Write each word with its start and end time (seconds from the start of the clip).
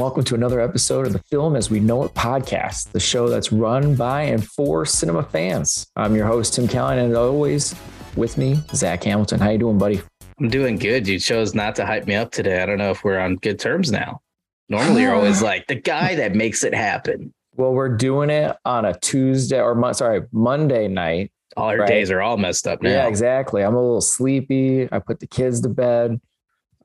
welcome 0.00 0.24
to 0.24 0.34
another 0.34 0.62
episode 0.62 1.06
of 1.06 1.12
the 1.12 1.18
Film 1.18 1.54
as 1.54 1.68
We 1.68 1.78
Know 1.78 2.04
It 2.04 2.14
podcast, 2.14 2.90
the 2.92 2.98
show 2.98 3.28
that's 3.28 3.52
run 3.52 3.94
by 3.94 4.22
and 4.22 4.42
for 4.42 4.86
cinema 4.86 5.22
fans. 5.22 5.86
I'm 5.94 6.16
your 6.16 6.26
host, 6.26 6.54
Tim 6.54 6.66
Callan, 6.66 6.98
and 6.98 7.14
always 7.14 7.74
with 8.16 8.38
me, 8.38 8.62
Zach 8.72 9.04
Hamilton. 9.04 9.40
How 9.40 9.50
you 9.50 9.58
doing, 9.58 9.76
buddy? 9.76 10.00
I'm 10.40 10.48
doing 10.48 10.78
good. 10.78 11.06
You 11.06 11.18
chose 11.18 11.54
not 11.54 11.76
to 11.76 11.84
hype 11.84 12.06
me 12.06 12.14
up 12.14 12.32
today. 12.32 12.62
I 12.62 12.66
don't 12.66 12.78
know 12.78 12.90
if 12.90 13.04
we're 13.04 13.18
on 13.18 13.36
good 13.36 13.58
terms 13.58 13.92
now. 13.92 14.22
Normally, 14.70 15.02
you're 15.02 15.14
always 15.14 15.42
like 15.52 15.66
the 15.66 15.74
guy 15.74 16.14
that 16.14 16.34
makes 16.34 16.64
it 16.64 16.72
happen. 16.72 17.34
Well, 17.56 17.74
we're 17.74 17.94
doing 17.94 18.30
it 18.30 18.56
on 18.64 18.86
a 18.86 18.98
Tuesday 19.00 19.60
or 19.60 19.92
sorry, 19.92 20.22
Monday 20.32 20.88
night. 20.88 21.30
All 21.58 21.66
our 21.66 21.76
right? 21.76 21.86
days 21.86 22.10
are 22.10 22.22
all 22.22 22.38
messed 22.38 22.66
up 22.66 22.80
now. 22.80 22.88
Yeah, 22.88 23.06
exactly. 23.06 23.62
I'm 23.62 23.74
a 23.74 23.82
little 23.82 24.00
sleepy. 24.00 24.88
I 24.90 24.98
put 24.98 25.20
the 25.20 25.26
kids 25.26 25.60
to 25.60 25.68
bed. 25.68 26.22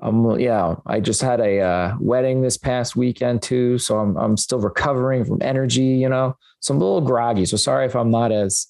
Um, 0.05 0.39
yeah, 0.39 0.75
I 0.85 0.99
just 0.99 1.21
had 1.21 1.39
a 1.39 1.59
uh, 1.61 1.95
wedding 1.99 2.41
this 2.41 2.57
past 2.57 2.95
weekend 2.95 3.41
too, 3.41 3.79
so 3.79 3.97
I'm 3.97 4.15
I'm 4.17 4.37
still 4.37 4.59
recovering 4.59 5.25
from 5.25 5.41
energy, 5.41 5.81
you 5.81 6.09
know. 6.09 6.37
So 6.59 6.73
I'm 6.73 6.81
a 6.81 6.83
little 6.83 7.01
groggy. 7.01 7.45
So 7.45 7.57
sorry 7.57 7.87
if 7.87 7.95
I'm 7.95 8.11
not 8.11 8.31
as 8.31 8.67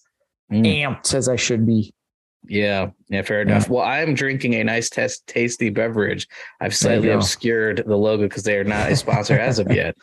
mm. 0.52 0.66
amped 0.66 1.14
as 1.14 1.28
I 1.28 1.36
should 1.36 1.66
be. 1.66 1.94
Yeah, 2.48 2.92
yeah, 3.10 3.22
fair 3.24 3.42
enough. 3.42 3.70
Well, 3.70 3.84
I'm 3.84 4.14
drinking 4.14 4.54
a 4.54 4.64
nice, 4.64 4.90
test, 4.90 5.28
tasty 5.28 5.70
beverage. 5.70 6.28
I've 6.62 6.76
slightly 6.76 7.10
obscured 7.10 7.84
the 7.86 7.98
logo 7.98 8.24
because 8.24 8.44
they 8.44 8.58
are 8.58 8.64
not 8.64 8.92
a 8.92 8.96
sponsor 8.96 9.38
as 9.38 9.60
of 9.60 9.72
yet. 9.72 9.96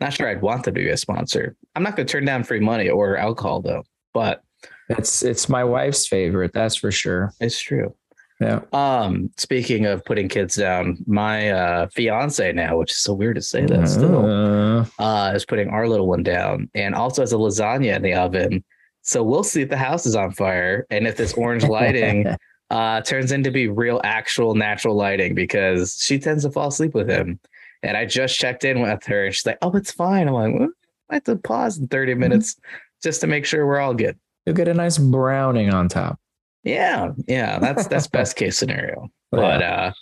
Not 0.00 0.14
sure 0.14 0.28
I'd 0.28 0.40
want 0.40 0.64
them 0.64 0.74
to 0.74 0.80
be 0.80 0.88
a 0.88 0.96
sponsor. 0.96 1.56
I'm 1.74 1.82
not 1.82 1.96
going 1.96 2.06
to 2.06 2.12
turn 2.12 2.24
down 2.24 2.44
free 2.44 2.60
money 2.60 2.88
or 2.88 3.16
alcohol 3.16 3.60
though. 3.60 3.82
But 4.14 4.42
it's 4.88 5.22
it's 5.22 5.48
my 5.48 5.62
wife's 5.62 6.06
favorite. 6.06 6.52
That's 6.52 6.76
for 6.76 6.90
sure. 6.90 7.32
It's 7.40 7.60
true. 7.60 7.94
Yeah. 8.40 8.60
Um, 8.72 9.30
speaking 9.36 9.84
of 9.84 10.02
putting 10.06 10.28
kids 10.28 10.56
down, 10.56 10.96
my 11.06 11.50
uh 11.50 11.88
fiance 11.88 12.52
now, 12.52 12.78
which 12.78 12.92
is 12.92 12.96
so 12.96 13.12
weird 13.12 13.36
to 13.36 13.42
say 13.42 13.66
that 13.66 13.86
still, 13.86 14.24
uh, 14.24 14.86
uh 14.98 15.32
is 15.34 15.44
putting 15.44 15.68
our 15.68 15.86
little 15.86 16.06
one 16.06 16.22
down 16.22 16.70
and 16.74 16.94
also 16.94 17.20
has 17.20 17.34
a 17.34 17.36
lasagna 17.36 17.96
in 17.96 18.02
the 18.02 18.14
oven. 18.14 18.64
So 19.02 19.22
we'll 19.22 19.44
see 19.44 19.62
if 19.62 19.68
the 19.68 19.76
house 19.76 20.06
is 20.06 20.16
on 20.16 20.32
fire 20.32 20.86
and 20.90 21.06
if 21.06 21.16
this 21.16 21.34
orange 21.34 21.64
lighting 21.64 22.26
uh 22.70 23.02
turns 23.02 23.30
into 23.30 23.50
be 23.50 23.68
real 23.68 24.00
actual 24.04 24.54
natural 24.54 24.96
lighting 24.96 25.34
because 25.34 26.00
she 26.02 26.18
tends 26.18 26.44
to 26.44 26.50
fall 26.50 26.68
asleep 26.68 26.94
with 26.94 27.10
him. 27.10 27.38
And 27.82 27.94
I 27.94 28.06
just 28.06 28.38
checked 28.38 28.64
in 28.64 28.80
with 28.80 29.04
her 29.04 29.26
and 29.26 29.34
she's 29.34 29.44
like, 29.44 29.58
Oh, 29.60 29.72
it's 29.72 29.92
fine. 29.92 30.28
I'm 30.28 30.34
like, 30.34 30.54
well, 30.58 30.70
I 31.10 31.14
have 31.16 31.24
to 31.24 31.36
pause 31.36 31.76
in 31.76 31.88
30 31.88 32.12
mm-hmm. 32.12 32.20
minutes 32.20 32.56
just 33.02 33.20
to 33.20 33.26
make 33.26 33.44
sure 33.44 33.66
we're 33.66 33.80
all 33.80 33.94
good. 33.94 34.18
You'll 34.46 34.56
get 34.56 34.68
a 34.68 34.74
nice 34.74 34.96
browning 34.96 35.74
on 35.74 35.88
top. 35.90 36.18
Yeah, 36.62 37.12
yeah, 37.26 37.58
that's 37.58 37.86
that's 37.86 38.06
best 38.18 38.36
case 38.36 38.58
scenario. 38.58 39.08
But 39.30 39.62
uh 39.62 39.92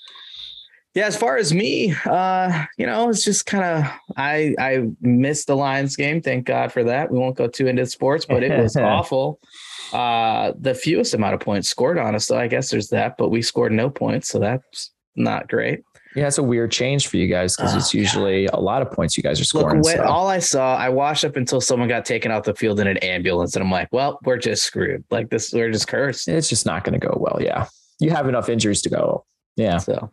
yeah, 0.95 1.07
as 1.07 1.17
far 1.17 1.37
as 1.37 1.55
me, 1.55 1.95
uh, 2.07 2.65
you 2.77 2.87
know, 2.87 3.09
it's 3.09 3.23
just 3.23 3.47
kind 3.47 3.63
of 3.63 3.93
I 4.17 4.55
I 4.59 4.89
missed 5.01 5.47
the 5.47 5.55
Lions 5.55 5.95
game. 5.97 6.21
Thank 6.21 6.47
God 6.47 6.73
for 6.73 6.83
that. 6.85 7.11
We 7.11 7.19
won't 7.19 7.37
go 7.37 7.47
too 7.47 7.69
into 7.69 7.87
sports, 7.87 8.25
but 8.25 8.43
it 8.43 8.59
was 8.61 8.77
awful. 8.77 9.41
Uh 9.93 10.53
the 10.59 10.75
fewest 10.75 11.15
amount 11.15 11.35
of 11.35 11.41
points 11.41 11.69
scored 11.69 11.99
on 11.99 12.15
us, 12.15 12.27
so 12.27 12.37
I 12.37 12.49
guess 12.49 12.71
there's 12.71 12.89
that, 12.89 13.17
but 13.19 13.29
we 13.29 13.43
scored 13.43 13.73
no 13.73 13.91
points, 13.91 14.29
so 14.29 14.39
that's 14.39 14.93
not 15.15 15.49
great. 15.49 15.83
Yeah, 16.15 16.27
it's 16.27 16.39
a 16.39 16.43
weird 16.43 16.71
change 16.73 17.09
for 17.09 17.17
you 17.17 17.27
guys 17.27 17.57
because 17.57 17.75
oh, 17.75 17.79
it's 17.79 17.93
usually 17.93 18.47
God. 18.47 18.59
a 18.59 18.61
lot 18.61 18.83
of 18.83 18.91
points 18.91 19.17
you 19.17 19.23
guys 19.23 19.41
are 19.41 19.45
scoring. 19.45 19.79
Look, 19.79 19.85
when, 19.85 19.97
so. 19.97 20.05
all 20.05 20.29
I 20.29 20.39
saw, 20.39 20.77
I 20.77 20.89
watched 20.89 21.25
up 21.25 21.37
until 21.37 21.61
someone 21.61 21.89
got 21.89 22.05
taken 22.05 22.31
off 22.31 22.45
the 22.45 22.55
field 22.55 22.81
in 22.81 22.87
an 22.87 22.97
ambulance, 22.99 23.55
and 23.55 23.63
I'm 23.63 23.71
like, 23.71 23.89
well, 23.93 24.19
we're 24.25 24.39
just 24.39 24.65
screwed. 24.65 25.05
Like 25.11 25.31
this, 25.31 25.53
we're 25.53 25.71
just 25.71 25.87
cursed. 25.87 26.29
It's 26.29 26.49
just 26.49 26.67
not 26.67 26.85
going 26.85 26.99
to 26.99 27.07
go 27.07 27.17
well. 27.21 27.43
Yeah, 27.43 27.67
you 28.01 28.11
have 28.11 28.29
enough 28.29 28.49
injuries 28.49 28.83
to 28.83 28.89
go. 28.91 29.25
Yeah. 29.57 29.79
So, 29.79 30.11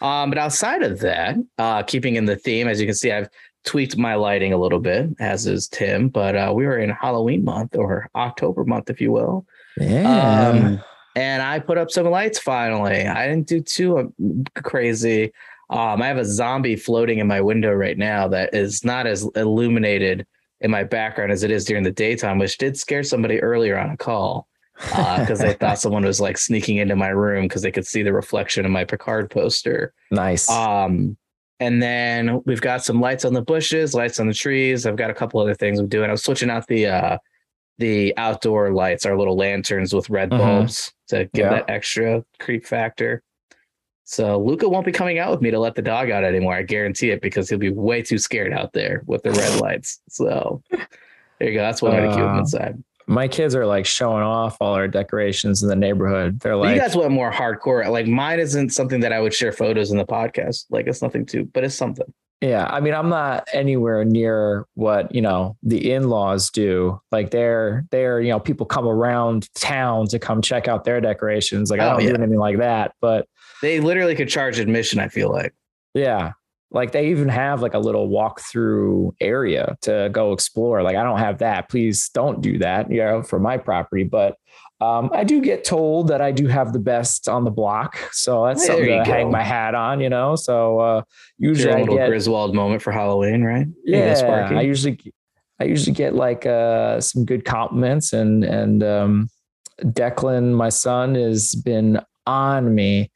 um, 0.00 0.30
but 0.30 0.38
outside 0.38 0.82
of 0.82 1.00
that, 1.00 1.36
uh, 1.58 1.82
keeping 1.82 2.16
in 2.16 2.24
the 2.24 2.36
theme, 2.36 2.68
as 2.68 2.80
you 2.80 2.86
can 2.86 2.94
see, 2.94 3.12
I've 3.12 3.28
tweaked 3.64 3.96
my 3.96 4.14
lighting 4.14 4.52
a 4.52 4.56
little 4.56 4.78
bit, 4.78 5.10
as 5.18 5.46
is 5.46 5.68
Tim. 5.68 6.08
But 6.08 6.36
uh, 6.36 6.52
we 6.54 6.64
were 6.64 6.78
in 6.78 6.90
Halloween 6.90 7.44
month 7.44 7.76
or 7.76 8.08
October 8.14 8.64
month, 8.64 8.88
if 8.90 9.00
you 9.00 9.10
will. 9.10 9.46
Yeah. 9.78 10.48
Um, 10.48 10.80
and 11.14 11.42
I 11.42 11.58
put 11.58 11.78
up 11.78 11.90
some 11.90 12.06
lights 12.06 12.38
finally. 12.38 13.06
I 13.06 13.28
didn't 13.28 13.46
do 13.46 13.60
too 13.60 13.98
uh, 13.98 14.60
crazy. 14.62 15.32
Um, 15.70 16.02
I 16.02 16.06
have 16.06 16.18
a 16.18 16.24
zombie 16.24 16.76
floating 16.76 17.18
in 17.18 17.26
my 17.26 17.40
window 17.40 17.72
right 17.72 17.96
now 17.96 18.28
that 18.28 18.54
is 18.54 18.84
not 18.84 19.06
as 19.06 19.28
illuminated 19.34 20.26
in 20.60 20.70
my 20.70 20.84
background 20.84 21.32
as 21.32 21.42
it 21.42 21.50
is 21.50 21.64
during 21.64 21.82
the 21.82 21.92
daytime, 21.92 22.38
which 22.38 22.58
did 22.58 22.76
scare 22.76 23.02
somebody 23.02 23.40
earlier 23.40 23.78
on 23.78 23.90
a 23.90 23.96
call 23.96 24.46
because 24.76 25.40
uh, 25.40 25.46
they 25.46 25.52
thought 25.54 25.78
someone 25.80 26.04
was 26.04 26.20
like 26.20 26.36
sneaking 26.36 26.78
into 26.78 26.96
my 26.96 27.08
room 27.08 27.46
because 27.46 27.62
they 27.62 27.70
could 27.70 27.86
see 27.86 28.02
the 28.02 28.12
reflection 28.12 28.64
of 28.64 28.70
my 28.70 28.84
Picard 28.84 29.30
poster. 29.30 29.92
Nice. 30.10 30.50
Um, 30.50 31.16
and 31.60 31.82
then 31.82 32.42
we've 32.44 32.60
got 32.60 32.84
some 32.84 33.00
lights 33.00 33.24
on 33.24 33.32
the 33.32 33.42
bushes, 33.42 33.94
lights 33.94 34.18
on 34.18 34.26
the 34.26 34.34
trees. 34.34 34.86
I've 34.86 34.96
got 34.96 35.10
a 35.10 35.14
couple 35.14 35.40
other 35.40 35.54
things 35.54 35.78
I'm 35.78 35.88
doing. 35.88 36.10
I'm 36.10 36.16
switching 36.16 36.50
out 36.50 36.66
the 36.66 36.86
uh, 36.86 37.18
the 37.78 38.16
outdoor 38.16 38.72
lights, 38.72 39.04
our 39.06 39.18
little 39.18 39.36
lanterns 39.36 39.94
with 39.94 40.10
red 40.10 40.30
mm-hmm. 40.30 40.38
bulbs 40.38 40.92
to 41.08 41.28
give 41.34 41.46
yeah. 41.46 41.50
that 41.50 41.70
extra 41.70 42.24
creep 42.38 42.66
factor. 42.66 43.22
So 44.04 44.38
Luca 44.38 44.68
won't 44.68 44.84
be 44.84 44.92
coming 44.92 45.18
out 45.18 45.30
with 45.30 45.40
me 45.40 45.50
to 45.50 45.58
let 45.58 45.74
the 45.74 45.82
dog 45.82 46.10
out 46.10 46.24
anymore. 46.24 46.54
I 46.54 46.62
guarantee 46.62 47.10
it 47.10 47.22
because 47.22 47.48
he'll 47.48 47.58
be 47.58 47.70
way 47.70 48.02
too 48.02 48.18
scared 48.18 48.52
out 48.52 48.72
there 48.74 49.02
with 49.06 49.22
the 49.22 49.32
red 49.32 49.60
lights. 49.60 50.00
So 50.08 50.62
there 50.70 51.48
you 51.48 51.54
go. 51.54 51.62
That's 51.62 51.80
why 51.80 51.90
I'm 51.90 52.04
gonna 52.04 52.14
keep 52.14 52.22
him 52.22 52.36
uh, 52.36 52.38
inside. 52.38 52.84
My 53.06 53.28
kids 53.28 53.54
are 53.54 53.66
like 53.66 53.86
showing 53.86 54.22
off 54.22 54.56
all 54.60 54.74
our 54.74 54.88
decorations 54.88 55.62
in 55.62 55.68
the 55.68 55.76
neighborhood. 55.76 56.40
They're 56.40 56.56
like, 56.56 56.74
you 56.74 56.80
guys 56.80 56.96
went 56.96 57.10
more 57.10 57.30
hardcore. 57.30 57.86
Like 57.88 58.06
mine 58.06 58.40
isn't 58.40 58.70
something 58.70 59.00
that 59.00 59.12
I 59.12 59.20
would 59.20 59.34
share 59.34 59.52
photos 59.52 59.90
in 59.90 59.98
the 59.98 60.06
podcast. 60.06 60.66
Like 60.70 60.86
it's 60.86 61.02
nothing 61.02 61.26
too, 61.26 61.48
but 61.52 61.64
it's 61.64 61.74
something. 61.74 62.12
Yeah, 62.40 62.66
I 62.66 62.80
mean, 62.80 62.92
I'm 62.92 63.08
not 63.08 63.48
anywhere 63.52 64.04
near 64.04 64.66
what 64.74 65.14
you 65.14 65.22
know 65.22 65.56
the 65.62 65.92
in-laws 65.92 66.50
do. 66.50 67.00
Like 67.10 67.30
they're 67.30 67.86
they're 67.90 68.20
you 68.20 68.30
know 68.30 68.40
people 68.40 68.66
come 68.66 68.86
around 68.86 69.48
town 69.54 70.08
to 70.08 70.18
come 70.18 70.42
check 70.42 70.68
out 70.68 70.84
their 70.84 71.00
decorations. 71.00 71.70
Like 71.70 71.80
I 71.80 71.86
oh, 71.86 71.90
don't 71.92 72.02
yeah. 72.02 72.08
do 72.10 72.16
anything 72.16 72.38
like 72.38 72.58
that, 72.58 72.94
but 73.00 73.28
they 73.62 73.80
literally 73.80 74.14
could 74.14 74.28
charge 74.28 74.58
admission. 74.58 75.00
I 75.00 75.08
feel 75.08 75.30
like. 75.32 75.54
Yeah, 75.94 76.32
like 76.70 76.92
they 76.92 77.08
even 77.08 77.28
have 77.28 77.62
like 77.62 77.72
a 77.72 77.78
little 77.78 78.08
walk-through 78.08 79.14
area 79.20 79.78
to 79.82 80.10
go 80.12 80.32
explore. 80.32 80.82
Like 80.82 80.96
I 80.96 81.04
don't 81.04 81.20
have 81.20 81.38
that. 81.38 81.70
Please 81.70 82.10
don't 82.10 82.42
do 82.42 82.58
that. 82.58 82.90
You 82.90 82.98
know, 82.98 83.22
for 83.22 83.38
my 83.38 83.56
property, 83.56 84.02
but 84.02 84.36
um, 84.80 85.10
I 85.12 85.24
do 85.24 85.40
get 85.40 85.64
told 85.64 86.08
that 86.08 86.20
I 86.20 86.32
do 86.32 86.46
have 86.48 86.72
the 86.72 86.78
best 86.78 87.28
on 87.28 87.44
the 87.44 87.50
block, 87.50 87.96
so 88.12 88.44
that's 88.46 88.66
there 88.66 88.76
something 88.76 89.04
to 89.04 89.10
hang 89.10 89.30
my 89.30 89.42
hat 89.42 89.74
on, 89.74 90.00
you 90.00 90.08
know. 90.08 90.36
So 90.36 90.80
uh, 90.80 91.02
usually 91.38 91.70
Your 91.70 91.78
I 91.78 91.80
little 91.82 91.96
get 91.96 92.08
Griswold 92.08 92.54
moment 92.54 92.82
for 92.82 92.92
Halloween, 92.92 93.42
right? 93.42 93.66
Yeah, 93.84 94.48
I 94.58 94.62
usually 94.62 94.98
I 95.60 95.64
usually 95.64 95.94
get 95.94 96.14
like 96.14 96.44
uh, 96.44 97.00
some 97.00 97.24
good 97.24 97.44
compliments, 97.44 98.12
and 98.12 98.44
and 98.44 98.82
um, 98.82 99.28
Declan, 99.80 100.52
my 100.52 100.68
son, 100.68 101.14
has 101.14 101.54
been 101.54 102.00
on 102.26 102.74
me 102.74 103.10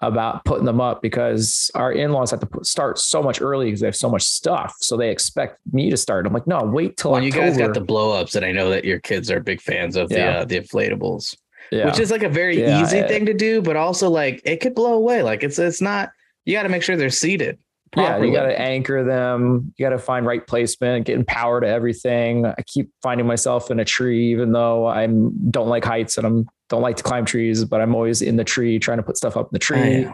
about 0.00 0.44
putting 0.44 0.64
them 0.64 0.80
up 0.80 1.02
because 1.02 1.70
our 1.74 1.92
in-laws 1.92 2.30
have 2.30 2.40
to 2.40 2.46
put, 2.46 2.66
start 2.66 2.98
so 2.98 3.22
much 3.22 3.40
early 3.40 3.66
because 3.66 3.80
they 3.80 3.86
have 3.86 3.96
so 3.96 4.08
much 4.08 4.22
stuff. 4.22 4.76
So 4.80 4.96
they 4.96 5.10
expect 5.10 5.58
me 5.72 5.90
to 5.90 5.96
start. 5.96 6.26
I'm 6.26 6.32
like, 6.32 6.46
no, 6.46 6.62
wait 6.62 6.96
till 6.96 7.12
when 7.12 7.24
October. 7.24 7.46
you 7.46 7.50
guys 7.50 7.58
got 7.58 7.74
the 7.74 7.80
blow 7.80 8.12
ups, 8.12 8.34
and 8.34 8.44
I 8.44 8.52
know 8.52 8.70
that 8.70 8.84
your 8.84 9.00
kids 9.00 9.30
are 9.30 9.40
big 9.40 9.60
fans 9.60 9.96
of 9.96 10.08
the 10.08 10.24
uh, 10.24 10.44
the 10.44 10.60
inflatables, 10.60 11.36
yeah. 11.72 11.86
which 11.86 11.98
is 11.98 12.10
like 12.10 12.22
a 12.22 12.28
very 12.28 12.60
yeah, 12.60 12.82
easy 12.82 13.02
thing 13.02 13.26
to 13.26 13.34
do, 13.34 13.60
but 13.60 13.76
also 13.76 14.08
like 14.08 14.40
it 14.44 14.60
could 14.60 14.74
blow 14.74 14.94
away. 14.94 15.22
Like 15.22 15.42
it's 15.42 15.58
it's 15.58 15.80
not. 15.80 16.10
You 16.44 16.54
got 16.54 16.62
to 16.62 16.70
make 16.70 16.82
sure 16.82 16.96
they're 16.96 17.10
seated. 17.10 17.58
Properly. 17.92 18.28
Yeah, 18.28 18.32
you 18.32 18.38
got 18.38 18.46
to 18.46 18.60
anchor 18.60 19.02
them. 19.02 19.72
You 19.76 19.84
got 19.84 19.90
to 19.90 19.98
find 19.98 20.26
right 20.26 20.46
placement, 20.46 21.06
getting 21.06 21.24
power 21.24 21.60
to 21.60 21.66
everything. 21.66 22.44
I 22.44 22.62
keep 22.66 22.90
finding 23.02 23.26
myself 23.26 23.70
in 23.70 23.80
a 23.80 23.84
tree, 23.84 24.30
even 24.30 24.52
though 24.52 24.86
I 24.86 25.06
don't 25.06 25.68
like 25.68 25.84
heights 25.84 26.18
and 26.18 26.26
I'm 26.26 26.48
don't 26.68 26.82
like 26.82 26.96
to 26.96 27.02
climb 27.02 27.24
trees, 27.24 27.64
but 27.64 27.80
I'm 27.80 27.94
always 27.94 28.22
in 28.22 28.36
the 28.36 28.44
tree 28.44 28.78
trying 28.78 28.98
to 28.98 29.02
put 29.02 29.16
stuff 29.16 29.36
up 29.36 29.46
in 29.46 29.50
the 29.52 29.58
tree. 29.58 30.08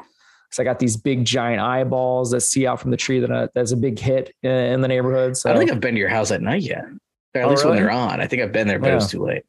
So 0.50 0.62
I 0.62 0.64
got 0.64 0.78
these 0.78 0.96
big 0.96 1.24
giant 1.24 1.60
eyeballs 1.60 2.30
that 2.30 2.42
see 2.42 2.64
out 2.64 2.80
from 2.80 2.92
the 2.92 2.96
tree 2.96 3.18
that 3.18 3.30
uh, 3.30 3.48
that's 3.54 3.72
a 3.72 3.76
big 3.76 3.98
hit 3.98 4.32
in, 4.42 4.52
in, 4.52 4.80
the 4.82 4.88
neighborhood. 4.88 5.36
So 5.36 5.50
I 5.50 5.52
don't 5.52 5.60
think 5.60 5.72
I've 5.72 5.80
been 5.80 5.94
to 5.94 5.98
your 5.98 6.08
house 6.08 6.30
at 6.30 6.42
night 6.42 6.62
yet, 6.62 6.84
or 7.34 7.40
at 7.40 7.46
oh, 7.46 7.50
least 7.50 7.64
really? 7.64 7.76
when 7.76 7.82
they're 7.82 7.92
on. 7.92 8.20
I 8.20 8.28
think 8.28 8.40
I've 8.40 8.52
been 8.52 8.68
there, 8.68 8.78
but 8.78 8.86
yeah. 8.86 8.92
it 8.92 8.96
was 8.96 9.10
too 9.10 9.24
late. 9.24 9.42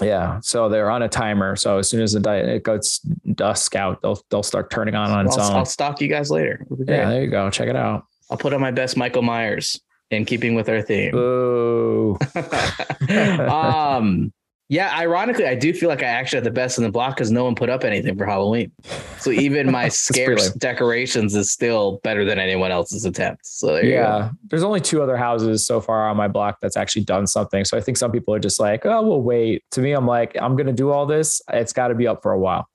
Yeah, 0.00 0.40
so 0.40 0.68
they're 0.68 0.90
on 0.90 1.02
a 1.02 1.08
timer. 1.08 1.54
So 1.54 1.78
as 1.78 1.88
soon 1.88 2.00
as 2.00 2.12
the 2.12 2.20
di- 2.20 2.38
it 2.38 2.64
goes 2.64 2.98
dusk 3.34 3.76
out, 3.76 4.02
they'll 4.02 4.20
they'll 4.30 4.42
start 4.42 4.70
turning 4.70 4.96
on 4.96 5.10
on 5.10 5.26
its 5.26 5.38
I'll, 5.38 5.50
own. 5.50 5.56
I'll 5.58 5.64
stalk 5.64 6.00
you 6.00 6.08
guys 6.08 6.30
later. 6.30 6.66
Yeah, 6.70 7.08
there 7.08 7.22
you 7.22 7.30
go. 7.30 7.48
Check 7.50 7.68
it 7.68 7.76
out. 7.76 8.06
I'll 8.30 8.38
put 8.38 8.52
on 8.52 8.60
my 8.60 8.70
best 8.72 8.96
Michael 8.96 9.22
Myers 9.22 9.80
in 10.10 10.24
keeping 10.24 10.54
with 10.54 10.68
our 10.68 10.82
theme. 10.82 11.14
Ooh. 11.14 12.18
um, 13.08 14.32
yeah, 14.72 14.90
ironically, 14.96 15.44
I 15.44 15.54
do 15.54 15.74
feel 15.74 15.90
like 15.90 16.02
I 16.02 16.06
actually 16.06 16.38
had 16.38 16.44
the 16.44 16.50
best 16.50 16.78
in 16.78 16.84
the 16.84 16.90
block 16.90 17.14
because 17.14 17.30
no 17.30 17.44
one 17.44 17.54
put 17.54 17.68
up 17.68 17.84
anything 17.84 18.16
for 18.16 18.24
Halloween. 18.24 18.72
So 19.18 19.30
even 19.30 19.70
my 19.70 19.88
scarce 19.90 20.50
decorations 20.52 21.34
is 21.34 21.52
still 21.52 22.00
better 22.02 22.24
than 22.24 22.38
anyone 22.38 22.70
else's 22.70 23.04
attempt. 23.04 23.44
So 23.44 23.76
yeah, 23.76 24.30
there's 24.48 24.62
only 24.62 24.80
two 24.80 25.02
other 25.02 25.18
houses 25.18 25.66
so 25.66 25.82
far 25.82 26.08
on 26.08 26.16
my 26.16 26.26
block 26.26 26.56
that's 26.62 26.78
actually 26.78 27.04
done 27.04 27.26
something. 27.26 27.66
So 27.66 27.76
I 27.76 27.82
think 27.82 27.98
some 27.98 28.10
people 28.10 28.34
are 28.34 28.38
just 28.38 28.58
like, 28.58 28.86
oh, 28.86 29.02
we'll 29.02 29.20
wait. 29.20 29.62
To 29.72 29.82
me, 29.82 29.92
I'm 29.92 30.06
like, 30.06 30.34
I'm 30.40 30.56
gonna 30.56 30.72
do 30.72 30.90
all 30.90 31.04
this. 31.04 31.42
It's 31.52 31.74
got 31.74 31.88
to 31.88 31.94
be 31.94 32.06
up 32.06 32.22
for 32.22 32.32
a 32.32 32.38
while. 32.38 32.66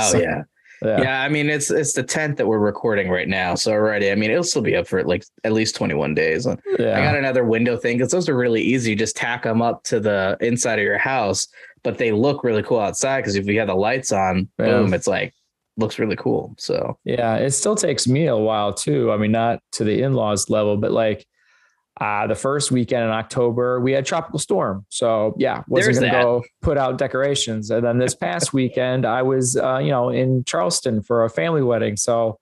Oh 0.00 0.12
so, 0.12 0.20
yeah. 0.20 0.44
Yeah. 0.84 1.02
yeah. 1.02 1.22
I 1.22 1.28
mean 1.28 1.48
it's 1.48 1.70
it's 1.70 1.92
the 1.92 2.04
10th 2.04 2.36
that 2.36 2.46
we're 2.46 2.58
recording 2.58 3.08
right 3.08 3.28
now. 3.28 3.54
So 3.54 3.72
already, 3.72 4.10
I 4.10 4.14
mean, 4.14 4.30
it'll 4.30 4.44
still 4.44 4.62
be 4.62 4.76
up 4.76 4.86
for 4.86 5.02
like 5.04 5.24
at 5.44 5.52
least 5.52 5.76
21 5.76 6.14
days. 6.14 6.46
Yeah. 6.78 6.98
I 6.98 7.02
got 7.02 7.16
another 7.16 7.44
window 7.44 7.76
thing 7.76 7.98
because 7.98 8.10
those 8.10 8.28
are 8.28 8.36
really 8.36 8.62
easy. 8.62 8.90
You 8.90 8.96
just 8.96 9.16
tack 9.16 9.44
them 9.44 9.62
up 9.62 9.84
to 9.84 10.00
the 10.00 10.36
inside 10.40 10.78
of 10.78 10.84
your 10.84 10.98
house, 10.98 11.48
but 11.82 11.98
they 11.98 12.12
look 12.12 12.44
really 12.44 12.62
cool 12.62 12.80
outside 12.80 13.20
because 13.20 13.36
if 13.36 13.46
you 13.46 13.58
have 13.58 13.68
the 13.68 13.74
lights 13.74 14.12
on, 14.12 14.48
yeah. 14.58 14.66
boom, 14.66 14.94
it's 14.94 15.06
like 15.06 15.34
looks 15.76 15.98
really 15.98 16.16
cool. 16.16 16.54
So 16.58 16.98
yeah, 17.04 17.36
it 17.36 17.52
still 17.52 17.76
takes 17.76 18.06
me 18.06 18.26
a 18.26 18.36
while 18.36 18.72
too. 18.72 19.12
I 19.12 19.16
mean, 19.16 19.32
not 19.32 19.60
to 19.72 19.84
the 19.84 20.02
in-laws 20.02 20.50
level, 20.50 20.76
but 20.76 20.92
like 20.92 21.26
uh, 22.00 22.26
the 22.26 22.34
first 22.34 22.70
weekend 22.70 23.04
in 23.04 23.10
October, 23.10 23.80
we 23.80 23.92
had 23.92 24.06
tropical 24.06 24.38
storm. 24.38 24.86
So 24.88 25.34
yeah, 25.38 25.62
wasn't 25.68 26.00
going 26.00 26.12
to 26.12 26.18
go 26.18 26.44
put 26.62 26.78
out 26.78 26.98
decorations. 26.98 27.70
And 27.70 27.84
then 27.84 27.98
this 27.98 28.14
past 28.14 28.52
weekend, 28.54 29.04
I 29.04 29.22
was, 29.22 29.56
uh, 29.56 29.78
you 29.78 29.90
know, 29.90 30.08
in 30.08 30.44
Charleston 30.44 31.02
for 31.02 31.24
a 31.24 31.30
family 31.30 31.62
wedding. 31.62 31.96
So 31.96 32.38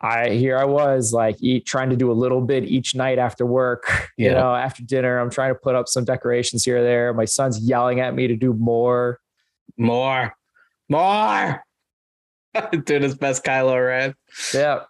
I 0.00 0.30
here 0.30 0.58
I 0.58 0.64
was 0.64 1.12
like 1.12 1.36
eat 1.40 1.64
trying 1.66 1.90
to 1.90 1.96
do 1.96 2.10
a 2.10 2.14
little 2.14 2.40
bit 2.40 2.64
each 2.64 2.94
night 2.94 3.18
after 3.18 3.46
work. 3.46 3.90
You 4.18 4.30
know, 4.30 4.54
after 4.54 4.82
dinner, 4.82 5.18
I'm 5.18 5.28
trying 5.28 5.52
to 5.52 5.60
put 5.60 5.74
up 5.74 5.88
some 5.88 6.06
decorations 6.06 6.64
here 6.64 6.78
or 6.78 6.82
there. 6.82 7.12
My 7.12 7.26
son's 7.26 7.58
yelling 7.58 8.00
at 8.00 8.14
me 8.14 8.26
to 8.28 8.34
do 8.34 8.54
more, 8.54 9.20
more, 9.76 10.34
more. 10.88 11.62
Doing 12.86 13.02
his 13.02 13.14
best 13.14 13.44
Kylo 13.44 13.86
Ren. 13.86 14.14
Yeah, 14.54 14.84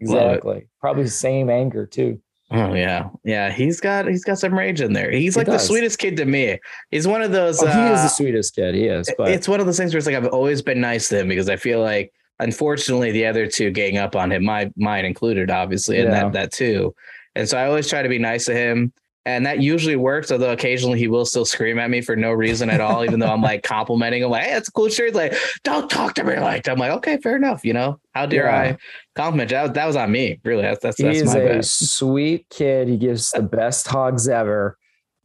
exactly. 0.00 0.68
Probably 0.82 1.06
same 1.06 1.48
anger 1.48 1.86
too. 1.86 2.20
Oh 2.50 2.74
yeah, 2.74 3.08
yeah. 3.24 3.50
He's 3.50 3.80
got 3.80 4.06
he's 4.06 4.24
got 4.24 4.38
some 4.38 4.54
rage 4.54 4.80
in 4.80 4.92
there. 4.92 5.10
He's 5.10 5.34
he 5.34 5.40
like 5.40 5.46
does. 5.46 5.62
the 5.62 5.66
sweetest 5.66 5.98
kid 5.98 6.16
to 6.18 6.24
me. 6.24 6.60
He's 6.90 7.06
one 7.06 7.22
of 7.22 7.32
those. 7.32 7.60
Oh, 7.60 7.66
he 7.66 7.72
uh, 7.72 7.94
is 7.94 8.00
the 8.00 8.06
uh, 8.06 8.08
sweetest 8.08 8.54
kid. 8.54 8.74
He 8.74 8.84
is. 8.84 9.10
But 9.18 9.30
it's 9.30 9.48
one 9.48 9.58
of 9.58 9.66
those 9.66 9.76
things 9.76 9.92
where 9.92 9.98
it's 9.98 10.06
like 10.06 10.14
I've 10.14 10.28
always 10.28 10.62
been 10.62 10.80
nice 10.80 11.08
to 11.08 11.18
him 11.20 11.28
because 11.28 11.48
I 11.48 11.56
feel 11.56 11.80
like, 11.80 12.12
unfortunately, 12.38 13.10
the 13.10 13.26
other 13.26 13.48
two 13.48 13.72
gang 13.72 13.98
up 13.98 14.14
on 14.14 14.30
him, 14.30 14.44
my 14.44 14.70
mine 14.76 15.04
included, 15.04 15.50
obviously, 15.50 15.98
and 15.98 16.08
yeah. 16.08 16.22
that 16.22 16.32
that 16.34 16.52
too. 16.52 16.94
And 17.34 17.48
so 17.48 17.58
I 17.58 17.66
always 17.66 17.88
try 17.88 18.02
to 18.02 18.08
be 18.08 18.18
nice 18.18 18.44
to 18.46 18.54
him 18.54 18.92
and 19.26 19.44
that 19.44 19.60
usually 19.60 19.96
works. 19.96 20.30
Although 20.30 20.52
occasionally 20.52 20.98
he 20.98 21.08
will 21.08 21.26
still 21.26 21.44
scream 21.44 21.78
at 21.78 21.90
me 21.90 22.00
for 22.00 22.16
no 22.16 22.32
reason 22.32 22.70
at 22.70 22.80
all, 22.80 23.04
even 23.04 23.18
though 23.18 23.30
I'm 23.30 23.42
like 23.42 23.62
complimenting 23.64 24.22
him, 24.22 24.30
like, 24.30 24.44
"Hey, 24.44 24.52
that's 24.52 24.68
a 24.68 24.72
cool 24.72 24.88
shirt." 24.88 25.14
like, 25.14 25.34
"Don't 25.64 25.90
talk 25.90 26.14
to 26.14 26.24
me 26.24 26.38
like." 26.38 26.62
That. 26.62 26.72
I'm 26.72 26.78
like, 26.78 26.92
"Okay, 26.92 27.18
fair 27.18 27.36
enough." 27.36 27.64
You 27.64 27.74
know, 27.74 28.00
how 28.16 28.26
dare 28.26 28.46
yeah. 28.46 28.60
I 28.60 28.76
compliment? 29.14 29.50
That, 29.50 29.74
that 29.74 29.86
was 29.86 29.96
on 29.96 30.10
me. 30.10 30.40
Really, 30.44 30.62
that's 30.62 30.80
that's, 30.80 31.00
that's 31.00 31.20
He's 31.20 31.34
a 31.34 31.38
bad. 31.38 31.64
sweet 31.64 32.46
kid. 32.50 32.88
He 32.88 32.96
gives 32.96 33.30
the 33.30 33.42
best 33.42 33.86
hugs 33.86 34.28
ever. 34.28 34.78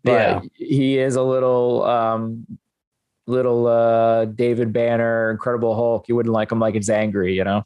But 0.03 0.11
yeah. 0.11 0.41
he 0.53 0.97
is 0.97 1.15
a 1.15 1.23
little 1.23 1.83
um 1.83 2.45
little 3.27 3.67
uh 3.67 4.25
David 4.25 4.73
Banner, 4.73 5.31
Incredible 5.31 5.75
Hulk. 5.75 6.07
You 6.09 6.15
wouldn't 6.15 6.33
like 6.33 6.51
him 6.51 6.59
like 6.59 6.75
it's 6.75 6.89
angry, 6.89 7.33
you 7.33 7.43
know. 7.43 7.63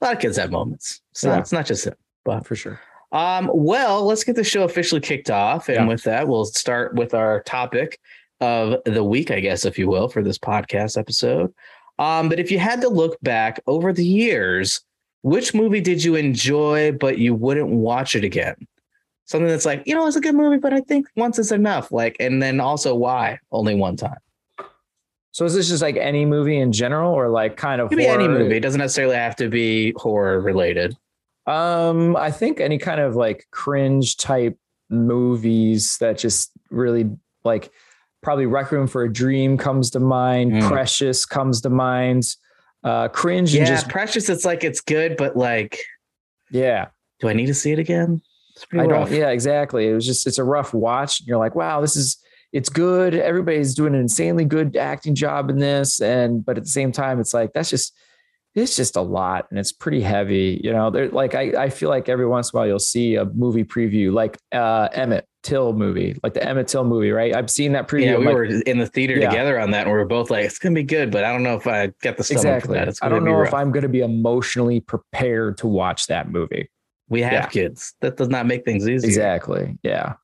A 0.00 0.04
lot 0.04 0.14
of 0.14 0.20
kids 0.20 0.36
have 0.36 0.50
moments. 0.50 1.00
So 1.12 1.30
yeah. 1.30 1.38
it's 1.38 1.52
not 1.52 1.66
just 1.66 1.86
him, 1.86 1.94
but 2.24 2.46
for 2.46 2.54
sure. 2.54 2.80
Um, 3.12 3.50
well, 3.54 4.04
let's 4.04 4.24
get 4.24 4.36
the 4.36 4.44
show 4.44 4.64
officially 4.64 5.00
kicked 5.00 5.30
off. 5.30 5.68
And 5.68 5.76
yeah. 5.76 5.86
with 5.86 6.02
that, 6.02 6.28
we'll 6.28 6.44
start 6.44 6.94
with 6.94 7.14
our 7.14 7.42
topic 7.44 7.98
of 8.40 8.76
the 8.84 9.04
week, 9.04 9.30
I 9.30 9.40
guess, 9.40 9.64
if 9.64 9.78
you 9.78 9.88
will, 9.88 10.08
for 10.08 10.22
this 10.22 10.38
podcast 10.38 10.98
episode. 10.98 11.54
Um, 11.98 12.28
but 12.28 12.38
if 12.38 12.50
you 12.50 12.58
had 12.58 12.80
to 12.82 12.88
look 12.88 13.16
back 13.22 13.60
over 13.66 13.92
the 13.92 14.04
years, 14.04 14.80
which 15.22 15.54
movie 15.54 15.80
did 15.80 16.04
you 16.04 16.14
enjoy, 16.14 16.92
but 16.92 17.18
you 17.18 17.34
wouldn't 17.34 17.68
watch 17.68 18.14
it 18.14 18.24
again? 18.24 18.54
Something 19.24 19.48
that's 19.48 19.66
like, 19.66 19.82
you 19.86 19.94
know, 19.94 20.06
it's 20.06 20.16
a 20.16 20.20
good 20.20 20.36
movie, 20.36 20.58
but 20.58 20.72
I 20.72 20.80
think 20.80 21.08
once 21.16 21.38
is 21.38 21.50
enough. 21.50 21.90
Like, 21.90 22.16
and 22.20 22.40
then 22.40 22.60
also 22.60 22.94
why 22.94 23.40
only 23.50 23.74
one 23.74 23.96
time? 23.96 24.18
So 25.32 25.44
is 25.44 25.54
this 25.54 25.68
just 25.68 25.82
like 25.82 25.96
any 25.96 26.24
movie 26.24 26.58
in 26.58 26.72
general, 26.72 27.12
or 27.12 27.28
like 27.28 27.56
kind 27.56 27.80
of? 27.80 27.86
It 27.86 27.90
could 27.90 27.98
be 27.98 28.06
any 28.06 28.26
movie. 28.26 28.56
It 28.56 28.60
doesn't 28.60 28.78
necessarily 28.78 29.16
have 29.16 29.36
to 29.36 29.48
be 29.48 29.92
horror 29.96 30.40
related. 30.40 30.96
Um, 31.46 32.16
I 32.16 32.30
think 32.30 32.58
any 32.58 32.78
kind 32.78 33.00
of 33.00 33.16
like 33.16 33.46
cringe 33.50 34.16
type 34.16 34.56
movies 34.88 35.98
that 35.98 36.16
just 36.16 36.52
really 36.70 37.10
like 37.44 37.70
probably 38.26 38.46
Requiem 38.46 38.88
for 38.88 39.04
a 39.04 39.12
Dream 39.12 39.56
comes 39.56 39.88
to 39.90 40.00
mind, 40.00 40.50
mm. 40.50 40.66
Precious 40.66 41.24
comes 41.24 41.60
to 41.60 41.70
mind. 41.70 42.24
Uh 42.82 43.06
cringe 43.06 43.54
yeah, 43.54 43.60
and 43.60 43.68
just 43.68 43.88
Precious, 43.88 44.28
it's 44.28 44.44
like 44.44 44.64
it's 44.64 44.80
good, 44.80 45.16
but 45.16 45.36
like 45.36 45.78
yeah. 46.50 46.88
Do 47.20 47.28
I 47.28 47.34
need 47.34 47.46
to 47.46 47.54
see 47.54 47.70
it 47.70 47.78
again? 47.78 48.20
I 48.72 48.78
rough. 48.78 49.10
don't 49.10 49.16
yeah, 49.16 49.28
exactly. 49.28 49.86
It 49.86 49.94
was 49.94 50.04
just 50.04 50.26
it's 50.26 50.38
a 50.38 50.44
rough 50.44 50.74
watch. 50.74 51.22
You're 51.24 51.38
like, 51.38 51.54
wow, 51.54 51.80
this 51.80 51.94
is 51.94 52.16
it's 52.52 52.68
good. 52.68 53.14
Everybody's 53.14 53.76
doing 53.76 53.94
an 53.94 54.00
insanely 54.00 54.44
good 54.44 54.76
acting 54.76 55.14
job 55.14 55.48
in 55.48 55.58
this. 55.58 56.00
And 56.00 56.44
but 56.44 56.56
at 56.56 56.64
the 56.64 56.70
same 56.70 56.90
time, 56.90 57.20
it's 57.20 57.32
like 57.32 57.52
that's 57.52 57.70
just 57.70 57.94
it's 58.56 58.74
just 58.74 58.96
a 58.96 59.02
lot 59.02 59.46
and 59.50 59.58
it's 59.60 59.70
pretty 59.70 60.00
heavy. 60.00 60.60
You 60.64 60.72
know, 60.72 60.90
there 60.90 61.08
like 61.10 61.36
I, 61.36 61.52
I 61.66 61.70
feel 61.70 61.90
like 61.90 62.08
every 62.08 62.26
once 62.26 62.52
in 62.52 62.56
a 62.56 62.58
while 62.58 62.66
you'll 62.66 62.80
see 62.80 63.14
a 63.14 63.24
movie 63.24 63.62
preview 63.62 64.12
like 64.12 64.36
uh 64.50 64.88
Emmett 64.92 65.28
Till 65.46 65.72
movie, 65.72 66.18
like 66.24 66.34
the 66.34 66.42
Emmett 66.42 66.66
Till 66.66 66.82
movie, 66.82 67.12
right? 67.12 67.34
I've 67.34 67.48
seen 67.48 67.72
that 67.72 67.86
preview. 67.86 68.06
Yeah, 68.06 68.18
we 68.18 68.26
like, 68.26 68.34
were 68.34 68.44
in 68.44 68.78
the 68.78 68.86
theater 68.86 69.14
yeah. 69.14 69.30
together 69.30 69.60
on 69.60 69.70
that, 69.70 69.82
and 69.82 69.92
we 69.92 69.96
were 69.96 70.04
both 70.04 70.28
like, 70.28 70.44
"It's 70.44 70.58
gonna 70.58 70.74
be 70.74 70.82
good," 70.82 71.12
but 71.12 71.22
I 71.22 71.32
don't 71.32 71.44
know 71.44 71.54
if 71.54 71.66
I 71.68 71.92
get 72.02 72.16
the 72.16 72.24
stomach 72.24 72.44
exactly. 72.44 72.78
for 72.78 72.84
that. 72.86 72.98
I 73.00 73.08
don't 73.08 73.24
know 73.24 73.34
rough. 73.34 73.48
if 73.48 73.54
I'm 73.54 73.70
gonna 73.70 73.88
be 73.88 74.00
emotionally 74.00 74.80
prepared 74.80 75.58
to 75.58 75.68
watch 75.68 76.08
that 76.08 76.30
movie. 76.30 76.68
We 77.08 77.22
have 77.22 77.32
yeah. 77.32 77.46
kids. 77.46 77.94
That 78.00 78.16
does 78.16 78.28
not 78.28 78.46
make 78.46 78.64
things 78.64 78.88
easy. 78.88 79.06
Exactly. 79.06 79.78
Yeah. 79.84 80.14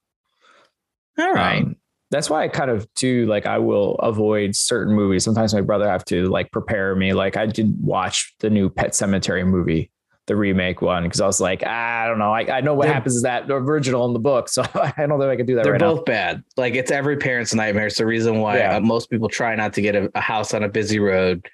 All 1.19 1.33
right. 1.33 1.63
Um, 1.63 1.77
that's 2.11 2.29
why 2.29 2.43
I 2.43 2.49
kind 2.49 2.71
of 2.71 2.93
do 2.95 3.27
like 3.27 3.47
I 3.47 3.59
will 3.59 3.95
avoid 3.97 4.57
certain 4.57 4.95
movies. 4.95 5.25
Sometimes 5.25 5.55
my 5.55 5.61
brother 5.61 5.89
have 5.89 6.05
to 6.07 6.29
like 6.29 6.51
prepare 6.51 6.95
me. 6.95 7.13
Like 7.13 7.37
I 7.37 7.47
did 7.47 7.75
watch 7.81 8.35
the 8.41 8.51
new 8.51 8.69
Pet 8.69 8.91
Sematary 8.91 9.47
movie, 9.47 9.91
the 10.33 10.37
remake 10.37 10.81
one, 10.81 11.03
because 11.05 11.21
I 11.21 11.27
was 11.27 11.41
like, 11.41 11.63
ah, 11.67 12.03
I 12.05 12.07
don't 12.07 12.19
know. 12.19 12.33
I, 12.33 12.57
I 12.57 12.61
know 12.63 12.73
what 12.73 12.87
they're, 12.87 12.95
happens 12.95 13.17
is 13.17 13.23
that 13.23 13.47
the 13.47 13.55
original 13.55 14.07
in 14.07 14.15
the 14.15 14.19
book, 14.19 14.49
so 14.49 14.63
I 14.75 14.93
don't 14.97 15.21
think 15.21 15.31
I 15.31 15.37
can 15.37 15.45
do 15.45 15.57
that. 15.57 15.65
They're 15.65 15.73
right 15.73 15.81
both 15.81 15.99
now. 15.99 16.05
bad. 16.05 16.45
Like 16.57 16.75
it's 16.75 16.91
every 16.91 17.19
parent's 17.19 17.55
nightmare. 17.55 17.89
It's 17.89 17.99
the 17.99 18.07
reason 18.07 18.41
why 18.41 18.59
yeah. 18.59 18.77
uh, 18.77 18.81
most 18.81 19.11
people 19.11 19.29
try 19.29 19.55
not 19.55 19.75
to 19.75 19.83
get 19.83 19.95
a, 19.95 20.11
a, 20.15 20.21
house 20.21 20.55
on 20.55 20.63
a 20.63 20.69
busy 20.69 20.99
road. 20.99 21.47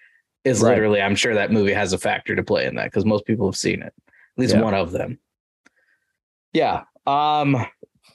Is 0.44 0.62
right. 0.62 0.70
literally, 0.70 1.02
I'm 1.02 1.16
sure 1.16 1.34
that 1.34 1.50
movie 1.50 1.72
has 1.72 1.92
a 1.92 1.98
factor 1.98 2.36
to 2.36 2.42
play 2.44 2.66
in 2.66 2.76
that 2.76 2.84
because 2.84 3.04
most 3.04 3.26
people 3.26 3.46
have 3.46 3.56
seen 3.56 3.82
it, 3.82 3.92
at 4.06 4.38
least 4.38 4.54
yeah. 4.54 4.62
one 4.62 4.74
of 4.74 4.92
them. 4.92 5.18
Yeah. 6.52 6.84
Um, 7.06 7.66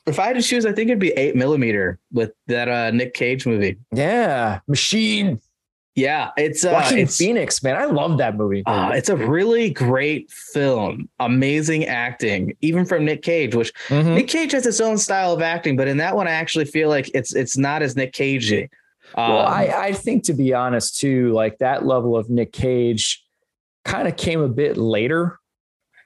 if 0.06 0.18
I 0.18 0.28
had 0.28 0.38
to 0.38 0.42
choose, 0.42 0.66
I 0.66 0.72
think 0.72 0.90
it'd 0.90 1.00
be 1.00 1.12
eight 1.12 1.36
millimeter 1.36 2.00
with 2.12 2.32
that 2.48 2.70
uh, 2.70 2.92
Nick 2.92 3.14
Cage 3.14 3.46
movie. 3.46 3.78
Yeah, 3.92 4.62
Machine. 4.68 5.40
Yeah, 5.96 6.32
it's 6.38 6.66
uh, 6.66 6.72
Joaquin 6.72 7.00
it's, 7.00 7.18
Phoenix, 7.18 7.62
man. 7.62 7.76
I 7.76 7.86
love 7.86 8.18
that 8.18 8.36
movie. 8.36 8.64
Uh, 8.66 8.92
it's 8.96 9.10
a 9.10 9.16
really 9.16 9.70
great 9.70 10.32
film. 10.32 11.08
Amazing 11.20 11.86
acting, 11.86 12.58
even 12.62 12.84
from 12.84 13.06
Nick 13.06 13.22
Cage. 13.22 13.54
Which 13.54 13.72
mm-hmm. 13.90 14.16
Nick 14.16 14.28
Cage 14.28 14.54
has 14.54 14.66
its 14.66 14.82
own 14.82 14.98
style 14.98 15.34
of 15.34 15.42
acting, 15.42 15.76
but 15.76 15.88
in 15.88 15.98
that 15.98 16.16
one, 16.16 16.28
I 16.28 16.32
actually 16.32 16.66
feel 16.66 16.90
like 16.90 17.12
it's 17.14 17.36
it's 17.36 17.58
not 17.58 17.84
as 17.84 17.96
Nick 17.96 18.14
Cagey. 18.14 18.70
Um, 19.16 19.30
well, 19.30 19.46
I, 19.46 19.66
I 19.66 19.94
think 19.94 20.24
to 20.24 20.34
be 20.34 20.54
honest, 20.54 21.00
too, 21.00 21.32
like 21.32 21.60
that 21.60 21.86
level 21.86 22.18
of 22.18 22.28
Nick 22.28 22.54
Cage 22.54 23.24
kind 23.86 24.08
of 24.08 24.18
came 24.18 24.42
a 24.42 24.50
bit 24.50 24.78
later 24.78 25.40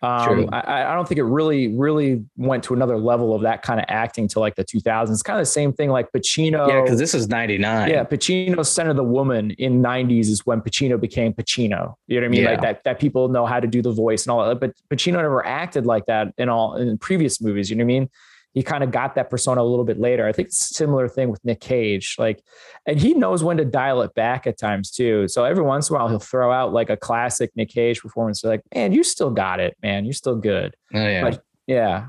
um, 0.04 0.50
I, 0.52 0.84
I, 0.84 0.94
don't 0.94 1.08
think 1.08 1.18
it 1.18 1.24
really, 1.24 1.70
really 1.70 2.24
went 2.36 2.64
to 2.66 2.76
another 2.76 2.98
level 2.98 3.34
of 3.34 3.42
that 3.42 3.64
kind 3.64 3.80
of 3.80 3.86
acting 3.88 4.28
to 4.30 4.40
like 4.40 4.56
the 4.56 4.64
2000s. 4.64 5.10
It's 5.10 5.24
kind 5.24 5.40
of 5.40 5.42
the 5.42 5.52
same 5.52 5.74
thing 5.74 5.90
like 5.90 6.12
Pacino. 6.12 6.68
Yeah, 6.68 6.82
because 6.82 7.00
this 7.00 7.16
is 7.16 7.28
99. 7.30 7.90
Yeah, 7.90 8.04
Pacino 8.04 8.64
Scent 8.64 8.90
of 8.90 8.96
the 8.96 9.04
Woman 9.04 9.52
in 9.52 9.82
90s 9.82 10.28
is 10.28 10.46
when 10.46 10.62
Pacino 10.62 11.00
became 11.00 11.34
Pacino. 11.34 11.96
You 12.06 12.20
know 12.20 12.22
what 12.22 12.26
I 12.26 12.28
mean? 12.28 12.44
Yeah. 12.44 12.52
Like 12.52 12.62
that, 12.62 12.84
that 12.84 13.00
people 13.00 13.30
know 13.30 13.48
how 13.48 13.60
to 13.60 13.68
do 13.68 13.82
the 13.82 13.92
voice 13.92 14.26
and 14.26 14.32
all 14.32 14.48
that. 14.48 14.60
But 14.60 14.74
Pacino 14.92 15.14
never 15.14 15.44
acted 15.44 15.88
like 15.88 16.06
that 16.06 16.32
in 16.38 16.48
all 16.48 16.76
in 16.76 16.98
previous 17.00 17.42
movies. 17.42 17.72
You 17.72 17.78
know 17.78 17.84
what 17.84 17.94
I 17.94 18.00
mean? 18.00 18.10
He 18.58 18.64
kind 18.64 18.84
of 18.84 18.90
got 18.90 19.14
that 19.14 19.30
persona 19.30 19.62
a 19.62 19.64
little 19.64 19.86
bit 19.86 20.00
later. 20.00 20.26
I 20.26 20.32
think 20.32 20.48
it's 20.48 20.72
a 20.72 20.74
similar 20.74 21.08
thing 21.08 21.30
with 21.30 21.46
Nick 21.46 21.60
Cage. 21.60 22.16
Like, 22.18 22.42
and 22.88 23.00
he 23.00 23.14
knows 23.14 23.44
when 23.44 23.58
to 23.58 23.66
dial 23.66 24.02
it 24.02 24.16
back 24.16 24.48
at 24.48 24.58
times 24.58 24.90
too. 24.90 25.28
So 25.28 25.46
every 25.46 25.64
once 25.64 25.92
in 25.92 25.96
a 25.96 26.00
while 26.00 26.08
he'll 26.08 26.18
throw 26.18 26.52
out 26.52 26.74
like 26.74 26.90
a 26.90 26.98
classic 26.98 27.52
Nick 27.56 27.70
Cage 27.70 28.02
performance. 28.02 28.42
They're 28.42 28.54
like, 28.54 28.64
man, 28.74 28.94
you 28.94 29.04
still 29.04 29.30
got 29.30 29.60
it, 29.60 29.78
man. 29.84 30.06
You're 30.06 30.16
still 30.16 30.38
good. 30.38 30.76
Oh, 30.92 31.08
yeah. 31.08 31.22
But 31.22 31.44
yeah. 31.68 32.08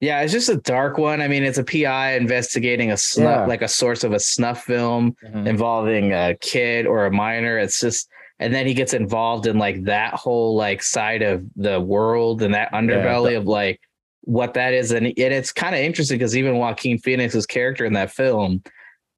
Yeah, 0.00 0.22
it's 0.22 0.32
just 0.32 0.48
a 0.48 0.56
dark 0.56 0.98
one. 0.98 1.20
I 1.20 1.28
mean, 1.28 1.44
it's 1.44 1.58
a 1.58 1.62
PI 1.62 2.14
investigating 2.16 2.90
a 2.90 2.96
snuff, 2.96 3.42
yeah. 3.42 3.46
like 3.46 3.62
a 3.62 3.68
source 3.68 4.02
of 4.02 4.12
a 4.12 4.18
snuff 4.18 4.64
film 4.64 5.14
mm-hmm. 5.24 5.46
involving 5.46 6.12
a 6.12 6.34
kid 6.40 6.88
or 6.88 7.06
a 7.06 7.12
minor. 7.12 7.58
It's 7.58 7.78
just, 7.78 8.08
and 8.40 8.52
then 8.52 8.66
he 8.66 8.74
gets 8.74 8.92
involved 8.92 9.46
in 9.46 9.56
like 9.56 9.84
that 9.84 10.14
whole 10.14 10.56
like 10.56 10.82
side 10.82 11.22
of 11.22 11.44
the 11.54 11.80
world 11.80 12.42
and 12.42 12.54
that 12.54 12.72
underbelly 12.72 13.32
yeah, 13.32 13.38
of 13.38 13.46
like 13.46 13.80
what 14.26 14.54
that 14.54 14.74
is. 14.74 14.92
And, 14.92 15.06
and 15.06 15.16
it's 15.16 15.52
kind 15.52 15.74
of 15.74 15.80
interesting 15.80 16.18
because 16.18 16.36
even 16.36 16.56
Joaquin 16.56 16.98
Phoenix's 16.98 17.46
character 17.46 17.84
in 17.84 17.94
that 17.94 18.10
film, 18.10 18.62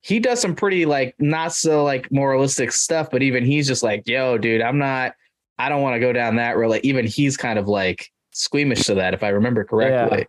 he 0.02 0.20
does 0.20 0.40
some 0.40 0.54
pretty 0.54 0.86
like 0.86 1.14
not 1.18 1.52
so 1.52 1.82
like 1.82 2.12
moralistic 2.12 2.70
stuff, 2.70 3.08
but 3.10 3.22
even 3.22 3.44
he's 3.44 3.66
just 3.66 3.82
like, 3.82 4.06
yo, 4.06 4.38
dude, 4.38 4.62
I'm 4.62 4.78
not, 4.78 5.14
I 5.58 5.68
don't 5.68 5.82
want 5.82 5.94
to 5.94 6.00
go 6.00 6.12
down 6.12 6.36
that 6.36 6.56
road. 6.56 6.68
Like 6.68 6.84
even 6.84 7.06
he's 7.06 7.36
kind 7.36 7.58
of 7.58 7.66
like 7.66 8.10
squeamish 8.32 8.84
to 8.84 8.94
that, 8.94 9.14
if 9.14 9.22
I 9.22 9.30
remember 9.30 9.64
correctly. 9.64 10.18
Yeah. 10.18 10.24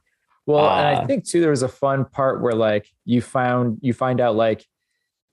Well, 0.45 0.65
uh, 0.65 0.77
and 0.77 0.87
I 0.87 0.93
uh, 0.95 1.05
think 1.05 1.25
too, 1.27 1.41
there 1.41 1.51
was 1.51 1.61
a 1.61 1.67
fun 1.67 2.05
part 2.05 2.41
where 2.41 2.53
like 2.53 2.89
you 3.05 3.21
found 3.21 3.77
you 3.81 3.93
find 3.93 4.19
out 4.19 4.35
like 4.35 4.65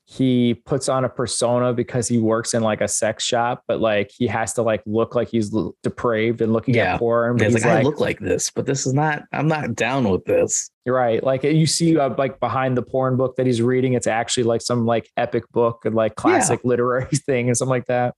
he 0.09 0.55
puts 0.55 0.89
on 0.89 1.05
a 1.05 1.09
persona 1.09 1.73
because 1.73 2.07
he 2.07 2.17
works 2.19 2.55
in 2.55 2.63
like 2.63 2.81
a 2.81 2.87
sex 2.87 3.25
shop, 3.25 3.65
but 3.67 3.81
like 3.81 4.09
he 4.17 4.29
has 4.29 4.53
to 4.53 4.63
like 4.63 4.81
look 4.87 5.17
like 5.17 5.29
he's 5.29 5.53
depraved 5.83 6.41
and 6.41 6.53
looking 6.53 6.75
Yeah. 6.77 6.95
at 6.95 7.01
porn. 7.01 7.37
But 7.39 7.47
He's 7.47 7.55
like, 7.55 7.65
like, 7.65 7.79
I 7.79 7.83
look 7.83 7.99
like 7.99 8.21
this, 8.21 8.51
but 8.53 8.67
this 8.67 8.87
is 8.87 8.95
not. 8.95 9.25
I'm 9.33 9.49
not 9.49 9.75
down 9.75 10.09
with 10.09 10.25
this. 10.25 10.71
You're 10.85 10.95
right. 10.95 11.23
Like 11.25 11.43
you 11.43 11.67
see, 11.67 11.99
uh, 11.99 12.15
like 12.17 12.39
behind 12.39 12.77
the 12.77 12.83
porn 12.83 13.17
book 13.17 13.35
that 13.35 13.47
he's 13.47 13.61
reading, 13.61 13.95
it's 13.95 14.07
actually 14.07 14.45
like 14.45 14.61
some 14.63 14.87
like 14.87 15.11
epic 15.17 15.43
book 15.51 15.85
and 15.85 15.97
like 15.97 16.15
classic 16.15 16.61
literary 16.63 17.07
thing 17.27 17.49
and 17.49 17.57
something 17.57 17.71
like 17.71 17.87
that. 17.87 18.15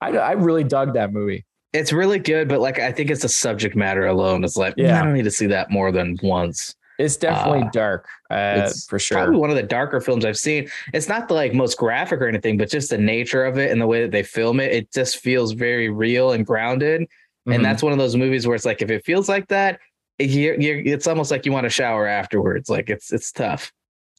I, 0.00 0.08
I 0.16 0.32
really 0.32 0.64
dug 0.64 0.94
that 0.94 1.12
movie. 1.12 1.46
It's 1.72 1.92
really 1.92 2.18
good, 2.18 2.48
but 2.48 2.60
like 2.60 2.80
I 2.80 2.90
think 2.90 3.10
it's 3.10 3.22
the 3.22 3.28
subject 3.28 3.76
matter 3.76 4.06
alone. 4.06 4.42
It's 4.42 4.56
like, 4.56 4.74
yeah, 4.76 4.86
Yeah. 4.88 5.00
I 5.00 5.04
don't 5.04 5.14
need 5.14 5.24
to 5.24 5.30
see 5.30 5.46
that 5.46 5.70
more 5.70 5.92
than 5.92 6.16
once. 6.20 6.74
It's 6.98 7.16
definitely 7.16 7.62
Uh, 7.62 7.70
dark, 7.72 8.08
uh, 8.30 8.64
it's 8.66 8.86
for 8.86 8.98
sure. 8.98 9.18
Probably 9.18 9.36
one 9.36 9.50
of 9.50 9.56
the 9.56 9.62
darker 9.62 10.00
films 10.00 10.24
I've 10.24 10.38
seen. 10.38 10.68
It's 10.92 11.08
not 11.08 11.28
the 11.28 11.34
like 11.34 11.54
most 11.54 11.78
graphic 11.78 12.20
or 12.20 12.26
anything, 12.28 12.58
but 12.58 12.68
just 12.68 12.90
the 12.90 12.98
nature 12.98 13.44
of 13.44 13.56
it 13.56 13.70
and 13.70 13.80
the 13.80 13.86
way 13.86 14.02
that 14.02 14.10
they 14.10 14.24
film 14.24 14.58
it, 14.58 14.72
it 14.72 14.92
just 14.92 15.18
feels 15.18 15.52
very 15.52 15.88
real 15.88 16.32
and 16.32 16.44
grounded. 16.44 17.02
Mhm. 17.48 17.54
And 17.54 17.64
that's 17.64 17.82
one 17.82 17.92
of 17.92 17.98
those 17.98 18.16
movies 18.16 18.46
where 18.46 18.56
it's 18.56 18.64
like 18.64 18.82
if 18.82 18.90
it 18.90 19.04
feels 19.04 19.28
like 19.28 19.46
that, 19.48 19.78
you're, 20.18 20.60
you're, 20.60 20.78
it's 20.78 21.06
almost 21.06 21.30
like 21.30 21.46
you 21.46 21.52
want 21.52 21.64
to 21.64 21.70
shower 21.70 22.06
afterwards. 22.06 22.68
Like 22.68 22.90
it's 22.90 23.12
it's 23.12 23.30
tough. 23.30 23.72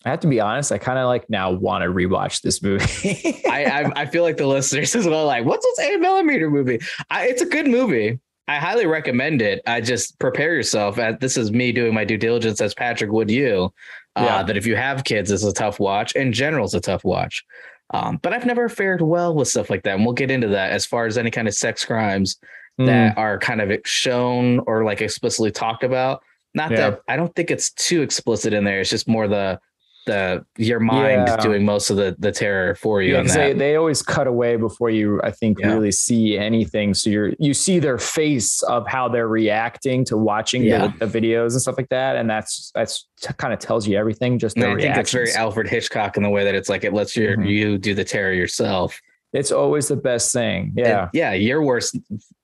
I 0.06 0.12
have 0.12 0.22
to 0.22 0.28
be 0.28 0.40
honest. 0.40 0.72
I 0.72 0.78
kind 0.78 0.98
of 0.98 1.08
like 1.08 1.30
now 1.30 1.52
want 1.52 1.84
to 1.84 1.90
rewatch 1.90 2.42
this 2.42 2.64
movie. 2.64 3.44
I, 3.46 3.66
I 3.66 3.92
I 4.04 4.06
feel 4.06 4.24
like 4.24 4.38
the 4.38 4.48
listeners 4.48 4.96
as 4.96 5.06
well. 5.06 5.26
Like, 5.26 5.44
what's 5.44 5.66
this 5.66 5.80
eight 5.80 6.00
millimeter 6.00 6.50
movie? 6.50 6.80
I, 7.10 7.28
it's 7.28 7.42
a 7.42 7.46
good 7.46 7.68
movie. 7.68 8.20
I 8.50 8.58
highly 8.58 8.88
recommend 8.88 9.42
it. 9.44 9.62
I 9.68 9.80
just 9.80 10.18
prepare 10.18 10.56
yourself. 10.56 10.96
This 11.20 11.38
is 11.38 11.52
me 11.52 11.72
doing 11.72 11.94
my 11.94 12.04
due 12.04 12.18
diligence 12.18 12.60
as 12.62 12.74
Patrick 12.74 13.12
would 13.12 13.30
you. 13.30 13.72
Uh, 14.16 14.24
Yeah. 14.26 14.44
That 14.44 14.58
if 14.58 14.66
you 14.66 14.76
have 14.76 15.04
kids, 15.04 15.30
it's 15.32 15.44
a 15.44 15.54
tough 15.54 15.80
watch. 15.80 16.14
In 16.16 16.34
general, 16.34 16.66
it's 16.66 16.74
a 16.74 16.80
tough 16.82 17.04
watch. 17.04 17.46
Um, 17.94 18.18
but 18.24 18.34
I've 18.34 18.46
never 18.48 18.68
fared 18.68 19.02
well 19.02 19.36
with 19.36 19.48
stuff 19.48 19.70
like 19.70 19.84
that, 19.84 19.96
and 19.96 20.04
we'll 20.04 20.14
get 20.16 20.32
into 20.32 20.48
that 20.48 20.72
as 20.72 20.86
far 20.86 21.06
as 21.06 21.18
any 21.18 21.30
kind 21.32 21.48
of 21.48 21.54
sex 21.54 21.86
crimes 21.86 22.38
Mm. 22.80 22.86
that 22.86 23.18
are 23.18 23.38
kind 23.38 23.60
of 23.62 23.72
shown 23.86 24.62
or 24.66 24.84
like 24.86 25.02
explicitly 25.02 25.52
talked 25.52 25.84
about. 25.84 26.22
Not 26.56 26.72
Yeah. 26.72 26.78
that 26.92 27.02
I 27.08 27.18
don't 27.18 27.34
think 27.36 27.52
it's 27.52 27.72
too 27.72 28.02
explicit 28.02 28.54
in 28.54 28.64
there. 28.64 28.80
It's 28.80 28.90
just 28.90 29.08
more 29.08 29.28
the 29.28 29.60
the 30.10 30.46
your 30.58 30.80
mind 30.80 31.24
Yeah. 31.28 31.38
doing 31.38 31.64
most 31.64 31.90
of 31.90 31.98
the 31.98 32.16
the 32.20 32.32
terror 32.32 32.76
for 32.76 33.02
you. 33.02 33.14
yeah, 33.16 33.24
that. 33.24 33.34
they, 33.36 33.54
they 33.54 33.76
always 33.76 34.02
cut 34.02 34.28
away 34.28 34.56
before 34.58 34.90
you, 34.90 35.22
I 35.24 35.32
think, 35.32 35.60
Yeah. 35.60 35.74
really 35.74 35.92
see 35.92 36.38
anything. 36.38 36.94
So 36.94 37.10
you're 37.10 37.32
you 37.40 37.54
see 37.54 37.80
their 37.80 37.98
face 37.98 38.62
of 38.64 38.88
how 38.88 39.08
they're 39.10 39.28
reacting 39.28 40.04
to 40.06 40.18
watching 40.18 40.64
Yeah. 40.64 40.92
the, 41.00 41.06
the 41.06 41.20
videos 41.20 41.52
and 41.54 41.62
stuff 41.62 41.76
like 41.78 41.90
that, 41.90 42.16
and 42.16 42.30
that's 42.30 42.72
that's 42.76 43.08
kind 43.38 43.54
of 43.54 43.60
tells 43.60 43.88
you 43.88 43.98
everything. 43.98 44.40
Just 44.40 44.58
I 44.58 44.76
think 44.76 44.98
it's 44.98 45.12
very. 45.12 45.32
Alfred 45.34 45.68
Hitchcock 45.68 46.18
in 46.18 46.24
the 46.24 46.30
way 46.30 46.44
that 46.44 46.56
it's 46.56 46.70
like 46.70 46.84
it 46.84 46.94
lets 46.94 47.16
your 47.16 47.38
Mhm. 47.38 47.48
you 47.50 47.78
do 47.78 47.94
the 47.94 48.04
terror 48.04 48.34
yourself. 48.34 49.00
It's 49.32 49.52
always 49.52 49.88
the 49.88 49.96
best 49.96 50.34
thing. 50.34 50.74
Yeah. 50.76 51.02
And 51.04 51.10
yeah. 51.14 51.34
Your 51.34 51.62
worst, 51.62 51.98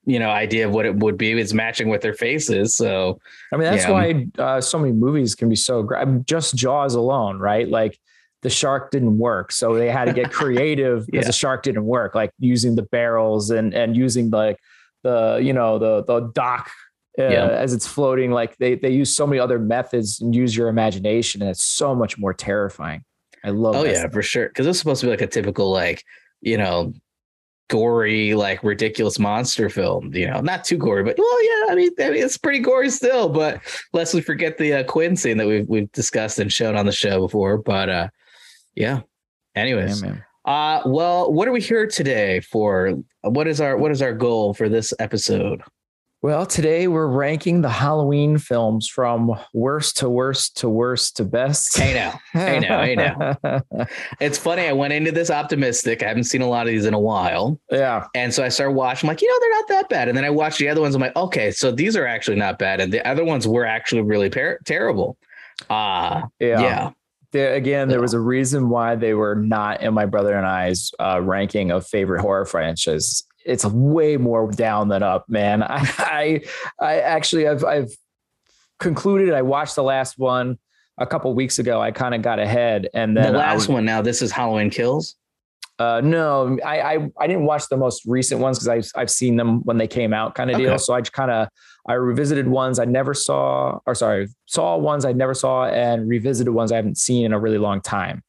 you 0.06 0.20
know, 0.20 0.30
idea 0.30 0.68
of 0.68 0.74
what 0.74 0.86
it 0.86 0.96
would 0.98 1.18
be 1.18 1.32
is 1.32 1.54
matching 1.54 1.90
with 1.90 2.02
their 2.02 2.14
faces. 2.14 2.76
So 2.76 3.20
I 3.52 3.56
mean, 3.58 3.64
that's 3.72 3.86
Yeah. 3.86 3.92
why 3.92 4.28
uh, 4.38 4.62
so 4.62 4.78
many 4.78 4.94
movies 4.94 5.34
can 5.36 5.50
be 5.50 5.56
so 5.56 5.82
great. 5.82 6.08
Just 6.26 6.56
Jaws 6.56 6.94
alone, 6.96 7.40
right? 7.40 7.68
Like 7.68 7.98
the 8.44 8.50
shark 8.52 8.92
didn't 8.92 9.18
work, 9.18 9.52
so 9.52 9.74
they 9.74 9.90
had 9.90 10.06
to 10.06 10.14
get 10.14 10.32
creative 10.42 11.08
because 11.08 11.24
Yeah. 11.24 11.28
the 11.28 11.34
shark 11.34 11.64
didn't 11.64 11.86
work. 11.86 12.14
Like 12.14 12.32
using 12.38 12.76
the 12.76 12.84
barrels 12.84 13.50
and 13.50 13.74
and 13.74 13.98
using 13.98 14.30
like 14.30 14.60
the 15.04 15.40
you 15.42 15.54
know 15.54 15.80
the 15.80 16.04
the 16.04 16.32
dock 16.36 16.70
uh, 17.18 17.24
Yeah. 17.24 17.48
as 17.48 17.74
it's 17.74 17.88
floating. 17.88 18.30
Like 18.30 18.58
they 18.58 18.76
they 18.76 18.92
use 18.92 19.16
so 19.16 19.26
many 19.26 19.40
other 19.40 19.58
methods 19.58 20.22
and 20.22 20.36
use 20.36 20.56
your 20.56 20.68
imagination, 20.68 21.42
and 21.42 21.50
it's 21.50 21.64
so 21.64 21.96
much 21.96 22.20
more 22.20 22.34
terrifying. 22.36 23.04
I 23.44 23.50
love. 23.50 23.76
oh 23.76 23.84
yeah, 23.84 24.02
stuff. 24.02 24.12
for 24.12 24.22
sure. 24.22 24.48
Because 24.50 24.68
it's 24.68 24.78
supposed 24.78 25.02
to 25.02 25.08
be 25.08 25.12
like 25.12 25.22
a 25.22 25.28
typical 25.28 25.72
like, 25.72 26.04
you 26.46 26.58
know, 26.58 26.94
gory, 27.70 28.36
like 28.36 28.64
ridiculous 28.64 29.20
monster 29.20 29.70
film. 29.70 30.14
You 30.14 30.28
know, 30.28 30.40
not 30.40 30.64
too 30.64 30.78
gory, 30.78 31.04
but 31.04 31.18
well, 31.18 31.44
yeah. 31.44 31.74
I 31.74 31.76
mean, 31.76 31.92
I 32.00 32.12
mean 32.12 32.24
it's 32.24 32.38
pretty 32.38 32.60
gory 32.60 32.90
still. 32.90 33.28
But 33.28 33.60
lest 33.92 34.14
we 34.14 34.22
forget 34.22 34.58
the 34.58 34.74
uh, 34.76 34.84
Quint 34.84 35.20
scene 35.20 35.38
that 35.38 35.48
we've 35.48 35.68
we've 35.68 35.92
discussed 35.92 36.40
and 36.40 36.54
shown 36.54 36.78
on 36.78 36.86
the 36.86 36.92
show 36.92 37.20
before. 37.20 37.58
But 37.58 37.90
uh, 37.90 38.08
yeah. 38.76 39.02
Anyways, 39.56 40.04
Yeah. 40.04 40.18
Uh 40.46 40.84
well, 40.86 41.34
what 41.34 41.48
are 41.48 41.52
we 41.52 41.62
here 41.62 41.88
today 41.88 42.40
for? 42.40 42.94
What 43.24 43.48
is 43.48 43.60
our 43.60 43.78
what 43.78 43.92
is 43.92 44.02
our 44.02 44.14
goal 44.14 44.54
for 44.54 44.70
this 44.70 44.94
episode? 45.00 45.62
Well, 46.26 46.48
today 46.48 46.88
we're 46.88 47.06
ranking 47.06 47.62
the 47.62 47.70
Halloween 47.70 48.40
films 48.40 48.88
from 48.88 49.32
worst 49.54 49.98
to 49.98 50.10
worst 50.10 50.58
to 50.58 50.68
worst 50.68 51.18
to 51.18 51.24
best. 51.24 51.78
Hey 51.78 51.94
now. 51.94 52.20
Hey 52.34 52.60
now, 52.60 52.82
hey 52.84 52.96
now. 52.96 53.62
It's 54.20 54.40
funny, 54.40 54.64
I 54.64 54.74
went 54.74 54.92
into 54.92 55.12
this 55.12 55.30
optimistic. 55.30 56.02
I 56.02 56.08
haven't 56.08 56.24
seen 56.24 56.42
a 56.42 56.48
lot 56.50 56.66
of 56.66 56.72
these 56.72 56.86
in 56.88 56.96
a 56.96 57.00
while. 57.00 57.62
yeah. 57.70 58.08
And 58.16 58.34
so 58.34 58.44
I 58.44 58.50
started 58.50 58.72
watching, 58.72 59.08
I'm 59.08 59.14
like, 59.14 59.22
you 59.22 59.28
know, 59.28 59.38
they're 59.40 59.52
not 59.52 59.68
that 59.68 59.90
bad. 59.90 60.08
And 60.08 60.18
then 60.18 60.26
I 60.26 60.32
watched 60.32 60.58
the 60.58 60.68
other 60.68 60.82
ones. 60.82 60.96
I'm 60.96 61.02
like, 61.02 61.16
okay, 61.16 61.52
so 61.52 61.70
these 61.70 61.96
are 61.96 62.08
actually 62.08 62.38
not 62.38 62.58
bad. 62.58 62.82
And 62.82 62.92
the 62.92 63.08
other 63.08 63.24
ones 63.24 63.48
were 63.48 63.64
actually 63.68 64.02
really 64.02 64.32
par- 64.32 64.58
terrible. 64.66 65.20
Uh 65.70 66.24
Yeah. 66.40 66.60
yeah. 66.60 66.90
There, 67.34 67.54
again, 67.54 67.88
there 67.88 68.00
Yeah. 68.00 68.02
was 68.02 68.16
a 68.16 68.20
reason 68.20 68.70
why 68.70 68.96
they 68.96 69.14
were 69.14 69.36
not 69.36 69.82
in 69.84 69.94
my 69.94 70.08
brother 70.08 70.34
and 70.36 70.48
I's 70.48 70.90
uh, 71.00 71.22
ranking 71.22 71.70
of 71.70 71.86
favorite 71.86 72.22
horror 72.22 72.46
franchises. 72.46 73.26
It's 73.46 73.64
way 73.66 74.18
more 74.18 74.50
down 74.52 74.90
than 74.90 75.04
up, 75.04 75.30
man. 75.30 75.64
I, 75.64 75.88
I, 76.00 76.42
I 76.80 76.96
actually, 77.02 77.48
I've, 77.48 77.64
I've 77.64 77.92
concluded. 78.80 79.34
I 79.34 79.42
watched 79.44 79.76
the 79.76 79.84
last 79.84 80.18
one 80.18 80.58
a 80.98 81.06
couple 81.06 81.34
weeks 81.34 81.60
ago. 81.60 81.80
I 81.82 81.92
kind 81.92 82.16
of 82.16 82.22
got 82.22 82.40
ahead, 82.40 82.90
and 82.94 83.16
then 83.16 83.34
the 83.34 83.40
last 83.40 83.56
was- 83.56 83.70
one 83.70 83.86
now, 83.86 84.02
this 84.02 84.22
is 84.22 84.32
Halloween 84.32 84.70
Kills. 84.70 85.16
Uh, 85.78 86.00
no, 86.02 86.58
I, 86.66 86.80
I 86.96 87.10
I 87.20 87.28
didn't 87.28 87.44
watch 87.44 87.68
the 87.70 87.76
most 87.76 88.04
recent 88.06 88.40
ones 88.40 88.58
because 88.58 88.70
I've 88.70 88.90
I've 88.96 89.12
seen 89.12 89.36
them 89.36 89.60
when 89.66 89.78
they 89.78 89.88
came 89.90 90.14
out, 90.14 90.34
kind 90.34 90.50
of 90.50 90.56
Okay. 90.56 90.64
deal. 90.68 90.80
So 90.80 90.94
I 90.94 91.02
just 91.02 91.12
kind 91.12 91.30
of 91.30 91.50
I 91.86 91.94
revisited 91.96 92.48
ones 92.48 92.80
I 92.80 92.86
never 92.86 93.14
saw, 93.14 93.80
or 93.86 93.94
sorry, 93.94 94.30
saw 94.46 94.78
ones 94.78 95.04
I 95.04 95.12
never 95.12 95.34
saw, 95.34 95.66
and 95.66 96.08
revisited 96.08 96.54
ones 96.54 96.72
I 96.72 96.78
haven't 96.78 96.98
seen 96.98 97.26
in 97.26 97.34
a 97.34 97.40
really 97.40 97.58
long 97.58 97.82
time. 97.82 98.24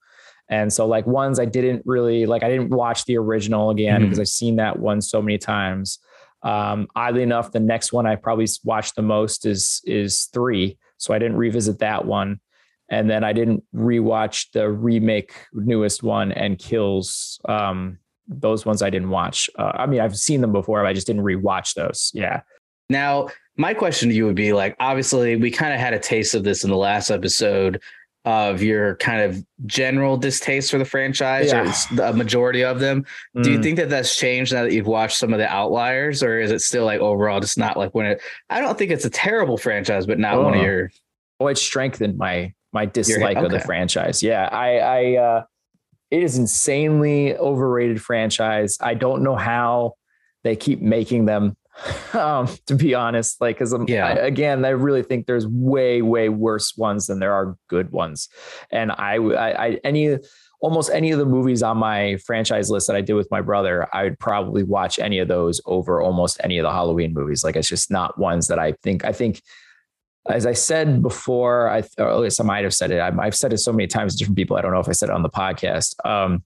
And 0.48 0.72
so 0.72 0.86
like 0.86 1.06
ones 1.06 1.38
I 1.40 1.44
didn't 1.44 1.82
really 1.84 2.26
like, 2.26 2.42
I 2.42 2.48
didn't 2.48 2.70
watch 2.70 3.04
the 3.04 3.16
original 3.18 3.70
again 3.70 4.00
Mhm. 4.00 4.04
because 4.04 4.20
I've 4.20 4.28
seen 4.28 4.56
that 4.56 4.78
one 4.78 5.00
so 5.00 5.20
many 5.20 5.38
times. 5.38 5.98
Um, 6.42 6.86
oddly 6.94 7.22
enough, 7.22 7.50
the 7.52 7.60
next 7.60 7.92
one 7.92 8.06
I 8.06 8.14
probably 8.16 8.46
watched 8.64 8.94
the 8.94 9.02
most 9.02 9.46
is 9.46 9.80
is 9.84 10.26
three, 10.32 10.78
so 10.98 11.12
I 11.14 11.18
didn't 11.18 11.36
revisit 11.36 11.78
that 11.80 12.04
one 12.04 12.40
and 12.88 13.10
then 13.10 13.24
I 13.24 13.32
didn't 13.32 13.64
rewatch 13.74 14.52
the 14.52 14.70
remake 14.70 15.32
newest 15.52 16.04
one 16.04 16.30
and 16.30 16.56
Kills. 16.58 17.40
Um, 17.48 17.98
those 18.28 18.64
ones 18.64 18.80
I 18.82 18.90
didn't 18.90 19.10
watch. 19.10 19.50
Uh, 19.58 19.72
I 19.74 19.86
mean, 19.86 20.00
I've 20.00 20.16
seen 20.16 20.40
them 20.40 20.52
before, 20.52 20.82
but 20.82 20.86
I 20.88 20.92
just 20.92 21.06
didn't 21.08 21.22
rewatch 21.24 21.74
those. 21.74 22.10
Yeah, 22.14 22.42
Now, 22.88 23.28
my 23.56 23.72
question 23.74 24.08
to 24.10 24.14
you 24.14 24.26
would 24.26 24.36
be 24.36 24.52
like, 24.52 24.76
obviously, 24.78 25.34
we 25.34 25.50
kind 25.50 25.72
of 25.72 25.80
had 25.80 25.94
a 25.94 25.98
taste 25.98 26.34
of 26.36 26.44
this 26.44 26.62
in 26.62 26.70
the 26.70 26.76
last 26.76 27.10
episode 27.10 27.80
of 28.26 28.60
your 28.60 28.96
kind 28.96 29.20
of 29.22 29.42
general 29.66 30.16
distaste 30.16 30.72
for 30.72 30.78
the 30.78 30.84
franchise, 30.84 31.52
or 31.52 31.64
Yeah. 31.94 32.10
majority 32.10 32.64
of 32.64 32.80
them. 32.80 33.04
Do 33.40 33.50
you 33.52 33.58
Mm. 33.58 33.62
think 33.62 33.76
that 33.76 33.88
that's 33.88 34.16
changed 34.16 34.52
now 34.52 34.64
that 34.64 34.72
you've 34.72 34.88
watched 34.88 35.16
some 35.16 35.32
of 35.32 35.38
the 35.38 35.46
outliers, 35.48 36.24
or 36.24 36.40
is 36.40 36.50
it 36.50 36.60
still 36.60 36.84
like 36.84 37.00
overall 37.00 37.38
just 37.38 37.56
not 37.56 37.76
like 37.76 37.94
when 37.94 38.04
it? 38.06 38.20
I 38.50 38.60
don't 38.60 38.76
think 38.76 38.90
it's 38.90 39.04
a 39.04 39.10
terrible 39.10 39.56
franchise, 39.56 40.06
but 40.06 40.18
not 40.18 40.42
one 40.42 40.54
of 40.54 40.60
Oh. 40.60 40.64
your. 40.64 40.90
Well, 41.38 41.48
it 41.50 41.56
strengthened 41.58 42.18
my 42.18 42.52
my 42.72 42.84
dislike 42.84 43.38
of 43.38 43.50
the 43.50 43.60
franchise. 43.60 44.22
Yeah, 44.22 44.48
I, 44.52 44.78
I 44.78 45.16
uh, 45.16 45.42
it 46.10 46.22
is 46.22 46.36
insanely 46.36 47.36
overrated 47.36 48.02
franchise. 48.02 48.76
I 48.80 48.94
don't 48.94 49.22
know 49.22 49.36
how 49.36 49.94
they 50.44 50.56
keep 50.56 50.82
making 50.82 51.24
them. 51.26 51.56
Um, 52.14 52.48
to 52.66 52.74
be 52.74 52.94
honest, 52.94 53.40
like, 53.40 53.56
because 53.56 53.74
Yeah. 53.86 54.12
again, 54.14 54.64
I 54.64 54.70
really 54.70 55.02
think 55.02 55.26
there's 55.26 55.46
way, 55.46 56.00
way 56.00 56.30
worse 56.30 56.76
ones 56.76 57.06
than 57.08 57.18
there 57.18 57.34
are 57.34 57.56
good 57.68 57.92
ones. 57.92 58.28
And 58.70 58.90
I, 58.92 59.16
I, 59.16 59.66
I, 59.66 59.80
any, 59.84 60.16
almost 60.60 60.90
any 60.90 61.10
of 61.10 61.18
the 61.18 61.26
movies 61.26 61.62
on 61.62 61.76
my 61.76 62.16
franchise 62.24 62.70
list 62.70 62.86
that 62.86 62.96
I 62.96 63.02
did 63.02 63.12
with 63.14 63.30
my 63.30 63.42
brother, 63.42 63.86
I 63.92 64.04
would 64.04 64.18
probably 64.18 64.62
watch 64.62 64.98
any 64.98 65.18
of 65.18 65.28
those 65.28 65.60
over 65.66 66.00
almost 66.00 66.40
any 66.42 66.56
of 66.58 66.62
the 66.62 66.72
Halloween 66.72 67.12
movies. 67.12 67.44
Like, 67.44 67.56
it's 67.56 67.68
just 67.68 67.90
not 67.90 68.18
ones 68.18 68.48
that 68.48 68.58
I 68.58 68.72
think. 68.82 69.04
I 69.04 69.12
think 69.12 69.42
as 70.28 70.46
I 70.46 70.54
said 70.54 71.02
before, 71.02 71.68
I 71.68 71.82
or 71.98 72.08
at 72.08 72.18
least 72.18 72.40
I 72.40 72.44
might 72.44 72.64
have 72.64 72.74
said 72.74 72.90
it. 72.90 73.00
I've, 73.00 73.18
I've 73.18 73.36
said 73.36 73.52
it 73.52 73.58
so 73.58 73.72
many 73.72 73.86
times 73.86 74.14
to 74.14 74.18
different 74.18 74.36
people. 74.36 74.56
I 74.56 74.60
don't 74.62 74.72
know 74.72 74.80
if 74.80 74.88
I 74.88 74.92
said 74.92 75.08
it 75.08 75.14
on 75.14 75.22
the 75.22 75.28
podcast. 75.30 75.94
Um, 76.04 76.42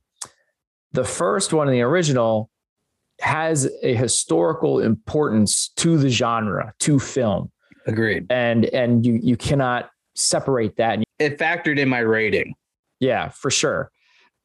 the 0.92 1.04
first 1.04 1.52
one, 1.52 1.68
in 1.68 1.72
the 1.72 1.82
original, 1.82 2.49
has 3.20 3.70
a 3.82 3.94
historical 3.94 4.80
importance 4.80 5.70
to 5.76 5.98
the 5.98 6.08
genre, 6.08 6.72
to 6.80 6.98
film, 6.98 7.50
Agreed. 7.86 8.26
and 8.30 8.64
and 8.66 9.04
you 9.04 9.18
you 9.22 9.36
cannot 9.36 9.90
separate 10.14 10.76
that. 10.76 10.94
And 10.94 11.04
It 11.18 11.38
factored 11.38 11.78
in 11.78 11.88
my 11.88 12.00
rating. 12.00 12.54
yeah, 12.98 13.28
for 13.28 13.50
sure. 13.50 13.90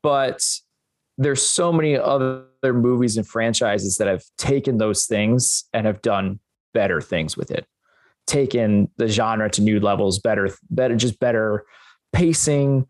But 0.04 0.44
there's 1.18 1.42
so 1.42 1.72
many 1.72 1.98
other 1.98 2.44
movies 2.64 3.18
and 3.18 3.28
franchises 3.28 3.98
that 3.98 4.08
have 4.08 4.24
taken 4.38 4.78
those 4.78 5.06
things 5.06 5.64
and 5.74 5.86
have 5.88 6.02
done 6.02 6.40
better 6.74 7.00
things 7.02 7.38
with 7.38 7.52
it. 7.52 7.66
Taken 8.28 8.90
the 8.98 9.08
genre 9.08 9.50
to 9.52 9.62
new 9.62 9.80
levels, 9.80 10.20
better, 10.20 10.50
better, 10.70 10.96
just 10.96 11.20
better 11.20 11.64
pacing, 12.12 12.86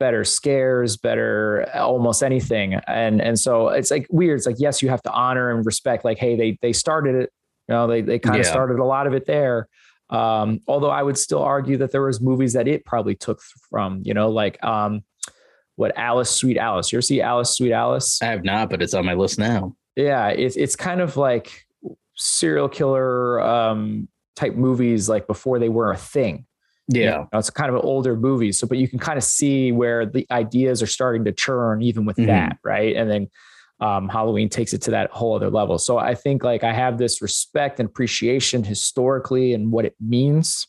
better 0.00 0.24
scares, 0.24 0.96
better 0.96 1.70
almost 1.74 2.24
anything. 2.24 2.74
And 2.74 3.22
and 3.22 3.38
so 3.38 3.68
it's 3.68 3.92
like 3.92 4.08
weird. 4.10 4.38
It's 4.38 4.46
like 4.46 4.56
yes, 4.58 4.82
you 4.82 4.88
have 4.88 5.02
to 5.02 5.12
honor 5.12 5.50
and 5.52 5.64
respect. 5.64 6.04
Like 6.04 6.18
hey, 6.18 6.34
they 6.34 6.58
they 6.60 6.72
started 6.72 7.14
it. 7.14 7.30
You 7.68 7.74
know, 7.76 7.86
they 7.86 8.00
they 8.00 8.18
kind 8.18 8.40
of 8.40 8.44
Yeah. 8.44 8.50
started 8.50 8.80
a 8.80 8.84
lot 8.84 9.06
of 9.06 9.14
it 9.14 9.26
there. 9.26 9.68
Um, 10.08 10.58
although 10.66 10.90
I 10.90 11.04
would 11.04 11.16
still 11.16 11.42
argue 11.42 11.76
that 11.76 11.92
there 11.92 12.02
was 12.02 12.20
movies 12.20 12.54
that 12.54 12.66
it 12.66 12.84
probably 12.84 13.14
took 13.14 13.40
from. 13.70 14.00
You 14.04 14.14
know, 14.14 14.28
like 14.30 14.58
um, 14.64 15.04
what 15.76 15.96
Alice, 15.96 16.30
Sweet 16.30 16.58
Alice. 16.58 16.90
You 16.90 16.96
ever 16.96 17.02
see 17.02 17.20
Alice, 17.20 17.56
Sweet 17.56 17.72
Alice? 17.72 18.20
I 18.20 18.26
have 18.26 18.42
not, 18.42 18.70
but 18.70 18.82
it's 18.82 18.94
on 18.94 19.06
my 19.06 19.14
list 19.14 19.38
now. 19.38 19.76
Yeah, 19.94 20.28
it's 20.28 20.56
it's 20.56 20.74
kind 20.74 21.00
of 21.00 21.16
like 21.16 21.64
serial 22.16 22.68
killer 22.68 23.40
um, 23.40 24.08
type 24.34 24.54
movies, 24.54 25.08
like 25.08 25.26
before 25.26 25.58
they 25.60 25.68
were 25.68 25.92
a 25.92 25.96
thing. 25.96 26.46
You 26.92 27.02
Yeah. 27.02 27.10
know, 27.32 27.38
it's 27.38 27.50
kind 27.50 27.68
of 27.68 27.76
an 27.76 27.82
older 27.82 28.16
movie. 28.16 28.52
So, 28.52 28.66
but 28.66 28.78
you 28.78 28.88
can 28.88 28.98
kind 28.98 29.16
of 29.16 29.24
see 29.24 29.70
where 29.72 30.04
the 30.06 30.26
ideas 30.30 30.82
are 30.82 30.86
starting 30.86 31.24
to 31.24 31.32
churn 31.32 31.82
even 31.82 32.04
with 32.04 32.16
Mhm. 32.16 32.26
that, 32.26 32.58
right? 32.64 32.96
And 32.96 33.10
then 33.10 33.28
um, 33.80 34.08
Halloween 34.10 34.48
takes 34.50 34.74
it 34.74 34.82
to 34.82 34.90
that 34.90 35.10
whole 35.10 35.34
other 35.34 35.48
level. 35.48 35.78
So 35.78 35.96
I 35.96 36.14
think 36.14 36.44
like 36.44 36.64
I 36.64 36.72
have 36.72 36.98
this 36.98 37.22
respect 37.22 37.80
and 37.80 37.88
appreciation 37.88 38.62
historically 38.62 39.54
and 39.54 39.72
what 39.72 39.86
it 39.86 39.94
means, 39.98 40.66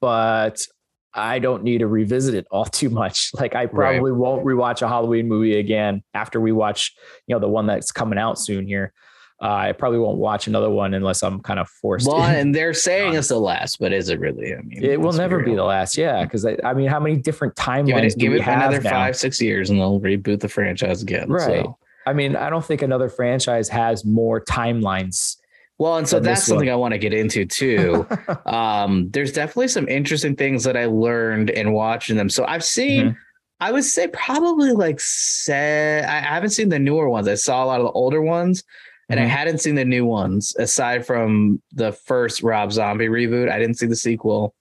but 0.00 0.66
I 1.14 1.38
don't 1.38 1.62
need 1.62 1.78
to 1.78 1.86
revisit 1.86 2.34
it 2.34 2.46
all 2.50 2.64
too 2.80 2.90
much. 2.90 3.30
Like 3.34 3.54
I 3.54 3.66
probably 3.66 4.12
won't 4.12 4.44
rewatch 4.44 4.82
a 4.82 4.88
Halloween 4.88 5.28
movie 5.28 5.58
again 5.58 6.02
after 6.14 6.40
we 6.40 6.50
watch, 6.52 6.94
you 7.26 7.34
know, 7.34 7.40
the 7.40 7.48
one 7.48 7.66
that's 7.66 7.92
coming 7.92 8.18
out 8.18 8.38
soon 8.38 8.66
here. 8.66 8.92
Uh, 9.42 9.46
I 9.68 9.72
probably 9.72 9.98
won't 9.98 10.18
watch 10.18 10.46
another 10.46 10.68
one 10.68 10.92
unless 10.92 11.22
I'm 11.22 11.40
kind 11.40 11.58
of 11.58 11.68
forced. 11.68 12.06
Well, 12.06 12.22
in. 12.24 12.34
and 12.34 12.54
they're 12.54 12.74
saying 12.74 13.14
it's 13.14 13.28
the 13.28 13.40
last, 13.40 13.78
but 13.78 13.90
is 13.92 14.10
it 14.10 14.20
really? 14.20 14.54
I 14.54 14.60
mean, 14.60 14.84
It 14.84 15.00
will 15.00 15.12
never 15.14 15.42
be 15.42 15.54
the 15.54 15.64
last, 15.64 15.96
yeah. 15.96 16.24
Because 16.24 16.44
I, 16.44 16.58
I 16.62 16.74
mean, 16.74 16.88
how 16.88 17.00
many 17.00 17.16
different 17.16 17.56
Give 17.56 17.64
timelines 17.64 18.12
it, 18.12 18.18
do 18.18 18.26
give 18.26 18.32
we 18.32 18.38
it 18.40 18.42
have 18.42 18.58
another 18.70 18.82
now? 18.82 18.90
five, 18.90 19.16
six 19.16 19.40
years, 19.40 19.70
and 19.70 19.78
they'll 19.80 19.98
reboot 19.98 20.40
the 20.40 20.48
franchise 20.48 21.00
again. 21.02 21.30
Right. 21.30 21.64
So. 21.64 21.78
I 22.06 22.12
mean, 22.12 22.36
I 22.36 22.50
don't 22.50 22.64
think 22.64 22.82
another 22.82 23.08
franchise 23.08 23.68
has 23.70 24.04
more 24.04 24.44
timelines. 24.44 25.36
Well, 25.78 25.96
and 25.96 26.06
so 26.06 26.20
that's 26.20 26.44
something 26.44 26.68
I 26.68 26.76
want 26.76 26.92
to 26.92 26.98
get 26.98 27.14
into 27.14 27.46
too. 27.46 28.06
um, 28.46 29.08
there's 29.12 29.32
definitely 29.32 29.68
some 29.68 29.88
interesting 29.88 30.36
things 30.36 30.64
that 30.64 30.76
I 30.76 30.84
learned 30.84 31.48
in 31.48 31.72
watching 31.72 32.16
them. 32.18 32.28
So 32.28 32.44
I've 32.44 32.64
seen, 32.64 33.06
Mhm. 33.12 33.16
I 33.60 33.72
would 33.72 33.84
say 33.84 34.08
probably 34.08 34.72
like 34.72 35.00
say 35.00 36.02
I 36.02 36.20
haven't 36.20 36.50
seen 36.50 36.68
the 36.68 36.78
newer 36.78 37.08
ones. 37.08 37.28
I 37.28 37.34
saw 37.34 37.64
a 37.64 37.66
lot 37.66 37.80
of 37.80 37.86
the 37.86 37.92
older 37.92 38.20
ones, 38.22 38.64
and 39.10 39.20
I 39.20 39.24
Mhm. 39.24 39.28
hadn't 39.28 39.58
seen 39.58 39.74
the 39.74 39.84
new 39.84 40.06
ones 40.06 40.54
aside 40.58 41.04
from 41.04 41.60
the 41.72 41.92
first 41.92 42.42
Rob 42.42 42.72
Zombie 42.72 43.08
reboot. 43.08 43.50
I 43.50 43.58
didn't 43.58 43.74
see 43.76 43.86
the 43.86 43.96
sequel. 43.96 44.54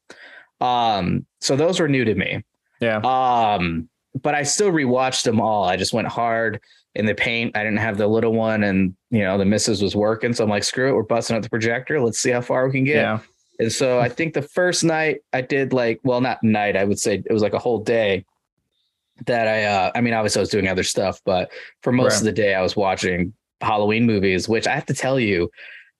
Um, 0.59 1.25
so 1.39 1.55
those 1.55 1.79
were 1.79 1.87
new 1.87 2.03
to 2.05 2.15
me. 2.15 2.43
yeah. 2.81 2.97
Um, 2.97 3.87
but 4.21 4.33
I 4.35 4.43
still 4.43 4.71
rewatched 4.71 5.23
them 5.23 5.39
all. 5.39 5.63
I 5.65 5.77
just 5.77 5.93
went 5.93 6.07
hard 6.07 6.59
in 6.95 7.05
the 7.05 7.13
paint. 7.13 7.55
I 7.55 7.63
didn't 7.63 7.77
have 7.79 7.97
the 7.97 8.07
little 8.07 8.33
one, 8.33 8.63
and 8.63 8.95
you 9.11 9.19
know 9.19 9.37
the 9.37 9.45
missus 9.45 9.81
was 9.81 9.95
working, 9.95 10.33
so 10.33 10.43
I'm 10.43 10.49
like, 10.49 10.63
screw 10.63 10.89
it, 10.89 10.93
we're 10.95 11.03
busting 11.03 11.35
out 11.35 11.43
the 11.43 11.49
projector. 11.49 12.01
Let's 12.01 12.19
see 12.19 12.31
how 12.31 12.41
far 12.41 12.65
we 12.65 12.71
can 12.73 12.83
get. 12.85 12.95
Yeah. 12.95 13.19
And 13.59 13.71
so 13.71 13.99
I 13.99 14.09
think 14.09 14.33
the 14.33 14.41
first 14.41 14.83
night 14.83 15.19
I 15.33 15.41
did 15.41 15.73
like, 15.73 15.99
well, 16.03 16.21
not 16.21 16.41
night, 16.43 16.75
I 16.77 16.85
would 16.85 16.97
say 16.99 17.21
it 17.23 17.31
was 17.33 17.41
like 17.43 17.53
a 17.53 17.59
whole 17.59 17.79
day 17.79 18.25
that 19.25 19.47
I, 19.47 19.65
uh, 19.65 19.91
I 19.93 19.99
mean, 20.01 20.13
obviously 20.13 20.39
I 20.39 20.43
was 20.43 20.49
doing 20.49 20.67
other 20.69 20.83
stuff, 20.83 21.19
but 21.25 21.51
for 21.83 21.91
most 21.91 22.13
Right. 22.13 22.19
of 22.21 22.25
the 22.25 22.31
day 22.31 22.53
I 22.55 22.61
was 22.61 22.75
watching 22.77 23.33
Halloween 23.61 24.05
movies, 24.05 24.47
which 24.49 24.67
I 24.67 24.73
have 24.75 24.85
to 24.87 24.93
tell 24.93 25.19
you, 25.19 25.49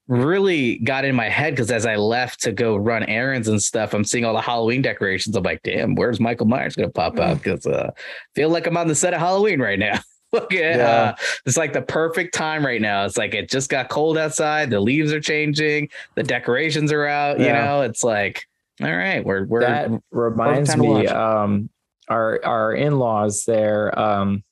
really 0.08 0.78
got 0.78 1.04
in 1.04 1.14
my 1.14 1.28
head 1.28 1.52
because 1.54 1.70
as 1.70 1.86
I 1.86 1.94
left 1.96 2.42
to 2.42 2.52
go 2.52 2.74
run 2.76 3.04
errands 3.04 3.46
and 3.48 3.62
stuff, 3.62 3.94
I'm 3.94 4.04
seeing 4.04 4.24
all 4.24 4.34
the 4.34 4.40
Halloween 4.40 4.82
decorations. 4.82 5.36
I'm 5.36 5.44
like, 5.44 5.62
damn, 5.62 5.94
where's 5.94 6.18
Michael 6.18 6.46
Myers 6.46 6.74
gonna 6.74 6.90
pop 6.90 7.18
up? 7.18 7.38
Because 7.38 7.64
uh, 7.66 7.90
feel 8.34 8.48
like 8.48 8.66
I'm 8.66 8.76
on 8.76 8.88
the 8.88 8.94
set 8.94 9.14
of 9.14 9.20
Halloween 9.20 9.60
right 9.60 9.78
now. 9.78 10.00
Look 10.32 10.52
at 10.52 10.78
Yeah. 10.78 10.88
uh, 10.88 11.14
it's 11.44 11.56
like 11.56 11.72
the 11.72 11.82
perfect 11.82 12.34
time 12.34 12.64
right 12.64 12.80
now. 12.80 13.04
It's 13.04 13.16
like 13.16 13.34
it 13.34 13.50
just 13.50 13.68
got 13.68 13.88
cold 13.88 14.16
outside, 14.18 14.70
the 14.70 14.80
leaves 14.80 15.12
are 15.12 15.20
changing, 15.20 15.88
the 16.16 16.22
decorations 16.22 16.92
are 16.92 17.06
out. 17.06 17.38
You 17.40 17.52
know, 17.52 17.82
it's 17.82 18.02
like, 18.04 18.44
all 18.80 18.94
right, 18.96 19.24
we're 19.24 19.44
we're 19.44 19.60
that 19.60 19.90
reminds 20.10 20.76
me 20.76 21.06
um 21.06 21.70
our 22.08 22.40
our 22.44 22.72
in-laws 22.74 23.44
there 23.44 23.96
um 23.98 24.42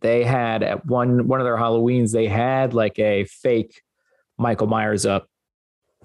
they 0.00 0.24
had 0.24 0.62
at 0.62 0.86
one 0.86 1.26
one 1.26 1.40
of 1.40 1.44
their 1.44 1.56
halloweens 1.56 2.12
they 2.12 2.28
had 2.28 2.74
like 2.74 2.98
a 2.98 3.24
fake 3.24 3.82
michael 4.38 4.66
myers 4.68 5.04
up 5.04 5.26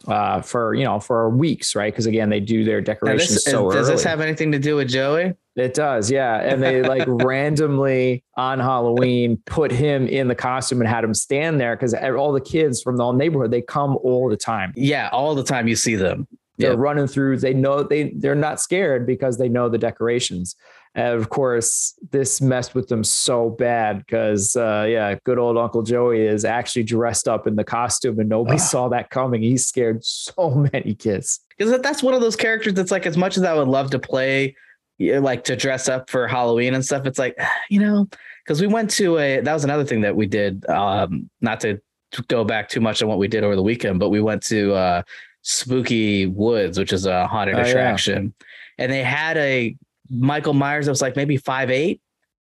uh 0.08 0.42
for 0.42 0.74
you 0.74 0.84
know 0.84 1.00
for 1.00 1.30
weeks 1.30 1.76
right 1.76 1.94
because 1.94 2.06
again 2.06 2.30
they 2.30 2.40
do 2.40 2.64
their 2.64 2.82
decorations 2.82 3.36
this, 3.36 3.46
so 3.46 3.70
does 3.72 3.88
early 3.88 3.96
this 3.96 4.04
have 4.04 4.20
anything 4.22 4.52
to 4.52 4.60
do 4.60 4.76
with 4.76 4.90
Joey? 4.90 5.34
it 5.56 5.74
does 5.74 6.12
yeah 6.12 6.42
and 6.42 6.62
they 6.62 6.82
like 6.82 7.04
randomly 7.08 8.24
on 8.36 8.60
halloween 8.60 9.42
put 9.46 9.72
him 9.72 10.06
in 10.08 10.28
the 10.28 10.36
costume 10.36 10.82
and 10.82 10.90
had 10.90 11.04
him 11.04 11.14
stand 11.14 11.62
there 11.62 11.76
because 11.78 11.94
all 11.94 12.34
the 12.34 12.42
kids 12.42 12.82
from 12.82 12.98
the 12.98 13.04
whole 13.04 13.14
neighborhood 13.14 13.52
they 13.52 13.62
come 13.62 13.98
all 14.04 14.30
the 14.30 14.36
time 14.38 14.74
Yeah, 14.76 15.10
all 15.14 15.34
the 15.36 15.44
time 15.44 15.68
you 15.68 15.76
see 15.78 15.96
them. 15.96 16.28
they're 16.58 16.72
Yep. 16.72 16.80
running 16.80 17.08
through 17.08 17.38
they 17.38 17.54
know 17.54 17.84
they 17.84 18.12
they're 18.18 18.36
not 18.36 18.60
scared 18.60 19.06
because 19.08 19.38
they 19.38 19.48
know 19.48 19.70
the 19.70 19.78
decorations 19.78 20.56
and 20.96 21.14
of 21.14 21.30
course 21.30 21.94
this 22.12 22.42
messed 22.42 22.74
with 22.74 22.88
them 22.88 23.04
so 23.04 23.50
bad 23.50 24.00
because 24.00 24.56
uh 24.56 24.86
yeah 24.90 25.16
good 25.26 25.38
old 25.38 25.58
uncle 25.58 25.84
joey 25.84 26.22
is 26.22 26.46
actually 26.46 26.84
dressed 26.84 27.28
up 27.28 27.46
in 27.48 27.56
the 27.56 27.64
costume 27.64 28.18
and 28.20 28.30
nobody 28.30 28.56
Ugh. 28.56 28.62
saw 28.62 28.88
that 28.90 29.10
coming 29.10 29.44
he 29.44 29.58
scared 29.58 30.04
so 30.04 30.68
many 30.74 30.96
kids 30.96 31.42
because 31.58 31.80
that's 31.82 32.04
one 32.04 32.14
of 32.14 32.22
those 32.22 32.36
characters 32.36 32.74
that's 32.74 32.92
like 32.92 33.06
as 33.06 33.18
much 33.18 33.38
as 33.38 33.44
I 33.44 33.54
would 33.54 33.68
love 33.68 33.90
to 33.92 34.00
play, 34.00 34.56
like 35.00 35.44
to 35.46 35.56
dress 35.56 35.88
up 35.88 36.10
for 36.10 36.28
Halloween 36.28 36.74
and 36.74 36.84
stuff. 36.84 37.06
It's 37.06 37.20
like 37.20 37.38
you 37.70 37.80
know, 37.80 38.08
because 38.44 38.62
we 38.62 38.68
went 38.68 38.90
to 38.92 39.18
a 39.18 39.42
that 39.42 39.54
was 39.54 39.64
another 39.64 39.86
thing 39.86 40.02
that 40.02 40.16
we 40.16 40.26
did. 40.26 40.68
Um, 40.70 41.30
not 41.42 41.60
to 41.62 41.82
go 42.28 42.44
back 42.44 42.70
too 42.70 42.82
much 42.82 43.02
on 43.02 43.10
what 43.10 43.18
we 43.18 43.28
did 43.28 43.44
over 43.44 43.56
the 43.56 43.64
weekend, 43.64 44.00
but 44.00 44.10
we 44.10 44.22
went 44.22 44.44
to 44.44 44.74
uh, 44.74 45.02
Spooky 45.42 46.28
Woods, 46.28 46.78
which 46.78 46.94
is 46.94 47.06
a 47.06 47.28
haunted 47.28 47.56
Oh, 47.56 47.60
yeah. 47.60 47.66
attraction, 47.68 48.34
and 48.78 48.92
they 48.92 49.04
had 49.04 49.38
a 49.38 49.76
Michael 50.10 50.54
Myers 50.54 50.86
that 50.86 50.92
was 50.92 51.02
like 51.02 51.16
maybe 51.16 51.38
five 51.38 51.70
eight. 51.72 52.02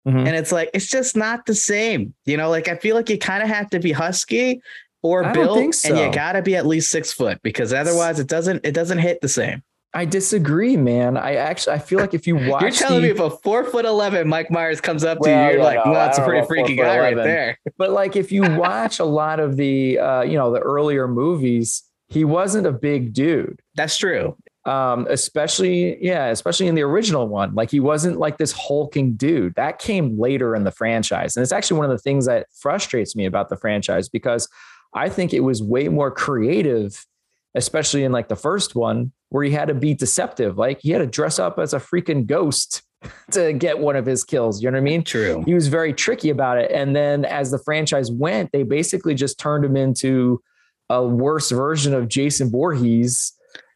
Mhm. 0.08 0.26
And 0.26 0.34
it's 0.36 0.50
like 0.52 0.70
it's 0.72 0.86
just 0.86 1.14
not 1.16 1.44
the 1.46 1.54
same, 1.54 2.14
you 2.24 2.36
know. 2.36 2.48
Like 2.48 2.68
I 2.68 2.76
feel 2.76 2.96
like 2.96 3.10
you 3.10 3.18
kind 3.18 3.42
of 3.42 3.48
have 3.50 3.68
to 3.70 3.78
be 3.78 3.92
husky 3.92 4.62
or 5.02 5.24
I 5.24 5.32
built, 5.32 5.58
think 5.58 5.74
and 5.84 5.98
you 5.98 6.10
got 6.12 6.32
to 6.32 6.42
be 6.42 6.56
at 6.56 6.64
least 6.66 6.90
six 6.90 7.12
foot 7.12 7.38
because 7.42 7.72
otherwise 7.72 8.18
it 8.18 8.26
doesn't 8.26 8.64
it 8.64 8.72
doesn't 8.72 8.98
hit 8.98 9.20
the 9.20 9.28
same. 9.28 9.62
i 9.92 10.04
disagree 10.04 10.76
man 10.76 11.16
i 11.16 11.34
actually 11.34 11.74
i 11.74 11.78
feel 11.78 11.98
like 11.98 12.14
if 12.14 12.24
you 12.26 12.36
watch 12.48 12.62
You're 12.62 12.70
telling 12.70 13.02
the- 13.02 13.08
me 13.08 13.10
if 13.14 13.18
a 13.20 13.28
four 13.30 13.64
foot 13.64 13.84
eleven 13.84 14.28
Mike 14.28 14.50
Myers 14.50 14.80
comes 14.80 15.02
up 15.04 15.18
to 15.20 15.28
you, 15.28 15.34
you're 15.34 15.56
yeah, 15.58 15.62
like, 15.64 15.84
no, 15.84 15.92
that's 15.92 16.16
a 16.18 16.22
pretty 16.24 16.46
freaky 16.46 16.76
4'11". 16.76 16.76
guy 16.76 16.98
right 17.00 17.16
there. 17.16 17.58
but 17.76 17.90
like 17.90 18.14
if 18.14 18.30
you 18.30 18.42
watch 18.56 19.00
a 19.00 19.04
lot 19.04 19.40
of 19.40 19.56
the 19.56 19.98
uh 19.98 20.22
you 20.22 20.36
know 20.38 20.52
the 20.52 20.60
earlier 20.60 21.08
movies 21.08 21.82
he 22.08 22.24
wasn't 22.24 22.66
a 22.66 22.72
big 22.72 23.12
dude 23.12 23.60
That's 23.74 23.96
true. 23.96 24.36
Um 24.66 25.06
especially 25.08 26.02
yeah 26.04 26.26
especially 26.26 26.66
in 26.66 26.74
the 26.74 26.82
original 26.82 27.26
one 27.26 27.54
like 27.54 27.70
he 27.70 27.80
wasn't 27.80 28.18
like 28.18 28.36
this 28.36 28.52
hulking 28.52 29.14
dude 29.14 29.54
that 29.54 29.78
came 29.78 30.18
later 30.18 30.54
in 30.54 30.64
the 30.64 30.70
franchise 30.70 31.34
and 31.34 31.42
it's 31.42 31.52
actually 31.52 31.78
one 31.78 31.86
of 31.86 31.96
the 31.96 32.02
things 32.02 32.26
that 32.26 32.46
frustrates 32.54 33.16
me 33.16 33.24
about 33.24 33.48
the 33.48 33.56
franchise 33.56 34.08
because 34.08 34.48
i 34.94 35.08
think 35.08 35.32
it 35.32 35.40
was 35.40 35.62
way 35.62 35.88
more 35.88 36.10
creative 36.10 37.06
especially 37.54 38.04
in 38.04 38.12
like 38.12 38.28
the 38.28 38.36
first 38.36 38.74
one 38.74 39.10
where 39.30 39.44
he 39.44 39.50
had 39.50 39.68
to 39.68 39.74
be 39.74 39.94
deceptive 39.94 40.58
like 40.58 40.78
he 40.82 40.90
had 40.90 40.98
to 40.98 41.06
dress 41.06 41.38
up 41.38 41.58
as 41.58 41.72
a 41.72 41.78
freaking 41.78 42.26
ghost 42.26 42.82
to 43.30 43.54
get 43.54 43.78
one 43.78 43.96
of 43.96 44.04
his 44.04 44.24
kills 44.24 44.62
you 44.62 44.70
know 44.70 44.76
what 44.76 44.80
i 44.80 44.84
mean 44.84 45.02
True. 45.02 45.42
he 45.46 45.54
was 45.54 45.68
very 45.68 45.94
tricky 45.94 46.28
about 46.28 46.58
it. 46.58 46.70
And 46.70 46.94
then 46.94 47.24
as 47.24 47.50
the 47.50 47.58
franchise 47.58 48.10
went, 48.10 48.52
they 48.52 48.62
basically 48.62 49.14
just 49.14 49.38
turned 49.38 49.64
him 49.64 49.76
into 49.76 50.42
a 50.88 51.04
worse 51.04 51.50
version 51.50 51.94
of 51.94 52.08
Jason 52.08 52.50
Voorhees 52.50 53.32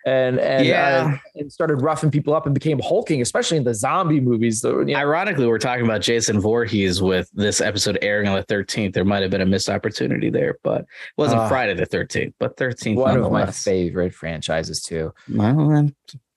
and 0.07 0.39
and, 0.39 0.67
Yeah. 0.67 1.13
uh, 1.15 1.19
and 1.41 1.53
started 1.53 1.77
roughing 1.77 2.11
people 2.11 2.35
up 2.35 2.47
and 2.47 2.55
became 2.55 2.79
hulking, 2.81 3.21
especially 3.23 3.57
in 3.57 3.65
the 3.65 3.75
zombie 3.75 4.21
movies. 4.21 4.61
The, 4.61 4.79
you 4.81 4.85
know, 4.87 4.97
Ironically, 4.99 5.47
we're 5.47 5.59
talking 5.59 5.85
about 5.85 6.01
Jason 6.03 6.41
Voorhees 6.41 7.01
with 7.01 7.31
this 7.35 7.61
episode 7.61 7.99
airing 8.03 8.29
on 8.29 8.37
the 8.37 8.45
13th. 8.55 8.93
There 8.93 9.05
might 9.05 9.23
have 9.23 9.31
been 9.31 9.41
a 9.41 9.47
missed 9.47 9.69
opportunity 9.71 10.31
there, 10.31 10.59
but 10.63 10.83
it 10.83 10.87
wasn't 11.17 11.41
Ah. 11.41 11.49
Friday 11.49 11.75
the 11.75 11.87
13th, 11.87 12.35
but 12.39 12.57
13th. 12.57 12.97
one 12.97 13.17
of 13.19 13.33
my 13.33 13.47
favorite 13.51 14.15
franchises 14.15 14.83
too. 14.83 15.13
Well, 15.33 15.91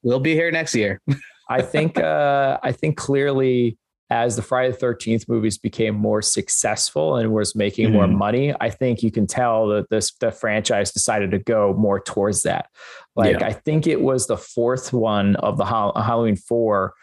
we'll 0.03 0.19
be 0.19 0.34
here 0.34 0.51
next 0.51 0.73
year. 0.75 1.01
I 1.49 1.62
think 1.62 1.97
uh, 1.99 2.58
I 2.63 2.71
think 2.71 2.97
clearly 2.97 3.77
as 4.10 4.36
the 4.38 4.41
Friday 4.41 4.72
the 4.72 4.78
Thirteenth 4.78 5.28
movies 5.28 5.58
became 5.58 5.96
more 5.96 6.22
successful 6.22 7.15
and 7.17 7.34
was 7.34 7.56
making 7.56 7.91
more 7.91 8.06
Mhm. 8.06 8.15
money, 8.15 8.54
I 8.62 8.70
think 8.70 9.04
you 9.04 9.12
can 9.12 9.28
tell 9.28 9.67
that 9.67 9.89
this 9.89 10.13
the 10.20 10.32
franchise 10.32 10.91
decided 10.91 11.32
to 11.32 11.39
go 11.39 11.74
more 11.78 12.00
towards 12.00 12.43
that. 12.43 12.67
Like 13.15 13.39
Yeah. 13.39 13.48
I 13.48 13.52
think 13.54 13.86
it 13.86 14.02
was 14.02 14.28
the 14.28 14.38
fourth 14.38 14.93
one 14.93 15.36
of 15.38 15.58
the 15.58 15.65
Hall- 15.65 15.93
Halloween 16.02 16.38
Four 16.38 16.93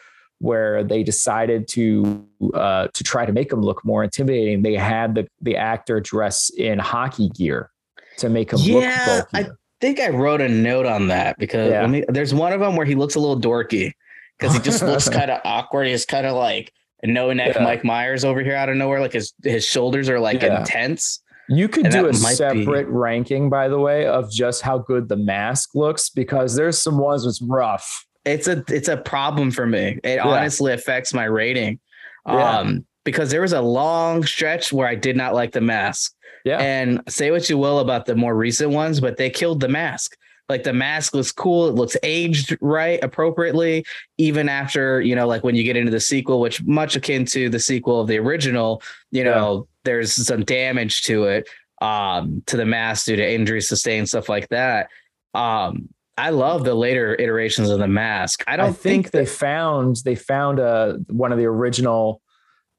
where 0.40 0.82
they 0.82 1.02
decided 1.02 1.68
to 1.68 2.26
uh, 2.54 2.88
to 2.94 3.04
try 3.04 3.24
to 3.26 3.32
make 3.32 3.50
them 3.50 3.60
look 3.62 3.84
more 3.84 4.02
intimidating. 4.02 4.62
They 4.62 4.74
had 4.74 5.14
the 5.14 5.26
the 5.42 5.56
actor 5.56 6.00
dress 6.00 6.50
in 6.56 6.78
hockey 6.78 7.28
gear 7.28 7.70
to 8.18 8.28
make 8.28 8.52
him 8.52 8.60
Yeah, 8.62 9.04
look 9.08 9.30
bulky. 9.32 9.50
I 9.50 9.52
think 9.80 10.00
I 10.00 10.08
wrote 10.08 10.40
a 10.40 10.48
note 10.48 10.86
on 10.86 11.08
that 11.08 11.36
because 11.38 11.70
Yeah. 11.70 11.86
me, 11.86 12.04
there's 12.08 12.32
one 12.32 12.52
of 12.54 12.60
them 12.60 12.76
where 12.76 12.86
he 12.86 12.94
looks 12.94 13.14
a 13.14 13.20
little 13.20 13.38
dorky 13.40 13.92
because 14.38 14.54
he 14.54 14.60
just 14.62 14.82
looks 14.82 15.08
kind 15.20 15.30
of 15.30 15.40
awkward. 15.44 15.86
He's 15.86 16.06
kind 16.06 16.26
of 16.26 16.34
like 16.36 16.72
and 17.04 17.14
no 17.14 17.32
neck 17.32 17.54
Yeah. 17.54 17.62
Mike 17.62 17.84
Myers 17.84 18.24
over 18.24 18.40
here 18.42 18.56
out 18.56 18.68
of 18.68 18.76
nowhere. 18.76 19.00
Like 19.00 19.12
his 19.12 19.32
his 19.44 19.64
shoulders 19.64 20.08
are 20.08 20.18
like 20.18 20.42
Yeah. 20.42 20.60
intense. 20.60 21.20
You 21.48 21.68
could 21.68 21.84
And 21.86 21.92
do 21.92 22.08
a 22.08 22.12
might 22.14 22.30
be- 22.30 22.34
separate 22.34 22.86
ranking, 22.88 23.50
by 23.50 23.68
the 23.68 23.78
way, 23.78 24.06
of 24.06 24.32
just 24.32 24.62
how 24.62 24.78
good 24.78 25.08
the 25.10 25.16
mask 25.16 25.74
looks 25.74 26.08
because 26.08 26.56
there's 26.56 26.78
some 26.78 26.96
ones 26.98 27.24
that's 27.24 27.42
rough. 27.42 28.06
It's 28.24 28.48
a 28.48 28.64
it's 28.68 28.88
a 28.88 28.96
problem 28.96 29.50
for 29.50 29.66
me. 29.66 30.00
It 30.02 30.18
honestly 30.18 30.72
affects 30.72 31.12
my 31.12 31.24
rating. 31.26 31.78
Yeah. 32.26 32.58
Um, 32.60 32.86
because 33.04 33.30
there 33.30 33.42
was 33.42 33.52
a 33.52 33.60
long 33.60 34.24
stretch 34.24 34.72
where 34.72 34.88
I 34.88 34.94
did 34.94 35.14
not 35.14 35.34
like 35.34 35.52
the 35.52 35.60
mask. 35.60 36.14
Yeah. 36.46 36.58
And 36.58 37.02
say 37.08 37.30
what 37.30 37.50
you 37.50 37.58
will 37.58 37.80
about 37.80 38.06
the 38.06 38.16
more 38.16 38.34
recent 38.34 38.70
ones, 38.70 38.98
but 38.98 39.18
they 39.18 39.28
killed 39.28 39.60
the 39.60 39.68
mask. 39.68 40.16
Like 40.48 40.62
the 40.62 40.72
mask 40.72 41.14
looks 41.14 41.32
cool. 41.32 41.68
It 41.68 41.74
looks 41.74 41.96
aged 42.02 42.56
right 42.60 43.02
appropriately, 43.02 43.84
even 44.18 44.48
after, 44.48 45.00
you 45.00 45.16
know, 45.16 45.26
like 45.26 45.42
when 45.42 45.54
you 45.54 45.64
get 45.64 45.76
into 45.76 45.90
the 45.90 46.00
sequel, 46.00 46.40
which 46.40 46.62
much 46.64 46.96
akin 46.96 47.24
to 47.26 47.48
the 47.48 47.58
sequel 47.58 48.00
of 48.00 48.08
the 48.08 48.18
original, 48.18 48.82
you 49.10 49.24
know, 49.24 49.66
there's 49.84 50.12
some 50.12 50.44
damage 50.44 51.02
to 51.04 51.24
it, 51.24 51.48
um, 51.80 52.42
to 52.46 52.56
the 52.56 52.66
mask 52.66 53.06
due 53.06 53.16
to 53.16 53.32
injuries 53.32 53.68
sustained, 53.68 54.08
stuff 54.08 54.28
like 54.28 54.48
that. 54.50 54.88
Um, 55.32 55.88
I 56.16 56.30
love 56.30 56.64
the 56.64 56.74
later 56.74 57.14
iterations 57.14 57.70
of 57.70 57.78
the 57.78 57.88
mask. 57.88 58.44
I 58.46 58.56
don't 58.56 58.68
I 58.68 58.72
think, 58.72 59.06
think, 59.06 59.10
they 59.10 59.26
found 59.26 59.96
they 60.04 60.14
found 60.14 60.60
uh 60.60 60.98
one 61.08 61.32
of 61.32 61.38
the 61.38 61.46
original 61.46 62.20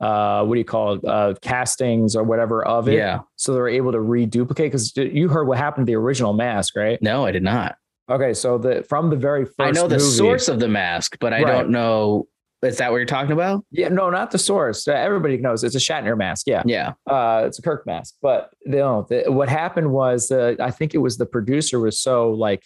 uh 0.06 0.44
what 0.46 0.56
do 0.56 0.60
you 0.60 0.70
call 0.76 0.94
it 0.96 1.02
uh 1.06 1.34
castings 1.42 2.16
or 2.16 2.24
whatever 2.32 2.58
of 2.78 2.88
it 2.88 2.94
yeah. 2.96 3.20
so 3.36 3.54
they 3.54 3.60
were 3.60 3.76
able 3.82 3.92
to 3.92 4.02
reduplicate 4.16 4.68
because 4.72 4.96
you 4.98 5.28
heard 5.36 5.46
what 5.48 5.58
happened 5.58 5.86
to 5.86 5.92
the 5.92 5.96
original 6.06 6.34
mask 6.34 6.76
right 6.76 7.00
No, 7.02 7.26
I 7.26 7.32
did 7.38 7.44
not. 7.44 7.72
okay 8.16 8.34
so 8.34 8.58
the 8.66 8.84
from 8.92 9.10
the 9.10 9.16
very 9.30 9.46
first 9.46 9.60
I 9.60 9.72
know 9.72 9.88
the 9.88 9.98
movie- 9.98 10.18
source 10.24 10.48
of 10.54 10.58
the 10.60 10.68
mask, 10.68 11.18
but 11.20 11.32
I 11.34 11.42
Right. 11.42 11.52
don't 11.52 11.70
know. 11.72 12.28
Is 12.62 12.78
that 12.80 12.90
what 12.92 12.98
you're 12.98 13.06
talking 13.18 13.32
about? 13.40 13.64
yeah 13.80 13.90
no 13.90 14.10
not 14.10 14.32
the 14.32 14.40
source 14.52 14.88
Uh, 14.88 14.94
everybody 14.94 15.38
knows 15.38 15.64
it's 15.64 15.76
a 15.76 15.86
shatner 15.88 16.16
mask 16.18 16.44
yeah 16.54 16.64
Yeah. 16.66 16.94
uh 17.16 17.44
it's 17.48 17.60
a 17.60 17.62
kirk 17.62 17.82
mask 17.86 18.12
but 18.28 18.40
no 18.66 19.06
the, 19.10 19.18
what 19.40 19.50
happened 19.50 19.90
was 19.92 20.32
uh, 20.32 20.56
i 20.60 20.72
think 20.78 20.90
it 20.98 21.02
was 21.06 21.14
the 21.18 21.28
producer 21.36 21.78
was 21.80 21.96
so 22.00 22.16
like 22.48 22.64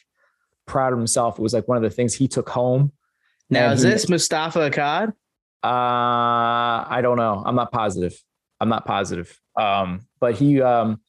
proud 0.73 0.91
of 0.93 0.99
himself 0.99 1.37
it 1.39 1.41
was 1.41 1.53
like 1.57 1.67
one 1.67 1.77
of 1.81 1.83
the 1.83 1.95
things 1.97 2.11
he 2.21 2.27
took 2.37 2.49
home 2.61 2.83
Now 3.49 3.71
is 3.73 3.81
he- 3.83 3.89
this 3.89 4.07
Moustapha 4.07 4.59
Akkad? 4.69 5.07
Uh, 5.63 6.85
I 6.87 6.99
don't 7.01 7.17
know. 7.17 7.43
I'm 7.45 7.55
not 7.55 7.71
positive. 7.71 8.13
I'm 8.59 8.69
not 8.69 8.85
positive. 8.85 9.39
Um, 9.59 10.07
but 10.19 10.35
he, 10.35 10.61
um, 10.61 11.01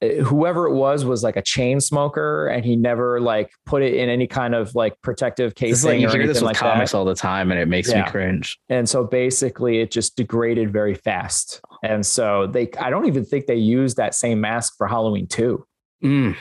eh, 0.00 0.20
whoever 0.20 0.66
it 0.66 0.74
was, 0.74 1.04
was 1.04 1.22
like 1.22 1.36
a 1.36 1.42
chain 1.42 1.80
smoker, 1.80 2.48
and 2.48 2.64
he 2.64 2.76
never 2.76 3.20
like 3.20 3.50
put 3.66 3.82
it 3.82 3.94
in 3.94 4.08
any 4.08 4.26
kind 4.26 4.54
of 4.54 4.74
like 4.74 5.00
protective 5.02 5.54
casing 5.54 5.90
like 5.90 6.00
you 6.00 6.06
or 6.06 6.10
hear 6.10 6.20
anything 6.20 6.28
this 6.34 6.36
with 6.42 6.46
like 6.48 6.56
comics 6.56 6.92
that. 6.92 6.98
all 6.98 7.04
the 7.04 7.14
time, 7.14 7.50
and 7.50 7.60
it 7.60 7.66
makes 7.68 7.88
Yeah. 7.90 8.04
me 8.04 8.10
cringe. 8.10 8.58
And 8.68 8.88
so 8.88 9.04
basically, 9.04 9.80
it 9.80 9.90
just 9.90 10.16
degraded 10.16 10.72
very 10.72 10.94
fast. 10.94 11.60
And 11.84 12.04
so 12.04 12.46
they, 12.46 12.68
I 12.80 12.90
don't 12.90 13.06
even 13.06 13.24
think 13.24 13.46
they 13.46 13.56
used 13.56 13.96
that 13.96 14.14
same 14.14 14.40
mask 14.40 14.74
for 14.76 14.86
Halloween 14.86 15.26
two. 15.26 15.64
Mm, 16.02 16.36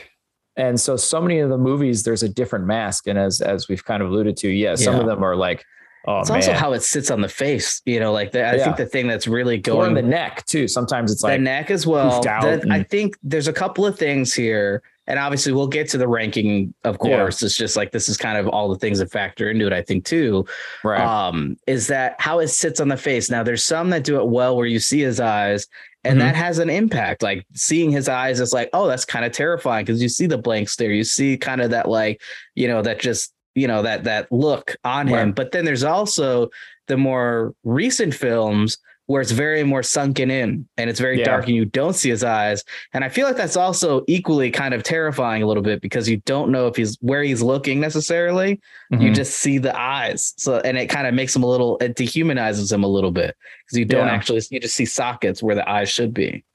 And 0.57 0.79
so, 0.79 0.97
so 0.97 1.21
many 1.21 1.39
of 1.39 1.49
the 1.49 1.57
movies, 1.57 2.03
there's 2.03 2.23
a 2.23 2.29
different 2.29 2.65
mask, 2.65 3.07
and 3.07 3.17
as 3.17 3.41
as 3.41 3.67
we've 3.69 3.85
kind 3.85 4.01
of 4.03 4.09
alluded 4.09 4.37
to, 4.37 4.49
yeah, 4.49 4.75
some 4.75 4.95
Yeah. 4.95 5.01
of 5.01 5.05
them 5.07 5.23
are 5.23 5.35
like, 5.35 5.63
oh 6.07 6.19
it's 6.19 6.29
man, 6.29 6.37
also 6.37 6.53
how 6.53 6.73
it 6.73 6.81
sits 6.83 7.11
on 7.11 7.21
the 7.21 7.29
face. 7.29 7.81
You 7.85 7.99
know, 7.99 8.11
like 8.11 8.31
the, 8.31 8.45
I 8.45 8.55
Yeah. 8.55 8.63
think 8.63 8.77
the 8.77 8.85
thing 8.85 9.07
that's 9.07 9.27
really 9.27 9.55
or 9.57 9.61
going 9.61 9.89
in 9.89 9.93
the 9.95 10.01
neck 10.01 10.45
too. 10.45 10.67
Sometimes 10.67 11.11
it's 11.11 11.23
like 11.23 11.37
the 11.37 11.43
neck 11.43 11.71
as 11.71 11.85
well. 11.87 12.21
The- 12.21 12.65
I 12.69 12.83
think 12.83 13.17
there's 13.23 13.47
a 13.47 13.53
couple 13.53 13.85
of 13.85 13.97
things 13.99 14.33
here, 14.33 14.81
and 15.07 15.19
obviously 15.19 15.51
we'll 15.53 15.67
get 15.67 15.89
to 15.89 15.97
the 15.97 16.07
ranking. 16.07 16.73
Of 16.83 16.97
Yeah. 17.03 17.17
course, 17.17 17.43
it's 17.43 17.57
just 17.57 17.75
like 17.75 17.91
this 17.91 18.09
is 18.09 18.17
kind 18.17 18.37
of 18.37 18.47
all 18.47 18.69
the 18.69 18.77
things 18.79 18.99
that 18.99 19.11
factor 19.11 19.49
into 19.49 19.67
it. 19.67 19.73
I 19.73 19.81
think 19.81 20.05
too. 20.05 20.45
right, 20.83 21.01
um, 21.01 21.57
is 21.67 21.87
that 21.87 22.15
how 22.19 22.39
it 22.39 22.47
sits 22.49 22.79
on 22.79 22.87
the 22.87 22.97
face. 22.97 23.29
Now, 23.29 23.43
there's 23.43 23.63
some 23.63 23.89
that 23.91 24.03
do 24.03 24.19
it 24.19 24.27
well 24.27 24.55
where 24.57 24.65
you 24.67 24.79
see 24.79 25.01
his 25.01 25.19
eyes, 25.19 25.67
and 26.03 26.17
Mhm. 26.17 26.21
that 26.21 26.35
has 26.35 26.57
an 26.57 26.69
impact. 26.71 27.21
Like 27.21 27.45
seeing 27.53 27.91
his 27.91 28.09
eyes 28.09 28.39
is 28.39 28.53
like, 28.53 28.69
oh, 28.73 28.87
that's 28.87 29.05
kind 29.05 29.23
of 29.23 29.31
terrifying 29.33 29.85
because 29.85 30.01
you 30.01 30.09
see 30.09 30.25
the 30.25 30.37
blank 30.37 30.67
stare, 30.69 30.89
you 30.91 31.03
see 31.03 31.37
kind 31.37 31.61
of 31.61 31.69
that 31.71 31.87
like, 31.87 32.19
you 32.55 32.67
know, 32.67 32.81
that 32.81 32.99
just 32.99 33.31
you 33.55 33.67
know 33.67 33.81
that 33.81 34.03
that 34.05 34.31
look 34.31 34.75
on 34.83 35.07
him. 35.07 35.31
But 35.31 35.51
then 35.51 35.65
there's 35.65 35.83
also 35.83 36.49
the 36.87 36.97
more 36.97 37.53
recent 37.63 38.13
films 38.13 38.77
where 39.07 39.21
it's 39.21 39.31
very 39.31 39.61
more 39.65 39.83
sunken 39.83 40.31
in 40.31 40.65
and 40.77 40.89
it's 40.89 40.99
very 40.99 41.19
Yeah. 41.19 41.25
dark 41.25 41.45
and 41.47 41.55
you 41.55 41.65
don't 41.65 41.93
see 41.95 42.09
his 42.09 42.23
eyes. 42.23 42.63
And 42.93 43.03
I 43.03 43.09
feel 43.09 43.27
like 43.27 43.35
that's 43.35 43.57
also 43.57 44.03
equally 44.07 44.51
kind 44.51 44.73
of 44.73 44.83
terrifying 44.83 45.43
a 45.43 45.47
little 45.47 45.63
bit 45.63 45.81
because 45.81 46.07
you 46.07 46.17
don't 46.25 46.49
know 46.49 46.67
if 46.67 46.77
he's 46.77 46.97
where 47.01 47.21
he's 47.21 47.41
looking 47.41 47.81
necessarily 47.81 48.61
you 48.91 48.97
Mhm. 48.97 49.15
just 49.15 49.33
see 49.39 49.57
the 49.57 49.77
eyes 49.77 50.33
so 50.37 50.59
and 50.59 50.77
it 50.77 50.87
kind 50.87 51.07
of 51.07 51.13
makes 51.13 51.35
him 51.35 51.43
a 51.43 51.47
little 51.47 51.77
it 51.79 51.95
dehumanizes 51.97 52.71
him 52.71 52.83
a 52.85 52.87
little 52.87 53.11
bit 53.11 53.35
because 53.65 53.77
you 53.77 53.83
don't 53.85 54.07
Yeah. 54.07 54.13
actually 54.13 54.41
you 54.49 54.61
just 54.61 54.75
see 54.75 54.85
sockets 54.85 55.43
where 55.43 55.55
the 55.55 55.69
eyes 55.69 55.89
should 55.89 56.13
be 56.13 56.45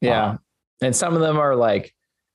Yeah. 0.00 0.24
Um, 0.30 0.38
and 0.80 0.96
some 0.96 1.14
of 1.14 1.20
them 1.20 1.36
are 1.38 1.54
like 1.54 1.92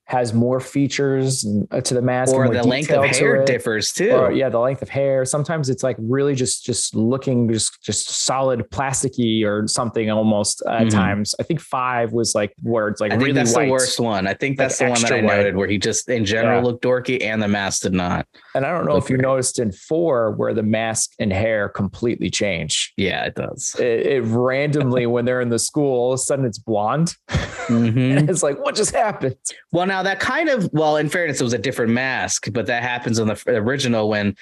has 0.07 0.33
more 0.33 0.59
features 0.59 1.45
uh, 1.71 1.81
to 1.81 1.93
the 1.95 2.01
mask 2.01 2.31
or 2.33 2.45
and 2.45 2.55
the 2.55 2.63
length 2.63 2.91
of 2.91 3.03
hair 3.05 3.43
differs 3.43 3.91
too 3.91 4.11
Or, 4.11 4.31
yeah, 4.31 4.49
the 4.49 4.59
length 4.59 4.81
of 4.83 4.89
hair. 4.89 5.25
Sometimes 5.25 5.69
it's 5.69 5.81
like 5.81 5.95
really 5.99 6.35
just 6.35 6.63
just 6.63 6.93
looking 6.95 7.51
just 7.51 7.81
just 7.81 8.07
solid 8.09 8.69
plasticky 8.69 9.43
or 9.45 9.67
something 9.67 10.11
almost 10.11 10.61
at 10.67 10.83
Mhm. 10.87 10.91
times. 10.91 11.33
I 11.39 11.43
think 11.43 11.59
five 11.59 12.13
was 12.13 12.35
like 12.35 12.53
where 12.61 12.87
it's 12.87 13.01
like 13.01 13.11
i 13.11 13.15
think 13.15 13.23
really 13.27 13.33
that's 13.33 13.55
white. 13.55 13.65
the 13.65 13.71
worst 13.71 13.99
one 13.99 14.27
i 14.27 14.33
think 14.33 14.59
Like 14.59 14.67
that's 14.69 14.77
the 14.79 14.89
one 14.89 15.01
that 15.01 15.11
i 15.11 15.15
white. 15.15 15.23
noted 15.37 15.55
where 15.55 15.67
he 15.67 15.77
just 15.79 16.07
in 16.09 16.23
general 16.23 16.59
Yeah. 16.59 16.65
looked 16.67 16.83
dorky 16.83 17.23
and 17.23 17.41
the 17.41 17.47
mask 17.47 17.81
did 17.83 17.93
not 17.93 18.27
And 18.53 18.65
I 18.65 18.71
don't 18.71 18.85
know 18.85 18.95
if 18.97 19.09
you 19.09 19.17
great. 19.17 19.23
noticed 19.27 19.59
in 19.59 19.71
four 19.71 20.31
where 20.31 20.53
the 20.53 20.63
mask 20.63 21.11
and 21.19 21.33
hair 21.33 21.67
completely 21.69 22.29
change. 22.29 22.93
yeah 22.97 23.25
it 23.25 23.35
does 23.35 23.75
It, 23.79 24.05
it 24.05 24.21
randomly 24.23 25.05
when 25.07 25.25
they're 25.25 25.41
in 25.41 25.49
the 25.49 25.59
school, 25.59 25.93
all 25.99 26.11
of 26.13 26.15
a 26.15 26.17
sudden 26.19 26.45
it's 26.45 26.59
blonde. 26.59 27.15
Mhm. 27.65 28.17
And 28.19 28.29
it's 28.29 28.43
like, 28.43 28.59
what 28.63 28.75
just 28.75 28.93
happened? 28.93 29.35
well 29.71 29.87
now 29.87 29.94
that 30.03 30.19
kind 30.19 30.49
of 30.49 30.69
well 30.73 30.97
in 30.97 31.09
fairness 31.09 31.39
it 31.39 31.43
was 31.43 31.53
a 31.53 31.57
different 31.57 31.91
mask 31.91 32.47
but 32.53 32.65
that 32.65 32.81
happens 32.83 33.19
in 33.19 33.27
the 33.27 33.41
original 33.49 34.09
when 34.09 34.35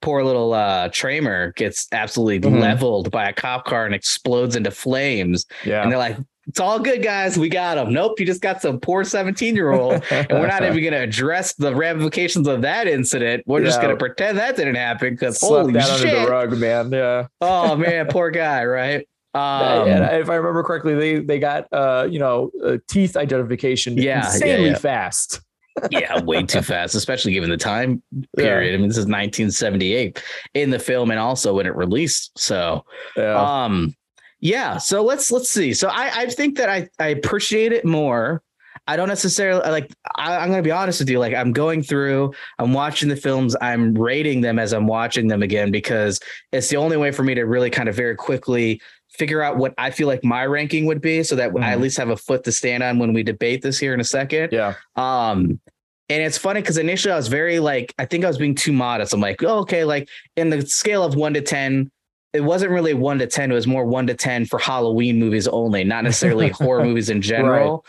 poor 0.00 0.22
little 0.24 0.52
uh 0.54 0.88
Tramer 0.88 1.54
gets 1.56 1.86
absolutely 1.92 2.40
Mhm. 2.50 2.60
leveled 2.60 3.10
by 3.10 3.28
a 3.28 3.32
cop 3.32 3.64
car 3.66 3.86
and 3.86 3.94
explodes 3.94 4.56
into 4.56 4.70
flames 4.70 5.46
Yeah. 5.64 5.82
And 5.82 5.90
they're 5.90 5.98
like, 5.98 6.16
it's 6.48 6.58
all 6.58 6.80
good, 6.80 7.00
guys. 7.00 7.38
We 7.38 7.48
got 7.48 7.78
him. 7.78 7.92
Nope, 7.92 8.18
you 8.18 8.26
just 8.26 8.40
got 8.40 8.60
some 8.60 8.80
poor 8.80 9.04
17 9.04 9.54
year 9.54 9.70
old. 9.70 10.02
And 10.10 10.26
we're 10.30 10.48
not 10.48 10.62
even 10.64 10.80
going 10.80 10.92
to 10.94 10.98
address 10.98 11.54
the 11.54 11.72
ramifications 11.72 12.48
of 12.48 12.62
that 12.62 12.88
incident. 12.88 13.44
We're 13.46 13.62
just 13.64 13.80
going 13.80 13.94
to 13.94 13.96
pretend 13.96 14.38
that 14.38 14.56
didn't 14.56 14.74
happen 14.74 15.10
because 15.14 15.40
holy 15.40 15.74
that 15.74 15.88
under 15.88 16.10
the 16.10 16.26
rug, 16.28 16.58
man. 16.58 16.90
Yeah. 16.90 17.26
Oh, 17.40 17.76
man, 17.84 18.08
poor 18.08 18.30
guy, 18.30 18.64
right? 18.64 19.06
Um, 19.34 19.88
if 19.88 20.28
I 20.28 20.34
remember 20.34 20.62
correctly, 20.62 20.94
they 20.94 21.20
they 21.20 21.38
got 21.38 21.66
uh 21.72 22.08
you 22.10 22.18
know 22.18 22.50
uh, 22.64 22.78
teeth 22.88 23.16
identification 23.16 23.96
Yeah, 23.96 24.16
yeah, 24.16 24.24
insanely 24.24 24.70
yeah. 24.70 24.74
fast. 24.78 25.40
yeah, 25.90 26.20
way 26.22 26.42
too 26.42 26.62
fast, 26.62 26.94
especially 26.94 27.32
given 27.32 27.48
the 27.48 27.56
time 27.56 28.02
Yeah. 28.12 28.26
period. 28.36 28.74
I 28.74 28.78
mean, 28.78 28.88
this 28.88 28.96
is 28.98 29.06
1978 29.06 30.22
in 30.54 30.70
the 30.70 30.78
film 30.78 31.10
and 31.10 31.20
also 31.20 31.54
when 31.54 31.66
it 31.66 31.76
released. 31.76 32.36
So, 32.38 32.84
Yeah. 33.16 33.40
um 33.64 33.94
yeah 34.42 34.78
so 34.78 35.02
let's 35.04 35.30
let's 35.30 35.50
see 35.50 35.74
so 35.74 35.88
i 35.88 36.10
i 36.22 36.26
think 36.26 36.56
that 36.56 36.70
i 36.70 36.88
i 36.98 37.08
appreciate 37.08 37.72
it 37.74 37.84
more 37.84 38.42
i 38.86 38.96
don't 38.96 39.08
necessarily 39.08 39.60
like 39.70 39.92
I, 40.16 40.38
i'm 40.38 40.48
gonna 40.48 40.62
be 40.62 40.70
honest 40.70 40.98
with 40.98 41.10
you 41.10 41.18
like 41.18 41.34
i'm 41.34 41.52
going 41.52 41.82
through 41.82 42.32
i'm 42.58 42.72
watching 42.72 43.10
the 43.10 43.16
films 43.16 43.54
i'm 43.60 43.92
rating 43.92 44.40
them 44.40 44.58
as 44.58 44.72
i'm 44.72 44.86
watching 44.86 45.28
them 45.28 45.42
again 45.42 45.70
because 45.70 46.20
it's 46.52 46.70
the 46.70 46.78
only 46.78 46.96
way 46.96 47.10
for 47.10 47.22
me 47.22 47.34
to 47.34 47.42
really 47.42 47.68
kind 47.68 47.86
of 47.86 47.94
very 47.94 48.16
quickly 48.16 48.80
figure 49.20 49.42
out 49.42 49.56
what 49.62 49.72
i 49.78 49.88
feel 49.90 50.08
like 50.12 50.22
my 50.24 50.44
ranking 50.46 50.84
would 50.86 51.00
be 51.00 51.22
so 51.22 51.34
that 51.36 51.50
i 51.60 51.72
at 51.72 51.78
Mhm. 51.78 51.82
least 51.82 51.96
have 51.98 52.08
a 52.10 52.16
foot 52.16 52.42
to 52.44 52.52
stand 52.60 52.82
on 52.82 52.98
when 52.98 53.12
we 53.12 53.22
debate 53.22 53.60
this 53.62 53.78
here 53.78 53.92
in 53.94 54.00
a 54.00 54.04
second 54.18 54.48
yeah. 54.50 54.74
um, 54.96 55.60
and 56.12 56.20
it's 56.24 56.36
funny 56.38 56.60
because 56.60 56.76
initially 56.76 57.12
I 57.12 57.16
was 57.16 57.28
very 57.28 57.60
like, 57.60 57.94
I 57.96 58.04
think 58.04 58.24
I 58.24 58.26
was 58.26 58.36
being 58.36 58.56
too 58.56 58.72
modest. 58.72 59.12
I'm 59.14 59.20
like, 59.20 59.44
oh, 59.44 59.58
okay, 59.60 59.84
like 59.84 60.08
in 60.36 60.50
the 60.50 60.60
scale 60.66 61.04
of 61.04 61.14
one 61.14 61.34
to 61.34 61.40
10, 61.40 61.88
it 62.32 62.40
wasn't 62.40 62.72
really 62.72 62.94
one 62.94 63.20
to 63.20 63.28
10. 63.28 63.52
It 63.52 63.54
was 63.54 63.68
more 63.68 63.84
one 63.86 64.08
to 64.08 64.14
10 64.14 64.46
for 64.46 64.58
Halloween 64.58 65.20
movies 65.20 65.46
only, 65.46 65.84
not 65.84 66.02
necessarily 66.02 66.48
horror 66.62 66.82
movies 66.84 67.10
in 67.10 67.22
general. 67.22 67.84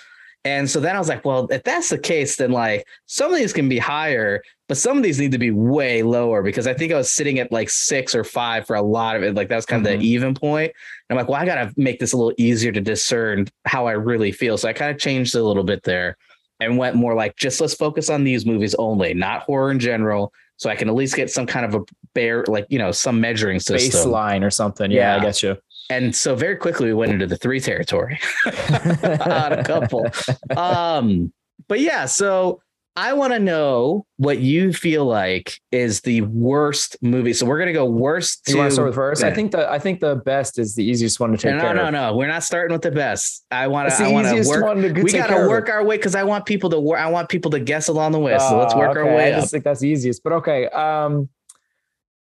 And 0.46 0.70
so 0.70 0.80
then 0.80 0.96
I 0.96 1.00
was 1.00 1.10
like, 1.10 1.26
well, 1.26 1.48
if 1.52 1.64
that's 1.64 1.90
the 1.90 1.98
case, 1.98 2.36
then 2.36 2.52
like 2.52 2.86
some 3.08 3.32
of 3.34 3.40
these 3.40 3.54
can 3.54 3.68
be 3.70 3.80
higher, 3.80 4.44
but 4.68 4.78
some 4.78 4.98
of 4.98 5.04
these 5.04 5.20
need 5.20 5.32
to 5.32 5.38
be 5.40 5.50
way 5.52 6.04
lower 6.04 6.44
because 6.44 6.68
I 6.68 6.76
think 6.76 6.92
I 6.92 6.98
was 6.98 7.12
sitting 7.12 7.40
at 7.40 7.52
like 7.52 7.72
six 7.72 8.14
or 8.14 8.24
five 8.24 8.68
for 8.68 8.76
a 8.76 8.82
lot 8.84 9.16
of 9.16 9.24
it. 9.24 9.34
Like 9.34 9.50
that 9.50 9.56
was 9.56 9.66
kind 9.66 9.86
of 9.86 9.92
Mhm. 9.94 10.00
the 10.00 10.08
even 10.08 10.34
point. 10.36 10.74
I'm 11.12 11.18
like, 11.18 11.28
well, 11.28 11.42
I 11.42 11.46
got 11.46 11.56
to 11.56 11.74
make 11.78 12.00
this 12.00 12.14
a 12.14 12.18
little 12.18 12.34
easier 12.38 12.72
to 12.72 12.82
discern 12.82 13.48
how 13.66 13.86
I 13.88 13.92
really 13.94 14.32
feel. 14.32 14.58
So 14.58 14.70
I 14.70 14.74
kind 14.74 14.92
of 14.92 14.98
changed 15.00 15.36
a 15.36 15.44
little 15.44 15.64
bit 15.64 15.84
there 15.84 16.18
and 16.60 16.78
went 16.78 16.96
more 16.96 17.14
like 17.16 17.36
just 17.36 17.60
let's 17.60 17.74
focus 17.74 18.10
on 18.10 18.24
these 18.24 18.46
movies 18.46 18.76
only, 18.76 19.14
not 19.14 19.44
horror 19.44 19.72
in 19.72 19.80
general. 19.80 20.32
So 20.58 20.70
I 20.70 20.76
can 20.76 20.88
at 20.90 20.96
least 20.96 21.16
get 21.16 21.30
some 21.32 21.46
kind 21.48 21.66
of 21.66 21.74
a 21.76 21.80
bare, 22.14 22.44
like, 22.48 22.68
you 22.70 22.78
know, 22.78 22.92
some 22.92 23.20
measuring 23.20 23.60
system. 23.60 24.12
Baseline 24.12 24.44
or 24.46 24.52
something. 24.52 24.92
Yeah, 24.92 25.14
I 25.14 25.18
Yeah. 25.18 25.22
get 25.24 25.44
you. 25.44 25.58
And 25.90 26.16
so 26.16 26.36
very 26.36 26.56
quickly 26.56 26.86
we 26.86 26.94
went 26.94 27.12
into 27.12 27.28
the 27.28 27.36
three 27.36 27.60
territory 27.60 28.18
on 28.46 29.54
a 29.54 29.64
couple. 29.66 30.08
Um, 30.56 31.34
but 31.68 31.80
yeah, 31.80 32.06
so 32.06 32.62
I 32.96 33.14
want 33.14 33.32
to 33.32 33.40
know 33.40 34.06
what 34.18 34.40
you 34.40 34.74
feel 34.74 35.06
like 35.06 35.60
is 35.72 36.02
the 36.02 36.22
worst 36.24 36.98
movie. 37.02 37.32
So 37.32 37.46
we're 37.46 37.58
gonna 37.58 37.72
go 37.72 37.86
worst. 37.86 38.42
You 38.50 38.58
want 38.58 38.68
to 38.70 38.74
start 38.74 38.88
with 38.88 38.96
to 38.96 38.98
first? 38.98 39.24
I 39.24 39.34
think 39.34 39.54
the 39.54 39.70
I 39.72 39.80
think 39.80 40.02
the 40.02 40.18
best 40.18 40.60
is 40.60 40.76
the 40.76 40.84
easiest 40.84 41.20
one 41.20 41.32
to 41.32 41.38
take 41.38 41.56
No, 41.56 41.72
no, 41.72 41.86
of. 41.88 41.94
no. 41.94 42.16
We're 42.18 42.28
not 42.28 42.44
starting 42.44 42.74
with 42.74 42.82
the 42.82 42.92
best. 42.92 43.46
I 43.50 43.68
want 43.68 43.90
to. 43.90 43.96
the 43.98 44.04
I 44.04 44.12
want 44.12 44.28
to 44.28 44.48
work. 44.50 44.64
one 44.66 44.82
to 44.82 44.92
We 44.92 45.12
got 45.14 45.30
care 45.30 45.38
to 45.38 45.44
of. 45.44 45.50
work 45.50 45.70
our 45.70 45.86
way 45.86 45.96
because 45.96 46.16
I 46.16 46.24
want 46.24 46.46
people 46.46 46.70
to 46.72 46.80
work. 46.82 47.00
I 47.00 47.10
want 47.10 47.30
people 47.30 47.50
to 47.52 47.60
guess 47.62 47.88
along 47.88 48.12
the 48.12 48.20
way. 48.20 48.38
So 48.40 48.60
let's 48.60 48.76
work 48.76 48.98
our 48.98 49.04
okay. 49.04 49.16
way 49.16 49.28
I 49.34 49.36
up. 49.38 49.42
just 49.42 49.52
think 49.52 49.64
that's 49.64 49.80
the 49.80 49.88
easiest. 49.88 50.22
But 50.22 50.34
okay. 50.34 50.68
Um, 50.68 51.30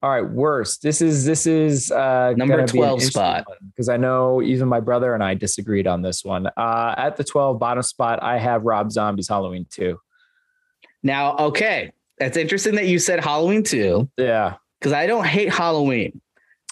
all 0.01 0.09
right, 0.11 0.27
worst. 0.29 0.81
This 0.81 0.99
is 1.01 1.25
this 1.25 1.45
is 1.45 1.91
uh 1.91 2.33
Number 2.37 2.65
12 2.65 3.03
spot. 3.03 3.45
because 3.67 3.87
I 3.89 3.97
know 3.97 4.41
even 4.41 4.67
my 4.67 4.79
brother 4.79 5.13
and 5.13 5.23
I 5.23 5.35
disagreed 5.35 5.85
on 5.85 6.01
this 6.01 6.23
one. 6.25 6.47
Uh, 6.57 6.95
at 6.97 7.17
the 7.17 7.23
twelve 7.23 7.59
bottom 7.59 7.83
spot, 7.83 8.21
I 8.23 8.37
have 8.39 8.63
Rob 8.63 8.91
Zombie's 8.91 9.27
Halloween 9.27 9.65
two. 9.69 9.99
Now, 11.05 11.37
okay, 11.37 11.91
it's 12.17 12.35
interesting 12.35 12.75
that 12.75 12.87
you 12.87 12.99
said 12.99 13.23
Halloween 13.23 13.63
too. 13.63 14.09
Yeah, 14.17 14.55
because 14.79 14.91
I 14.91 15.05
don't 15.07 15.25
hate 15.25 15.53
Halloween. 15.53 16.19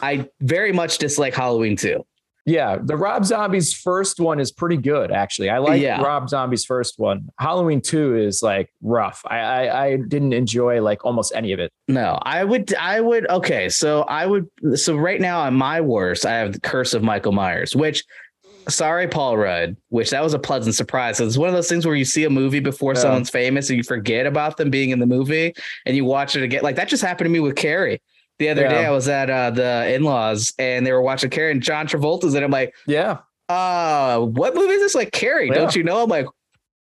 I 0.01 0.27
very 0.41 0.73
much 0.73 0.97
dislike 0.97 1.33
Halloween 1.35 1.77
too. 1.77 2.03
yeah. 2.45 2.77
The 2.83 2.97
Rob 2.97 3.23
Zombie's 3.23 3.73
first 3.73 4.19
one 4.19 4.39
is 4.39 4.51
pretty 4.51 4.75
good, 4.75 5.11
actually. 5.11 5.49
I 5.49 5.59
like 5.59 5.81
Yeah. 5.81 6.01
Rob 6.01 6.27
Zombie's 6.29 6.65
first 6.65 6.99
one. 6.99 7.29
Halloween 7.39 7.79
two 7.79 8.17
is 8.17 8.41
like 8.43 8.69
rough. 8.81 9.21
I, 9.27 9.37
I 9.37 9.83
I 9.85 9.97
didn't 9.97 10.33
enjoy 10.33 10.81
like 10.81 11.05
almost 11.05 11.31
any 11.35 11.53
of 11.53 11.59
it. 11.59 11.71
No, 11.87 12.17
I 12.23 12.43
would, 12.43 12.73
I 12.73 12.99
would, 12.99 13.29
okay. 13.29 13.69
So 13.69 14.01
I 14.03 14.25
would, 14.25 14.47
so 14.73 14.97
right 14.97 15.21
now 15.21 15.41
on 15.41 15.53
my 15.53 15.79
worst, 15.79 16.25
I 16.25 16.33
have 16.39 16.51
the 16.53 16.59
curse 16.59 16.93
of 16.93 17.01
Michael 17.03 17.31
Myers, 17.33 17.75
which, 17.75 18.03
sorry, 18.67 19.07
Paul 19.07 19.37
Rudd, 19.37 19.75
which 19.89 20.09
that 20.11 20.23
was 20.23 20.33
a 20.33 20.39
pleasant 20.39 20.75
surprise. 20.75 21.17
So 21.17 21.25
it's 21.25 21.37
one 21.37 21.49
of 21.49 21.55
those 21.55 21.69
things 21.69 21.85
where 21.85 21.95
you 21.95 22.05
see 22.05 22.23
a 22.23 22.29
movie 22.29 22.59
before 22.59 22.93
Yeah. 22.93 23.01
someone's 23.01 23.29
famous 23.29 23.69
and 23.69 23.77
you 23.77 23.83
forget 23.83 24.25
about 24.25 24.57
them 24.57 24.69
being 24.69 24.89
in 24.91 24.99
the 24.99 25.05
movie 25.05 25.53
and 25.85 25.95
you 25.95 26.05
watch 26.05 26.35
it 26.35 26.43
again. 26.43 26.61
Like 26.63 26.75
that 26.77 26.87
just 26.87 27.03
happened 27.03 27.25
to 27.25 27.29
me 27.31 27.39
with 27.39 27.55
Carrie. 27.55 28.01
The 28.39 28.49
other 28.49 28.63
Yeah. 28.63 28.69
day 28.69 28.85
I 28.85 28.91
was 28.91 29.07
at 29.07 29.29
uh, 29.29 29.51
the 29.51 29.93
in-laws 29.93 30.53
and 30.57 30.85
they 30.85 30.91
were 30.91 31.01
watching 31.01 31.29
Carrie 31.29 31.51
and 31.51 31.61
John 31.61 31.87
Travolta's 31.87 32.33
and 32.33 32.43
I'm 32.43 32.51
like, 32.51 32.73
Yeah, 32.87 33.19
uh, 33.49 34.19
what 34.19 34.55
movie 34.55 34.73
is 34.73 34.81
this? 34.81 34.95
Like 34.95 35.11
Carrie, 35.11 35.47
Yeah. 35.47 35.53
don't 35.55 35.75
you 35.75 35.83
know? 35.83 36.01
I'm 36.03 36.09
like, 36.09 36.27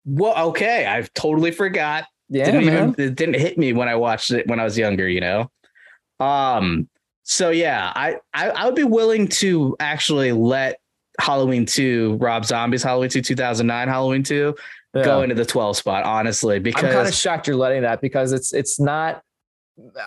well, 0.07 0.49
okay. 0.51 0.87
I've 0.87 1.13
totally 1.15 1.51
forgot 1.51 2.05
yeah, 2.31 2.45
didn't 2.47 2.63
even 2.63 2.95
it 2.99 3.15
didn't 3.15 3.35
hit 3.39 3.59
me 3.59 3.73
when 3.75 3.89
I 3.89 3.97
watched 3.97 4.31
it 4.31 4.47
when 4.47 4.59
I 4.61 4.65
was 4.65 4.77
younger, 4.79 5.09
you 5.09 5.21
know. 5.21 5.51
Um 6.21 6.89
so 7.25 7.51
yeah, 7.51 7.93
I 7.95 8.17
I, 8.33 8.51
I 8.51 8.67
would 8.67 8.75
be 8.75 8.85
willing 8.85 9.29
to 9.29 9.77
actually 9.81 10.33
let 10.33 10.79
Halloween 11.21 11.67
2, 11.67 12.19
Rob 12.21 12.45
Zombie's 12.45 12.83
Halloween 12.83 13.11
2 13.11 13.23
2009 13.23 13.89
Halloween 13.89 14.23
2 14.23 14.55
Yeah. 14.95 15.05
go 15.05 15.23
into 15.23 15.35
the 15.35 15.45
12 15.45 15.77
spot 15.77 16.05
honestly 16.05 16.59
Because 16.59 16.85
I'm 16.85 16.93
kind 16.93 17.09
of 17.09 17.15
shocked 17.15 17.47
you're 17.47 17.57
letting 17.57 17.83
that 17.83 18.01
because 18.01 18.33
it's 18.33 18.53
it's 18.53 18.79
not. 18.81 19.23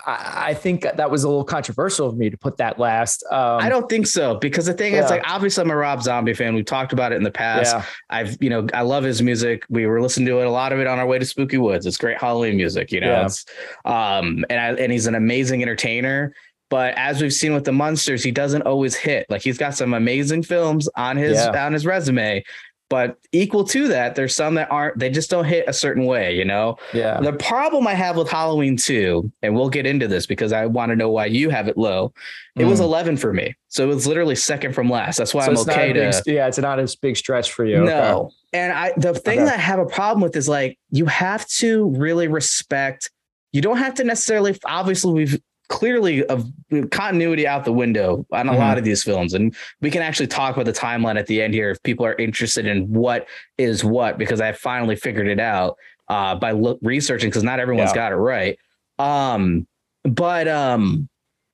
I, 0.06 0.44
I 0.48 0.54
think 0.54 0.80
that 0.82 1.10
was 1.10 1.24
a 1.24 1.28
little 1.28 1.44
controversial 1.44 2.08
of 2.08 2.16
me 2.16 2.30
to 2.30 2.38
put 2.38 2.56
that 2.56 2.78
last. 2.78 3.22
Um, 3.30 3.60
I 3.60 3.68
don't 3.68 3.86
think 3.86 4.06
so 4.06 4.36
because 4.36 4.64
the 4.64 4.72
thing 4.72 4.94
is 4.94 5.10
like 5.10 5.22
obviously 5.26 5.60
I'm 5.62 5.70
a 5.70 5.76
Rob 5.76 6.02
Zombie 6.02 6.32
fan. 6.32 6.54
We've 6.54 6.64
talked 6.64 6.94
about 6.94 7.12
it 7.12 7.16
in 7.16 7.22
the 7.22 7.30
past. 7.30 7.74
Yeah, 7.74 7.84
I've 8.08 8.38
you 8.40 8.48
know 8.48 8.66
I 8.72 8.80
love 8.80 9.04
his 9.04 9.20
music. 9.20 9.64
We 9.68 9.84
were 9.86 10.00
listening 10.00 10.26
to 10.28 10.40
it 10.40 10.46
a 10.46 10.50
lot 10.50 10.72
of 10.72 10.78
it 10.80 10.86
on 10.86 10.98
our 10.98 11.06
way 11.06 11.18
to 11.18 11.24
Spooky 11.26 11.58
Woods. 11.58 11.84
It's 11.84 11.98
great 11.98 12.18
Halloween 12.18 12.56
music, 12.56 12.90
you 12.90 13.02
know. 13.02 13.08
Yeah. 13.10 13.26
It's 13.26 13.44
um 13.84 14.42
and 14.48 14.58
I, 14.58 14.72
and 14.82 14.90
he's 14.90 15.06
an 15.06 15.14
amazing 15.14 15.60
entertainer. 15.60 16.32
But 16.70 16.94
as 16.98 17.22
we've 17.22 17.32
seen 17.32 17.54
with 17.54 17.64
the 17.64 17.72
monsters, 17.72 18.22
he 18.22 18.30
doesn't 18.30 18.62
always 18.62 18.94
hit. 18.94 19.26
Like 19.30 19.42
he's 19.42 19.58
got 19.58 19.74
some 19.74 19.94
amazing 19.94 20.42
films 20.42 20.88
on 20.96 21.16
his 21.16 21.36
Yeah. 21.38 21.64
on 21.66 21.72
his 21.72 21.86
resume, 21.86 22.44
but 22.90 23.16
equal 23.32 23.64
to 23.64 23.88
that, 23.88 24.14
there's 24.14 24.34
some 24.34 24.54
that 24.54 24.70
aren't. 24.70 24.98
They 24.98 25.08
just 25.10 25.30
don't 25.30 25.44
hit 25.46 25.64
a 25.68 25.72
certain 25.72 26.04
way, 26.04 26.34
you 26.36 26.44
know. 26.44 26.76
yeah, 26.92 27.20
The 27.20 27.32
problem 27.34 27.86
I 27.86 27.94
have 27.94 28.16
with 28.16 28.28
Halloween 28.30 28.76
2, 28.76 29.30
and 29.42 29.54
we'll 29.54 29.68
get 29.70 29.86
into 29.86 30.08
this 30.08 30.26
because 30.26 30.52
I 30.52 30.66
want 30.66 30.90
to 30.90 30.96
know 30.96 31.10
why 31.10 31.26
you 31.26 31.48
have 31.50 31.68
it 31.68 31.76
low. 31.78 32.12
It 32.56 32.64
was 32.64 32.80
Mm. 32.80 32.84
11 32.84 33.16
for 33.18 33.32
me. 33.32 33.54
So 33.68 33.84
it 33.84 33.94
was 33.94 34.06
literally 34.06 34.34
second 34.36 34.74
from 34.74 34.90
last. 34.90 35.16
That's 35.18 35.32
why 35.34 35.44
So 35.46 35.52
I'm 35.52 35.58
okay 35.58 35.92
to 35.94 36.10
big, 36.24 36.34
yeah, 36.34 36.46
it's 36.48 36.58
not 36.58 36.78
a 36.78 36.94
big 37.02 37.16
stretch 37.16 37.52
for 37.52 37.64
you. 37.64 37.76
Okay. 37.78 37.86
no. 37.86 38.30
And 38.52 38.72
I 38.72 38.92
the 38.96 39.12
thing 39.14 39.40
Okay. 39.40 39.44
that 39.46 39.54
I 39.58 39.60
have 39.60 39.78
a 39.78 39.86
problem 39.86 40.22
with 40.22 40.34
is 40.36 40.48
like 40.48 40.78
you 40.90 41.04
have 41.06 41.46
to 41.60 41.90
really 41.96 42.28
respect. 42.28 43.10
You 43.52 43.60
don't 43.62 43.76
have 43.78 43.94
to 43.94 44.04
necessarily. 44.04 44.58
Obviously, 44.64 45.12
we've 45.12 45.38
clearly 45.68 46.24
of 46.26 46.50
continuity 46.90 47.46
out 47.46 47.64
the 47.64 47.72
window 47.72 48.26
on 48.32 48.48
a 48.48 48.52
Mhm. 48.52 48.58
lot 48.58 48.78
of 48.78 48.84
these 48.84 49.02
films, 49.02 49.34
and 49.34 49.54
we 49.80 49.90
can 49.90 50.02
actually 50.02 50.26
talk 50.26 50.54
about 50.54 50.64
the 50.64 50.72
timeline 50.72 51.18
at 51.18 51.26
the 51.26 51.40
end 51.42 51.54
here 51.54 51.70
if 51.70 51.82
people 51.82 52.04
are 52.06 52.14
interested 52.14 52.66
in 52.66 52.90
what 52.92 53.26
is 53.58 53.84
what 53.84 54.18
because 54.18 54.40
I 54.40 54.52
finally 54.52 54.96
figured 54.96 55.28
it 55.28 55.40
out 55.40 55.76
uh, 56.08 56.34
by 56.34 56.52
look 56.52 56.78
researching 56.82 57.28
because 57.28 57.42
not 57.44 57.60
everyone's 57.60 57.90
Yeah. 57.90 57.94
got 57.96 58.12
it 58.12 58.16
right. 58.16 58.58
Um, 58.98 59.66
but 60.04 60.48
um, 60.48 61.06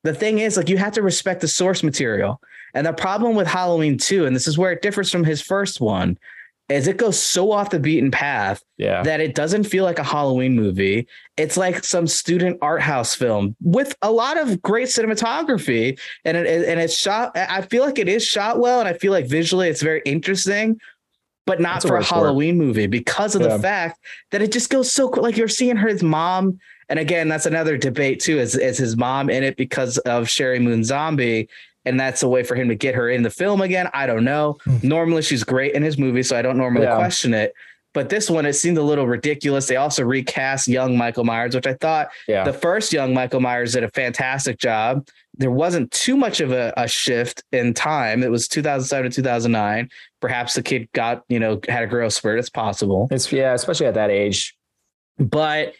the 0.04 0.14
thing 0.14 0.38
is, 0.38 0.56
like, 0.56 0.68
you 0.68 0.76
have 0.78 0.92
to 0.92 1.02
respect 1.02 1.40
the 1.40 1.48
source 1.48 1.82
material. 1.82 2.40
And 2.72 2.86
the 2.86 2.92
problem 2.92 3.34
with 3.34 3.46
Halloween 3.48 3.98
2, 3.98 4.26
and 4.26 4.34
this 4.36 4.46
is 4.46 4.56
where 4.56 4.70
it 4.70 4.80
differs 4.82 5.10
from 5.10 5.24
his 5.24 5.40
first 5.42 5.80
one, 5.80 6.16
is 6.70 6.88
it 6.88 6.96
goes 6.96 7.20
so 7.20 7.52
off 7.52 7.68
the 7.70 7.78
beaten 7.78 8.10
path 8.10 8.62
Yeah, 8.78 9.02
that 9.02 9.20
it 9.20 9.34
doesn't 9.34 9.64
feel 9.64 9.84
like 9.84 9.98
a 9.98 10.02
Halloween 10.04 10.54
movie. 10.56 11.06
It's 11.36 11.56
like 11.56 11.84
some 11.84 12.06
student 12.06 12.58
art 12.62 12.80
house 12.80 13.14
film 13.14 13.54
with 13.60 13.94
a 14.00 14.10
lot 14.10 14.38
of 14.38 14.62
great 14.62 14.88
cinematography, 14.88 15.98
and 16.24 16.36
it 16.36 16.46
and 16.68 16.80
it's 16.80 16.94
shot. 16.96 17.36
I 17.36 17.62
feel 17.62 17.84
like 17.84 17.98
it 17.98 18.08
is 18.08 18.24
shot 18.24 18.58
well, 18.60 18.80
and 18.80 18.88
I 18.88 18.94
feel 18.94 19.12
like 19.12 19.26
visually 19.26 19.68
it's 19.68 19.82
very 19.82 20.00
interesting, 20.06 20.80
but 21.46 21.60
not 21.60 21.74
That's 21.74 21.84
for 21.86 21.94
a 21.96 21.98
word 21.98 22.06
for 22.06 22.14
it. 22.14 22.18
Halloween 22.20 22.56
movie 22.58 22.86
because 22.86 23.34
of 23.34 23.42
Yeah. 23.42 23.56
the 23.56 23.62
fact 23.62 24.00
that 24.30 24.40
it 24.42 24.50
just 24.52 24.70
goes 24.70 24.90
so. 24.92 25.08
Like 25.08 25.36
you're 25.36 25.48
seeing 25.48 25.76
her 25.76 25.88
his 25.88 26.02
mom, 26.02 26.58
and 26.88 26.98
again, 26.98 27.28
that's 27.28 27.46
another 27.46 27.76
debate 27.76 28.20
too. 28.20 28.38
Is 28.38 28.56
is 28.56 28.78
his 28.78 28.96
mom 28.96 29.28
in 29.28 29.42
it 29.42 29.56
because 29.56 29.98
of 29.98 30.24
Sheri 30.28 30.62
Moon 30.62 30.82
Zombie? 30.82 31.48
And 31.84 31.98
that's 32.00 32.22
a 32.22 32.28
way 32.28 32.42
for 32.42 32.54
him 32.54 32.68
to 32.68 32.74
get 32.74 32.94
her 32.94 33.10
in 33.10 33.22
the 33.22 33.30
film 33.30 33.60
again. 33.60 33.88
I 33.92 34.06
don't 34.06 34.24
know. 34.24 34.56
Hmm. 34.64 34.76
Normally, 34.82 35.22
she's 35.22 35.44
great 35.44 35.74
in 35.74 35.82
his 35.82 35.98
movie, 35.98 36.22
so 36.22 36.36
I 36.36 36.42
don't 36.42 36.56
normally 36.56 36.86
Yeah. 36.86 36.96
question 36.96 37.34
it. 37.34 37.52
But 37.92 38.08
this 38.08 38.28
one, 38.28 38.44
it 38.44 38.54
seemed 38.54 38.76
a 38.78 38.82
little 38.82 39.06
ridiculous. 39.06 39.68
They 39.68 39.76
also 39.76 40.02
recast 40.02 40.66
young 40.66 40.96
Michael 40.98 41.22
Myers, 41.22 41.54
which 41.54 41.66
I 41.66 41.74
thought 41.74 42.08
yeah, 42.26 42.42
the 42.42 42.52
first 42.52 42.92
young 42.92 43.14
Michael 43.14 43.38
Myers 43.40 43.74
did 43.74 43.84
a 43.84 43.90
fantastic 43.90 44.58
job. 44.58 45.06
There 45.36 45.50
wasn't 45.52 45.90
too 45.92 46.16
much 46.16 46.40
of 46.40 46.50
a, 46.50 46.72
a 46.76 46.88
shift 46.88 47.44
in 47.52 47.72
time. 47.72 48.22
It 48.24 48.30
was 48.32 48.48
2007 48.48 49.10
to 49.10 49.14
2009. 49.16 49.88
Perhaps 50.20 50.54
the 50.54 50.62
kid 50.62 50.88
got, 50.92 51.22
you 51.28 51.38
know, 51.38 51.60
had 51.68 51.84
a 51.84 51.86
growth 51.86 52.14
spurt. 52.14 52.38
It's 52.40 52.50
possible. 52.50 53.06
it's 53.12 53.30
yeah, 53.32 53.52
especially 53.52 53.86
at 53.86 53.94
that 53.94 54.10
age. 54.10 54.56
But 55.18 55.74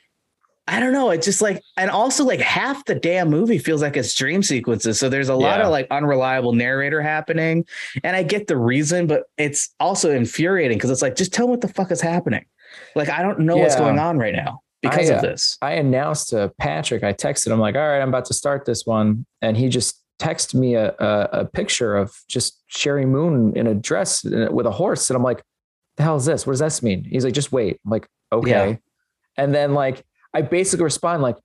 I 0.66 0.80
don't 0.80 0.92
know. 0.94 1.10
It's 1.10 1.26
just 1.26 1.42
like, 1.42 1.60
and 1.76 1.90
also 1.90 2.24
like 2.24 2.40
half 2.40 2.84
the 2.86 2.94
damn 2.94 3.28
movie 3.28 3.58
feels 3.58 3.82
like 3.82 3.96
it's 3.98 4.14
dream 4.14 4.42
sequences. 4.42 4.98
So 4.98 5.10
there's 5.10 5.28
a 5.28 5.34
lot 5.34 5.58
Yeah. 5.58 5.66
of 5.66 5.70
like 5.70 5.86
unreliable 5.90 6.54
narrator 6.54 7.02
happening. 7.02 7.66
And 8.02 8.16
I 8.16 8.22
get 8.22 8.46
the 8.46 8.56
reason, 8.56 9.06
but 9.06 9.24
it's 9.36 9.74
also 9.78 10.10
infuriating 10.10 10.78
because 10.78 10.88
it's 10.90 11.02
like, 11.02 11.16
just 11.16 11.34
tell 11.34 11.46
me 11.46 11.50
what 11.50 11.60
the 11.60 11.68
fuck 11.68 11.90
is 11.90 12.00
happening. 12.00 12.46
Like, 12.94 13.10
I 13.10 13.20
don't 13.22 13.40
know 13.40 13.56
what's 13.56 13.76
going 13.76 13.98
on 13.98 14.16
right 14.18 14.34
now 14.34 14.60
because 14.80 15.10
I, 15.10 15.14
of 15.14 15.18
uh, 15.18 15.22
this. 15.22 15.58
I 15.60 15.72
announced 15.72 16.30
to 16.30 16.50
Patrick, 16.58 17.04
I 17.04 17.12
texted 17.12 17.48
him 17.52 17.60
like, 17.60 17.74
all 17.76 17.86
right, 17.86 18.00
I'm 18.00 18.08
about 18.08 18.24
to 18.26 18.34
start 18.34 18.64
this 18.64 18.86
one. 18.86 19.26
And 19.42 19.58
he 19.58 19.68
just 19.68 20.00
texted 20.18 20.54
me 20.54 20.76
a, 20.76 20.94
a, 20.98 21.28
a 21.40 21.44
picture 21.44 21.94
of 21.94 22.14
just 22.26 22.62
Sheri 22.74 23.06
Moon 23.06 23.52
in 23.54 23.66
a 23.66 23.74
dress 23.74 24.24
uh, 24.24 24.48
with 24.50 24.64
a 24.64 24.70
horse. 24.70 25.10
And 25.10 25.16
I'm 25.16 25.22
like, 25.22 25.42
the 25.98 26.04
hell 26.04 26.16
is 26.16 26.24
this? 26.24 26.46
What 26.46 26.54
does 26.54 26.60
this 26.60 26.82
mean? 26.82 27.04
He's 27.04 27.24
like, 27.24 27.34
just 27.34 27.52
wait. 27.52 27.78
I'm 27.84 27.90
like, 27.90 28.08
okay. 28.32 28.50
Yeah. 28.50 28.76
And 29.36 29.54
then 29.54 29.74
like, 29.74 30.02
I 30.34 30.42
basically 30.42 30.84
respond 30.84 31.22
like, 31.22 31.36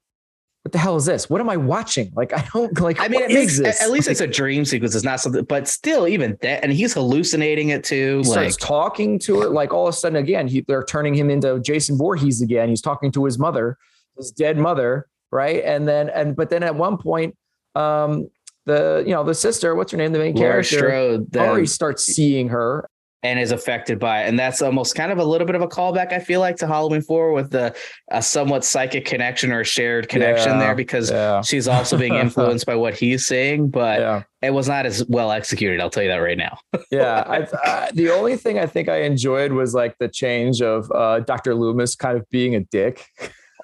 what 0.63 0.73
the 0.73 0.78
hell 0.78 0.97
is 0.97 1.06
this? 1.06 1.30
What 1.30 1.39
am 1.39 1.49
I 1.49 1.56
watching? 1.56 2.12
Like, 2.15 2.34
I 2.34 2.45
don't 2.54 2.78
like, 2.82 2.99
I 2.99 3.08
mean, 3.08 3.21
it 3.21 3.30
makes 3.30 3.58
this? 3.58 3.82
at 3.82 3.91
least 3.91 4.08
Like, 4.08 4.12
it's 4.13 4.21
a 4.21 4.28
dream 4.28 4.65
sequence. 4.65 4.93
It's 4.93 5.06
not 5.06 5.21
something, 5.21 5.45
but 5.45 5.67
still, 5.69 6.08
even 6.08 6.38
that, 6.41 6.63
and 6.63 6.73
he's 6.73 6.93
hallucinating 6.93 7.69
it 7.69 7.84
too. 7.84 8.21
he 8.23 8.30
Like, 8.30 8.52
starts 8.52 8.58
talking 8.58 9.19
to 9.19 9.41
her. 9.41 9.49
Like 9.49 9.73
all 9.73 9.88
of 9.88 9.93
a 9.93 9.97
sudden, 9.97 10.17
again, 10.17 10.47
he, 10.47 10.62
they're 10.62 10.84
turning 10.84 11.13
him 11.15 11.30
into 11.30 11.60
Jason 11.62 11.97
Voorhees 11.97 12.41
again. 12.41 12.67
He's 12.67 12.82
talking 12.82 13.12
to 13.13 13.23
his 13.23 13.39
mother, 13.39 13.78
his 14.17 14.32
dead 14.32 14.58
mother, 14.58 15.08
right? 15.32 15.63
And 15.63 15.88
then, 15.88 16.10
and 16.10 16.36
but 16.36 16.49
then 16.49 16.63
at 16.63 16.75
one 16.75 16.97
point, 16.97 17.38
um, 17.75 18.30
the 18.65 19.04
you 19.06 19.13
know 19.13 19.23
the 19.23 19.34
sister, 19.34 19.75
what's 19.75 19.91
her 19.93 19.97
name, 19.97 20.12
the 20.12 20.19
main 20.19 20.36
Laura 20.36 20.52
character, 20.52 20.78
Strode, 20.78 21.36
Laurie 21.36 21.67
starts 21.67 22.04
seeing 22.04 22.49
her. 22.49 22.89
And 23.22 23.40
is 23.40 23.52
affected 23.52 24.00
by 24.00 24.24
it. 24.24 24.30
And 24.30 24.40
that's 24.40 24.62
almost 24.62 24.96
kind 24.96 25.12
of 25.12 25.18
a 25.18 25.24
little 25.24 25.46
bit 25.46 25.56
of 25.56 25.62
a 25.62 25.68
callback, 25.68 26.14
I 26.14 26.20
feel 26.20 26.40
like, 26.40 26.56
to 26.58 26.68
Halloween 26.68 27.02
4 27.02 27.34
with 27.34 27.52
the 27.52 27.76
a 28.12 28.22
somewhat 28.22 28.64
psychic 28.64 29.06
connection 29.06 29.52
or 29.52 29.62
a 29.62 29.66
shared 29.66 30.08
connection 30.08 30.54
Yeah, 30.54 30.60
there 30.60 30.76
because 30.76 31.12
Yeah, 31.12 31.42
she's 31.42 31.68
also 31.68 31.98
being 31.98 32.14
influenced 32.16 32.66
by 32.66 32.76
what 32.76 32.94
he's 32.94 33.26
saying, 33.28 33.70
but 33.70 34.00
yeah, 34.00 34.24
it 34.42 34.52
was 34.52 34.70
not 34.70 34.86
as 34.86 35.06
well 35.08 35.32
executed. 35.32 35.82
I'll 35.82 35.90
tell 35.90 36.04
you 36.04 36.10
that 36.10 36.18
right 36.18 36.38
now. 36.38 36.58
yeah. 36.92 37.24
I, 37.28 37.92
the 37.94 38.10
only 38.10 38.38
thing 38.38 38.58
I 38.58 38.66
think 38.66 38.88
I 38.88 39.02
enjoyed 39.02 39.52
was 39.52 39.74
like 39.74 39.98
the 39.98 40.08
change 40.08 40.62
of 40.62 40.90
uh, 40.92 41.20
Dr. 41.20 41.56
Loomis 41.56 41.96
kind 41.96 42.18
of 42.18 42.30
being 42.30 42.56
a 42.56 42.62
dick. 42.62 43.06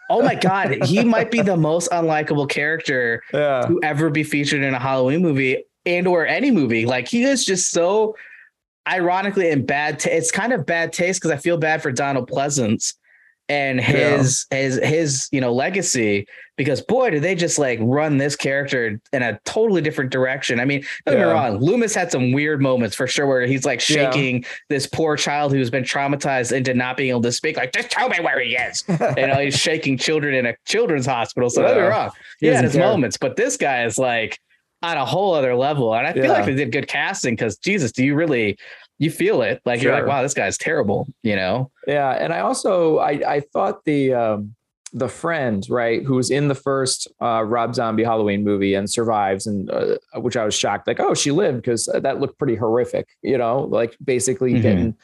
Oh 0.10 0.22
my 0.22 0.36
God. 0.36 0.72
he 0.86 1.06
might 1.06 1.32
be 1.32 1.42
the 1.42 1.56
most 1.56 1.90
unlikable 1.92 2.50
character 2.50 3.24
Yeah, 3.34 3.62
to 3.68 3.80
ever 3.84 4.10
be 4.10 4.24
featured 4.24 4.64
in 4.64 4.74
a 4.74 4.80
Halloween 4.80 5.22
movie 5.22 5.64
and 5.86 6.08
or 6.08 6.28
any 6.28 6.52
movie. 6.52 6.86
Like 6.86 7.08
he 7.08 7.24
is 7.24 7.46
just 7.46 7.72
so 7.72 8.16
ironically 8.88 9.50
in 9.50 9.66
bad 9.66 10.00
ta- 10.00 10.10
it's 10.12 10.32
kind 10.32 10.54
of 10.54 10.66
bad 10.66 10.94
taste 10.94 11.22
because 11.22 11.32
I 11.32 11.38
feel 11.38 11.58
bad 11.58 11.82
for 11.82 11.92
Donald 11.92 12.30
Pleasence 12.30 12.94
and 13.48 13.80
his 13.80 14.48
yeah. 14.52 14.58
his 14.58 14.80
his 14.84 15.30
you 15.32 15.40
know 15.40 15.54
legacy 15.54 16.28
because 16.58 16.82
boy 16.82 17.12
did 17.12 17.22
they 17.22 17.36
just 17.36 17.60
like 17.60 17.78
run 17.82 18.18
this 18.18 18.36
character 18.36 19.00
in 19.14 19.22
a 19.22 19.40
totally 19.46 19.82
different 19.82 20.12
direction 20.12 20.60
i 20.60 20.66
mean 20.66 20.84
don't 21.06 21.16
yeah. 21.16 21.22
get 21.22 21.28
me 21.28 21.34
wrong 21.34 21.58
loomis 21.60 21.94
had 21.94 22.12
some 22.12 22.32
weird 22.32 22.60
moments 22.60 22.96
for 22.96 23.06
sure 23.06 23.28
where 23.28 23.46
he's 23.46 23.64
like 23.64 23.80
shaking 23.80 24.42
yeah. 24.42 24.50
this 24.70 24.88
poor 24.88 25.16
child 25.16 25.52
who's 25.52 25.70
been 25.70 25.84
traumatized 25.84 26.52
into 26.52 26.74
not 26.74 26.98
being 26.98 27.10
able 27.10 27.22
to 27.22 27.32
speak 27.32 27.56
like 27.56 27.72
just 27.72 27.92
tell 27.92 28.10
me 28.10 28.18
where 28.20 28.40
he 28.40 28.56
is 28.56 28.84
you 28.90 29.28
know 29.28 29.40
he's 29.40 29.58
shaking 29.58 29.96
children 29.96 30.34
in 30.34 30.48
a 30.48 30.56
children's 30.66 31.06
hospital 31.06 31.50
so 31.50 31.62
don't 31.62 31.76
get 31.76 31.82
me 31.82 31.88
wrong 31.88 32.10
he, 32.40 32.48
he 32.48 32.54
had 32.54 32.64
his 32.64 32.74
care. 32.74 32.82
moments 32.82 33.16
but 33.16 33.36
this 33.36 33.58
guy 33.58 33.86
is 33.86 34.00
like 34.00 34.40
on 34.82 34.98
a 34.98 35.06
whole 35.06 35.34
other 35.34 35.56
level 35.56 35.94
and 35.96 36.06
i 36.06 36.14
feel 36.14 36.30
like 36.30 36.46
they 36.46 36.56
did 36.56 36.72
good 36.72 36.88
casting 36.88 37.34
because 37.34 37.58
jesus 37.58 37.92
do 37.92 38.04
you 38.04 38.16
really 38.16 38.58
you 38.98 39.10
feel 39.10 39.42
it 39.42 39.62
like 39.66 39.82
sure. 39.82 39.92
you're 39.92 40.00
like 40.00 40.08
wow 40.08 40.22
this 40.22 40.34
guy's 40.34 40.58
terrible 40.58 41.08
you 41.24 41.36
know 41.36 41.72
yeah 41.88 42.12
and 42.12 42.34
i 42.34 42.40
also 42.40 42.98
i 43.00 43.12
i 43.28 43.40
thought 43.40 43.84
the 43.86 44.14
um 44.14 44.56
the 44.94 45.10
friend 45.10 45.68
right 45.70 46.04
who 46.04 46.16
was 46.16 46.32
in 46.32 46.48
the 46.48 46.56
first 46.56 47.08
uh 47.22 47.44
rob 47.44 47.76
zombie 47.76 48.04
halloween 48.04 48.44
movie 48.44 48.76
and 48.76 48.90
survives 48.90 49.46
and 49.46 49.70
uh, 49.70 49.98
which 50.16 50.38
i 50.38 50.46
was 50.46 50.56
shocked 50.56 50.88
like 50.88 51.00
oh 51.00 51.14
she 51.14 51.32
lived 51.32 51.58
because 51.58 51.90
that 51.94 52.20
looked 52.20 52.38
pretty 52.38 52.56
horrific 52.56 53.08
you 53.22 53.38
know 53.38 53.62
like 53.62 53.98
basically 54.04 54.54
mm-hmm. 54.54 54.62
getting 54.62 54.96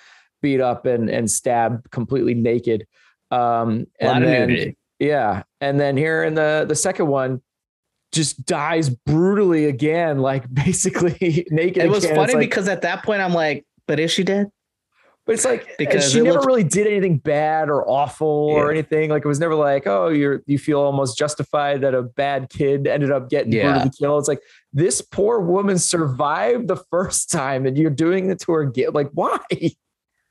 beat 0.42 0.62
up 0.62 0.86
and 0.86 1.10
and 1.10 1.30
stabbed 1.30 1.90
completely 1.92 2.34
naked 2.34 2.88
um 3.32 3.86
and 4.00 4.24
then, 4.24 4.76
yeah 5.00 5.44
and 5.60 5.80
then 5.80 5.98
here 5.98 6.24
in 6.24 6.36
the 6.36 6.66
the 6.68 6.76
second 6.76 7.08
one 7.08 7.42
just 8.12 8.46
dies 8.46 8.90
brutally 8.90 9.66
again, 9.66 10.20
like 10.20 10.52
basically 10.54 11.46
naked. 11.52 11.84
It 11.84 11.90
was 11.90 12.04
again. 12.04 12.16
funny 12.16 12.34
like, 12.34 12.42
because 12.42 12.68
at 12.68 12.82
that 12.84 13.04
point 13.04 13.22
I'm 13.22 13.34
like, 13.34 13.66
but 13.88 14.00
is 14.00 14.12
she 14.12 14.24
dead? 14.24 14.52
But 15.26 15.34
it's 15.34 15.46
like 15.46 15.62
uh, 15.62 15.74
because 15.78 16.12
she 16.12 16.20
never 16.22 16.34
looked, 16.34 16.48
really 16.48 16.64
did 16.64 16.88
anything 16.88 17.20
bad 17.20 17.70
or 17.70 17.88
awful 17.88 18.50
yeah. 18.50 18.60
or 18.60 18.72
anything. 18.72 19.12
Like 19.12 19.24
it 19.24 19.28
was 19.28 19.40
never 19.40 19.54
like, 19.54 19.86
oh, 19.86 20.08
you're 20.08 20.42
you 20.48 20.58
feel 20.58 20.80
almost 20.80 21.18
justified 21.18 21.82
that 21.82 21.94
a 21.94 22.02
bad 22.02 22.50
kid 22.50 22.88
ended 22.88 23.12
up 23.12 23.30
getting 23.30 23.52
yeah. 23.52 23.72
brutally 23.72 23.92
killed. 23.98 24.20
It's 24.20 24.28
like 24.28 24.42
this 24.74 25.00
poor 25.02 25.40
woman 25.40 25.78
survived 25.78 26.68
the 26.68 26.78
first 26.90 27.30
time, 27.30 27.68
and 27.68 27.78
you're 27.78 27.92
doing 27.92 28.32
it 28.32 28.40
to 28.42 28.52
her 28.54 28.62
again. 28.62 28.94
Like 28.94 29.12
why? 29.14 29.38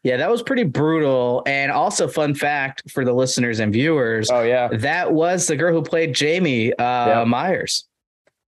Yeah, 0.03 0.17
that 0.17 0.31
was 0.31 0.43
pretty 0.43 0.65
brutal. 0.65 1.43
And 1.47 1.71
also, 1.71 2.09
fun 2.09 2.35
fact 2.35 2.91
for 2.91 3.05
the 3.05 3.13
listeners 3.13 3.61
and 3.61 3.73
viewers. 3.73 4.31
Oh 4.31 4.43
yeah, 4.43 4.69
that 4.69 5.13
was 5.13 5.47
the 5.47 5.57
girl 5.57 5.75
who 5.75 5.83
played 5.83 6.15
Jamie 6.15 6.73
uh. 6.75 7.25
Myers. 7.25 7.85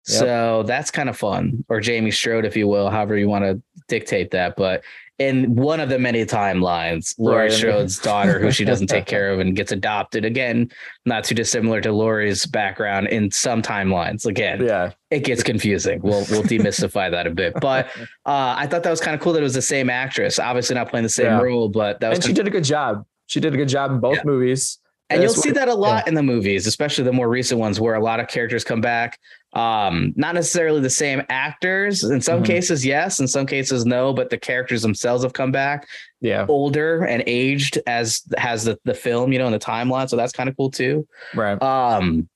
Yep. 0.08 0.18
So 0.20 0.64
that's 0.64 0.90
kind 0.90 1.10
of 1.10 1.18
fun, 1.18 1.64
or 1.70 1.80
Jamie 1.80 2.10
Strode, 2.10 2.44
if 2.44 2.56
you 2.58 2.68
will, 2.68 2.90
however 2.90 3.18
you 3.18 3.30
want 3.30 3.46
to 3.46 3.62
dictate 3.88 4.32
that. 4.32 4.56
But 4.56 4.84
in 5.22 5.54
one 5.54 5.80
of 5.80 5.90
the 5.90 6.00
many 6.00 6.26
timelines, 6.26 7.14
Laurie 7.20 7.44
right. 7.44 7.52
Strode's 7.52 8.00
daughter, 8.00 8.40
who 8.40 8.50
she 8.50 8.66
doesn't 8.66 8.88
take 8.88 9.06
care 9.14 9.32
of 9.32 9.40
and 9.40 9.56
gets 9.56 9.72
adopted 9.72 10.26
again, 10.26 10.72
not 11.06 11.24
too 11.24 11.36
dissimilar 11.36 11.80
to 11.82 11.92
Laurie's 11.92 12.48
background 12.48 13.08
in 13.10 13.30
some 13.30 13.62
timelines. 13.62 14.26
Again, 14.26 14.64
yeah, 14.64 14.94
it 15.12 15.20
gets 15.24 15.44
confusing. 15.44 16.02
We'll 16.02 16.26
we'll 16.32 16.42
demystify 16.42 17.12
that 17.12 17.28
a 17.28 17.30
bit. 17.30 17.54
But 17.62 17.88
uh, 18.26 18.56
I 18.58 18.66
thought 18.66 18.82
that 18.82 18.90
was 18.90 19.00
kind 19.00 19.14
of 19.14 19.22
cool 19.22 19.34
that 19.34 19.40
it 19.40 19.44
was 19.44 19.54
the 19.54 19.62
same 19.62 19.92
actress, 19.92 20.40
obviously 20.40 20.74
not 20.74 20.90
playing 20.90 21.04
the 21.04 21.10
same 21.10 21.28
yeah. 21.28 21.40
role, 21.40 21.70
but 21.70 22.00
that 22.00 22.10
was 22.10 22.18
and 22.18 22.26
she 22.26 22.34
did 22.34 22.48
a 22.48 22.52
good 22.52 22.64
job. 22.64 23.06
She 23.28 23.40
did 23.40 23.54
a 23.54 23.58
good 23.58 23.70
job 23.70 23.92
in 23.92 24.00
both 24.00 24.18
yeah. 24.18 24.24
movies. 24.26 24.80
And 25.14 25.22
you'll 25.22 25.34
see 25.34 25.52
that 25.52 25.68
a 25.68 25.74
lot 25.74 26.04
yeah. 26.06 26.10
in 26.10 26.16
the 26.16 26.24
movies, 26.24 26.68
especially 26.68 27.04
the 27.04 27.14
more 27.14 27.30
recent 27.30 27.60
ones 27.60 27.80
where 27.80 27.96
a 27.96 28.00
lot 28.00 28.20
of 28.20 28.28
characters 28.28 28.64
come 28.64 28.82
back. 28.82 29.20
Um, 29.54 30.14
not 30.16 30.36
necessarily 30.36 30.80
the 30.80 30.90
same 30.90 31.24
actors. 31.30 32.04
In 32.04 32.22
some 32.22 32.38
mm-hmm. 32.38 32.46
cases, 32.46 32.86
yes. 32.86 33.20
In 33.20 33.28
some 33.28 33.46
cases, 33.46 33.86
no. 33.86 34.14
But 34.14 34.30
the 34.30 34.38
characters 34.38 34.82
themselves 34.82 35.24
have 35.24 35.34
come 35.34 35.52
back, 35.52 35.88
yeah, 36.22 36.46
older 36.48 37.04
and 37.04 37.22
aged 37.28 37.80
as 37.86 38.22
has 38.38 38.64
the 38.64 38.80
the 38.86 38.94
film, 38.94 39.34
you 39.34 39.40
know, 39.40 39.48
in 39.48 39.52
the 39.52 39.60
timeline. 39.60 40.10
So 40.10 40.16
that's 40.16 40.32
kind 40.32 40.48
of 40.48 40.56
cool 40.56 40.72
too. 40.72 41.06
Right. 41.36 41.62
Um, 41.62 42.30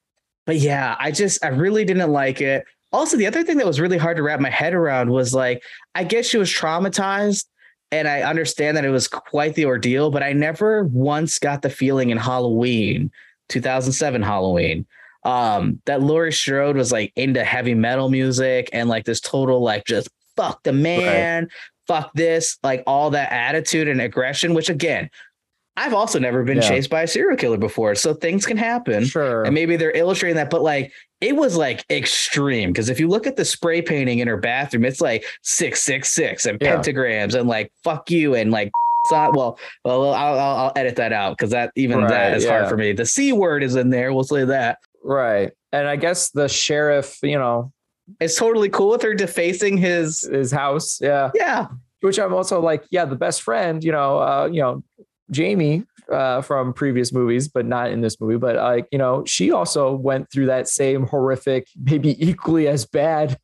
but 0.46 0.58
yeah, 0.58 0.96
I 1.00 1.12
just 1.12 1.44
I 1.44 1.50
really 1.50 1.86
didn't 1.86 2.12
like 2.12 2.42
it. 2.42 2.66
Also, 2.92 3.18
the 3.18 3.28
other 3.28 3.44
thing 3.44 3.58
that 3.58 3.66
was 3.66 3.80
really 3.80 3.98
hard 3.98 4.18
to 4.18 4.24
wrap 4.24 4.40
my 4.40 4.50
head 4.50 4.74
around 4.74 5.10
was 5.10 5.34
like, 5.34 5.64
I 5.96 6.04
guess 6.04 6.26
she 6.26 6.38
was 6.38 6.50
traumatized 6.50 7.46
and 8.00 8.08
I 8.08 8.22
understand 8.22 8.76
that 8.78 8.86
it 8.86 8.90
was 8.90 9.08
quite 9.08 9.56
the 9.56 9.66
ordeal, 9.66 10.12
but 10.12 10.24
I 10.24 10.34
never 10.34 10.84
once 10.86 11.40
got 11.40 11.62
the 11.62 11.70
feeling 11.70 12.10
in 12.10 12.18
Halloween, 12.18 13.12
2007 13.50 14.22
Halloween, 14.22 14.86
um, 15.24 15.82
that 15.86 16.02
Laurie 16.02 16.34
Strode 16.34 16.76
was 16.76 16.92
like 16.92 17.14
into 17.16 17.44
heavy 17.44 17.74
metal 17.74 18.10
music 18.10 18.70
and 18.74 18.90
like 18.90 19.06
this 19.06 19.22
total 19.22 19.62
like 19.62 19.86
just 19.86 20.10
fuck 20.36 20.62
the 20.64 20.74
man, 20.74 21.44
right. 21.44 21.52
fuck 21.88 22.12
this, 22.14 22.58
like 22.64 22.84
all 22.86 23.12
that 23.12 23.32
attitude 23.32 23.88
and 23.88 24.02
aggression, 24.02 24.54
which 24.54 24.70
again, 24.70 25.10
I've 25.78 25.94
also 25.94 26.20
never 26.20 26.44
been 26.44 26.58
yeah. 26.58 26.70
chased 26.70 26.90
by 26.90 27.04
a 27.04 27.08
serial 27.08 27.38
killer 27.38 27.58
before, 27.58 27.96
so 27.96 28.14
things 28.14 28.46
can 28.46 28.58
happen. 28.58 29.06
Sure. 29.06 29.44
And 29.44 29.54
maybe 29.54 29.76
they're 29.76 29.92
illustrating 29.92 30.38
that, 30.38 30.50
but 30.50 30.62
like 30.62 30.92
it 31.22 31.36
was 31.36 31.56
like 31.56 31.86
extreme 31.90 32.72
because 32.72 32.90
if 32.90 33.00
you 33.00 33.08
look 33.08 33.26
at 33.26 33.36
the 33.36 33.46
spray 33.46 33.82
painting 33.82 34.20
in 34.20 34.28
her 34.28 34.38
bathroom, 34.38 34.86
it's 34.86 35.02
like 35.02 35.26
six 35.44 35.82
six 35.82 36.12
six 36.12 36.46
and 36.46 36.58
yeah. 36.62 36.76
pentagrams 36.76 37.34
and 37.40 37.48
like 37.48 37.72
fuck 37.84 38.12
you 38.12 38.36
and 38.36 38.52
like 38.52 38.72
well, 39.12 39.60
well, 39.84 40.14
I'll, 40.14 40.40
I'll, 40.40 40.72
edit 40.76 40.96
that 40.96 41.14
out 41.14 41.38
because 41.38 41.52
that 41.52 41.72
even 41.76 42.00
right, 42.00 42.10
that 42.10 42.38
is 42.38 42.44
yeah. 42.44 42.58
hard 42.58 42.70
for 42.70 42.76
me. 42.76 42.92
The 42.92 43.06
c 43.06 43.34
word 43.34 43.64
is 43.64 43.76
in 43.76 43.92
there. 43.92 44.12
We'll 44.14 44.24
say 44.24 44.46
that. 44.46 44.80
Right, 45.04 45.52
and 45.72 45.88
I 45.88 45.96
guess 45.96 46.32
the 46.32 46.50
sheriff, 46.50 47.20
you 47.22 47.38
know, 47.38 47.72
is 48.20 48.36
totally 48.36 48.70
cool 48.70 48.90
with 48.90 49.04
her 49.04 49.14
defacing 49.14 49.78
his 49.78 50.22
his 50.22 50.52
house. 50.52 51.00
Yeah, 51.00 51.30
yeah. 51.36 51.68
Which 52.02 52.20
I'm 52.20 52.34
also 52.34 52.62
like, 52.62 52.84
yeah, 52.90 53.06
the 53.06 53.16
best 53.16 53.44
friend. 53.44 53.84
You 53.84 53.92
know, 53.92 54.18
uh, 54.18 54.50
you 54.52 54.62
know, 54.62 54.84
Jamie 55.30 55.84
uh, 56.12 56.42
from 56.42 56.74
previous 56.74 57.12
movies, 57.14 57.48
but 57.48 57.66
not 57.66 57.92
in 57.92 58.02
this 58.02 58.20
movie. 58.20 58.38
But 58.38 58.56
like, 58.56 58.88
you 58.92 58.98
know, 58.98 59.24
she 59.26 59.52
also 59.52 59.94
went 59.94 60.32
through 60.32 60.48
that 60.48 60.68
same 60.68 61.08
horrific, 61.08 61.68
maybe 61.76 62.16
equally 62.26 62.68
as 62.68 62.86
bad 62.86 63.38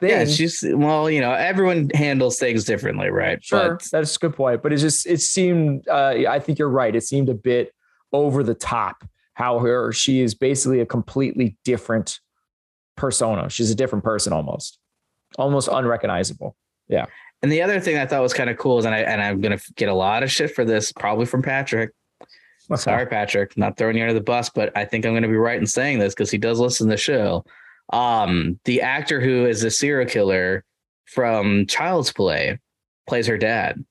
thing. 0.00 0.10
Yeah, 0.10 0.24
she's 0.24 0.64
well, 0.66 1.10
you 1.10 1.20
know, 1.20 1.32
everyone 1.32 1.90
handles 1.94 2.38
things 2.38 2.64
differently, 2.64 3.10
right? 3.10 3.42
Sure, 3.42 3.74
but, 3.74 3.86
that's 3.90 4.16
a 4.16 4.18
good 4.18 4.36
point. 4.36 4.62
But 4.62 4.72
it 4.72 4.78
just 4.78 5.06
it 5.06 5.20
seemed, 5.20 5.88
uh, 5.88 6.14
I 6.28 6.38
think 6.38 6.58
you're 6.58 6.68
right. 6.68 6.94
It 6.94 7.04
seemed 7.04 7.28
a 7.28 7.34
bit 7.34 7.72
over 8.12 8.42
the 8.42 8.54
top 8.54 9.04
how 9.34 9.58
her 9.60 9.92
she 9.92 10.20
is 10.20 10.34
basically 10.34 10.80
a 10.80 10.86
completely 10.86 11.56
different 11.64 12.20
persona. 12.96 13.48
She's 13.48 13.70
a 13.70 13.74
different 13.74 14.04
person 14.04 14.32
almost, 14.32 14.78
almost 15.38 15.68
unrecognizable. 15.72 16.56
Yeah. 16.88 17.06
And 17.42 17.50
the 17.50 17.62
other 17.62 17.80
thing 17.80 17.96
I 17.96 18.06
thought 18.06 18.22
was 18.22 18.34
kind 18.34 18.50
of 18.50 18.58
cool 18.58 18.78
is, 18.78 18.84
and 18.84 18.94
I 18.94 18.98
and 18.98 19.20
I'm 19.20 19.40
gonna 19.40 19.58
get 19.74 19.88
a 19.88 19.94
lot 19.94 20.22
of 20.22 20.30
shit 20.30 20.54
for 20.54 20.64
this, 20.64 20.92
probably 20.92 21.26
from 21.26 21.42
Patrick. 21.42 21.90
Sorry, 22.76 23.06
Patrick, 23.06 23.56
not 23.56 23.76
throwing 23.76 23.96
you 23.96 24.02
under 24.02 24.14
the 24.14 24.20
bus, 24.20 24.48
but 24.48 24.76
I 24.76 24.84
think 24.84 25.04
I'm 25.04 25.14
gonna 25.14 25.28
be 25.28 25.36
right 25.36 25.58
in 25.58 25.66
saying 25.66 25.98
this 25.98 26.14
because 26.14 26.30
he 26.30 26.38
does 26.38 26.58
listen 26.58 26.86
to 26.86 26.92
the 26.92 26.96
show. 26.96 27.44
Um, 27.92 28.58
the 28.64 28.80
actor 28.80 29.20
who 29.20 29.46
is 29.46 29.62
a 29.64 29.70
serial 29.70 30.08
killer 30.08 30.64
from 31.06 31.66
Child's 31.66 32.12
Play 32.12 32.58
plays 33.06 33.26
her 33.26 33.38
dad. 33.38 33.84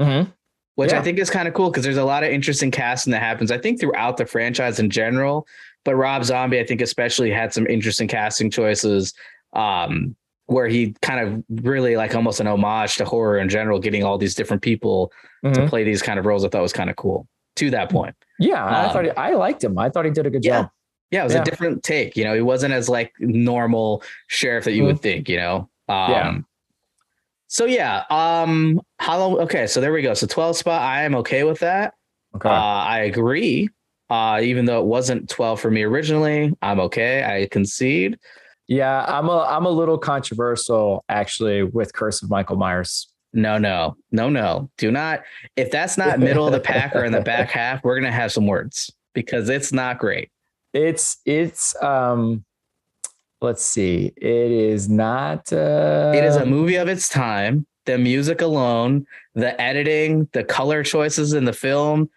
Mm-hmm. 0.00 0.30
Which 0.76 0.90
yeah. 0.90 0.98
I 0.98 1.02
think 1.02 1.18
is 1.18 1.30
kind 1.30 1.46
of 1.46 1.54
cool 1.54 1.70
because 1.70 1.84
there's 1.84 1.96
a 1.96 2.04
lot 2.04 2.24
of 2.24 2.30
interesting 2.30 2.72
casting 2.72 3.12
that 3.12 3.22
happens. 3.22 3.52
I 3.52 3.58
think 3.58 3.78
throughout 3.78 4.16
the 4.16 4.26
franchise 4.26 4.80
in 4.80 4.90
general, 4.90 5.46
but 5.84 5.94
Rob 5.94 6.24
Zombie, 6.24 6.58
I 6.58 6.66
think 6.66 6.80
especially 6.80 7.30
had 7.30 7.52
some 7.52 7.66
interesting 7.68 8.08
casting 8.08 8.50
choices. 8.50 9.14
Um, 9.52 10.16
where 10.46 10.68
he 10.68 10.94
kind 11.00 11.26
of 11.26 11.62
really 11.64 11.96
like 11.96 12.14
almost 12.14 12.38
an 12.38 12.46
homage 12.46 12.96
to 12.96 13.04
horror 13.06 13.38
in 13.38 13.48
general, 13.48 13.78
getting 13.78 14.04
all 14.04 14.18
these 14.18 14.34
different 14.34 14.62
people 14.62 15.10
mm-hmm. 15.42 15.54
to 15.54 15.66
play 15.68 15.84
these 15.84 16.02
kind 16.02 16.18
of 16.18 16.26
roles. 16.26 16.44
I 16.44 16.48
thought 16.48 16.60
was 16.60 16.72
kind 16.72 16.90
of 16.90 16.96
cool 16.96 17.26
to 17.56 17.70
that 17.70 17.90
point. 17.90 18.14
Yeah, 18.38 18.64
um, 18.64 18.74
I 18.74 18.92
thought 18.92 19.04
he, 19.04 19.10
I 19.12 19.30
liked 19.30 19.62
him. 19.62 19.78
I 19.78 19.90
thought 19.90 20.04
he 20.04 20.10
did 20.10 20.26
a 20.26 20.30
good 20.30 20.44
yeah. 20.44 20.62
job. 20.62 20.70
Yeah, 21.10 21.20
it 21.20 21.24
was 21.24 21.34
yeah. 21.34 21.42
a 21.42 21.44
different 21.44 21.82
take. 21.82 22.16
You 22.16 22.24
know, 22.24 22.34
he 22.34 22.40
wasn't 22.40 22.74
as 22.74 22.88
like 22.88 23.12
normal 23.20 24.02
sheriff 24.26 24.64
that 24.64 24.72
you 24.72 24.78
mm-hmm. 24.78 24.86
would 24.88 25.00
think. 25.00 25.28
You 25.28 25.36
know. 25.36 25.56
Um, 25.88 26.10
yeah. 26.10 26.38
So 27.48 27.66
yeah, 27.66 28.02
um, 28.10 28.80
how 28.98 29.38
okay, 29.40 29.66
so 29.66 29.80
there 29.80 29.92
we 29.92 30.02
go. 30.02 30.14
So 30.14 30.26
12 30.26 30.56
spot, 30.56 30.82
I 30.82 31.04
am 31.04 31.14
okay 31.16 31.44
with 31.44 31.60
that. 31.60 31.94
Okay. 32.34 32.48
Uh, 32.48 32.52
I 32.52 33.00
agree. 33.00 33.68
Uh, 34.10 34.40
even 34.42 34.64
though 34.64 34.80
it 34.80 34.86
wasn't 34.86 35.28
12 35.28 35.60
for 35.60 35.70
me 35.70 35.82
originally, 35.82 36.52
I'm 36.62 36.80
okay. 36.80 37.22
I 37.22 37.46
concede. 37.46 38.18
Yeah, 38.66 39.04
I'm 39.06 39.28
a 39.28 39.40
I'm 39.42 39.66
a 39.66 39.70
little 39.70 39.98
controversial 39.98 41.04
actually 41.08 41.62
with 41.62 41.92
Curse 41.92 42.22
of 42.22 42.30
Michael 42.30 42.56
Myers. 42.56 43.08
No, 43.34 43.58
no, 43.58 43.96
no, 44.12 44.30
no. 44.30 44.70
Do 44.78 44.90
not. 44.90 45.22
If 45.56 45.70
that's 45.70 45.98
not 45.98 46.20
middle 46.20 46.46
of 46.46 46.52
the 46.52 46.60
pack 46.60 46.94
or 46.94 47.04
in 47.04 47.12
the 47.12 47.20
back 47.20 47.50
half, 47.50 47.82
we're 47.82 47.96
gonna 47.98 48.12
have 48.12 48.32
some 48.32 48.46
words 48.46 48.92
because 49.12 49.48
it's 49.48 49.72
not 49.72 49.98
great. 49.98 50.30
It's 50.72 51.18
it's 51.26 51.80
um 51.82 52.44
let's 53.40 53.62
see. 53.62 54.12
It 54.16 54.50
is 54.52 54.88
not 54.88 55.52
uh 55.52 56.12
it 56.14 56.24
is 56.24 56.36
a 56.36 56.46
movie 56.46 56.76
of 56.76 56.88
its 56.88 57.08
time. 57.08 57.66
The 57.86 57.98
music 57.98 58.40
alone, 58.40 59.06
the 59.34 59.60
editing, 59.60 60.28
the 60.32 60.44
color 60.44 60.82
choices 60.82 61.34
in 61.34 61.44
the 61.44 61.52
film, 61.52 62.08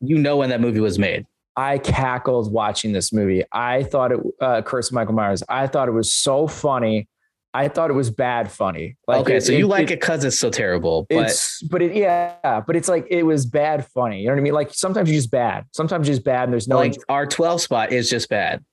you 0.00 0.18
know 0.18 0.36
when 0.36 0.50
that 0.50 0.60
movie 0.60 0.80
was 0.80 0.98
made. 0.98 1.26
I 1.56 1.78
cackled 1.78 2.52
watching 2.52 2.92
this 2.92 3.12
movie. 3.12 3.44
I 3.52 3.84
thought 3.84 4.12
it, 4.12 4.20
uh, 4.40 4.62
Curse 4.62 4.88
of 4.88 4.94
Michael 4.94 5.14
Myers. 5.14 5.42
I 5.48 5.66
thought 5.68 5.88
it 5.88 5.92
was 5.92 6.12
so 6.12 6.46
funny, 6.46 7.08
I 7.54 7.68
thought 7.68 7.88
it 7.88 7.94
was 7.94 8.10
bad 8.10 8.50
funny. 8.50 8.96
Like 9.06 9.20
okay, 9.20 9.36
it, 9.36 9.44
so 9.44 9.52
you 9.52 9.66
it, 9.66 9.68
like 9.68 9.90
it 9.92 10.00
because 10.00 10.24
it's 10.24 10.38
so 10.38 10.50
terrible. 10.50 11.06
But 11.08 11.28
it's 11.28 11.62
but 11.62 11.80
it 11.80 11.94
yeah, 11.94 12.60
but 12.66 12.74
it's 12.74 12.88
like 12.88 13.06
it 13.08 13.22
was 13.22 13.46
bad 13.46 13.86
funny. 13.86 14.20
You 14.20 14.26
know 14.26 14.32
what 14.32 14.40
I 14.40 14.42
mean? 14.42 14.54
Like 14.54 14.74
sometimes 14.74 15.08
you're 15.08 15.18
just 15.18 15.30
bad. 15.30 15.64
Sometimes 15.72 16.08
you're 16.08 16.16
just 16.16 16.24
bad 16.24 16.44
and 16.44 16.52
there's 16.52 16.66
no 16.66 16.76
like 16.76 16.96
our 17.08 17.26
12 17.26 17.60
spot 17.60 17.92
is 17.92 18.10
just 18.10 18.28
bad. 18.28 18.64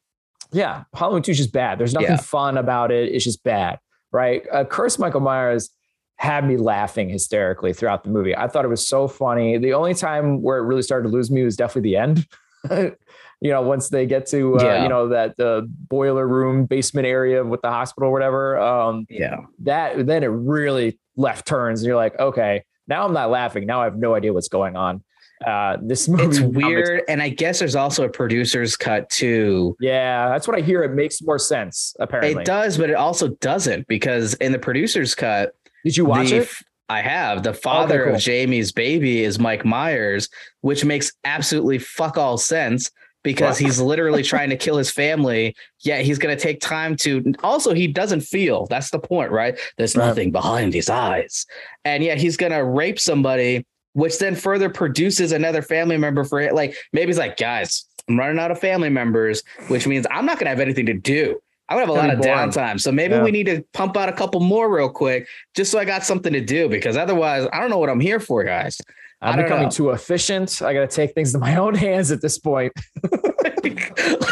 Yeah. 0.51 0.83
Halloween 0.95 1.21
2 1.21 1.31
is 1.31 1.37
just 1.37 1.53
bad. 1.53 1.77
There's 1.77 1.93
nothing 1.93 2.09
yeah. 2.09 2.17
fun 2.17 2.57
about 2.57 2.91
it. 2.91 3.13
It's 3.13 3.23
just 3.23 3.43
bad. 3.43 3.79
Right. 4.11 4.43
Uh, 4.51 4.65
Curse 4.65 4.99
Michael 4.99 5.21
Myers 5.21 5.69
had 6.17 6.45
me 6.45 6.57
laughing 6.57 7.09
hysterically 7.09 7.73
throughout 7.73 8.03
the 8.03 8.09
movie. 8.09 8.35
I 8.35 8.47
thought 8.47 8.65
it 8.65 8.69
was 8.69 8.85
so 8.85 9.07
funny. 9.07 9.57
The 9.57 9.73
only 9.73 9.93
time 9.93 10.41
where 10.41 10.57
it 10.57 10.63
really 10.63 10.81
started 10.81 11.07
to 11.07 11.13
lose 11.13 11.31
me 11.31 11.43
was 11.43 11.55
definitely 11.55 11.91
the 11.91 11.97
end. 11.97 12.27
you 13.41 13.49
know, 13.49 13.63
once 13.63 13.89
they 13.89 14.05
get 14.05 14.27
to 14.27 14.59
uh, 14.59 14.63
yeah. 14.63 14.83
you 14.83 14.89
know 14.89 15.09
that 15.09 15.35
the 15.35 15.67
boiler 15.67 16.27
room 16.27 16.65
basement 16.65 17.07
area 17.07 17.43
with 17.43 17.61
the 17.61 17.69
hospital 17.69 18.09
or 18.09 18.13
whatever. 18.13 18.59
Um, 18.59 19.07
yeah, 19.09 19.37
that 19.63 20.05
then 20.05 20.23
it 20.23 20.27
really 20.27 20.99
left 21.17 21.47
turns, 21.47 21.81
and 21.81 21.87
you're 21.87 21.95
like, 21.95 22.17
okay, 22.19 22.63
now 22.87 23.03
I'm 23.03 23.13
not 23.13 23.31
laughing. 23.31 23.65
Now 23.65 23.81
I 23.81 23.85
have 23.85 23.97
no 23.97 24.13
idea 24.13 24.31
what's 24.31 24.47
going 24.47 24.75
on. 24.75 25.03
Uh, 25.45 25.77
this 25.81 26.07
movie 26.07 26.25
it's 26.25 26.39
weird, 26.39 27.01
and 27.09 27.19
I 27.19 27.29
guess 27.29 27.57
there's 27.57 27.75
also 27.75 28.05
a 28.05 28.09
producer's 28.09 28.77
cut 28.77 29.09
too. 29.09 29.75
Yeah, 29.79 30.29
that's 30.29 30.47
what 30.47 30.55
I 30.55 30.61
hear. 30.61 30.83
It 30.83 30.93
makes 30.93 31.19
more 31.23 31.39
sense. 31.39 31.95
Apparently, 31.99 32.43
it 32.43 32.45
does, 32.45 32.77
but 32.77 32.91
it 32.91 32.95
also 32.95 33.29
doesn't 33.29 33.87
because 33.87 34.35
in 34.35 34.51
the 34.51 34.59
producer's 34.59 35.15
cut, 35.15 35.53
did 35.83 35.97
you 35.97 36.05
watch 36.05 36.29
the, 36.29 36.37
it? 36.37 36.49
I 36.89 37.01
have. 37.01 37.41
The 37.41 37.55
father 37.55 38.01
okay, 38.01 38.09
cool. 38.09 38.15
of 38.17 38.21
Jamie's 38.21 38.71
baby 38.71 39.23
is 39.23 39.39
Mike 39.39 39.65
Myers, 39.65 40.29
which 40.59 40.85
makes 40.85 41.11
absolutely 41.23 41.79
fuck 41.79 42.19
all 42.19 42.37
sense 42.37 42.91
because 43.23 43.57
he's 43.57 43.79
literally 43.79 44.23
trying 44.23 44.49
to 44.49 44.57
kill 44.57 44.77
his 44.77 44.91
family. 44.91 45.55
Yet 45.79 46.05
he's 46.05 46.17
going 46.17 46.35
to 46.35 46.41
take 46.41 46.59
time 46.59 46.95
to. 46.97 47.33
Also, 47.43 47.73
he 47.73 47.87
doesn't 47.87 48.21
feel. 48.21 48.67
That's 48.67 48.89
the 48.89 48.99
point, 48.99 49.31
right? 49.31 49.59
There's 49.77 49.95
right. 49.95 50.07
nothing 50.07 50.31
behind 50.31 50.73
his 50.73 50.89
eyes, 50.89 51.45
and 51.85 52.03
yet 52.03 52.17
he's 52.17 52.37
going 52.37 52.51
to 52.51 52.63
rape 52.63 52.99
somebody, 52.99 53.65
which 53.93 54.19
then 54.19 54.35
further 54.35 54.69
produces 54.69 55.31
another 55.31 55.61
family 55.61 55.97
member 55.97 56.23
for 56.23 56.39
it. 56.39 56.53
Like 56.53 56.75
maybe 56.93 57.07
he's 57.07 57.17
like, 57.17 57.37
guys, 57.37 57.85
I'm 58.07 58.17
running 58.17 58.39
out 58.39 58.51
of 58.51 58.59
family 58.59 58.89
members, 58.89 59.43
which 59.67 59.87
means 59.87 60.05
I'm 60.11 60.25
not 60.25 60.37
going 60.37 60.45
to 60.45 60.51
have 60.51 60.59
anything 60.59 60.85
to 60.87 60.93
do. 60.93 61.41
I 61.69 61.75
would 61.75 61.81
have 61.81 61.89
a 61.89 61.93
lot 61.93 62.09
of 62.09 62.19
downtime. 62.19 62.81
So 62.81 62.91
maybe 62.91 63.13
yeah. 63.13 63.23
we 63.23 63.31
need 63.31 63.45
to 63.45 63.63
pump 63.71 63.95
out 63.95 64.09
a 64.09 64.11
couple 64.13 64.41
more 64.41 64.69
real 64.69 64.89
quick, 64.89 65.29
just 65.55 65.71
so 65.71 65.79
I 65.79 65.85
got 65.85 66.03
something 66.03 66.33
to 66.33 66.41
do. 66.41 66.67
Because 66.67 66.97
otherwise, 66.97 67.47
I 67.53 67.61
don't 67.61 67.69
know 67.69 67.77
what 67.77 67.89
I'm 67.89 68.01
here 68.01 68.19
for, 68.19 68.43
guys. 68.43 68.77
I'm 69.21 69.37
becoming 69.37 69.65
know. 69.65 69.69
too 69.69 69.89
efficient. 69.91 70.61
I 70.61 70.73
got 70.73 70.89
to 70.89 70.95
take 70.95 71.13
things 71.13 71.33
in 71.33 71.41
my 71.41 71.55
own 71.63 71.75
hands 71.75 72.11
at 72.11 72.21
this 72.21 72.37
point. 72.37 72.73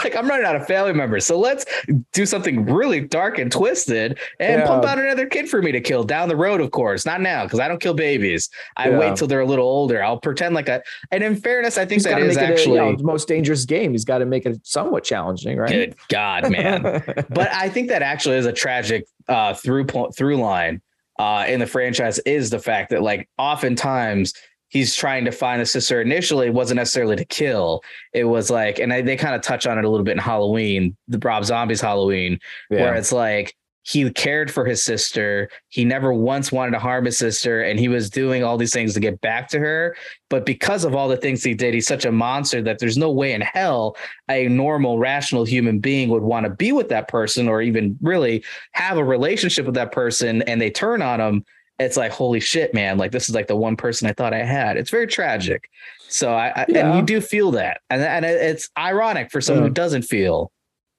like 0.04 0.16
I'm 0.16 0.28
running 0.28 0.46
out 0.46 0.56
of 0.56 0.66
family 0.66 0.94
members. 0.94 1.26
So 1.26 1.38
let's 1.38 1.66
do 2.14 2.26
something 2.26 2.66
really 2.66 3.02
dark 3.02 3.38
and 3.38 3.52
twisted 3.52 4.20
and 4.40 4.62
yeah. 4.62 4.68
pump 4.68 4.86
out 4.86 4.98
another 4.98 5.28
kid 5.28 5.50
for 5.50 5.62
me 5.62 5.72
to 5.72 5.82
kill 5.82 6.04
down 6.04 6.30
the 6.30 6.36
road, 6.36 6.62
of 6.62 6.72
course. 6.72 7.06
Not 7.06 7.22
now, 7.22 7.44
because 7.44 7.60
I 7.60 7.68
don't 7.68 7.82
kill 7.82 7.94
babies. 7.94 8.50
I 8.78 8.90
yeah. 8.90 8.98
wait 8.98 9.16
till 9.16 9.28
they're 9.28 9.42
a 9.42 9.46
little 9.46 9.68
older. 9.68 10.04
I'll 10.04 10.20
pretend 10.20 10.56
like 10.56 10.70
a 10.70 10.82
and 11.12 11.24
in 11.24 11.36
fairness, 11.36 11.78
I 11.78 11.82
think 11.82 12.02
He's 12.02 12.04
that 12.06 12.22
is 12.22 12.38
actually 12.38 12.80
a, 12.80 12.86
you 12.86 12.92
know, 12.92 12.98
the 12.98 13.04
most 13.04 13.28
dangerous 13.28 13.66
game. 13.66 13.92
He's 13.92 14.06
got 14.06 14.20
to 14.20 14.26
make 14.26 14.46
it 14.46 14.60
somewhat 14.64 15.04
challenging, 15.04 15.58
right? 15.58 15.70
Good 15.70 15.96
God, 16.10 16.50
man. 16.52 16.82
but 17.30 17.50
I 17.52 17.70
think 17.70 17.90
that 17.90 18.02
actually 18.02 18.38
is 18.38 18.46
a 18.46 18.54
tragic 18.54 19.06
uh 19.28 19.54
through 19.54 19.86
through 20.16 20.38
line 20.38 20.82
uh 21.20 21.46
in 21.48 21.60
the 21.60 21.68
franchise 21.68 22.18
is 22.20 22.50
the 22.50 22.58
fact 22.58 22.90
that 22.90 23.04
like 23.04 23.30
oftentimes 23.38 24.34
he's 24.70 24.96
trying 24.96 25.26
to 25.26 25.32
find 25.32 25.62
the 25.62 25.66
sister 25.66 26.02
initially 26.02 26.50
wasn't 26.50 26.78
necessarily 26.78 27.16
to 27.16 27.26
kill. 27.26 27.82
It 28.14 28.24
was 28.24 28.50
like, 28.50 28.80
and 28.80 28.94
I, 28.94 29.02
they 29.02 29.18
kind 29.18 29.36
of 29.36 29.42
touch 29.42 29.68
on 29.68 29.78
it 29.78 29.86
a 29.86 29.90
little 29.90 30.06
bit 30.06 30.14
in 30.14 30.20
Halloween, 30.20 30.96
the 31.08 31.20
Rob 31.20 31.44
Zombies 31.44 31.82
Halloween, 31.82 32.40
yeah. 32.70 32.82
where 32.82 32.96
it's 32.96 33.12
like 33.12 33.56
he 33.84 34.10
cared 34.12 34.52
for 34.52 34.66
his 34.66 34.84
sister. 34.84 35.50
He 35.70 35.84
never 35.84 36.14
once 36.14 36.52
wanted 36.52 36.72
to 36.72 36.80
harm 36.80 37.06
his 37.06 37.18
sister, 37.18 37.64
and 37.64 37.80
he 37.80 37.88
was 37.88 38.10
doing 38.10 38.44
all 38.44 38.58
these 38.58 38.74
things 38.74 38.94
to 38.94 39.00
get 39.00 39.20
back 39.22 39.48
to 39.50 39.60
her. 39.60 39.96
But 40.30 40.46
because 40.46 40.84
of 40.84 40.94
all 40.94 41.08
the 41.08 41.18
things 41.18 41.44
he 41.44 41.56
did, 41.56 41.74
he's 41.74 41.88
such 41.88 42.06
a 42.06 42.12
monster 42.12 42.62
that 42.62 42.78
there's 42.78 42.98
no 42.98 43.12
way 43.12 43.34
in 43.34 43.42
hell 43.42 43.98
a 44.30 44.48
normal, 44.48 45.00
rational 45.00 45.44
human 45.44 45.80
being 45.80 46.10
would 46.10 46.22
want 46.22 46.46
to 46.46 46.52
be 46.52 46.72
with 46.72 46.90
that 46.90 47.08
person 47.08 47.48
or 47.48 47.62
even 47.62 47.98
really 48.02 48.44
have 48.74 48.98
a 48.98 49.04
relationship 49.04 49.66
with 49.66 49.76
that 49.76 49.92
person. 49.92 50.44
And 50.44 50.62
they 50.62 50.70
turn 50.70 51.02
on 51.02 51.20
him 51.20 51.46
it's 51.80 51.98
like 51.98 52.12
holy 52.12 52.40
shit 52.40 52.74
man 52.74 52.98
like 52.98 53.12
this 53.12 53.30
is 53.30 53.36
like 53.36 53.48
the 53.48 53.56
one 53.56 53.76
person 53.76 54.08
i 54.08 54.14
thought 54.14 54.34
i 54.34 54.44
had 54.44 54.78
it's 54.78 54.90
very 54.90 55.08
tragic 55.08 55.70
so 56.08 56.34
i, 56.34 56.50
I 56.50 56.66
yeah. 56.68 56.88
and 56.88 57.00
you 57.00 57.06
do 57.06 57.22
feel 57.22 57.52
that 57.52 57.82
and, 57.90 58.02
and 58.02 58.26
it's 58.26 58.70
ironic 58.78 59.32
for 59.32 59.42
someone 59.42 59.64
yeah. 59.64 59.68
who 59.68 59.72
mm. 59.72 59.76
doesn't 59.76 60.04
feel 60.04 60.52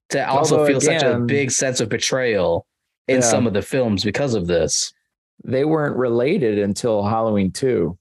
to 0.09 0.29
also 0.29 0.57
Although, 0.57 0.67
feel 0.67 0.77
again, 0.79 1.01
such 1.01 1.09
a 1.09 1.19
big 1.21 1.51
sense 1.51 1.81
of 1.81 1.89
betrayal 1.89 2.67
in 3.07 3.17
yeah. 3.17 3.21
some 3.21 3.47
of 3.47 3.53
the 3.53 3.63
films 3.63 4.03
because 4.03 4.35
of 4.35 4.47
this 4.47 4.93
they 5.45 5.65
weren't 5.65 5.97
related 5.97 6.59
until 6.59 7.03
halloween 7.03 7.53
2 7.53 7.97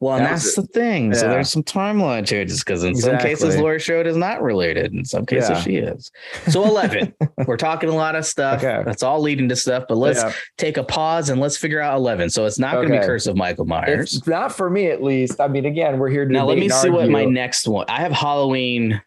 well, 0.00 0.16
and 0.16 0.26
that's 0.26 0.54
the 0.54 0.62
thing. 0.62 1.12
Yeah. 1.12 1.18
So 1.18 1.28
there's 1.28 1.50
some 1.50 1.64
timeline 1.64 2.24
changes 2.24 2.62
because 2.62 2.84
in 2.84 2.90
exactly. 2.90 3.34
some 3.34 3.46
cases 3.46 3.60
Laurie 3.60 3.80
Strode 3.80 4.06
is 4.06 4.16
not 4.16 4.40
related. 4.42 4.94
In 4.94 5.04
some 5.04 5.26
cases 5.26 5.50
yeah. 5.50 5.60
she 5.60 5.76
is. 5.76 6.12
So 6.48 6.64
11. 6.64 7.14
We're 7.46 7.56
talking 7.56 7.88
a 7.88 7.94
lot 7.94 8.14
of 8.14 8.24
stuff. 8.24 8.62
Okay. 8.62 8.84
That's 8.84 9.02
all 9.02 9.20
leading 9.20 9.48
to 9.48 9.56
stuff. 9.56 9.86
But 9.88 9.96
let's 9.96 10.22
yeah. 10.22 10.32
take 10.56 10.76
a 10.76 10.84
pause 10.84 11.30
and 11.30 11.40
let's 11.40 11.56
figure 11.56 11.80
out 11.80 11.96
11. 11.96 12.30
So 12.30 12.46
it's 12.46 12.60
not 12.60 12.76
okay. 12.76 12.86
going 12.86 13.00
to 13.00 13.04
be 13.04 13.06
Curse 13.06 13.26
of 13.26 13.36
Michael 13.36 13.64
Myers. 13.64 14.14
It's 14.14 14.26
not 14.28 14.52
for 14.52 14.70
me, 14.70 14.86
at 14.86 15.02
least. 15.02 15.40
I 15.40 15.48
mean, 15.48 15.66
again, 15.66 15.98
we're 15.98 16.10
here 16.10 16.24
to 16.24 16.32
now. 16.32 16.46
Let 16.46 16.58
me 16.58 16.68
see 16.68 16.90
what 16.90 17.08
my 17.08 17.24
next 17.24 17.66
one. 17.66 17.86
I 17.88 18.00
have 18.00 18.12
Halloween. 18.12 19.02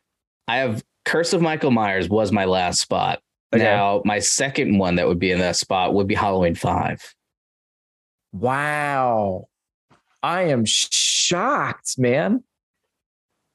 I 0.50 0.58
have 0.58 0.84
Curse 1.06 1.32
of 1.32 1.42
Michael 1.42 1.72
Myers 1.72 2.10
was 2.10 2.34
my 2.34 2.44
last 2.44 2.82
spot. 2.82 3.22
Okay. 3.54 3.64
Now 3.64 4.02
my 4.04 4.20
second 4.20 4.78
one 4.78 4.96
that 4.96 5.08
would 5.08 5.20
be 5.20 5.32
in 5.32 5.40
that 5.40 5.56
spot 5.56 5.94
would 5.94 6.08
be 6.08 6.16
Halloween 6.16 6.56
Five. 6.56 7.16
Wow. 8.34 9.48
I 10.24 10.44
am 10.44 10.66
shocked, 10.66 11.98
man. 11.98 12.44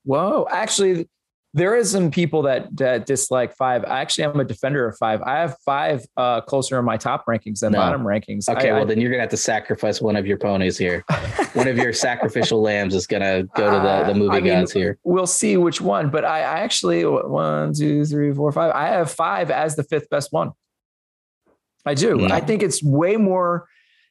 Whoa. 0.04 0.46
Actually, 0.50 1.08
there 1.56 1.74
is 1.74 1.90
some 1.90 2.10
people 2.10 2.42
that 2.42 2.76
that 2.76 3.06
dislike 3.06 3.56
five. 3.56 3.82
Actually, 3.84 4.24
I'm 4.24 4.38
a 4.38 4.44
defender 4.44 4.86
of 4.86 4.96
five. 4.98 5.22
I 5.22 5.38
have 5.38 5.56
five 5.64 6.04
uh, 6.16 6.42
closer 6.42 6.78
in 6.78 6.84
my 6.84 6.98
top 6.98 7.24
rankings 7.26 7.60
than 7.60 7.72
no. 7.72 7.78
bottom 7.78 8.02
rankings. 8.02 8.46
Okay, 8.46 8.68
I, 8.68 8.74
well 8.74 8.82
I, 8.82 8.84
then 8.84 9.00
you're 9.00 9.10
gonna 9.10 9.22
have 9.22 9.30
to 9.30 9.38
sacrifice 9.38 10.00
one 10.00 10.16
of 10.16 10.26
your 10.26 10.36
ponies 10.36 10.76
here. 10.76 11.02
one 11.54 11.66
of 11.66 11.78
your 11.78 11.94
sacrificial 11.94 12.60
lambs 12.60 12.94
is 12.94 13.06
gonna 13.06 13.44
go 13.54 13.70
to 13.70 13.78
the, 13.78 14.12
the 14.12 14.18
movie 14.18 14.36
uh, 14.50 14.54
gods 14.54 14.74
mean, 14.74 14.84
here. 14.84 14.98
We'll 15.02 15.26
see 15.26 15.56
which 15.56 15.80
one, 15.80 16.10
but 16.10 16.26
I, 16.26 16.40
I 16.40 16.60
actually 16.60 17.06
one, 17.06 17.72
two, 17.72 18.04
three, 18.04 18.34
four, 18.34 18.52
five. 18.52 18.72
I 18.72 18.88
have 18.88 19.10
five 19.10 19.50
as 19.50 19.76
the 19.76 19.82
fifth 19.82 20.10
best 20.10 20.34
one. 20.34 20.52
I 21.86 21.94
do. 21.94 22.16
No. 22.16 22.34
I 22.34 22.40
think 22.40 22.62
it's 22.62 22.82
way 22.82 23.16
more 23.16 23.66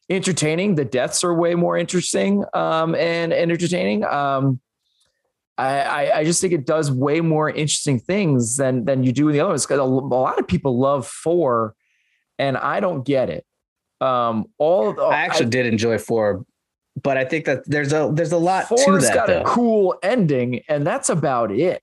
entertaining. 0.09 0.75
The 0.75 0.85
deaths 0.85 1.23
are 1.23 1.33
way 1.33 1.55
more 1.55 1.77
interesting 1.77 2.43
um, 2.53 2.95
and, 2.95 3.33
and 3.33 3.51
entertaining. 3.51 4.03
Um, 4.05 4.59
I, 5.57 5.79
I, 5.79 6.17
I 6.19 6.23
just 6.23 6.41
think 6.41 6.53
it 6.53 6.65
does 6.65 6.91
way 6.91 7.21
more 7.21 7.49
interesting 7.49 7.99
things 7.99 8.57
than 8.57 8.85
than 8.85 9.03
you 9.03 9.13
do 9.13 9.29
in 9.29 9.33
the 9.33 9.39
other 9.39 9.49
ones. 9.49 9.65
Because 9.65 9.79
a, 9.79 9.83
lot 9.83 10.37
of 10.37 10.47
people 10.47 10.77
love 10.77 11.07
four, 11.07 11.75
and 12.37 12.57
I 12.57 12.79
don't 12.79 13.05
get 13.05 13.29
it. 13.29 13.45
Um, 14.01 14.47
all 14.57 14.93
the, 14.93 15.01
I 15.01 15.21
actually 15.21 15.45
I, 15.45 15.49
did 15.49 15.65
enjoy 15.65 15.97
four, 15.97 16.45
but 17.01 17.17
I 17.17 17.23
think 17.23 17.45
that 17.45 17.67
there's 17.69 17.93
a 17.93 18.11
there's 18.13 18.33
a 18.33 18.37
lot 18.37 18.67
four's 18.67 18.83
to 18.83 18.91
that. 19.07 19.13
got 19.13 19.27
though. 19.27 19.41
a 19.41 19.45
cool 19.45 19.95
ending, 20.03 20.61
and 20.67 20.85
that's 20.85 21.09
about 21.09 21.51
it. 21.51 21.81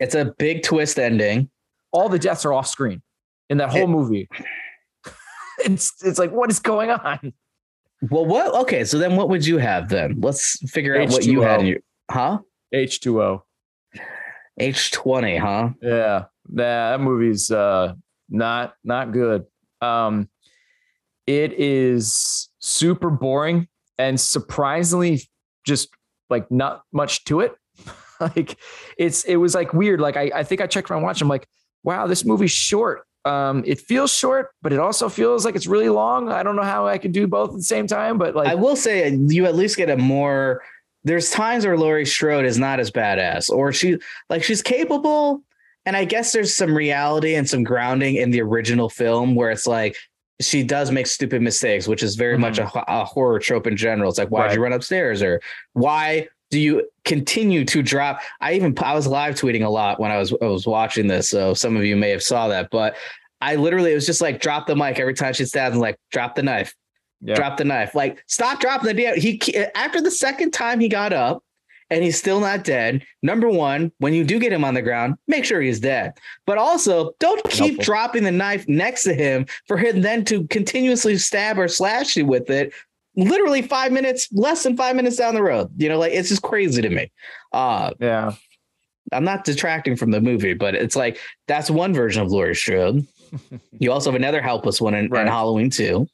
It's 0.00 0.16
a 0.16 0.34
big 0.36 0.64
twist 0.64 0.98
ending. 0.98 1.50
All 1.92 2.08
the 2.08 2.18
deaths 2.18 2.44
are 2.44 2.52
off 2.52 2.66
screen 2.66 3.00
in 3.48 3.58
that 3.58 3.70
whole 3.70 3.84
it, 3.84 3.88
movie 3.88 4.28
it's 5.60 5.94
it's 6.02 6.18
like 6.18 6.30
what 6.30 6.50
is 6.50 6.60
going 6.60 6.90
on? 6.90 7.32
Well, 8.10 8.24
what? 8.24 8.54
Okay, 8.62 8.84
so 8.84 8.98
then 8.98 9.16
what 9.16 9.28
would 9.28 9.44
you 9.44 9.58
have 9.58 9.88
then? 9.88 10.20
Let's 10.20 10.58
figure 10.70 10.96
out 10.96 11.08
H2O. 11.08 11.12
what 11.12 11.24
you 11.24 11.40
had 11.42 11.60
in 11.60 11.66
your 11.66 11.78
huh? 12.10 12.38
H 12.72 13.00
two 13.00 13.20
O. 13.22 13.44
H 14.58 14.90
twenty, 14.92 15.36
huh? 15.36 15.70
Yeah, 15.82 16.24
nah, 16.48 16.90
that 16.90 17.00
movie's 17.00 17.50
uh 17.50 17.94
not 18.28 18.74
not 18.84 19.12
good. 19.12 19.46
Um, 19.80 20.28
it 21.26 21.52
is 21.54 22.48
super 22.58 23.10
boring 23.10 23.68
and 23.98 24.20
surprisingly 24.20 25.22
just 25.64 25.88
like 26.30 26.50
not 26.50 26.82
much 26.92 27.24
to 27.24 27.40
it. 27.40 27.54
like 28.20 28.58
it's 28.96 29.24
it 29.24 29.36
was 29.36 29.54
like 29.54 29.72
weird. 29.72 30.00
Like 30.00 30.16
I 30.16 30.30
I 30.34 30.44
think 30.44 30.60
I 30.60 30.66
checked 30.66 30.90
my 30.90 30.96
watch. 30.96 31.20
I'm 31.20 31.28
like, 31.28 31.46
wow, 31.82 32.06
this 32.06 32.24
movie's 32.24 32.50
short. 32.50 33.02
Um, 33.24 33.62
it 33.66 33.80
feels 33.80 34.12
short, 34.12 34.50
but 34.62 34.72
it 34.72 34.78
also 34.78 35.08
feels 35.08 35.44
like 35.44 35.56
it's 35.56 35.66
really 35.66 35.88
long. 35.88 36.30
I 36.30 36.42
don't 36.42 36.56
know 36.56 36.62
how 36.62 36.86
I 36.86 36.98
could 36.98 37.12
do 37.12 37.26
both 37.26 37.50
at 37.50 37.56
the 37.56 37.62
same 37.62 37.86
time, 37.86 38.18
but 38.18 38.34
like 38.34 38.48
I 38.48 38.54
will 38.54 38.76
say, 38.76 39.10
you 39.10 39.46
at 39.46 39.54
least 39.54 39.76
get 39.76 39.90
a 39.90 39.96
more. 39.96 40.62
There's 41.04 41.30
times 41.30 41.64
where 41.64 41.76
Laurie 41.76 42.06
Strode 42.06 42.44
is 42.44 42.58
not 42.58 42.80
as 42.80 42.90
badass, 42.90 43.50
or 43.50 43.72
she 43.72 43.98
like 44.30 44.42
she's 44.42 44.62
capable, 44.62 45.42
and 45.84 45.96
I 45.96 46.04
guess 46.04 46.32
there's 46.32 46.54
some 46.54 46.74
reality 46.74 47.34
and 47.34 47.48
some 47.48 47.64
grounding 47.64 48.16
in 48.16 48.30
the 48.30 48.40
original 48.40 48.88
film 48.88 49.34
where 49.34 49.50
it's 49.50 49.66
like 49.66 49.96
she 50.40 50.62
does 50.62 50.90
make 50.90 51.06
stupid 51.06 51.42
mistakes, 51.42 51.88
which 51.88 52.02
is 52.02 52.14
very 52.14 52.34
mm-hmm. 52.34 52.42
much 52.42 52.58
a, 52.58 52.70
a, 52.88 53.04
horror 53.04 53.38
trope 53.40 53.66
in 53.66 53.76
general. 53.76 54.08
It's 54.08 54.18
like, 54.18 54.30
why 54.30 54.46
did 54.46 54.54
you 54.54 54.62
run 54.62 54.72
upstairs, 54.72 55.22
or 55.22 55.40
why 55.72 56.28
do 56.50 56.58
you 56.60 56.88
continue 57.04 57.64
to 57.66 57.82
drop? 57.82 58.20
I 58.40 58.54
even 58.54 58.74
I 58.78 58.94
was 58.94 59.06
live 59.06 59.34
tweeting 59.34 59.64
a 59.64 59.68
lot 59.68 60.00
when 60.00 60.10
I 60.10 60.18
was 60.18 60.32
I 60.40 60.46
was 60.46 60.66
watching 60.66 61.06
this, 61.06 61.28
so 61.28 61.54
some 61.54 61.76
of 61.76 61.84
you 61.84 61.96
may 61.96 62.10
have 62.10 62.22
saw 62.22 62.48
that, 62.48 62.70
but 62.70 62.96
I 63.40 63.54
literally 63.56 63.92
it 63.92 63.94
was 63.94 64.06
just 64.06 64.20
like 64.20 64.40
drop 64.40 64.66
the 64.66 64.74
mic 64.76 64.98
every 64.98 65.14
time 65.14 65.32
she 65.34 65.44
stabs 65.44 65.72
and 65.74 65.80
like 65.80 65.98
drop 66.10 66.34
the 66.34 66.42
knife, 66.42 66.74
Yeah. 67.20 67.34
drop 67.34 67.56
the 67.56 67.64
knife. 67.64 67.94
Like 67.94 68.22
stop 68.26 68.60
dropping 68.60 68.86
the 68.88 68.94
damn. 68.94 69.20
He 69.20 69.40
after 69.74 70.00
the 70.00 70.10
second 70.10 70.52
time 70.52 70.80
he 70.80 70.88
got 70.88 71.12
up 71.12 71.44
and 71.90 72.02
he's 72.04 72.18
still 72.18 72.40
not 72.40 72.64
dead. 72.64 73.02
Number 73.22 73.48
one, 73.48 73.92
when 73.98 74.12
you 74.12 74.22
do 74.24 74.38
get 74.38 74.52
him 74.52 74.64
on 74.64 74.74
the 74.74 74.82
ground, 74.82 75.14
make 75.26 75.44
sure 75.44 75.60
he's 75.60 75.80
dead. 75.80 76.12
But 76.46 76.58
also, 76.58 77.12
don't 77.18 77.42
keep 77.44 77.76
Helpful. 77.76 77.84
dropping 77.84 78.24
the 78.24 78.30
knife 78.30 78.68
next 78.68 79.04
to 79.04 79.14
him 79.14 79.46
for 79.66 79.76
him 79.78 80.02
then 80.02 80.24
to 80.26 80.46
continuously 80.48 81.16
stab 81.16 81.58
or 81.58 81.66
slash 81.68 82.16
you 82.16 82.26
with 82.26 82.50
it. 82.50 82.72
Literally 83.18 83.62
five 83.62 83.90
minutes, 83.92 84.28
less 84.32 84.62
than 84.62 84.76
five 84.76 84.94
minutes 84.96 85.16
down 85.16 85.34
the 85.34 85.42
road. 85.42 85.70
You 85.76 85.88
know, 85.88 85.98
like 85.98 86.12
it's 86.12 86.28
just 86.28 86.42
crazy 86.42 86.80
to 86.82 86.88
me. 86.88 87.10
Uh, 87.52 87.90
Yeah. 88.00 88.32
I'm 89.10 89.24
not 89.24 89.44
detracting 89.44 89.96
from 89.96 90.10
the 90.10 90.20
movie, 90.20 90.52
but 90.54 90.74
it's 90.74 90.94
like 90.94 91.18
that's 91.46 91.70
one 91.70 91.94
version 91.94 92.22
of 92.22 92.30
Laurie 92.30 92.54
Strode. 92.54 93.06
you 93.78 93.90
also 93.90 94.10
have 94.10 94.16
another 94.20 94.42
helpless 94.42 94.80
one 94.80 94.94
in, 94.94 95.06
in 95.06 95.26
Halloween 95.26 95.70
2, 95.70 96.06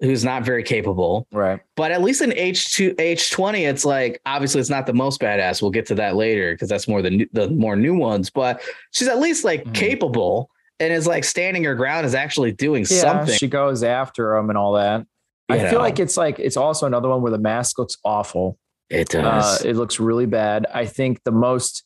who's 0.00 0.22
not 0.22 0.44
very 0.44 0.62
capable. 0.62 1.26
Right. 1.32 1.60
But 1.76 1.92
at 1.92 2.02
least 2.02 2.20
in 2.20 2.30
H2 2.30 2.94
H20, 2.96 3.66
it's 3.68 3.84
like 3.86 4.20
obviously 4.26 4.60
it's 4.60 4.68
not 4.70 4.86
the 4.86 4.92
most 4.92 5.18
badass. 5.20 5.62
We'll 5.62 5.70
get 5.70 5.86
to 5.86 5.94
that 5.96 6.14
later 6.14 6.52
because 6.52 6.68
that's 6.68 6.86
more 6.86 7.00
the 7.02 7.10
new, 7.10 7.26
the 7.32 7.48
more 7.48 7.74
new 7.74 7.96
ones. 7.96 8.28
But 8.30 8.60
she's 8.92 9.08
at 9.08 9.18
least 9.18 9.42
like 9.44 9.64
Mhm. 9.64 9.74
capable 9.74 10.50
and 10.78 10.92
is 10.92 11.06
like 11.06 11.24
standing 11.24 11.64
her 11.64 11.74
ground, 11.74 12.04
is 12.04 12.14
actually 12.14 12.52
doing 12.52 12.82
Yeah. 12.82 13.00
something. 13.00 13.34
She 13.34 13.48
goes 13.48 13.82
after 13.82 14.36
him 14.36 14.50
and 14.50 14.58
all 14.58 14.74
that. 14.74 15.06
I 15.48 15.62
You 15.62 15.68
feel 15.70 15.78
like 15.78 15.98
it's 16.00 16.16
like 16.16 16.38
it's 16.38 16.56
also 16.56 16.86
another 16.86 17.08
one 17.08 17.22
where 17.22 17.32
the 17.32 17.38
mask 17.38 17.78
looks 17.78 17.96
awful. 18.04 18.58
it 18.90 19.14
Uh, 19.14 19.22
does. 19.22 19.64
it 19.64 19.76
looks 19.76 19.98
really 20.00 20.26
bad. 20.26 20.66
I 20.72 20.86
think 20.86 21.22
the 21.24 21.32
most 21.32 21.84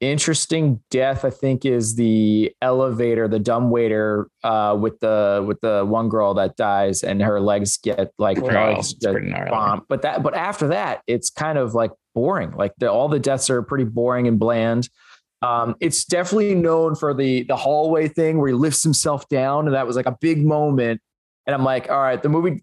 interesting 0.00 0.80
death, 0.90 1.24
I 1.24 1.30
think, 1.30 1.64
is 1.64 1.96
the 1.96 2.52
elevator, 2.62 3.26
the 3.28 3.38
dumb 3.40 3.70
waiter, 3.70 4.28
uh, 4.44 4.76
with 4.80 5.00
the 5.00 5.44
with 5.46 5.60
the 5.60 5.84
one 5.84 6.08
girl 6.08 6.34
that 6.34 6.56
dies 6.56 7.02
and 7.02 7.20
her 7.22 7.40
legs 7.40 7.76
get 7.78 8.12
like 8.18 8.38
legs 8.40 8.92
it's 8.92 9.04
get 9.04 9.12
pretty 9.12 9.30
bombed. 9.50 9.82
But 9.88 10.02
that, 10.02 10.22
but 10.22 10.34
after 10.34 10.68
that, 10.68 11.02
it's 11.06 11.30
kind 11.30 11.58
of 11.58 11.74
like 11.74 11.90
boring. 12.14 12.52
Like 12.52 12.72
the, 12.78 12.90
all 12.90 13.08
the 13.08 13.18
deaths 13.18 13.50
are 13.50 13.62
pretty 13.62 13.84
boring 13.84 14.28
and 14.28 14.38
bland. 14.38 14.88
Um, 15.42 15.76
it's 15.80 16.04
definitely 16.04 16.54
known 16.54 16.94
for 16.96 17.14
the 17.14 17.42
the 17.44 17.56
hallway 17.56 18.08
thing 18.08 18.38
where 18.38 18.48
he 18.48 18.54
lifts 18.54 18.82
himself 18.82 19.28
down, 19.28 19.66
and 19.66 19.74
that 19.74 19.86
was 19.86 19.96
like 19.96 20.06
a 20.06 20.16
big 20.20 20.44
moment. 20.44 21.00
And 21.46 21.54
I'm 21.54 21.64
like, 21.64 21.90
all 21.90 22.00
right, 22.00 22.22
the 22.22 22.28
movie 22.28 22.62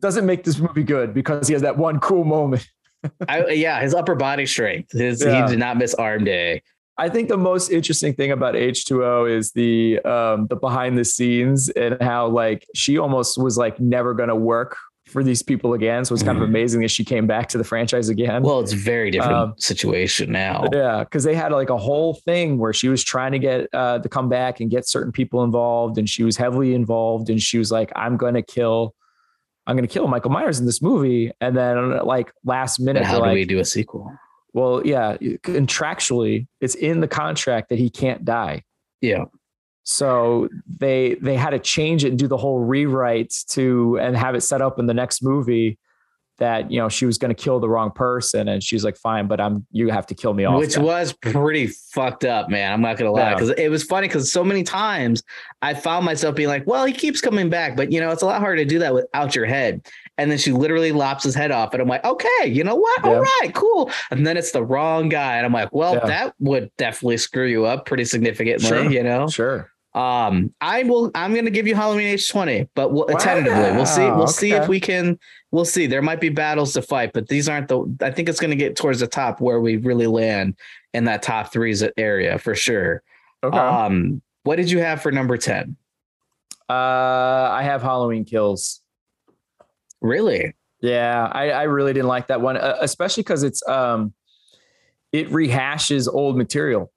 doesn't 0.00 0.26
make 0.26 0.44
this 0.44 0.58
movie 0.58 0.84
good 0.84 1.14
because 1.14 1.48
he 1.48 1.52
has 1.52 1.62
that 1.62 1.76
one 1.78 1.98
cool 2.00 2.24
moment. 2.24 2.66
I, 3.28 3.48
yeah, 3.50 3.80
his 3.80 3.94
upper 3.94 4.14
body 4.14 4.46
strength. 4.46 4.92
His 4.92 5.22
Yeah. 5.24 5.44
he 5.46 5.50
did 5.52 5.58
not 5.58 5.76
miss 5.78 5.94
arm 5.94 6.24
day. 6.24 6.62
I 6.98 7.08
think 7.10 7.28
the 7.28 7.36
most 7.36 7.70
interesting 7.70 8.14
thing 8.14 8.30
about 8.32 8.54
H2O 8.54 9.30
is 9.30 9.52
the 9.52 9.98
um 10.00 10.46
the 10.48 10.56
behind 10.56 10.96
the 10.98 11.04
scenes 11.04 11.68
and 11.70 12.00
how 12.00 12.28
like 12.28 12.66
she 12.74 12.98
almost 12.98 13.36
was 13.40 13.58
like 13.58 13.78
never 13.78 14.14
gonna 14.14 14.34
work 14.36 14.76
for 15.08 15.22
these 15.22 15.40
people 15.42 15.74
again. 15.74 16.04
So 16.04 16.14
it's 16.14 16.22
kind 16.24 16.36
of 16.36 16.42
Mhm. 16.42 16.48
amazing 16.48 16.80
that 16.80 16.90
she 16.90 17.04
came 17.04 17.26
back 17.28 17.48
to 17.50 17.58
the 17.58 17.64
franchise 17.64 18.08
again. 18.08 18.42
Well, 18.42 18.58
it's 18.60 18.72
a 18.72 18.76
very 18.76 19.10
different 19.12 19.36
Um, 19.36 19.54
situation 19.58 20.32
now. 20.32 20.64
yeah, 20.72 21.04
because 21.04 21.22
they 21.22 21.34
had 21.34 21.52
like 21.52 21.70
a 21.70 21.76
whole 21.76 22.14
thing 22.24 22.58
where 22.58 22.72
she 22.72 22.88
was 22.88 23.04
trying 23.04 23.32
to 23.32 23.38
get 23.38 23.68
uh 23.72 23.98
to 24.00 24.08
come 24.08 24.28
back 24.28 24.58
and 24.60 24.68
get 24.70 24.88
certain 24.88 25.12
people 25.12 25.44
involved, 25.44 25.96
and 25.98 26.08
she 26.08 26.24
was 26.24 26.36
heavily 26.36 26.74
involved, 26.74 27.30
and 27.30 27.40
she 27.40 27.56
was 27.58 27.70
like, 27.70 27.92
I'm 27.94 28.16
gonna 28.16 28.42
kill 28.42 28.94
I'm 29.66 29.76
gonna 29.76 29.88
kill 29.88 30.06
Michael 30.06 30.30
Myers 30.30 30.60
in 30.60 30.66
this 30.66 30.80
movie. 30.80 31.32
And 31.40 31.56
then 31.56 31.98
like 32.04 32.32
last 32.44 32.78
minute, 32.80 33.04
how 33.04 33.16
do 33.16 33.20
like, 33.22 33.34
we 33.34 33.44
do 33.44 33.58
a 33.58 33.64
sequel? 33.64 34.12
well, 34.56 34.80
yeah, 34.86 35.18
contractually, 35.18 36.46
it's 36.62 36.74
in 36.74 37.00
the 37.00 37.08
contract 37.08 37.68
that 37.68 37.78
he 37.78 37.90
can't 37.90 38.24
die. 38.24 38.62
Yeah. 39.02 39.26
So 39.84 40.48
they 40.66 41.16
they 41.20 41.36
had 41.36 41.50
to 41.50 41.58
change 41.58 42.06
it 42.06 42.08
and 42.08 42.18
do 42.18 42.26
the 42.26 42.38
whole 42.38 42.60
rewrite 42.60 43.34
to 43.50 43.98
and 44.00 44.16
have 44.16 44.34
it 44.34 44.40
set 44.40 44.62
up 44.62 44.78
in 44.78 44.86
the 44.86 44.94
next 44.94 45.22
movie 45.22 45.78
that 46.38 46.70
you 46.70 46.78
know 46.78 46.88
she 46.88 47.06
was 47.06 47.16
going 47.18 47.34
to 47.34 47.42
kill 47.42 47.58
the 47.60 47.68
wrong 47.68 47.90
person 47.90 48.48
and 48.48 48.62
she's 48.62 48.84
like 48.84 48.96
fine 48.96 49.26
but 49.26 49.40
I'm 49.40 49.66
you 49.72 49.88
have 49.88 50.06
to 50.06 50.14
kill 50.14 50.34
me 50.34 50.44
off 50.44 50.58
Which 50.58 50.74
then." 50.74 50.84
was 50.84 51.12
pretty 51.14 51.68
fucked 51.68 52.24
up, 52.24 52.50
man. 52.50 52.72
I'm 52.72 52.82
not 52.82 52.96
gonna 52.98 53.10
lie, 53.12 53.30
Yeah. 53.30 53.34
because 53.34 53.50
it 53.50 53.68
was 53.70 53.82
funny 53.82 54.06
because 54.08 54.30
so 54.30 54.44
many 54.44 54.62
times 54.62 55.22
I 55.62 55.72
found 55.74 56.04
myself 56.04 56.34
being 56.34 56.48
like, 56.48 56.66
"Well, 56.66 56.84
he 56.84 56.92
keeps 56.92 57.20
coming 57.22 57.48
back," 57.48 57.74
but 57.76 57.90
you 57.90 58.00
know, 58.00 58.10
it's 58.10 58.22
a 58.22 58.26
lot 58.26 58.40
harder 58.40 58.56
to 58.58 58.64
do 58.64 58.78
that 58.80 58.92
without 58.94 59.34
your 59.34 59.46
head. 59.46 59.86
And 60.18 60.30
then 60.30 60.38
she 60.38 60.52
literally 60.52 60.92
lops 60.92 61.24
his 61.24 61.34
head 61.34 61.50
off, 61.50 61.72
and 61.72 61.82
I'm 61.82 61.88
like, 61.88 62.04
"Okay, 62.04 62.46
you 62.46 62.64
know 62.64 62.74
what? 62.74 63.04
All 63.04 63.12
Yeah. 63.12 63.24
right, 63.42 63.54
cool." 63.54 63.90
And 64.10 64.26
then 64.26 64.36
it's 64.36 64.52
the 64.52 64.62
wrong 64.64 65.08
guy, 65.08 65.36
and 65.36 65.46
I'm 65.46 65.52
like, 65.52 65.70
"Well, 65.72 65.94
Yeah. 65.94 66.06
that 66.06 66.34
would 66.40 66.70
definitely 66.76 67.16
screw 67.18 67.46
you 67.46 67.64
up 67.64 67.86
pretty 67.86 68.04
significantly," 68.04 68.66
Sure. 68.68 68.90
you 68.90 69.02
know. 69.02 69.28
sure 69.28 69.70
Um, 69.96 70.52
I 70.60 70.82
will. 70.82 71.10
I'm 71.14 71.32
going 71.32 71.46
to 71.46 71.50
give 71.50 71.66
you 71.66 71.74
Halloween 71.74 72.14
H20, 72.14 72.68
but 72.74 72.92
we'll, 72.92 73.06
tentatively, 73.06 73.72
we'll 73.74 73.86
see. 73.86 74.02
We'll 74.04 74.26
see 74.26 74.52
if 74.52 74.68
we 74.68 74.78
can. 74.78 75.18
We'll 75.52 75.64
see. 75.64 75.86
There 75.86 76.02
might 76.02 76.20
be 76.20 76.28
battles 76.28 76.74
to 76.74 76.82
fight, 76.82 77.12
but 77.14 77.28
these 77.28 77.48
aren't 77.48 77.68
the. 77.68 77.96
I 78.02 78.10
think 78.10 78.28
it's 78.28 78.38
going 78.38 78.50
to 78.50 78.56
get 78.56 78.76
towards 78.76 79.00
the 79.00 79.06
top 79.06 79.40
where 79.40 79.58
we 79.58 79.78
really 79.78 80.06
land 80.06 80.56
in 80.92 81.04
that 81.04 81.22
top 81.22 81.50
threes 81.50 81.82
area 81.96 82.38
for 82.38 82.54
sure. 82.54 83.02
okay 83.42 83.56
Um, 83.56 84.20
what 84.42 84.56
did 84.56 84.70
you 84.70 84.80
have 84.80 85.00
for 85.02 85.10
number 85.10 85.36
ten? 85.38 85.76
uh 86.68 86.72
I 87.52 87.62
have 87.62 87.80
Halloween 87.80 88.24
kills 88.24 88.82
Really? 90.00 90.54
yeah 90.80 91.30
I 91.32 91.50
I 91.50 91.62
really 91.62 91.92
didn't 91.92 92.08
like 92.08 92.26
that 92.26 92.40
one 92.40 92.56
uh, 92.56 92.76
especially 92.80 93.22
because 93.22 93.44
it's 93.44 93.66
um 93.68 94.12
it 95.12 95.30
rehashes 95.30 96.12
old 96.12 96.36
material 96.36 96.92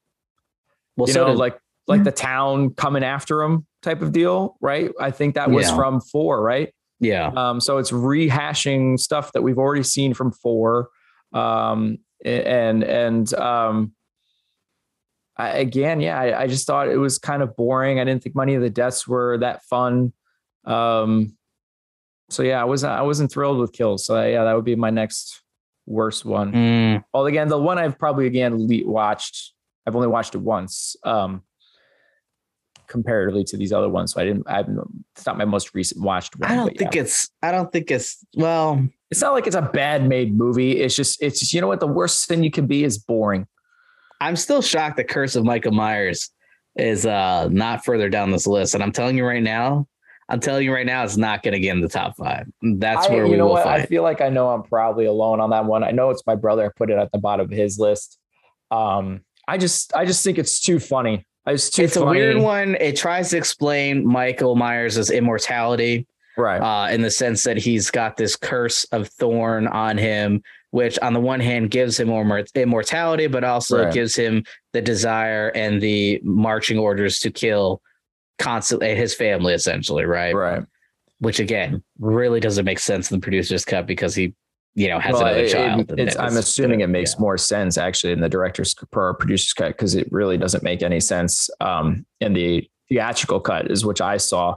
Well, 0.98 1.08
you 1.08 1.14
so 1.14 1.22
know 1.26 1.30
did, 1.34 1.38
like 1.38 1.60
like 1.90 2.04
the 2.06 2.12
town 2.12 2.70
coming 2.76 3.04
after 3.04 3.42
him 3.44 3.66
type 3.82 4.02
of 4.02 4.12
deal 4.14 4.56
right 4.62 4.92
I 5.00 5.12
think 5.12 5.36
that 5.36 5.50
was 5.52 5.68
Yeah. 5.68 5.76
from 5.76 6.00
four 6.00 6.42
right 6.42 6.74
yeah, 7.02 7.28
Um, 7.34 7.62
so 7.62 7.78
it's 7.78 7.92
rehashing 7.92 9.00
stuff 9.00 9.32
that 9.32 9.42
we've 9.42 9.58
already 9.58 9.84
seen 9.84 10.14
from 10.14 10.34
four. 10.34 10.90
Um, 11.32 12.00
and 12.26 12.84
and 12.84 13.34
um, 13.36 13.94
I, 15.38 15.52
again, 15.60 16.02
yeah, 16.02 16.20
I, 16.20 16.42
I 16.42 16.48
just 16.48 16.68
thought 16.68 16.90
it 16.90 16.98
was 16.98 17.18
kind 17.18 17.42
of 17.42 17.56
boring. 17.56 18.02
I 18.02 18.04
didn't 18.04 18.22
think 18.24 18.36
many 18.36 18.56
of 18.56 18.62
the 18.62 18.70
deaths 18.70 19.08
were 19.08 19.38
that 19.38 19.64
fun. 19.64 20.12
Um, 20.66 21.38
so 22.30 22.44
yeah, 22.44 22.62
I 22.62 22.66
wasn't 22.66 22.92
I 22.92 23.02
wasn't 23.04 23.32
thrilled 23.32 23.60
with 23.60 23.72
kills. 23.72 24.06
So 24.06 24.22
yeah, 24.22 24.44
that 24.44 24.54
would 24.54 24.66
be 24.66 24.76
my 24.76 24.90
next 24.90 25.42
worst 25.86 26.26
one. 26.26 26.52
Mm, 26.52 27.04
Well, 27.14 27.28
again, 27.28 27.48
the 27.48 27.58
one 27.58 27.78
I've 27.78 27.98
probably 27.98 28.28
again 28.28 28.68
le- 28.68 28.86
watched. 28.86 29.54
I've 29.88 29.96
only 29.96 30.10
watched 30.10 30.36
it 30.36 30.40
once. 30.42 30.98
Um, 31.06 31.44
comparatively 32.90 33.44
to 33.46 33.58
these 33.58 33.72
other 33.72 33.88
ones, 33.88 34.14
so 34.14 34.22
I 34.22 34.26
didn't. 34.26 34.50
I 34.50 34.64
it's 35.16 35.26
not 35.26 35.38
my 35.38 35.46
most 35.46 35.74
recent 35.74 36.04
watched 36.04 36.38
one. 36.38 36.52
I 36.52 36.56
don't 36.56 36.66
but 36.66 36.74
yeah. 36.74 36.80
think 36.80 36.96
it's. 36.96 37.30
I 37.42 37.52
don't 37.52 37.72
think 37.72 37.92
it's. 37.92 38.26
Well, 38.36 38.86
it's 39.10 39.22
not 39.22 39.34
like 39.34 39.48
it's 39.48 39.56
a 39.56 39.62
bad 39.62 40.08
made 40.08 40.38
movie. 40.38 40.82
It's 40.82 40.96
just, 40.96 41.22
it's 41.22 41.40
just, 41.40 41.54
you 41.54 41.62
know 41.62 41.68
what? 41.68 41.80
The 41.80 41.88
worst 41.88 42.28
thing 42.28 42.44
you 42.44 42.52
can 42.52 42.68
be 42.68 42.84
is 42.84 42.98
boring. 42.98 43.48
I'm 44.20 44.36
still 44.36 44.62
shocked 44.62 44.98
the 44.98 45.04
Curse 45.04 45.36
of 45.36 45.46
Michael 45.46 45.72
Myers 45.72 46.30
is 46.76 47.06
uh 47.06 47.48
not 47.50 47.86
further 47.86 48.10
down 48.10 48.32
this 48.32 48.48
list, 48.48 48.74
and 48.74 48.84
I'm 48.84 48.92
telling 48.92 49.16
you 49.16 49.26
right 49.26 49.44
now. 49.44 49.88
I'm 50.32 50.40
telling 50.40 50.64
you 50.64 50.72
right 50.72 50.86
now, 50.86 51.04
it's 51.04 51.18
not 51.18 51.42
going 51.42 51.54
to 51.54 51.60
get 51.60 51.72
in 51.72 51.82
the 51.82 51.90
top 51.90 52.16
five. 52.16 52.46
That's 52.62 53.08
I- 53.08 53.10
where 53.10 53.26
you 53.26 53.32
we 53.32 53.38
know 53.38 53.48
will 53.48 53.54
what? 53.54 53.66
I 53.66 53.86
feel 53.88 54.04
like 54.04 54.22
I 54.22 54.30
know 54.30 54.50
I'm 54.50 54.62
probably 54.62 55.06
alone 55.06 55.40
on 55.40 55.50
that 55.50 55.66
one. 55.66 55.84
I 55.84 55.90
know 55.90 56.12
it's 56.12 56.22
my 56.28 56.36
brother. 56.36 56.68
I 56.68 56.70
put 56.78 56.92
it 56.92 57.00
at 57.00 57.12
the 57.12 57.18
bottom 57.18 57.46
of 57.46 57.52
his 57.52 57.80
list. 57.80 58.20
Um, 58.70 59.22
I 59.48 59.58
just, 59.58 59.96
I 59.96 60.06
just 60.06 60.24
think 60.24 60.38
it's 60.38 60.60
too 60.62 60.80
funny. 60.80 61.26
It's 61.54 61.70
too 61.70 61.84
It's 61.84 61.96
a 61.96 62.06
weird 62.06 62.38
one. 62.38 62.76
It 62.80 62.96
tries 62.96 63.30
to 63.32 63.38
explain 63.38 64.06
Michael 64.06 64.56
Myers' 64.56 65.10
immortality 65.10 66.08
right? 66.38 66.62
uh, 66.62 66.92
in 66.92 67.02
the 67.02 67.12
sense 67.12 67.44
that 67.44 67.58
he's 67.58 67.92
got 67.92 68.18
this 68.18 68.36
curse 68.36 68.84
of 68.86 69.08
thorn 69.10 69.68
on 69.68 69.98
him, 69.98 70.42
which 70.72 70.98
on 71.00 71.14
the 71.14 71.20
one 71.20 71.40
hand 71.40 71.72
gives 71.72 72.00
him 72.00 72.10
immor- 72.10 72.48
immortality, 72.56 73.28
but 73.28 73.44
also 73.44 73.84
Right. 73.86 73.94
gives 73.94 74.16
him 74.16 74.44
the 74.74 74.82
desire 74.82 75.50
and 75.50 75.82
the 75.82 76.20
marching 76.24 76.78
orders 76.78 77.20
to 77.20 77.32
kill 77.32 77.82
constantly 78.38 78.96
his 78.96 79.14
family, 79.14 79.54
essentially, 79.54 80.06
right? 80.06 80.34
right. 80.34 80.64
Which 81.20 81.40
again 81.40 81.84
really 82.00 82.40
doesn't 82.40 82.66
make 82.66 82.80
sense 82.80 83.12
in 83.12 83.18
the 83.20 83.22
producer's 83.24 83.66
cut 83.66 83.86
because 83.86 84.16
he, 84.16 84.34
you 84.76 84.88
know, 84.88 85.00
has 85.00 85.14
Well, 85.14 85.24
another 85.26 85.40
it- 85.44 85.52
child. 85.52 85.92
it- 85.92 86.00
it's, 86.00 86.16
I'm 86.18 86.38
assuming 86.38 86.82
it 86.82 86.88
makes 86.90 87.14
yeah. 87.16 87.22
more 87.22 87.38
sense 87.38 87.78
actually 87.78 88.14
in 88.14 88.20
the 88.22 88.30
director's 88.30 88.74
per 88.92 89.14
producer's 89.14 89.54
cut 89.54 89.70
because 89.70 89.96
it 89.96 90.08
really 90.12 90.38
doesn't 90.38 90.64
make 90.64 90.82
any 90.84 91.00
sense 91.00 91.50
um, 91.60 92.06
in 92.22 92.34
the 92.34 92.70
theatrical 92.88 93.40
cut, 93.40 93.70
is 93.70 93.86
which 93.86 94.02
I 94.02 94.18
saw. 94.18 94.56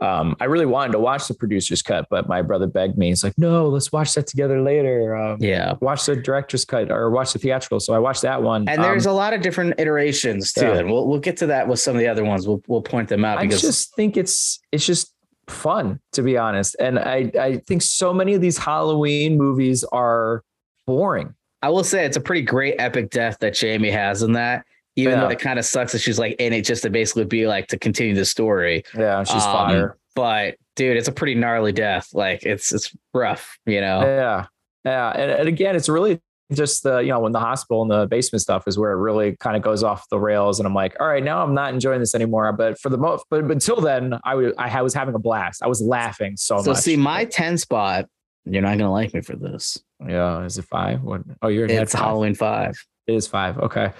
Um, 0.00 0.36
I 0.40 0.46
really 0.46 0.66
wanted 0.66 0.92
to 0.92 0.98
watch 0.98 1.28
the 1.28 1.34
producer's 1.34 1.80
cut, 1.80 2.06
but 2.10 2.28
my 2.28 2.42
brother 2.42 2.66
begged 2.66 2.98
me. 2.98 3.06
He's 3.08 3.22
like, 3.22 3.38
"No, 3.38 3.68
let's 3.68 3.92
watch 3.92 4.12
that 4.14 4.26
together 4.26 4.60
later." 4.60 5.14
Um, 5.16 5.38
Yeah. 5.40 5.74
watch 5.80 6.04
the 6.04 6.16
director's 6.16 6.64
cut 6.64 6.90
or 6.90 7.10
watch 7.10 7.32
the 7.32 7.38
theatrical. 7.38 7.78
So 7.80 7.94
I 7.94 7.98
watched 8.00 8.22
that 8.22 8.42
one. 8.42 8.68
And 8.68 8.82
there's 8.82 9.06
um, 9.06 9.12
a 9.12 9.16
lot 9.16 9.32
of 9.32 9.40
different 9.40 9.78
iterations 9.78 10.52
too. 10.52 10.66
Yeah. 10.66 10.78
And 10.78 10.90
we'll 10.90 11.06
we'll 11.08 11.20
get 11.20 11.36
to 11.38 11.46
that 11.46 11.68
with 11.68 11.78
some 11.78 11.94
of 11.94 12.00
the 12.00 12.08
other 12.08 12.24
ones. 12.24 12.46
We'll 12.46 12.60
we'll 12.66 12.82
point 12.82 13.08
them 13.08 13.24
out 13.24 13.38
I 13.38 13.42
because 13.42 13.62
just 13.62 13.94
think 13.94 14.16
it's 14.16 14.58
it's 14.72 14.84
just 14.84 15.13
fun 15.48 16.00
to 16.12 16.22
be 16.22 16.36
honest. 16.36 16.76
And 16.80 16.98
I 16.98 17.30
I 17.40 17.56
think 17.66 17.82
so 17.82 18.12
many 18.12 18.34
of 18.34 18.40
these 18.40 18.58
Halloween 18.58 19.36
movies 19.36 19.84
are 19.84 20.42
boring. 20.86 21.34
I 21.62 21.70
will 21.70 21.84
say 21.84 22.04
it's 22.04 22.16
a 22.16 22.20
pretty 22.20 22.42
great 22.42 22.74
epic 22.78 23.10
death 23.10 23.38
that 23.40 23.54
Jamie 23.54 23.90
has 23.90 24.22
in 24.22 24.32
that. 24.32 24.64
even 24.96 25.14
Yeah. 25.14 25.20
though 25.22 25.28
it 25.30 25.38
kind 25.40 25.58
of 25.58 25.64
sucks 25.64 25.90
that 25.92 25.98
she's 26.00 26.18
like 26.20 26.36
in 26.38 26.52
it 26.52 26.62
just 26.64 26.82
to 26.82 26.90
basically 26.90 27.24
be 27.24 27.46
like 27.48 27.66
to 27.68 27.78
continue 27.78 28.14
the 28.14 28.24
story. 28.24 28.84
Yeah, 28.96 29.24
she's 29.24 29.42
Um, 29.44 29.52
fire. 29.52 29.96
But 30.14 30.56
dude, 30.76 30.96
it's 30.96 31.08
a 31.08 31.12
pretty 31.12 31.34
gnarly 31.34 31.72
death. 31.72 32.08
Like 32.12 32.44
it's 32.44 32.72
it's 32.72 32.94
rough, 33.12 33.58
you 33.66 33.80
know. 33.80 34.00
Yeah, 34.02 34.46
yeah, 34.84 35.10
and, 35.10 35.30
and 35.32 35.48
again, 35.48 35.74
it's 35.74 35.88
really 35.88 36.20
just 36.52 36.82
the 36.82 36.98
you 36.98 37.08
know 37.08 37.20
when 37.20 37.32
the 37.32 37.40
hospital 37.40 37.82
and 37.82 37.90
the 37.90 38.06
basement 38.06 38.42
stuff 38.42 38.68
is 38.68 38.78
where 38.78 38.92
it 38.92 38.96
really 38.96 39.36
kind 39.36 39.56
of 39.56 39.62
goes 39.62 39.82
off 39.82 40.08
the 40.10 40.18
rails, 40.18 40.60
and 40.60 40.66
I'm 40.66 40.74
like, 40.74 40.94
all 41.00 41.06
right, 41.06 41.22
now 41.24 41.42
I'm 41.42 41.54
not 41.54 41.72
enjoying 41.72 42.00
this 42.00 42.14
anymore. 42.14 42.52
But 42.52 42.78
for 42.78 42.90
the 42.90 42.98
most, 42.98 43.24
but, 43.30 43.42
but 43.42 43.52
until 43.52 43.80
then, 43.80 44.18
I 44.24 44.34
was 44.34 44.52
I 44.58 44.82
was 44.82 44.92
having 44.94 45.14
a 45.14 45.18
blast. 45.18 45.62
I 45.62 45.66
was 45.68 45.80
laughing 45.80 46.36
so, 46.36 46.56
much. 46.56 46.64
So 46.64 46.70
much. 46.72 46.80
see, 46.80 46.96
my 46.96 47.24
10 47.24 47.58
spot, 47.58 48.06
you're 48.44 48.62
not 48.62 48.76
gonna 48.78 48.92
like 48.92 49.14
me 49.14 49.20
for 49.22 49.36
this. 49.36 49.78
yeah, 50.06 50.44
is 50.44 50.58
it 50.58 50.66
five? 50.66 51.02
What? 51.02 51.22
Oh, 51.42 51.48
you're 51.48 51.66
It's 51.66 51.92
five. 51.92 52.00
Halloween 52.02 52.34
five. 52.34 52.74
It 53.06 53.14
is 53.14 53.26
five. 53.26 53.58
Okay. 53.58 53.92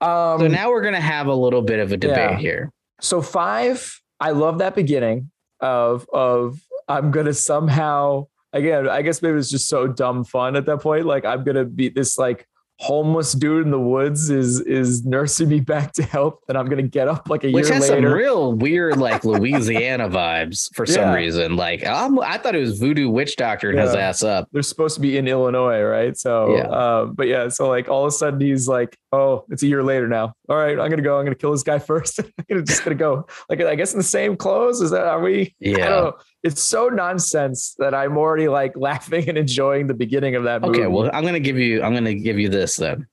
Um, 0.00 0.40
So 0.40 0.48
now 0.48 0.70
we're 0.70 0.82
gonna 0.82 1.00
have 1.00 1.28
a 1.28 1.34
little 1.34 1.62
bit 1.62 1.78
of 1.78 1.92
a 1.92 1.96
debate 1.96 2.16
Yeah. 2.32 2.36
here. 2.36 2.70
so 3.00 3.22
five 3.22 4.00
i 4.20 4.30
love 4.30 4.58
that 4.58 4.74
beginning 4.74 5.30
of 5.60 6.06
of 6.12 6.58
i'm 6.88 7.10
gonna 7.10 7.32
somehow 7.32 8.24
again 8.54 8.88
i 8.88 9.02
guess 9.02 9.20
maybe 9.20 9.36
it's 9.38 9.50
just 9.50 9.68
so 9.68 9.86
dumb 9.86 10.24
fun 10.24 10.56
at 10.56 10.64
that 10.66 10.80
point. 10.80 11.04
Like 11.04 11.24
i'm 11.26 11.44
gonna 11.44 11.64
be 11.66 11.90
this 11.90 12.16
like 12.16 12.46
homeless 12.80 13.32
dude 13.34 13.64
in 13.64 13.70
the 13.70 13.78
woods 13.78 14.30
is 14.30 14.58
is 14.62 15.04
nursing 15.06 15.48
me 15.48 15.60
back 15.72 15.92
to 15.92 16.02
health 16.02 16.40
and 16.48 16.58
i'm 16.58 16.66
gonna 16.68 16.82
get 16.82 17.06
up 17.06 17.30
like 17.30 17.44
a 17.44 17.50
Which 17.52 17.66
year 17.66 17.74
has 17.74 17.86
some 17.86 18.04
real 18.04 18.52
weird 18.64 18.96
like 18.96 19.24
Louisiana 19.24 20.08
vibes 20.08 20.74
for 20.74 20.84
some 20.84 21.02
Yeah. 21.04 21.14
reason. 21.14 21.54
Like 21.54 21.86
I'm, 21.86 22.18
I 22.18 22.36
thought 22.36 22.56
it 22.56 22.60
was 22.60 22.78
voodoo 22.80 23.08
witch 23.08 23.36
doctor 23.36 23.70
and 23.70 23.78
his 23.78 23.94
ass 23.94 24.24
up. 24.24 24.48
they're 24.52 24.62
supposed 24.62 24.96
to 24.96 25.00
be 25.00 25.16
in 25.18 25.28
illinois 25.28 25.82
right? 25.82 26.16
So 26.18 26.56
Yeah. 26.56 26.62
uh, 26.68 27.04
but 27.06 27.28
yeah 27.28 27.48
so 27.48 27.68
like 27.68 27.88
all 27.88 28.02
of 28.02 28.08
a 28.08 28.10
sudden 28.10 28.40
he's 28.40 28.66
like 28.66 28.96
oh 29.12 29.44
it's 29.50 29.62
a 29.62 29.66
year 29.68 29.84
later 29.84 30.08
now. 30.08 30.34
All 30.48 30.56
right 30.56 30.78
i'm 30.78 30.90
gonna 30.90 31.02
go. 31.02 31.16
I'm 31.18 31.24
gonna 31.24 31.36
kill 31.36 31.52
this 31.52 31.62
guy 31.62 31.78
first. 31.90 32.18
I'm 32.18 32.26
gonna 32.48 32.62
just 32.62 32.82
gonna 32.84 32.96
go. 32.96 33.26
Like 33.48 33.60
i 33.60 33.74
guess 33.76 33.92
in 33.92 33.98
the 33.98 34.04
same 34.04 34.36
clothes? 34.36 34.80
Is 34.80 34.90
that 34.90 35.06
are 35.06 35.20
we? 35.20 35.42
I 35.42 35.52
Yeah. 35.60 36.10
It's 36.44 36.62
so 36.62 36.88
nonsense 36.88 37.74
that 37.78 37.94
I'm 37.94 38.16
already 38.18 38.48
like 38.48 38.76
laughing 38.76 39.28
and 39.28 39.36
enjoying 39.38 39.86
the 39.86 39.94
beginning 39.94 40.36
of 40.36 40.44
that 40.44 40.60
movie. 40.62 40.78
Okay, 40.80 40.86
well, 40.86 41.10
I'm 41.12 41.24
gonna 41.24 41.40
give 41.40 41.58
you. 41.58 41.82
I'm 41.82 41.94
gonna 41.94 42.14
give 42.14 42.38
you 42.38 42.48
this 42.48 42.76
then. 42.76 43.06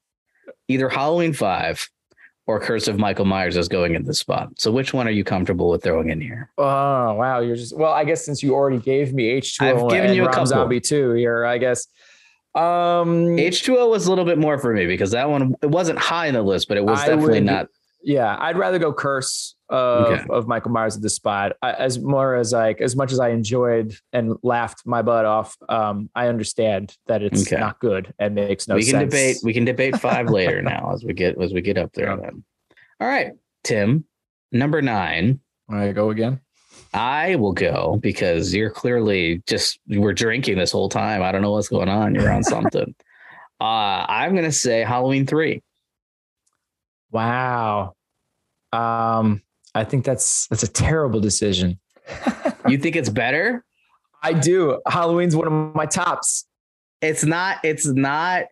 Either 0.67 0.89
Halloween 0.89 1.33
five 1.33 1.89
or 2.47 2.59
Curse 2.59 2.87
of 2.87 2.97
Michael 2.99 3.25
Myers 3.25 3.55
is 3.55 3.67
going 3.69 3.95
in 3.95 4.03
this 4.03 4.19
spot. 4.19 4.49
So 4.59 4.71
which 4.71 4.93
one 4.93 5.07
are 5.07 5.11
you 5.11 5.23
comfortable 5.23 5.69
with 5.69 5.83
throwing 5.83 6.09
in 6.09 6.19
here? 6.21 6.49
oh 6.57 7.13
wow, 7.13 7.39
you're 7.39 7.55
just 7.55 7.75
well. 7.77 7.93
I 7.93 8.03
guess 8.03 8.25
since 8.25 8.43
you 8.43 8.53
already 8.53 8.79
gave 8.79 9.13
me 9.13 9.39
H2O 9.39 9.61
I've 9.85 9.89
given 9.89 10.07
and 10.07 10.15
you 10.15 10.23
a 10.23 10.25
Rob 10.25 10.33
couple. 10.33 10.47
Zombie 10.47 10.81
two 10.81 11.11
here, 11.13 11.45
I 11.45 11.57
guess. 11.57 11.87
Um, 12.53 13.37
H2O 13.37 13.89
was 13.89 14.07
a 14.07 14.09
little 14.09 14.25
bit 14.25 14.37
more 14.37 14.57
for 14.59 14.73
me 14.73 14.85
because 14.85 15.11
that 15.11 15.29
one 15.29 15.55
it 15.61 15.69
wasn't 15.69 15.99
high 15.99 16.27
in 16.27 16.33
the 16.33 16.41
list, 16.41 16.67
but 16.67 16.75
it 16.75 16.83
was 16.83 16.99
I 16.99 17.07
definitely 17.07 17.35
would- 17.35 17.43
not. 17.45 17.67
yeah, 18.03 18.35
I'd 18.39 18.57
rather 18.57 18.77
go 18.77 18.91
Curse 18.91 19.55
of, 19.71 20.05
Okay. 20.07 20.23
of 20.29 20.47
Michael 20.47 20.69
Myers 20.71 20.95
at 20.95 21.01
the 21.01 21.09
spot. 21.09 21.53
I, 21.61 21.71
as 21.73 21.97
more 21.99 22.35
as 22.35 22.51
like 22.53 22.81
as 22.81 22.95
much 22.95 23.11
as 23.11 23.19
I 23.19 23.29
enjoyed 23.29 23.95
and 24.13 24.35
laughed 24.43 24.85
my 24.85 25.01
butt 25.01 25.25
off, 25.25 25.55
um, 25.69 26.09
I 26.13 26.27
understand 26.27 26.95
that 27.07 27.23
it's 27.23 27.47
Okay. 27.47 27.59
not 27.59 27.79
good 27.79 28.13
and 28.19 28.35
makes 28.35 28.67
no 28.67 28.75
we 28.75 28.83
can 28.83 28.91
sense. 28.91 29.03
debate. 29.09 29.37
We 29.43 29.53
can 29.53 29.65
debate 29.65 29.95
five 29.97 30.29
later 30.29 30.61
now 30.61 30.91
as 30.93 31.03
we 31.03 31.13
get 31.13 31.41
as 31.41 31.53
we 31.53 31.61
get 31.61 31.77
up 31.77 31.93
there. 31.93 32.09
Yeah. 32.09 32.17
Then. 32.17 32.43
All 32.99 33.07
right, 33.07 33.31
Tim, 33.63 34.05
number 34.51 34.81
nine. 34.81 35.39
I 35.69 35.91
go 35.93 36.09
again. 36.11 36.41
I 36.93 37.35
will 37.35 37.53
go 37.53 37.97
because 38.01 38.53
you're 38.53 38.69
clearly 38.69 39.41
just 39.47 39.79
you 39.87 40.01
were 40.01 40.13
drinking 40.13 40.57
this 40.57 40.71
whole 40.71 40.89
time. 40.89 41.23
I 41.23 41.31
don't 41.31 41.41
know 41.41 41.51
what's 41.53 41.69
going 41.69 41.87
on. 41.89 42.13
You're 42.13 42.31
on 42.31 42.43
something. 42.55 42.93
uh, 43.61 44.05
I'm 44.09 44.35
gonna 44.35 44.51
say 44.51 44.81
Halloween 44.81 45.25
three. 45.25 45.63
Wow. 47.11 47.95
Um, 48.73 49.41
I 49.73 49.83
think 49.83 50.05
that's 50.05 50.47
that's 50.47 50.63
a 50.63 50.71
terrible 50.71 51.19
decision. 51.19 51.79
You 52.67 52.77
think 52.77 52.95
it's 52.95 53.09
better? 53.09 53.65
I 54.21 54.33
do. 54.33 54.79
Halloween's 54.87 55.35
one 55.35 55.47
of 55.47 55.75
my 55.75 55.87
tops. 55.87 56.45
It's 57.01 57.25
not. 57.25 57.57
It's 57.63 57.87
not. 57.87 58.45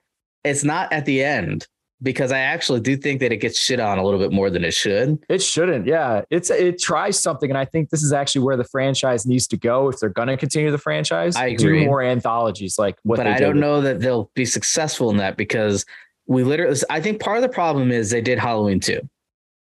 It's 0.44 0.64
not 0.64 0.92
at 0.92 1.06
the 1.06 1.24
end 1.24 1.68
because 2.02 2.32
I 2.32 2.40
actually 2.40 2.80
do 2.80 2.98
think 2.98 3.20
that 3.20 3.32
it 3.32 3.38
gets 3.38 3.60
shit 3.60 3.80
on 3.80 3.98
a 4.00 4.04
little 4.04 4.20
bit 4.20 4.32
more 4.32 4.50
than 4.50 4.64
it 4.64 4.74
should. 4.74 5.24
It 5.30 5.44
shouldn't. 5.44 5.86
Yeah, 5.86 6.24
it's 6.32 6.50
it 6.50 6.82
tries 6.82 7.20
something, 7.20 7.52
and 7.52 7.58
I 7.58 7.66
think 7.66 7.92
this 7.92 8.02
is 8.02 8.12
actually 8.12 8.46
where 8.46 8.58
the 8.58 8.64
franchise 8.64 9.28
needs 9.28 9.48
to 9.50 9.58
go 9.58 9.90
if 9.90 10.00
they're 10.00 10.10
going 10.10 10.30
to 10.30 10.38
continue 10.38 10.72
the 10.72 10.78
franchise. 10.80 11.36
I 11.36 11.48
agree. 11.48 11.82
Do 11.82 11.86
more 11.86 12.02
anthologies 12.02 12.80
like 12.80 12.98
what 13.04 13.18
but 13.18 13.28
I 13.28 13.38
don't 13.38 13.56
with- 13.56 13.62
know 13.62 13.82
that 13.82 14.00
they'll 14.00 14.32
be 14.34 14.46
successful 14.46 15.12
in 15.12 15.18
that 15.18 15.38
because 15.38 15.86
we 16.26 16.44
literally. 16.44 16.80
I 16.90 17.00
think 17.00 17.22
part 17.22 17.38
of 17.38 17.44
the 17.44 17.50
problem 17.50 17.92
is 17.92 18.10
they 18.10 18.22
did 18.22 18.40
Halloween 18.40 18.80
two. 18.80 19.08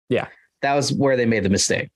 Yeah. 0.10 0.28
That 0.66 0.74
was 0.74 0.91
where 0.91 1.16
they 1.16 1.26
made 1.28 1.43
the 1.43 1.49
mistake 1.49 1.89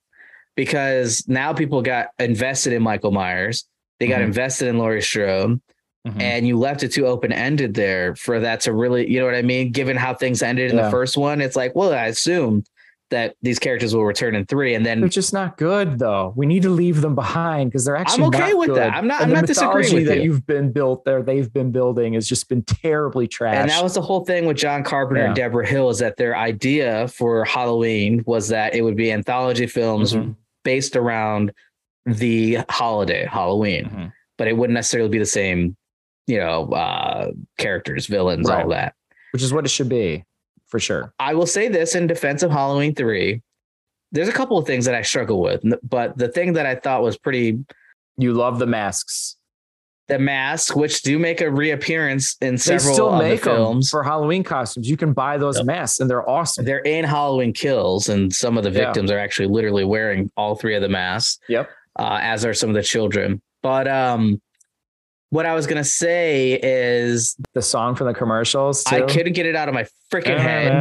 because 0.56 1.28
now 1.28 1.54
people 1.54 1.82
got 1.82 2.10
invested 2.20 2.72
in 2.72 2.84
Michael 2.84 3.12
Myers. 3.12 3.66
They 4.00 4.08
got 4.08 4.20
Mhm. 4.22 4.26
invested 4.26 4.68
in 4.68 4.78
Laurie 4.78 5.02
Strode, 5.02 5.60
Mhm. 6.08 6.22
and 6.22 6.48
you 6.48 6.58
left 6.58 6.84
it 6.84 6.90
too 6.92 7.08
open 7.08 7.32
ended 7.34 7.74
there 7.74 8.16
for 8.16 8.40
that 8.40 8.62
to 8.62 8.74
really, 8.74 9.10
you 9.12 9.20
know 9.20 9.26
what 9.26 9.34
I 9.34 9.42
mean? 9.42 9.72
Given 9.72 9.98
how 9.98 10.14
things 10.14 10.44
ended 10.44 10.70
in 10.70 10.78
Yeah. 10.78 10.84
the 10.86 10.92
first 10.92 11.18
one, 11.18 11.42
it's 11.42 11.56
like, 11.56 11.76
well, 11.76 11.92
I 11.94 12.06
assume 12.06 12.64
that 13.10 13.36
these 13.42 13.58
characters 13.60 13.96
will 13.96 14.06
return 14.06 14.36
in 14.36 14.46
three, 14.46 14.76
and 14.76 14.86
then 14.86 15.00
They're 15.00 15.10
just 15.10 15.34
not 15.34 15.58
good 15.58 15.98
though. 16.00 16.32
We 16.36 16.46
need 16.46 16.62
to 16.64 16.70
leave 16.70 17.02
them 17.02 17.16
behind 17.16 17.72
because 17.72 17.84
they're 17.86 17.96
actually. 17.96 18.24
I'm 18.26 18.36
okay 18.36 18.54
with 18.54 18.76
that. 18.76 18.94
I'm 18.94 19.08
not- 19.08 19.22
And 19.22 19.32
I'm 19.32 19.36
the 19.36 19.36
not 19.42 19.46
disagreeing 19.48 19.96
with 19.96 20.06
that 20.08 20.18
you. 20.18 20.24
you've 20.26 20.46
been 20.46 20.72
built 20.72 21.06
there. 21.06 21.24
They've 21.24 21.52
been 21.52 21.72
building 21.72 22.14
has 22.14 22.28
just 22.28 22.48
been 22.50 22.62
terribly 22.64 23.28
trash. 23.28 23.56
And 23.56 23.70
that 23.70 23.82
was 23.84 23.96
the 23.96 24.02
whole 24.02 24.26
thing 24.26 24.46
with 24.46 24.58
John 24.58 24.84
Carpenter 24.84 25.24
and 25.26 25.36
Debra 25.36 25.66
Hill 25.66 25.90
is 25.90 25.98
that 26.00 26.18
their 26.18 26.38
idea 26.38 27.08
for 27.08 27.46
Halloween 27.46 28.24
was 28.28 28.48
that 28.50 28.76
it 28.76 28.82
would 28.82 28.96
be 28.96 29.12
anthology 29.12 29.66
films 29.68 30.14
Mhm. 30.14 30.36
based 30.64 30.96
around 30.96 31.52
the 32.06 32.60
holiday, 32.70 33.26
Halloween, 33.26 33.86
Mhm. 33.86 34.12
but 34.38 34.48
it 34.48 34.56
wouldn't 34.58 34.74
necessarily 34.76 35.10
be 35.10 35.18
the 35.20 35.26
same, 35.26 35.76
you 36.28 36.38
know, 36.38 36.66
uh, 36.72 37.32
characters, 37.58 38.06
villains, 38.08 38.50
all 38.50 38.70
that. 38.70 38.94
which 39.32 39.44
is 39.44 39.54
what 39.54 39.64
it 39.66 39.70
should 39.70 39.90
be 39.90 40.24
for 40.70 40.80
sure. 40.80 41.14
I 41.20 41.34
will 41.34 41.48
say 41.48 41.68
this 41.68 41.96
in 41.96 42.08
defense 42.08 42.44
of 42.44 42.52
Halloween 42.52 42.96
3. 42.96 43.42
There's 44.12 44.28
a 44.28 44.34
couple 44.34 44.58
of 44.58 44.66
things 44.66 44.86
that 44.86 44.96
I 44.96 45.02
struggle 45.04 45.42
with, 45.42 45.62
but 45.84 46.18
the 46.18 46.28
thing 46.30 46.54
that 46.54 46.66
I 46.66 46.76
thought 46.76 47.04
was 47.04 47.18
pretty 47.18 47.64
You 48.18 48.34
love 48.34 48.60
the 48.60 48.66
masks. 48.68 49.36
the 50.08 50.18
masks, 50.20 50.76
which 50.76 51.04
do 51.04 51.20
make 51.20 51.40
a 51.40 51.52
reappearance 51.52 52.36
in 52.42 52.56
They 52.56 52.58
several 52.58 52.94
still 52.96 53.10
of 53.14 53.20
make 53.22 53.42
the 53.42 53.46
films. 53.52 53.92
for 53.92 54.02
Halloween 54.04 54.44
costumes. 54.44 54.90
You 54.90 54.98
can 54.98 55.14
buy 55.14 55.38
those 55.38 55.58
Yep. 55.58 55.66
masks 55.68 56.00
and 56.00 56.10
they're 56.10 56.28
awesome. 56.28 56.66
They're 56.66 56.80
in 56.80 57.06
Halloween 57.06 57.54
Kills, 57.54 58.10
and 58.10 58.34
some 58.34 58.58
of 58.58 58.64
the 58.64 58.72
Yeah. 58.72 58.86
victims 58.86 59.12
are 59.12 59.20
actually 59.20 59.50
literally 59.50 59.84
wearing 59.86 60.32
all 60.36 60.56
three 60.56 60.76
of 60.76 60.82
the 60.82 60.90
masks, 60.90 61.38
Yep. 61.48 61.70
uh, 62.00 62.18
as 62.24 62.44
are 62.44 62.56
some 62.56 62.70
of 62.72 62.76
the 62.76 62.82
children. 62.82 63.40
But 63.62 63.88
um, 63.88 64.42
what 65.32 65.46
I 65.46 65.54
was 65.54 65.68
gonna 65.68 65.84
say 65.84 66.60
is 66.62 67.36
The 67.54 67.62
song 67.62 67.96
from 67.96 68.08
the 68.08 68.14
commercials. 68.14 68.84
I 68.88 69.02
couldn't 69.02 69.34
get 69.34 69.46
it 69.46 69.56
out 69.56 69.68
of 69.68 69.74
my 69.76 69.86
freaking 70.12 70.38
head. 70.40 70.72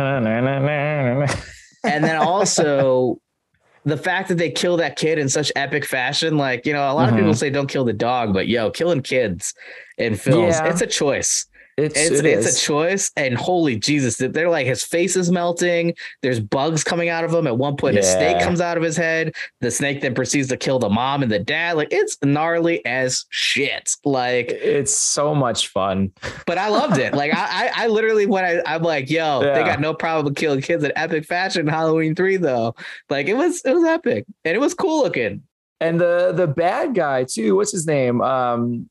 and 1.85 2.05
then 2.05 2.17
also 2.17 3.21
the 3.85 3.97
fact 3.97 4.29
that 4.29 4.37
they 4.39 4.51
kill 4.51 4.77
that 4.79 4.97
kid 4.97 5.19
in 5.19 5.29
such 5.29 5.53
epic 5.55 5.85
fashion 5.85 6.37
like 6.37 6.67
you 6.67 6.73
know 6.73 6.91
a 6.91 6.93
lot 6.93 7.09
of 7.09 7.15
Mhm. 7.15 7.19
people 7.19 7.35
say 7.35 7.51
don't 7.51 7.69
kill 7.69 7.85
the 7.85 7.93
dog 7.93 8.33
but 8.33 8.49
yo 8.49 8.71
killing 8.71 9.01
kids 9.03 9.55
in 9.97 10.15
films 10.17 10.57
Yeah. 10.57 10.67
it's 10.69 10.81
a 10.83 10.87
choice 10.87 11.47
It's 11.79 11.99
it's 11.99 12.19
it 12.19 12.27
it's 12.27 12.57
a 12.57 12.61
choice 12.67 13.11
and 13.17 13.35
holy 13.37 13.77
jesus 13.77 14.17
they're 14.17 14.51
like 14.51 14.67
his 14.67 14.83
face 14.83 15.15
is 15.17 15.31
melting 15.31 15.95
there's 16.23 16.41
bugs 16.41 16.83
coming 16.83 17.09
out 17.09 17.25
of 17.25 17.33
him 17.33 17.47
at 17.47 17.57
one 17.57 17.77
point 17.77 17.97
a 17.97 18.03
snake 18.03 18.41
comes 18.43 18.61
out 18.61 18.77
of 18.77 18.83
his 18.83 18.97
head 18.97 19.33
the 19.61 19.71
snake 19.71 20.01
then 20.01 20.13
proceeds 20.15 20.49
to 20.49 20.57
kill 20.57 20.79
the 20.81 20.89
mom 20.89 21.23
and 21.23 21.31
the 21.31 21.39
dad 21.39 21.77
like 21.77 21.89
it's 21.93 22.19
gnarly 22.25 22.85
as 22.85 23.25
shit 23.31 23.95
like 24.05 24.51
It's 24.51 24.93
so 24.95 25.35
much 25.35 25.69
fun. 25.69 26.13
but 26.47 26.59
I 26.59 26.69
loved 26.69 26.99
it. 26.99 27.15
Like 27.15 27.33
I, 27.35 27.69
I, 27.69 27.85
I 27.85 27.87
literally 27.87 28.27
when 28.27 28.45
I, 28.45 28.61
I'm 28.67 28.83
like, 28.83 29.09
yo, 29.09 29.41
they 29.41 29.63
got 29.63 29.81
no 29.81 29.95
problem 29.95 30.35
killing 30.35 30.61
kids 30.61 30.83
in 30.83 30.93
epic 30.97 31.25
fashion. 31.27 31.63
in 31.63 31.67
Halloween 31.69 32.15
three 32.15 32.37
though, 32.39 32.75
like 33.09 33.29
it 33.29 33.35
was, 33.35 33.61
it 33.65 33.73
was 33.73 33.85
epic 33.85 34.25
and 34.45 34.57
it 34.57 34.61
was 34.61 34.75
cool 34.75 35.03
looking. 35.05 35.43
And 35.81 36.01
the 36.01 36.33
the 36.35 36.49
bad 36.49 36.95
guy 36.95 37.23
too. 37.25 37.55
What's 37.55 37.71
his 37.71 37.87
name? 37.87 38.21
Um, 38.21 38.89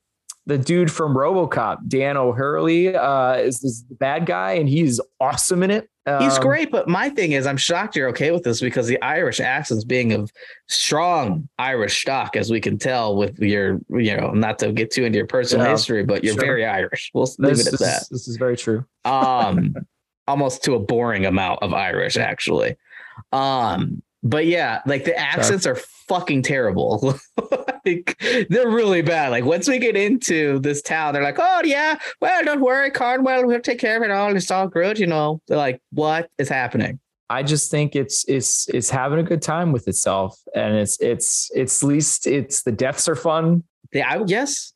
the 0.48 0.58
dude 0.58 0.90
from 0.90 1.14
RoboCop, 1.14 1.86
Dan 1.88 2.16
O'Herlihy, 2.16 2.96
uh, 2.96 3.34
is, 3.34 3.62
is 3.62 3.84
the 3.88 3.94
bad 3.94 4.24
guy, 4.26 4.52
and 4.52 4.68
he's 4.68 4.98
awesome 5.20 5.62
in 5.62 5.70
it. 5.70 5.88
He's 6.20 6.36
Um, 6.38 6.42
great, 6.42 6.70
but 6.72 6.88
my 6.88 7.10
thing 7.10 7.32
is, 7.32 7.46
I'm 7.46 7.58
shocked 7.58 7.94
you're 7.94 8.08
okay 8.08 8.30
with 8.30 8.42
this 8.44 8.60
because 8.62 8.86
the 8.86 9.00
Irish 9.02 9.40
accents 9.40 9.84
being 9.84 10.12
of 10.14 10.32
strong 10.66 11.46
Irish 11.58 12.00
stock, 12.00 12.34
as 12.34 12.50
we 12.50 12.62
can 12.62 12.78
tell 12.78 13.14
with 13.14 13.38
your, 13.38 13.78
you 13.90 14.16
know, 14.16 14.30
not 14.30 14.58
to 14.60 14.72
get 14.72 14.90
too 14.90 15.04
into 15.04 15.18
your 15.18 15.26
personal 15.26 15.66
Yeah, 15.66 15.72
history, 15.72 16.02
but 16.04 16.24
you're 16.24 16.32
sure. 16.32 16.42
very 16.44 16.64
Irish. 16.64 17.10
We'll 17.12 17.26
leave 17.38 17.58
This, 17.58 17.66
it 17.66 17.66
at 17.66 17.70
this 17.72 17.80
that. 17.80 18.02
is, 18.04 18.08
this 18.08 18.28
is 18.28 18.36
very 18.38 18.56
true. 18.56 18.86
um 19.04 19.74
almost 20.26 20.64
to 20.64 20.74
a 20.74 20.78
boring 20.78 21.24
amount 21.24 21.62
of 21.62 21.72
irish 21.72 22.18
actually 22.18 22.76
um 23.32 24.02
but 24.22 24.44
yeah 24.44 24.82
like 24.84 25.04
the 25.04 25.16
accents 25.18 25.64
are 25.66 25.78
fucking 26.08 26.42
terrible. 26.42 27.18
Like 27.86 28.20
they're 28.50 28.68
really 28.68 29.00
bad. 29.00 29.30
Like 29.30 29.44
once 29.44 29.66
we 29.66 29.78
get 29.78 29.96
into 29.96 30.58
this 30.58 30.82
town 30.82 31.14
they're 31.14 31.22
like 31.22 31.38
oh 31.38 31.62
yeah 31.64 31.98
well 32.20 32.44
don't 32.44 32.60
worry 32.60 32.90
Cornwell 32.90 33.46
we'll 33.46 33.60
take 33.60 33.78
care 33.78 33.96
of 33.96 34.02
it 34.02 34.10
all. 34.10 34.34
It's 34.36 34.50
all 34.50 34.68
good 34.68 34.98
you 34.98 35.06
know? 35.06 35.40
They're 35.48 35.56
like 35.56 35.80
what 35.90 36.28
is 36.36 36.48
happening? 36.50 37.00
I 37.30 37.42
just 37.42 37.70
think 37.70 37.94
it's 37.94 38.24
it's 38.26 38.68
it's 38.68 38.90
having 38.90 39.18
a 39.18 39.22
good 39.22 39.42
time 39.42 39.72
with 39.72 39.86
itself, 39.86 40.38
and 40.54 40.74
it's 40.76 40.98
it's 41.00 41.50
it's 41.54 41.82
least 41.82 42.26
it's 42.26 42.62
the 42.62 42.72
deaths 42.72 43.08
are 43.08 43.16
fun. 43.16 43.64
Yeah, 43.92 44.08
I, 44.08 44.24
yes, 44.26 44.72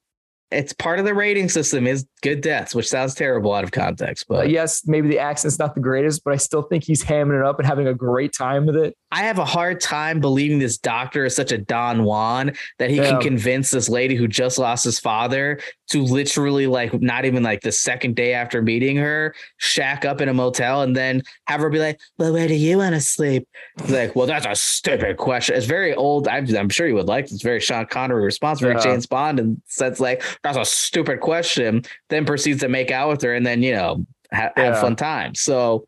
it's 0.51 0.73
part 0.75 0.99
of 0.99 1.07
the 1.07 1.15
rating 1.15 1.49
system 1.49 1.87
is 1.87 2.07
good 2.23 2.41
deaths, 2.41 2.75
which 2.75 2.89
sounds 2.89 3.15
terrible 3.15 3.53
out 3.53 3.65
of 3.65 3.73
context. 3.73 4.27
But 4.29 4.49
yes, 4.49 4.87
maybe 4.87 5.09
the 5.09 5.19
accent's 5.19 5.59
not 5.59 5.75
the 5.75 5.81
greatest, 5.81 6.25
but 6.25 6.33
I 6.33 6.37
still 6.37 6.63
think 6.63 6.85
he's 6.85 7.05
hamming 7.05 7.39
it 7.39 7.45
up 7.45 7.59
and 7.59 7.67
having 7.67 7.89
a 7.89 7.95
great 7.95 8.33
time 8.33 8.65
with 8.65 8.77
it. 8.77 8.97
I 9.11 9.25
have 9.25 9.39
a 9.39 9.45
hard 9.45 9.81
time 9.81 10.21
believing 10.21 10.59
this 10.59 10.79
doctor 10.79 11.27
is 11.27 11.37
such 11.37 11.53
a 11.53 11.59
Don 11.59 12.05
Juan 12.05 12.53
that 12.79 12.89
he 12.89 12.97
yeah. 12.97 13.11
can 13.11 13.21
convince 13.21 13.71
this 13.71 13.91
lady 13.91 14.15
who 14.15 14.27
just 14.27 14.59
lost 14.59 14.85
his 14.85 14.99
father 14.99 15.61
to 15.91 16.03
literally 16.03 16.67
like 16.67 16.99
not 17.03 17.27
even 17.27 17.43
like 17.43 17.61
the 17.61 17.71
second 17.71 18.17
day 18.17 18.33
after 18.33 18.63
meeting 18.63 18.97
her, 18.97 19.35
shack 19.59 20.07
up 20.07 20.23
in 20.23 20.31
a 20.31 20.35
motel 20.35 20.81
and 20.81 20.97
then 20.97 21.23
have 21.47 21.61
her 21.61 21.69
be 21.69 21.79
like, 21.79 22.01
"Well, 22.17 22.33
where 22.33 22.49
do 22.49 22.55
you 22.55 22.79
want 22.79 22.95
to 22.95 23.01
sleep?" 23.03 23.47
Like, 23.89 24.17
well, 24.17 24.27
that's 24.27 24.47
a 24.47 24.55
stupid 24.55 25.19
question. 25.19 25.57
It's 25.57 25.67
very 25.67 25.95
old. 25.95 26.27
I'm, 26.29 26.47
I'm 26.57 26.71
sure 26.71 26.87
you 26.87 26.95
would 26.95 27.09
like. 27.09 27.27
It's 27.27 27.43
very 27.43 27.61
Sean 27.61 27.85
Connery 27.85 28.25
response, 28.25 28.61
very 28.61 28.75
yeah. 28.77 28.81
James 28.81 29.07
Bond, 29.07 29.39
and 29.39 29.61
says 29.67 30.01
like, 30.01 30.23
"That's 30.43 30.57
a 30.57 30.65
stupid 30.65 31.21
question." 31.21 31.83
Then 32.13 32.27
proceeds 32.27 32.61
to 32.61 32.69
make 32.69 32.91
out 32.91 33.09
with 33.09 33.23
her, 33.23 33.35
and 33.35 33.45
then 33.47 33.63
you 33.63 33.73
know 33.73 34.07
ha- 34.33 34.51
yeah. 34.57 34.65
have 34.65 34.81
fun 34.81 34.97
time. 34.97 35.35
So 35.35 35.87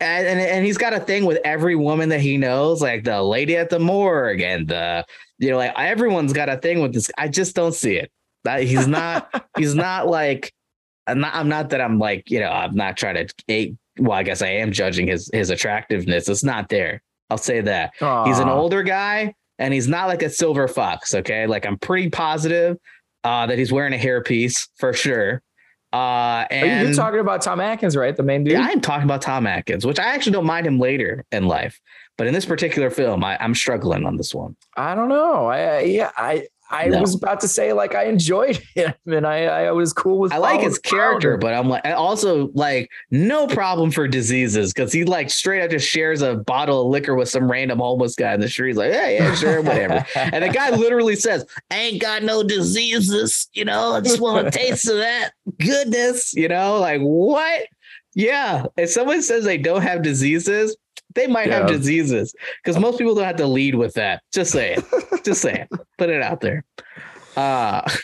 and, 0.00 0.26
and, 0.26 0.40
and 0.40 0.66
he's 0.66 0.76
got 0.76 0.92
a 0.92 1.00
thing 1.00 1.24
with 1.24 1.38
every 1.44 1.76
woman 1.76 2.08
that 2.08 2.20
he 2.20 2.36
knows, 2.36 2.82
like 2.82 3.04
the 3.04 3.22
lady 3.22 3.56
at 3.56 3.70
the 3.70 3.78
morgue 3.78 4.40
and 4.40 4.68
the 4.68 5.04
you 5.38 5.50
know, 5.50 5.56
like 5.56 5.72
everyone's 5.76 6.32
got 6.32 6.48
a 6.48 6.56
thing 6.56 6.80
with 6.80 6.92
this. 6.92 7.10
I 7.18 7.28
just 7.28 7.54
don't 7.54 7.74
see 7.74 7.96
it. 7.96 8.10
That 8.44 8.62
he's 8.64 8.86
not 8.86 9.46
he's 9.56 9.74
not 9.74 10.08
like 10.08 10.52
I'm 11.06 11.20
not 11.20 11.34
I'm 11.34 11.48
not 11.48 11.70
that 11.70 11.80
I'm 11.80 11.98
like, 11.98 12.30
you 12.30 12.40
know, 12.40 12.50
I'm 12.50 12.74
not 12.74 12.96
trying 12.96 13.28
to 13.48 13.76
well, 13.98 14.12
I 14.12 14.24
guess 14.24 14.42
I 14.42 14.48
am 14.48 14.72
judging 14.72 15.06
his 15.06 15.30
his 15.32 15.50
attractiveness. 15.50 16.28
It's 16.28 16.44
not 16.44 16.68
there. 16.68 17.02
I'll 17.30 17.38
say 17.38 17.60
that. 17.62 17.92
Aww. 18.00 18.26
He's 18.26 18.38
an 18.38 18.48
older 18.48 18.82
guy 18.82 19.34
and 19.58 19.72
he's 19.72 19.88
not 19.88 20.08
like 20.08 20.22
a 20.22 20.30
silver 20.30 20.68
fox. 20.68 21.14
Okay. 21.14 21.46
Like 21.46 21.64
I'm 21.66 21.78
pretty 21.78 22.10
positive 22.10 22.76
uh, 23.24 23.46
that 23.46 23.58
he's 23.58 23.72
wearing 23.72 23.94
a 23.94 23.98
hairpiece 23.98 24.68
for 24.76 24.92
sure. 24.92 25.42
Uh, 25.92 26.44
and 26.50 26.88
you're 26.88 26.94
talking 26.94 27.20
about 27.20 27.40
Tom 27.40 27.60
Atkins, 27.60 27.96
right? 27.96 28.16
The 28.16 28.24
main 28.24 28.42
dude. 28.42 28.54
Yeah, 28.54 28.66
I'm 28.68 28.80
talking 28.80 29.04
about 29.04 29.22
Tom 29.22 29.46
Atkins, 29.46 29.86
which 29.86 30.00
I 30.00 30.04
actually 30.04 30.32
don't 30.32 30.46
mind 30.46 30.66
him 30.66 30.80
later 30.80 31.24
in 31.30 31.46
life, 31.46 31.80
but 32.18 32.26
in 32.26 32.34
this 32.34 32.44
particular 32.44 32.90
film, 32.90 33.22
I, 33.22 33.36
am 33.42 33.54
struggling 33.54 34.04
on 34.04 34.16
this 34.16 34.34
one. 34.34 34.56
I 34.76 34.96
don't 34.96 35.08
know. 35.08 35.46
I 35.46 35.80
yeah, 35.82 36.10
I 36.16 36.48
I 36.70 36.86
no. 36.86 37.00
was 37.00 37.14
about 37.14 37.40
to 37.40 37.48
say 37.48 37.72
like 37.72 37.94
I 37.94 38.04
enjoyed 38.04 38.56
him 38.74 38.94
and 39.06 39.26
I 39.26 39.44
I 39.44 39.72
was 39.72 39.92
cool 39.92 40.18
with. 40.18 40.32
I 40.32 40.38
like 40.38 40.60
his 40.60 40.78
character, 40.78 41.36
but 41.36 41.52
I'm 41.52 41.68
like 41.68 41.84
also 41.84 42.48
like 42.54 42.90
no 43.10 43.46
problem 43.46 43.90
for 43.90 44.08
diseases 44.08 44.72
because 44.72 44.92
he 44.92 45.04
like 45.04 45.30
straight 45.30 45.62
up 45.62 45.70
just 45.70 45.88
shares 45.88 46.22
a 46.22 46.36
bottle 46.36 46.82
of 46.82 46.88
liquor 46.88 47.14
with 47.14 47.28
some 47.28 47.50
random 47.50 47.78
homeless 47.78 48.14
guy 48.14 48.32
in 48.34 48.40
the 48.40 48.48
street. 48.48 48.70
He's 48.70 48.76
like, 48.76 48.92
yeah, 48.92 49.08
yeah, 49.08 49.34
sure, 49.34 49.60
whatever. 49.62 50.04
and 50.16 50.42
the 50.42 50.48
guy 50.48 50.70
literally 50.70 51.16
says, 51.16 51.44
"I 51.70 51.76
ain't 51.76 52.00
got 52.00 52.22
no 52.22 52.42
diseases, 52.42 53.48
you 53.52 53.64
know. 53.64 53.92
I 53.92 54.00
just 54.00 54.20
want 54.20 54.46
a 54.46 54.50
taste 54.50 54.88
of 54.88 54.96
that 54.96 55.32
goodness, 55.58 56.34
you 56.34 56.48
know. 56.48 56.78
Like 56.78 57.00
what? 57.00 57.66
Yeah. 58.14 58.66
If 58.76 58.90
someone 58.90 59.22
says 59.22 59.44
they 59.44 59.58
don't 59.58 59.82
have 59.82 60.02
diseases, 60.02 60.76
they 61.14 61.26
might 61.26 61.48
yeah. 61.48 61.58
have 61.58 61.68
diseases 61.68 62.34
because 62.62 62.78
most 62.78 62.98
people 62.98 63.14
don't 63.14 63.24
have 63.24 63.36
to 63.36 63.46
lead 63.46 63.74
with 63.74 63.94
that. 63.94 64.22
Just 64.32 64.52
say 64.52 64.74
it. 64.74 64.84
Just 65.24 65.42
say 65.42 65.66
it. 65.70 65.80
Put 65.98 66.10
it 66.10 66.22
out 66.22 66.40
there. 66.40 66.64
Uh 67.36 67.88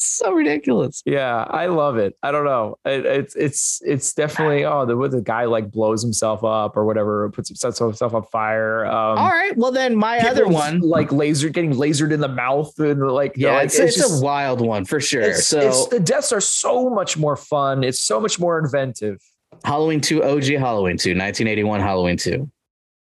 so 0.00 0.32
ridiculous. 0.32 1.02
Yeah, 1.04 1.44
I 1.48 1.66
love 1.66 1.98
it. 1.98 2.16
I 2.22 2.32
don't 2.32 2.44
know. 2.44 2.76
It, 2.84 3.04
it's 3.04 3.36
it's 3.36 3.82
it's 3.84 4.14
definitely 4.14 4.64
oh 4.64 4.86
the 4.86 5.08
the 5.08 5.20
guy 5.20 5.44
like 5.44 5.70
blows 5.70 6.02
himself 6.02 6.42
up 6.42 6.76
or 6.76 6.84
whatever, 6.84 7.30
puts 7.30 7.58
sets 7.60 7.78
himself 7.78 8.14
on 8.14 8.24
fire. 8.24 8.86
Um, 8.86 9.18
All 9.18 9.28
right, 9.28 9.56
well 9.56 9.72
then 9.72 9.96
my 9.96 10.18
other 10.18 10.48
one 10.48 10.80
like 10.80 11.12
laser 11.12 11.50
getting 11.50 11.74
lasered 11.74 12.12
in 12.12 12.20
the 12.20 12.28
mouth 12.28 12.76
and 12.78 13.06
like 13.08 13.34
yeah, 13.36 13.52
like, 13.52 13.66
it's, 13.66 13.78
it's, 13.78 13.96
it's 13.96 14.08
just, 14.08 14.22
a 14.22 14.24
wild 14.24 14.60
one 14.60 14.84
for 14.84 15.00
sure. 15.00 15.34
So 15.34 15.60
it's, 15.60 15.86
the 15.88 16.00
deaths 16.00 16.32
are 16.32 16.40
so 16.40 16.90
much 16.90 17.16
more 17.16 17.36
fun. 17.36 17.84
It's 17.84 18.02
so 18.02 18.20
much 18.20 18.38
more 18.40 18.58
inventive. 18.58 19.20
Halloween 19.64 20.00
2 20.00 20.22
OG 20.22 20.44
Halloween 20.44 20.96
2 20.96 21.10
1981 21.10 21.80
Halloween 21.80 22.16
2. 22.16 22.50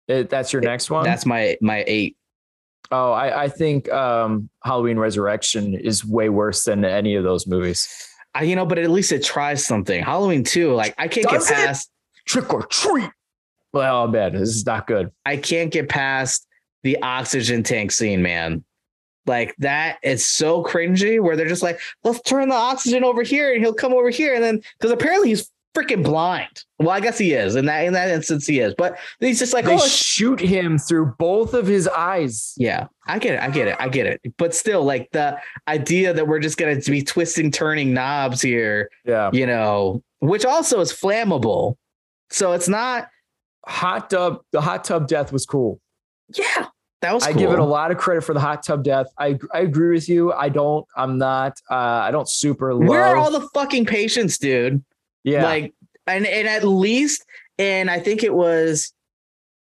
It, 0.08 0.30
that's 0.30 0.52
your 0.52 0.62
next 0.62 0.90
one? 0.90 1.04
That's 1.04 1.26
my 1.26 1.56
my 1.60 1.84
8. 1.86 2.16
Oh, 2.90 3.12
I, 3.12 3.44
I 3.44 3.48
think 3.48 3.90
um, 3.90 4.50
Halloween 4.64 4.98
Resurrection 4.98 5.74
is 5.74 6.04
way 6.04 6.28
worse 6.28 6.64
than 6.64 6.84
any 6.84 7.14
of 7.14 7.24
those 7.24 7.46
movies. 7.46 7.88
I, 8.34 8.42
you 8.42 8.56
know, 8.56 8.66
but 8.66 8.78
at 8.78 8.90
least 8.90 9.12
it 9.12 9.24
tries 9.24 9.64
something. 9.64 10.02
Halloween 10.02 10.44
2, 10.44 10.74
like 10.74 10.94
I 10.98 11.08
can't 11.08 11.28
Does 11.28 11.48
get 11.48 11.56
past 11.56 11.90
it? 11.90 12.28
trick 12.28 12.52
or 12.52 12.62
treat. 12.66 13.10
Well, 13.72 14.08
bad. 14.08 14.34
This 14.34 14.50
is 14.50 14.66
not 14.66 14.86
good. 14.86 15.10
I 15.24 15.36
can't 15.38 15.70
get 15.70 15.88
past 15.88 16.46
the 16.82 17.00
oxygen 17.02 17.62
tank 17.62 17.92
scene, 17.92 18.20
man. 18.22 18.64
Like 19.26 19.54
that 19.58 19.98
is 20.02 20.26
so 20.26 20.64
cringy 20.64 21.20
where 21.20 21.36
they're 21.36 21.48
just 21.48 21.62
like, 21.62 21.80
let's 22.02 22.20
turn 22.22 22.48
the 22.48 22.56
oxygen 22.56 23.04
over 23.04 23.22
here 23.22 23.52
and 23.52 23.62
he'll 23.62 23.72
come 23.72 23.92
over 23.92 24.10
here. 24.10 24.34
And 24.34 24.42
then 24.42 24.60
because 24.78 24.90
apparently 24.90 25.28
he's 25.28 25.50
freaking 25.74 26.02
blind. 26.02 26.64
Well, 26.78 26.90
I 26.90 27.00
guess 27.00 27.18
he 27.18 27.32
is. 27.32 27.56
In 27.56 27.66
that 27.66 27.84
in 27.84 27.92
that 27.92 28.08
instance, 28.08 28.46
he 28.46 28.60
is. 28.60 28.74
But 28.76 28.98
he's 29.20 29.38
just 29.38 29.52
like, 29.52 29.64
they 29.64 29.74
oh, 29.74 29.86
shoot 29.86 30.40
him 30.40 30.78
through 30.78 31.14
both 31.18 31.54
of 31.54 31.66
his 31.66 31.88
eyes. 31.88 32.54
Yeah, 32.56 32.86
I 33.06 33.18
get 33.18 33.34
it. 33.34 33.40
I 33.40 33.50
get 33.50 33.68
it. 33.68 33.76
I 33.78 33.88
get 33.88 34.06
it. 34.06 34.20
But 34.36 34.54
still, 34.54 34.84
like 34.84 35.10
the 35.12 35.38
idea 35.68 36.12
that 36.12 36.26
we're 36.26 36.40
just 36.40 36.58
gonna 36.58 36.76
be 36.76 37.02
twisting, 37.02 37.50
turning 37.50 37.94
knobs 37.94 38.40
here. 38.40 38.90
Yeah, 39.04 39.30
you 39.32 39.46
know, 39.46 40.02
which 40.20 40.44
also 40.44 40.80
is 40.80 40.92
flammable. 40.92 41.76
So 42.30 42.52
it's 42.52 42.68
not 42.68 43.08
hot 43.66 44.10
tub. 44.10 44.42
The 44.52 44.60
hot 44.60 44.84
tub 44.84 45.08
death 45.08 45.32
was 45.32 45.46
cool. 45.46 45.80
Yeah. 46.34 46.66
That 47.02 47.14
was 47.14 47.24
I 47.24 47.32
cool. 47.32 47.40
give 47.40 47.50
it 47.50 47.58
a 47.58 47.64
lot 47.64 47.90
of 47.90 47.98
credit 47.98 48.22
for 48.22 48.32
the 48.32 48.38
hot 48.38 48.62
tub 48.62 48.84
death. 48.84 49.08
I 49.18 49.36
I 49.52 49.60
agree 49.60 49.92
with 49.92 50.08
you. 50.08 50.32
I 50.32 50.48
don't. 50.48 50.86
I'm 50.96 51.18
not. 51.18 51.58
Uh, 51.68 51.74
I 51.74 52.12
don't 52.12 52.28
super. 52.28 52.72
Love... 52.72 52.88
Where 52.88 53.02
are 53.02 53.16
all 53.16 53.32
the 53.32 53.48
fucking 53.52 53.86
patients, 53.86 54.38
dude? 54.38 54.84
Yeah. 55.24 55.44
Like, 55.44 55.74
and, 56.06 56.26
and 56.26 56.48
at 56.48 56.64
least, 56.64 57.24
and 57.58 57.90
I 57.90 58.00
think 58.00 58.22
it 58.22 58.34
was 58.34 58.92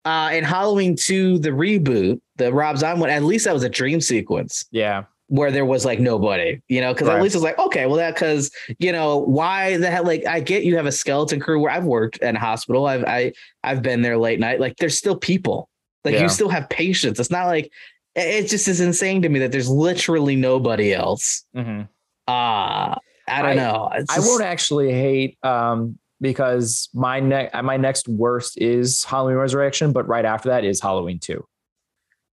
uh 0.04 0.30
in 0.32 0.44
Halloween 0.44 0.96
2, 0.96 1.38
the 1.38 1.50
reboot, 1.50 2.20
the 2.36 2.52
Rob 2.52 2.78
Zombie 2.78 3.00
one, 3.00 3.11
at 3.11 3.22
least 3.22 3.44
that 3.44 3.54
was 3.54 3.62
a 3.62 3.68
dream 3.68 4.00
sequence. 4.00 4.64
Yeah. 4.70 5.04
Where 5.28 5.50
there 5.50 5.64
was 5.64 5.84
like 5.84 5.98
nobody, 5.98 6.62
you 6.68 6.80
know, 6.80 6.92
because 6.92 7.09
right. 7.09 7.16
at 7.16 7.22
least 7.22 7.34
it's 7.34 7.42
like, 7.42 7.59
okay, 7.59 7.86
well, 7.86 7.96
that 7.96 8.14
because 8.14 8.50
you 8.78 8.92
know, 8.92 9.18
why 9.18 9.76
the 9.76 9.90
hell 9.90 10.04
like 10.04 10.24
I 10.24 10.38
get 10.38 10.62
you 10.62 10.76
have 10.76 10.86
a 10.86 10.92
skeleton 10.92 11.40
crew 11.40 11.61
where 11.61 11.72
I've 11.72 11.84
worked 11.84 12.18
in 12.18 12.36
a 12.36 12.38
hospital. 12.38 12.86
I've 12.86 13.04
I 13.04 13.32
I've 13.64 13.82
been 13.82 14.02
there 14.02 14.16
late 14.16 14.38
night. 14.38 14.61
Like 14.61 14.76
there's 14.76 14.96
still 14.96 15.16
people. 15.16 15.68
Like 16.04 16.14
yeah. 16.14 16.22
you 16.22 16.28
still 16.28 16.48
have 16.48 16.68
patients. 16.68 17.18
It's 17.18 17.32
not 17.32 17.46
like 17.46 17.72
it 18.14 18.48
just 18.48 18.68
is 18.68 18.80
insane 18.80 19.22
to 19.22 19.28
me 19.28 19.40
that 19.40 19.50
there's 19.50 19.68
literally 19.68 20.36
nobody 20.36 20.94
else. 20.94 21.44
Mm-hmm. 21.57 21.82
Uh 22.28 22.94
I 23.28 23.42
don't 23.42 23.52
I, 23.52 23.54
know. 23.54 23.90
I 24.08 24.20
won't 24.20 24.42
actually 24.42 24.92
hate 24.92 25.38
um, 25.44 25.98
because 26.20 26.88
my 26.94 27.20
next 27.20 27.54
my 27.62 27.76
next 27.76 28.08
worst 28.08 28.58
is 28.58 29.04
Halloween 29.04 29.36
Resurrection, 29.36 29.92
but 29.92 30.06
right 30.06 30.24
after 30.24 30.48
that 30.50 30.64
is 30.64 30.80
Halloween 30.80 31.18
two. 31.18 31.44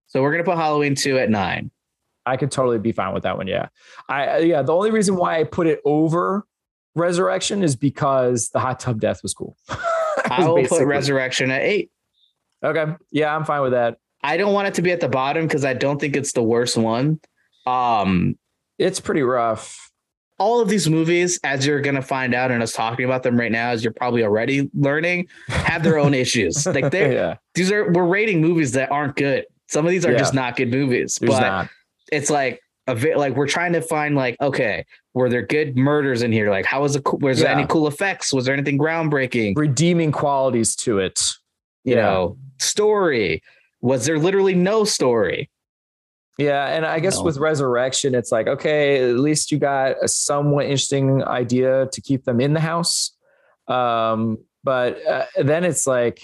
So 0.06 0.22
we're 0.22 0.30
gonna 0.30 0.44
put 0.44 0.56
Halloween 0.56 0.94
two 0.94 1.18
at 1.18 1.30
nine. 1.30 1.70
I 2.26 2.36
could 2.36 2.50
totally 2.50 2.78
be 2.78 2.92
fine 2.92 3.12
with 3.12 3.24
that 3.24 3.36
one. 3.36 3.46
Yeah, 3.46 3.68
I 4.08 4.38
yeah. 4.38 4.62
The 4.62 4.74
only 4.74 4.90
reason 4.90 5.16
why 5.16 5.40
I 5.40 5.44
put 5.44 5.66
it 5.66 5.80
over 5.84 6.46
Resurrection 6.94 7.62
is 7.62 7.76
because 7.76 8.50
the 8.50 8.60
hot 8.60 8.80
tub 8.80 9.00
death 9.00 9.22
was 9.22 9.34
cool. 9.34 9.56
I 9.68 10.46
will 10.46 10.66
put 10.66 10.86
Resurrection 10.86 11.50
at 11.50 11.62
eight. 11.62 11.90
Okay, 12.62 12.94
yeah, 13.10 13.34
I'm 13.34 13.44
fine 13.44 13.62
with 13.62 13.72
that. 13.72 13.98
I 14.22 14.38
don't 14.38 14.54
want 14.54 14.68
it 14.68 14.74
to 14.74 14.82
be 14.82 14.90
at 14.90 15.00
the 15.00 15.08
bottom 15.08 15.46
because 15.46 15.66
I 15.66 15.74
don't 15.74 16.00
think 16.00 16.16
it's 16.16 16.32
the 16.32 16.42
worst 16.42 16.78
one. 16.78 17.20
Um, 17.66 18.38
it's 18.78 19.00
pretty 19.00 19.22
rough 19.22 19.92
all 20.38 20.60
of 20.60 20.68
these 20.68 20.88
movies, 20.88 21.38
as 21.44 21.66
you're 21.66 21.80
gonna 21.80 22.02
find 22.02 22.34
out, 22.34 22.50
and 22.50 22.62
us 22.62 22.72
talking 22.72 23.04
about 23.04 23.22
them 23.22 23.38
right 23.38 23.52
now, 23.52 23.70
as 23.70 23.84
you're 23.84 23.92
probably 23.92 24.22
already 24.22 24.68
learning, 24.74 25.28
have 25.48 25.82
their 25.82 25.98
own 25.98 26.14
issues. 26.14 26.66
Like 26.74 26.90
they, 26.90 27.14
yeah. 27.14 27.36
these 27.54 27.70
are 27.70 27.92
we're 27.92 28.04
rating 28.04 28.40
movies 28.40 28.72
that 28.72 28.90
aren't 28.90 29.14
good. 29.14 29.46
Some 29.68 29.86
of 29.86 29.92
these 29.92 30.04
are 30.04 30.10
yeah. 30.10 30.18
just 30.18 30.34
not 30.34 30.56
good 30.56 30.70
movies. 30.72 31.18
There's 31.20 31.30
but 31.30 31.40
not. 31.40 31.70
it's 32.10 32.30
like 32.30 32.60
a 32.88 32.94
like 33.14 33.36
we're 33.36 33.46
trying 33.46 33.74
to 33.74 33.80
find 33.80 34.16
like 34.16 34.36
okay, 34.40 34.84
were 35.12 35.28
there 35.28 35.46
good 35.46 35.76
murders 35.76 36.22
in 36.22 36.32
here? 36.32 36.50
Like 36.50 36.64
how 36.66 36.82
was 36.82 36.96
it? 36.96 37.04
Was 37.20 37.38
yeah. 37.38 37.44
there 37.44 37.54
any 37.56 37.66
cool 37.66 37.86
effects? 37.86 38.32
Was 38.32 38.46
there 38.46 38.54
anything 38.54 38.76
groundbreaking? 38.76 39.56
Redeeming 39.56 40.10
qualities 40.10 40.74
to 40.76 40.98
it. 40.98 41.20
You 41.84 41.96
know, 41.96 42.38
story. 42.58 43.42
Was 43.82 44.06
there 44.06 44.18
literally 44.18 44.54
no 44.54 44.84
story? 44.84 45.50
Yeah, 46.36 46.66
and 46.66 46.84
I 46.84 46.98
guess 46.98 47.20
with 47.20 47.36
Resurrection, 47.36 48.14
it's 48.14 48.32
like 48.32 48.48
okay, 48.48 49.08
at 49.08 49.16
least 49.18 49.52
you 49.52 49.58
got 49.58 50.02
a 50.02 50.08
somewhat 50.08 50.64
interesting 50.64 51.22
idea 51.22 51.86
to 51.92 52.00
keep 52.00 52.24
them 52.24 52.40
in 52.40 52.54
the 52.54 52.60
house. 52.60 53.12
Um, 53.68 54.38
but 54.64 55.06
uh, 55.06 55.26
then 55.36 55.62
it's 55.64 55.86
like, 55.86 56.20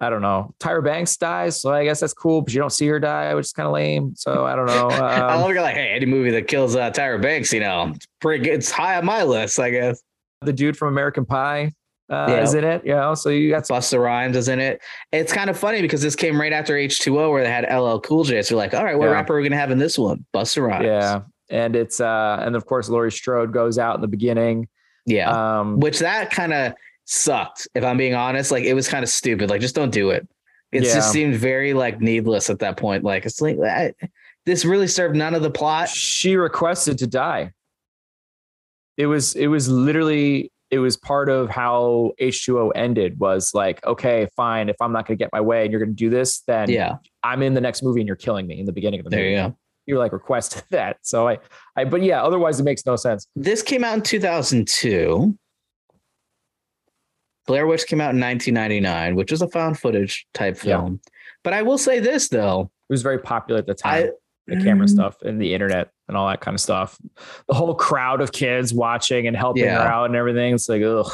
I 0.00 0.10
don't 0.10 0.20
know, 0.20 0.54
Tyra 0.58 0.84
Banks 0.84 1.16
dies, 1.16 1.60
so 1.60 1.72
I 1.72 1.84
guess 1.84 2.00
that's 2.00 2.12
cool, 2.12 2.42
but 2.42 2.52
you 2.52 2.60
don't 2.60 2.72
see 2.72 2.86
her 2.88 3.00
die, 3.00 3.34
which 3.34 3.46
is 3.46 3.52
kind 3.52 3.66
of 3.66 3.72
lame. 3.72 4.14
So 4.16 4.44
I 4.44 4.54
don't 4.54 4.66
know. 4.66 4.90
Um, 4.96 5.02
I 5.02 5.36
love 5.36 5.50
you're 5.50 5.62
like, 5.62 5.76
hey, 5.76 5.92
any 5.94 6.06
movie 6.06 6.30
that 6.32 6.48
kills 6.48 6.76
uh, 6.76 6.90
Tyra 6.90 7.20
Banks, 7.20 7.52
you 7.52 7.60
know, 7.60 7.92
it's 7.94 8.06
pretty 8.20 8.44
good. 8.44 8.54
It's 8.54 8.70
high 8.70 8.96
on 8.96 9.06
my 9.06 9.22
list, 9.22 9.58
I 9.58 9.70
guess. 9.70 10.02
The 10.42 10.52
dude 10.52 10.76
from 10.76 10.88
American 10.88 11.24
Pie. 11.24 11.72
Uh, 12.10 12.26
Yeah. 12.28 12.42
is 12.42 12.54
in 12.54 12.64
it. 12.64 12.84
You 12.84 12.94
know, 12.94 13.14
so 13.14 13.28
you 13.30 13.50
got 13.50 13.64
Busta 13.64 14.00
Rhymes 14.02 14.36
is 14.36 14.48
in 14.48 14.60
it. 14.60 14.80
It's 15.12 15.32
kind 15.32 15.50
of 15.50 15.58
funny 15.58 15.82
because 15.82 16.02
this 16.02 16.14
came 16.16 16.40
right 16.40 16.52
after 16.52 16.74
H2O 16.74 17.30
where 17.30 17.42
they 17.42 17.50
had 17.50 17.64
LL 17.70 17.98
Cool 18.00 18.24
J. 18.24 18.42
So 18.42 18.54
you're 18.54 18.62
like, 18.62 18.74
all 18.74 18.84
right, 18.84 18.96
what 18.96 19.06
Yeah. 19.06 19.12
rapper 19.12 19.34
are 19.34 19.36
we 19.40 19.48
gonna 19.48 19.60
have 19.60 19.70
in 19.70 19.78
this 19.78 19.98
one? 19.98 20.24
Busta 20.34 20.66
Rhymes. 20.66 20.84
yeah, 20.84 21.20
and 21.50 21.74
it's 21.76 22.00
uh, 22.00 22.38
and 22.40 22.54
of 22.56 22.66
course 22.66 22.88
Laurie 22.88 23.10
Strode 23.12 23.52
goes 23.52 23.78
out 23.78 23.94
in 23.96 24.00
the 24.02 24.08
beginning. 24.08 24.68
Yeah. 25.04 25.30
Um, 25.60 25.78
Which 25.80 25.98
that 26.00 26.30
kind 26.30 26.52
of 26.52 26.72
sucked, 27.04 27.68
if 27.76 27.84
I'm 27.84 27.96
being 27.96 28.14
honest. 28.14 28.50
Like 28.50 28.64
it 28.64 28.74
was 28.74 28.88
kind 28.88 29.02
of 29.04 29.08
stupid. 29.08 29.50
Like 29.50 29.60
just 29.60 29.74
don't 29.76 29.92
do 29.92 30.10
it. 30.10 30.26
It 30.72 30.82
Yeah. 30.84 30.94
just 30.94 31.12
seemed 31.12 31.36
very 31.36 31.74
like 31.74 32.00
needless 32.00 32.50
at 32.50 32.58
that 32.58 32.76
point. 32.76 33.04
Like 33.04 33.24
it's 33.24 33.40
like 33.40 33.56
I, 33.60 33.94
this 34.46 34.64
really 34.64 34.88
served 34.88 35.14
none 35.16 35.34
of 35.34 35.42
the 35.42 35.50
plot. 35.50 35.88
she 35.88 36.36
requested 36.36 36.98
to 36.98 37.06
die. 37.06 37.52
It 38.96 39.06
was 39.06 39.34
it 39.36 39.46
was 39.46 39.68
literally 39.68 40.50
it 40.70 40.78
was 40.80 40.96
part 40.96 41.28
of 41.28 41.48
how 41.48 42.12
H2O 42.20 42.72
ended 42.74 43.18
was 43.20 43.52
like, 43.54 43.84
okay, 43.86 44.26
fine, 44.36 44.68
if 44.68 44.76
I'm 44.80 44.92
not 44.92 45.06
gonna 45.06 45.16
get 45.16 45.30
my 45.32 45.40
way 45.40 45.62
and 45.62 45.70
you're 45.72 45.80
gonna 45.80 45.92
do 45.92 46.10
this, 46.10 46.40
then 46.46 46.68
Yeah. 46.70 46.96
I'm 47.22 47.42
in 47.42 47.54
the 47.54 47.60
next 47.60 47.82
movie 47.82 48.00
and 48.00 48.06
you're 48.06 48.16
killing 48.16 48.46
me 48.46 48.58
in 48.58 48.66
the 48.66 48.72
beginning 48.72 49.00
of 49.00 49.04
the 49.04 49.10
There 49.10 49.20
movie. 49.20 49.32
you 49.32 49.48
go. 49.48 49.56
You 49.86 49.98
like 49.98 50.12
requested 50.12 50.64
that. 50.70 50.96
So 51.02 51.28
I 51.28 51.38
I 51.76 51.84
but 51.84 52.02
yeah, 52.02 52.22
otherwise 52.24 52.58
it 52.58 52.64
makes 52.64 52.84
no 52.84 52.96
sense. 52.96 53.28
This 53.36 53.62
came 53.62 53.84
out 53.84 53.94
in 53.94 54.02
2002. 54.02 55.38
Blair 57.46 57.66
Witch 57.68 57.86
came 57.86 58.00
out 58.00 58.12
in 58.14 58.20
1999, 58.20 59.14
which 59.14 59.30
is 59.30 59.40
a 59.42 59.48
found 59.48 59.78
footage 59.78 60.26
type 60.34 60.56
Yeah. 60.56 60.78
film. 60.80 61.00
But 61.44 61.52
I 61.52 61.62
will 61.62 61.78
say 61.78 62.00
this 62.00 62.28
though, 62.28 62.70
It 62.88 62.92
was 62.92 63.02
very 63.02 63.18
popular 63.18 63.60
at 63.60 63.66
the 63.66 63.74
time. 63.74 63.92
I 64.06 64.10
the 64.46 64.56
camera 64.62 64.86
Mm. 64.86 64.90
stuff 64.90 65.22
and 65.22 65.40
the 65.40 65.52
internet 65.54 65.90
and 66.08 66.16
all 66.16 66.28
that 66.28 66.40
kind 66.40 66.54
of 66.54 66.60
stuff. 66.60 66.98
The 67.48 67.54
whole 67.54 67.74
crowd 67.74 68.20
of 68.20 68.30
kids 68.32 68.72
watching 68.72 69.26
and 69.26 69.36
helping 69.36 69.64
her 69.64 69.70
out 69.80 70.06
and 70.06 70.14
everything. 70.16 70.54
It's 70.54 70.68
like, 70.68 70.82
ugh. 70.82 71.10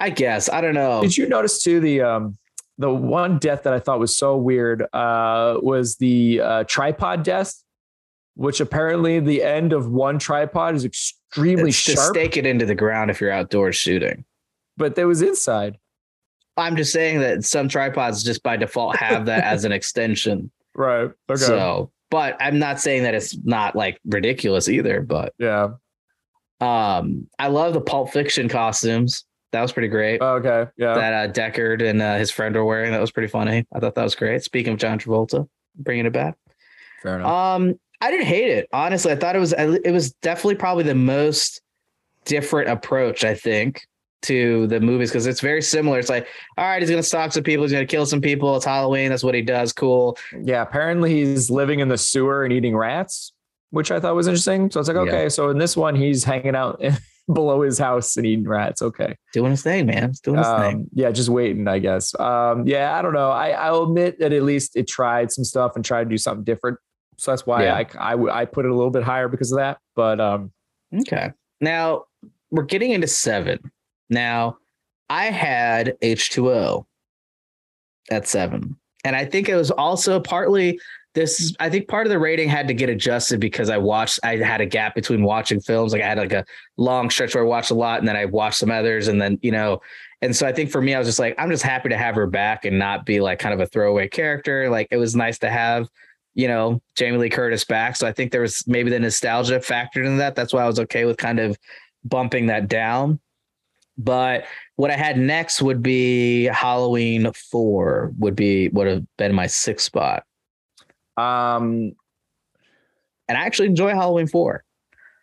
I 0.00 0.10
guess 0.10 0.48
I 0.48 0.60
don't 0.60 0.74
know. 0.74 1.00
Did 1.02 1.16
you 1.16 1.28
notice 1.28 1.62
too 1.62 1.80
the 1.80 2.00
um 2.02 2.36
the 2.78 2.92
one 2.92 3.38
death 3.38 3.62
that 3.64 3.72
I 3.72 3.78
thought 3.78 3.98
was 4.00 4.16
so 4.16 4.36
weird 4.36 4.82
uh 4.92 5.58
was 5.62 5.96
the 5.96 6.40
uh 6.40 6.64
tripod 6.64 7.22
death, 7.22 7.54
which 8.34 8.60
apparently 8.60 9.20
the 9.20 9.42
end 9.42 9.72
of 9.72 9.88
one 9.90 10.18
tripod 10.18 10.74
is 10.74 10.84
extremely 10.84 11.68
It's 11.70 11.84
to 11.84 11.92
sharp, 11.92 12.14
stake 12.14 12.36
it 12.36 12.46
into 12.46 12.66
the 12.66 12.74
ground 12.74 13.10
if 13.10 13.20
you're 13.20 13.30
outdoors 13.32 13.76
shooting. 13.76 14.24
but 14.76 14.94
there 14.96 15.06
was 15.06 15.22
inside. 15.22 15.78
I'm 16.56 16.76
just 16.76 16.92
saying 16.92 17.20
that 17.20 17.44
some 17.44 17.68
tripods 17.68 18.22
just 18.22 18.42
by 18.42 18.56
default 18.58 18.96
have 18.96 19.26
that 19.26 19.44
as 19.44 19.64
an 19.64 19.72
extension. 19.78 20.50
Right. 20.74 21.10
Okay. 21.30 21.36
So, 21.40 21.90
but 22.12 22.36
I'm 22.40 22.58
not 22.58 22.78
saying 22.78 23.04
that 23.04 23.14
it's 23.14 23.38
not 23.42 23.74
like 23.74 23.98
ridiculous 24.04 24.68
either. 24.68 25.00
But 25.00 25.32
yeah. 25.38 25.70
um, 26.60 27.26
I 27.38 27.48
love 27.48 27.72
the 27.72 27.80
Pulp 27.80 28.12
Fiction 28.12 28.50
costumes. 28.50 29.24
That 29.52 29.62
was 29.62 29.72
pretty 29.72 29.88
great. 29.88 30.20
Okay. 30.20 30.70
Yeah. 30.76 30.94
that 30.94 31.30
uh, 31.30 31.32
Deckard 31.32 31.82
and 31.82 32.02
uh, 32.02 32.16
his 32.16 32.30
friend 32.30 32.54
were 32.54 32.66
wearing. 32.66 32.92
That 32.92 33.00
was 33.00 33.10
pretty 33.10 33.28
funny. 33.28 33.66
I 33.72 33.80
thought 33.80 33.94
that 33.94 34.04
was 34.04 34.14
great. 34.14 34.44
Speaking 34.44 34.74
of 34.74 34.78
John 34.78 34.98
Travolta, 34.98 35.48
bringing 35.74 36.04
it 36.04 36.12
back. 36.12 36.36
Fair 37.02 37.16
enough. 37.16 37.28
Um, 37.30 37.80
I 38.02 38.10
didn't 38.10 38.26
hate 38.26 38.50
it. 38.50 38.68
Honestly, 38.74 39.10
I 39.10 39.16
thought 39.16 39.34
it 39.34 39.38
was 39.38 39.54
it 39.54 39.92
was 39.92 40.12
definitely 40.12 40.56
probably 40.56 40.84
the 40.84 40.94
most 40.94 41.62
different 42.26 42.68
approach. 42.68 43.24
I 43.24 43.34
think 43.34 43.86
to 44.22 44.66
the 44.68 44.80
movies 44.80 45.10
because 45.10 45.26
it's 45.26 45.40
very 45.40 45.62
similar. 45.62 45.98
It's 45.98 46.08
like, 46.08 46.26
all 46.56 46.64
right, 46.64 46.80
he's 46.80 46.90
gonna 46.90 47.02
stalk 47.02 47.32
some 47.32 47.42
people. 47.42 47.64
He's 47.64 47.72
gonna 47.72 47.86
kill 47.86 48.06
some 48.06 48.20
people. 48.20 48.56
It's 48.56 48.64
Halloween. 48.64 49.10
That's 49.10 49.24
what 49.24 49.34
he 49.34 49.42
does. 49.42 49.72
Cool. 49.72 50.16
yeah. 50.44 50.62
Apparently 50.62 51.12
he's 51.12 51.50
living 51.50 51.80
in 51.80 51.88
the 51.88 51.98
sewer 51.98 52.44
and 52.44 52.52
eating 52.52 52.76
rats, 52.76 53.32
which 53.70 53.90
I 53.90 54.00
thought 54.00 54.14
was 54.14 54.26
interesting. 54.28 54.70
So 54.70 54.80
it's 54.80 54.88
like, 54.88 54.96
Yeah. 54.96 55.02
okay. 55.02 55.28
So 55.28 55.50
in 55.50 55.58
this 55.58 55.76
one, 55.76 55.94
he's 55.94 56.24
hanging 56.24 56.54
out 56.54 56.82
below 57.32 57.62
his 57.62 57.78
house 57.78 58.16
and 58.16 58.26
eating 58.26 58.46
rats. 58.48 58.82
Okay. 58.82 59.16
Doing 59.32 59.50
his 59.52 59.62
thing, 59.62 59.86
man. 59.86 60.10
He's 60.10 60.20
doing 60.20 60.38
his 60.38 60.46
thing. 60.46 60.74
Um, 60.76 60.86
yeah, 60.92 61.10
just 61.10 61.28
waiting, 61.28 61.66
I 61.68 61.78
guess. 61.78 62.18
Um, 62.20 62.66
yeah, 62.66 62.96
I 62.98 63.02
don't 63.02 63.12
know. 63.14 63.30
I, 63.30 63.50
I'll 63.50 63.84
admit 63.84 64.18
that 64.20 64.32
at 64.32 64.42
least 64.42 64.76
it 64.76 64.86
tried 64.88 65.30
some 65.32 65.44
stuff 65.44 65.72
and 65.76 65.84
tried 65.84 66.04
to 66.04 66.10
do 66.10 66.18
something 66.18 66.44
different. 66.44 66.78
So 67.18 67.30
that's 67.30 67.46
why 67.46 67.64
Yeah. 67.64 67.74
I, 67.98 68.14
I 68.14 68.40
I 68.40 68.44
put 68.46 68.64
it 68.64 68.70
a 68.70 68.74
little 68.74 68.90
bit 68.90 69.02
higher 69.04 69.28
because 69.28 69.52
of 69.52 69.58
that. 69.58 69.78
But 69.94 70.20
um, 70.20 70.52
Okay. 70.94 71.30
Now 71.60 72.04
we're 72.50 72.64
getting 72.64 72.90
into 72.90 73.06
seven. 73.06 73.58
Now 74.12 74.58
I 75.08 75.26
had 75.26 75.96
H2O 76.02 76.84
at 78.10 78.28
seven. 78.28 78.76
And 79.04 79.16
I 79.16 79.24
think 79.24 79.48
it 79.48 79.56
was 79.56 79.70
also 79.70 80.20
partly 80.20 80.78
this 81.14 81.54
I 81.60 81.68
think 81.68 81.88
part 81.88 82.06
of 82.06 82.10
the 82.10 82.18
rating 82.18 82.48
had 82.48 82.68
to 82.68 82.74
get 82.74 82.88
adjusted 82.88 83.40
because 83.40 83.68
I 83.68 83.76
watched 83.76 84.20
I 84.22 84.36
had 84.36 84.60
a 84.60 84.66
gap 84.66 84.94
between 84.94 85.22
watching 85.22 85.60
films. 85.60 85.92
Like 85.92 86.02
I 86.02 86.08
had 86.08 86.18
like 86.18 86.32
a 86.32 86.44
long 86.76 87.10
stretch 87.10 87.34
where 87.34 87.44
I 87.44 87.46
watched 87.46 87.70
a 87.70 87.74
lot 87.74 87.98
and 87.98 88.08
then 88.08 88.16
I 88.16 88.24
watched 88.26 88.58
some 88.58 88.70
others 88.70 89.08
and 89.08 89.20
then, 89.20 89.38
you 89.42 89.50
know, 89.50 89.80
and 90.22 90.34
so 90.34 90.46
I 90.46 90.52
think 90.52 90.70
for 90.70 90.80
me, 90.80 90.94
I 90.94 90.98
was 90.98 91.08
just 91.08 91.18
like, 91.18 91.34
I'm 91.36 91.50
just 91.50 91.64
happy 91.64 91.88
to 91.88 91.98
have 91.98 92.14
her 92.14 92.26
back 92.26 92.64
and 92.64 92.78
not 92.78 93.04
be 93.04 93.20
like 93.20 93.38
kind 93.40 93.52
of 93.52 93.60
a 93.60 93.66
throwaway 93.66 94.08
character. 94.08 94.70
Like 94.70 94.88
it 94.90 94.96
was 94.96 95.16
nice 95.16 95.38
to 95.40 95.50
have, 95.50 95.88
you 96.34 96.48
know, 96.48 96.80
Jamie 96.94 97.18
Lee 97.18 97.28
Curtis 97.28 97.64
back. 97.64 97.96
So 97.96 98.06
I 98.06 98.12
think 98.12 98.30
there 98.30 98.40
was 98.40 98.66
maybe 98.66 98.88
the 98.88 99.00
nostalgia 99.00 99.58
factored 99.58 100.06
in 100.06 100.18
that. 100.18 100.34
That's 100.34 100.52
why 100.52 100.62
I 100.62 100.66
was 100.66 100.78
okay 100.80 101.04
with 101.04 101.16
kind 101.16 101.40
of 101.40 101.58
bumping 102.04 102.46
that 102.46 102.68
down. 102.68 103.20
But 104.02 104.44
what 104.76 104.90
I 104.90 104.96
had 104.96 105.18
next 105.18 105.62
would 105.62 105.82
be 105.82 106.44
Halloween 106.44 107.30
four 107.50 108.12
would 108.18 108.34
be 108.36 108.68
would 108.68 108.86
have 108.86 109.04
been 109.18 109.34
my 109.34 109.46
sixth 109.46 109.86
spot. 109.86 110.24
um, 111.16 111.92
And 113.28 113.38
I 113.38 113.44
actually 113.44 113.68
enjoy 113.68 113.90
Halloween 113.90 114.26
four. 114.26 114.64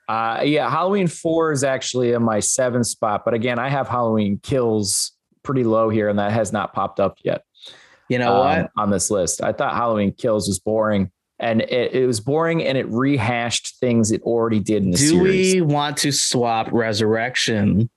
uh, 0.07 0.41
yeah, 0.43 0.69
Halloween 0.69 1.07
four 1.07 1.51
is 1.51 1.63
actually 1.63 2.13
in 2.13 2.23
my 2.23 2.39
seventh 2.39 2.87
spot. 2.87 3.23
But 3.25 3.33
again, 3.33 3.59
I 3.59 3.69
have 3.69 3.87
Halloween 3.87 4.39
kills 4.41 5.11
pretty 5.43 5.63
low 5.63 5.89
here, 5.89 6.09
and 6.09 6.17
that 6.19 6.31
has 6.31 6.51
not 6.51 6.73
popped 6.73 6.99
up 6.99 7.17
yet. 7.23 7.43
You 8.07 8.17
know 8.17 8.33
um, 8.33 8.39
what? 8.61 8.71
on 8.77 8.89
this 8.89 9.11
list. 9.11 9.43
I 9.43 9.51
thought 9.53 9.75
Halloween 9.75 10.11
Kills 10.13 10.47
was 10.47 10.57
boring, 10.59 11.11
and 11.37 11.61
it, 11.61 11.93
it 11.93 12.07
was 12.07 12.19
boring, 12.19 12.63
and 12.63 12.75
it 12.77 12.87
rehashed 12.89 13.77
things 13.79 14.11
it 14.11 14.21
already 14.23 14.59
did 14.59 14.81
in 14.83 14.89
the 14.91 14.97
Do 14.97 15.07
series. 15.09 15.53
we 15.53 15.61
want 15.61 15.97
to 15.97 16.11
swap 16.11 16.71
Resurrection 16.71 17.87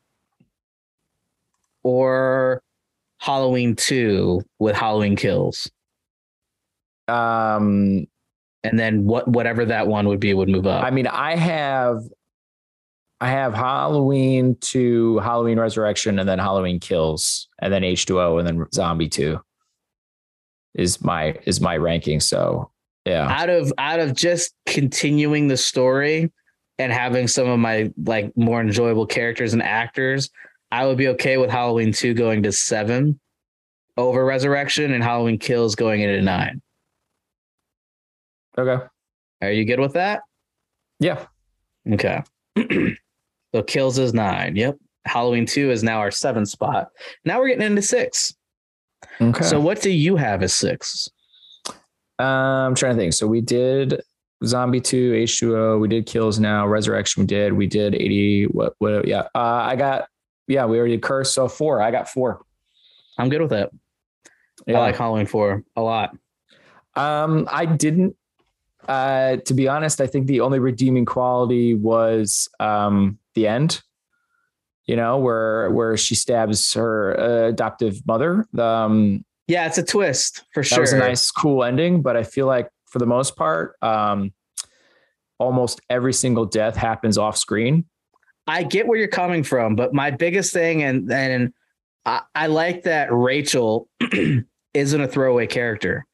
or 1.82 2.62
Halloween 3.18 3.76
two 3.76 4.42
with 4.58 4.76
Halloween 4.76 5.16
Kills? 5.16 5.70
Um, 7.08 8.06
And 8.64 8.78
then 8.78 9.04
what 9.04 9.26
whatever 9.26 9.64
that 9.64 9.88
one 9.88 10.06
would 10.08 10.20
be 10.20 10.34
would 10.34 10.48
move 10.48 10.66
up. 10.66 10.84
I 10.84 10.90
mean, 10.90 11.08
I 11.08 11.34
have, 11.34 11.98
I 13.20 13.28
have 13.28 13.54
Halloween 13.54 14.56
to 14.72 15.18
Halloween 15.18 15.58
Resurrection, 15.58 16.18
and 16.20 16.28
then 16.28 16.38
Halloween 16.38 16.78
Kills, 16.78 17.48
and 17.60 17.72
then 17.72 17.82
H 17.82 18.06
two 18.06 18.20
O, 18.20 18.38
and 18.38 18.46
then 18.46 18.64
Zombie 18.72 19.08
Two. 19.08 19.40
Is 20.74 21.02
my 21.02 21.36
is 21.44 21.60
my 21.60 21.76
ranking? 21.76 22.20
So 22.20 22.70
yeah, 23.04 23.28
out 23.28 23.50
of 23.50 23.72
out 23.78 23.98
of 23.98 24.14
just 24.14 24.54
continuing 24.66 25.48
the 25.48 25.56
story 25.56 26.30
and 26.78 26.92
having 26.92 27.28
some 27.28 27.48
of 27.48 27.58
my 27.58 27.92
like 28.06 28.32
more 28.36 28.60
enjoyable 28.60 29.06
characters 29.06 29.52
and 29.52 29.62
actors, 29.62 30.30
I 30.72 30.86
would 30.86 30.96
be 30.96 31.08
okay 31.08 31.36
with 31.36 31.50
Halloween 31.50 31.92
2 31.92 32.14
going 32.14 32.42
to 32.44 32.50
7 32.50 33.20
over 33.98 34.24
Resurrection 34.24 34.94
and 34.94 35.04
Halloween 35.04 35.38
Kills 35.38 35.74
going 35.74 36.00
into 36.00 36.22
9. 36.22 36.62
okay, 38.58 38.84
Are 39.42 39.50
you 39.52 39.64
good 39.66 39.80
with 39.80 39.92
that? 39.92 40.22
yeah, 40.98 41.26
Okay. 41.92 42.22
so 43.54 43.62
Kills 43.66 43.98
is 43.98 44.14
9. 44.14 44.56
Yep. 44.56 44.76
Halloween 45.04 45.44
2 45.46 45.70
is 45.70 45.82
now 45.82 45.98
our 45.98 46.10
7th 46.10 46.48
spot. 46.48 46.88
Now 47.24 47.38
we're 47.40 47.48
getting 47.48 47.66
into 47.66 47.82
6. 47.82 48.34
okay. 49.20 49.44
So 49.44 49.60
what 49.60 49.82
do 49.82 49.90
you 49.90 50.16
have 50.16 50.42
as 50.42 50.54
6? 50.54 51.08
Uh, 52.18 52.22
I'm 52.22 52.74
trying 52.74 52.94
to 52.96 53.00
think. 53.02 53.12
So 53.14 53.26
we 53.26 53.40
did 53.40 54.00
Zombie 54.44 54.80
2, 54.80 55.12
H2O, 55.12 55.80
we 55.80 55.88
did 55.88 56.06
Kills 56.06 56.38
now, 56.38 56.66
Resurrection 56.66 57.22
we 57.24 57.26
did, 57.26 57.52
we 57.52 57.66
did 57.66 57.94
80 57.94 58.44
what 58.52 58.74
what 58.78 59.06
yeah. 59.06 59.22
Uh 59.34 59.38
I 59.66 59.76
got 59.76 60.06
yeah, 60.46 60.64
we 60.66 60.78
already 60.78 60.98
cursed. 60.98 61.34
So 61.34 61.48
4. 61.48 61.80
I 61.80 61.90
got 61.90 62.08
4. 62.08 62.40
I'm 63.18 63.28
good 63.28 63.40
with 63.40 63.50
that. 63.50 63.70
Yeah. 64.66 64.78
I 64.78 64.80
like 64.80 64.96
Halloween 64.96 65.26
4 65.26 65.62
a 65.76 65.82
lot. 65.82 66.16
um 66.94 67.48
I 67.50 67.66
didn't 67.66 68.16
uh 68.88 69.36
to 69.36 69.54
be 69.54 69.68
honest, 69.68 70.00
I 70.00 70.06
think 70.06 70.26
the 70.26 70.40
only 70.40 70.58
redeeming 70.58 71.04
quality 71.04 71.74
was 71.74 72.48
um 72.60 73.18
the 73.34 73.46
end. 73.46 73.82
You 74.86 74.96
know, 74.96 75.18
where 75.18 75.70
where 75.70 75.96
she 75.96 76.14
stabs 76.14 76.74
her 76.74 77.18
uh, 77.18 77.48
adoptive 77.48 78.04
mother. 78.06 78.46
Um 78.58 79.24
Yeah, 79.46 79.66
it's 79.66 79.78
a 79.78 79.82
twist 79.84 80.44
for 80.52 80.62
that 80.62 80.68
sure. 80.68 80.80
was 80.80 80.92
a 80.92 80.98
nice 80.98 81.30
cool 81.30 81.64
ending, 81.64 82.02
but 82.02 82.16
I 82.16 82.24
feel 82.24 82.46
like 82.46 82.68
for 82.86 82.98
the 82.98 83.06
most 83.06 83.36
part 83.36 83.76
um 83.82 84.32
almost 85.38 85.80
every 85.90 86.12
single 86.12 86.44
death 86.44 86.76
happens 86.76 87.18
off 87.18 87.36
screen. 87.36 87.84
I 88.46 88.62
get 88.64 88.86
where 88.86 88.98
you're 88.98 89.08
coming 89.08 89.42
from, 89.44 89.76
but 89.76 89.94
my 89.94 90.10
biggest 90.10 90.52
thing, 90.52 90.82
and 90.82 91.10
and 91.12 91.52
I, 92.04 92.22
I 92.34 92.46
like 92.48 92.82
that 92.84 93.12
Rachel 93.12 93.88
isn't 94.74 95.00
a 95.00 95.06
throwaway 95.08 95.46
character. 95.46 96.06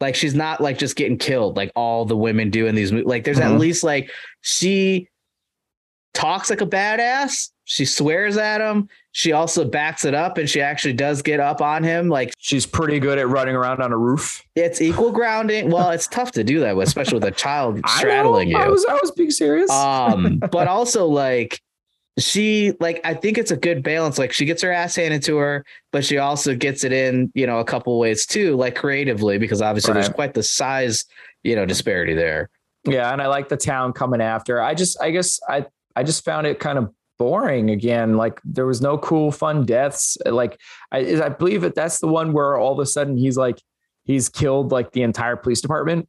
Like 0.00 0.14
she's 0.14 0.34
not 0.34 0.60
like 0.60 0.78
just 0.78 0.96
getting 0.96 1.16
killed 1.16 1.56
like 1.56 1.70
all 1.74 2.04
the 2.04 2.16
women 2.16 2.50
do 2.50 2.66
in 2.66 2.74
these 2.74 2.92
movies. 2.92 3.06
Like 3.06 3.24
there's 3.24 3.38
Mhm. 3.38 3.54
at 3.54 3.58
least 3.60 3.82
like 3.84 4.10
she 4.42 5.08
talks 6.14 6.50
like 6.50 6.60
a 6.60 6.66
badass. 6.66 7.50
She 7.64 7.84
swears 7.84 8.36
at 8.36 8.60
him. 8.60 8.88
She 9.12 9.32
also 9.32 9.64
backs 9.64 10.04
it 10.04 10.14
up 10.14 10.38
and 10.38 10.48
she 10.48 10.60
actually 10.60 10.92
does 10.92 11.20
get 11.22 11.40
up 11.40 11.60
on 11.60 11.82
him. 11.82 12.08
Like 12.08 12.32
she's 12.38 12.64
pretty 12.66 13.00
good 13.00 13.18
at 13.18 13.28
running 13.28 13.56
around 13.56 13.80
on 13.82 13.92
a 13.92 13.96
roof. 13.98 14.42
It's 14.54 14.80
equal 14.80 15.10
grounding. 15.10 15.70
Well, 15.70 15.90
it's 15.90 16.06
tough 16.06 16.30
to 16.32 16.44
do 16.44 16.60
that 16.60 16.76
with, 16.76 16.88
especially 16.88 17.14
with 17.14 17.24
a 17.24 17.30
child 17.32 17.80
straddling 17.88 18.54
I 18.54 18.58
you. 18.58 18.64
I 18.66 18.68
was 18.68 18.84
I 18.84 18.94
was 18.94 19.10
being 19.12 19.30
serious. 19.30 19.70
Um, 19.70 20.38
but 20.52 20.68
also 20.68 21.06
like 21.06 21.60
she 22.18 22.72
like 22.80 23.00
I 23.04 23.14
think 23.14 23.36
it's 23.38 23.50
a 23.50 23.56
good 23.56 23.82
balance. 23.82 24.18
Like 24.18 24.32
she 24.32 24.46
gets 24.46 24.62
her 24.62 24.72
ass 24.72 24.96
handed 24.96 25.22
to 25.24 25.36
her, 25.36 25.64
but 25.92 26.04
she 26.04 26.18
also 26.18 26.54
gets 26.54 26.82
it 26.84 26.92
in, 26.92 27.30
you 27.34 27.46
know, 27.46 27.58
a 27.58 27.64
couple 27.64 27.98
ways 27.98 28.26
too, 28.26 28.56
like 28.56 28.74
creatively, 28.74 29.38
because 29.38 29.60
obviously 29.60 29.92
right. 29.92 30.02
there's 30.02 30.14
quite 30.14 30.34
the 30.34 30.42
size, 30.42 31.04
you 31.42 31.54
know, 31.54 31.66
disparity 31.66 32.14
there. 32.14 32.48
Yeah, 32.84 33.12
and 33.12 33.20
I 33.20 33.26
like 33.26 33.48
the 33.48 33.56
town 33.56 33.92
coming 33.92 34.20
after. 34.20 34.62
I 34.62 34.74
just 34.74 35.00
I 35.00 35.10
guess 35.10 35.40
I 35.48 35.66
I 35.94 36.02
just 36.04 36.24
found 36.24 36.46
it 36.46 36.58
kind 36.58 36.78
of 36.78 36.90
boring 37.18 37.70
again. 37.70 38.16
Like 38.16 38.40
there 38.44 38.66
was 38.66 38.80
no 38.80 38.96
cool, 38.98 39.30
fun 39.30 39.64
deaths. 39.64 40.16
Like 40.24 40.58
I, 40.92 41.22
I 41.22 41.28
believe 41.28 41.62
that 41.62 41.74
that's 41.74 41.98
the 41.98 42.08
one 42.08 42.32
where 42.32 42.56
all 42.56 42.72
of 42.72 42.78
a 42.78 42.86
sudden 42.86 43.16
he's 43.16 43.36
like 43.36 43.60
he's 44.04 44.28
killed 44.28 44.72
like 44.72 44.92
the 44.92 45.02
entire 45.02 45.36
police 45.36 45.60
department, 45.60 46.08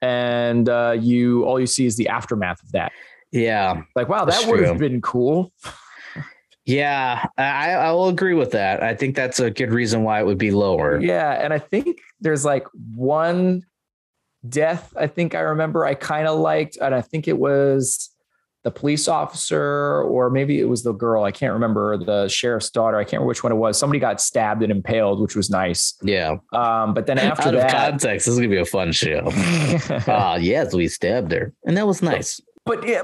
and 0.00 0.68
uh, 0.68 0.96
you 0.98 1.44
all 1.44 1.60
you 1.60 1.66
see 1.66 1.84
is 1.84 1.96
the 1.96 2.08
aftermath 2.08 2.62
of 2.62 2.72
that. 2.72 2.92
Yeah, 3.32 3.82
like 3.94 4.08
wow, 4.08 4.24
that 4.24 4.46
would 4.46 4.64
have 4.64 4.78
been 4.78 5.00
cool. 5.00 5.52
Yeah, 6.66 7.26
I, 7.36 7.72
I 7.72 7.92
will 7.92 8.08
agree 8.08 8.34
with 8.34 8.52
that. 8.52 8.82
I 8.82 8.94
think 8.94 9.16
that's 9.16 9.40
a 9.40 9.50
good 9.50 9.72
reason 9.72 10.04
why 10.04 10.20
it 10.20 10.26
would 10.26 10.38
be 10.38 10.50
lower. 10.50 11.00
Yeah, 11.00 11.32
and 11.32 11.52
I 11.52 11.58
think 11.58 11.98
there's 12.20 12.44
like 12.44 12.66
one 12.94 13.62
death. 14.48 14.92
I 14.96 15.06
think 15.06 15.34
I 15.34 15.40
remember 15.40 15.84
I 15.84 15.94
kind 15.94 16.28
of 16.28 16.38
liked, 16.38 16.76
and 16.80 16.94
I 16.94 17.00
think 17.00 17.28
it 17.28 17.38
was 17.38 18.10
the 18.62 18.70
police 18.70 19.08
officer, 19.08 20.02
or 20.02 20.28
maybe 20.28 20.60
it 20.60 20.68
was 20.68 20.82
the 20.82 20.92
girl. 20.92 21.24
I 21.24 21.32
can't 21.32 21.54
remember 21.54 21.96
the 21.96 22.28
sheriff's 22.28 22.70
daughter. 22.70 22.98
I 22.98 23.04
can't 23.04 23.14
remember 23.14 23.28
which 23.28 23.42
one 23.42 23.52
it 23.52 23.56
was. 23.56 23.78
Somebody 23.78 23.98
got 23.98 24.20
stabbed 24.20 24.62
and 24.62 24.70
impaled, 24.70 25.20
which 25.20 25.34
was 25.34 25.48
nice. 25.48 25.94
Yeah. 26.02 26.36
Um, 26.52 26.92
but 26.92 27.06
then 27.06 27.18
after 27.18 27.48
Out 27.48 27.54
that, 27.54 27.64
of 27.64 27.70
context, 27.70 28.26
this 28.26 28.34
is 28.34 28.36
gonna 28.36 28.48
be 28.48 28.58
a 28.58 28.64
fun 28.64 28.92
show. 28.92 29.30
Ah, 30.06 30.32
uh, 30.32 30.36
yes, 30.36 30.74
we 30.74 30.88
stabbed 30.88 31.32
her, 31.32 31.52
and 31.64 31.76
that 31.76 31.86
was 31.86 32.02
nice. 32.02 32.40
But, 32.64 32.80
but 32.82 32.88
yeah, 32.88 33.02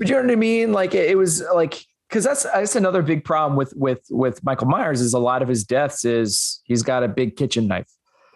but 0.00 0.08
you 0.08 0.14
know 0.16 0.22
what 0.22 0.32
I 0.32 0.36
mean? 0.36 0.72
Like 0.72 0.94
it, 0.94 1.10
it 1.10 1.18
was 1.18 1.44
like 1.54 1.84
because 2.08 2.24
that's 2.24 2.44
that's 2.44 2.74
another 2.74 3.02
big 3.02 3.22
problem 3.22 3.54
with 3.54 3.74
with 3.76 4.00
with 4.10 4.42
Michael 4.42 4.66
Myers 4.66 5.02
is 5.02 5.12
a 5.12 5.18
lot 5.18 5.42
of 5.42 5.48
his 5.48 5.62
deaths 5.62 6.06
is 6.06 6.62
he's 6.64 6.82
got 6.82 7.04
a 7.04 7.08
big 7.08 7.36
kitchen 7.36 7.68
knife. 7.68 7.86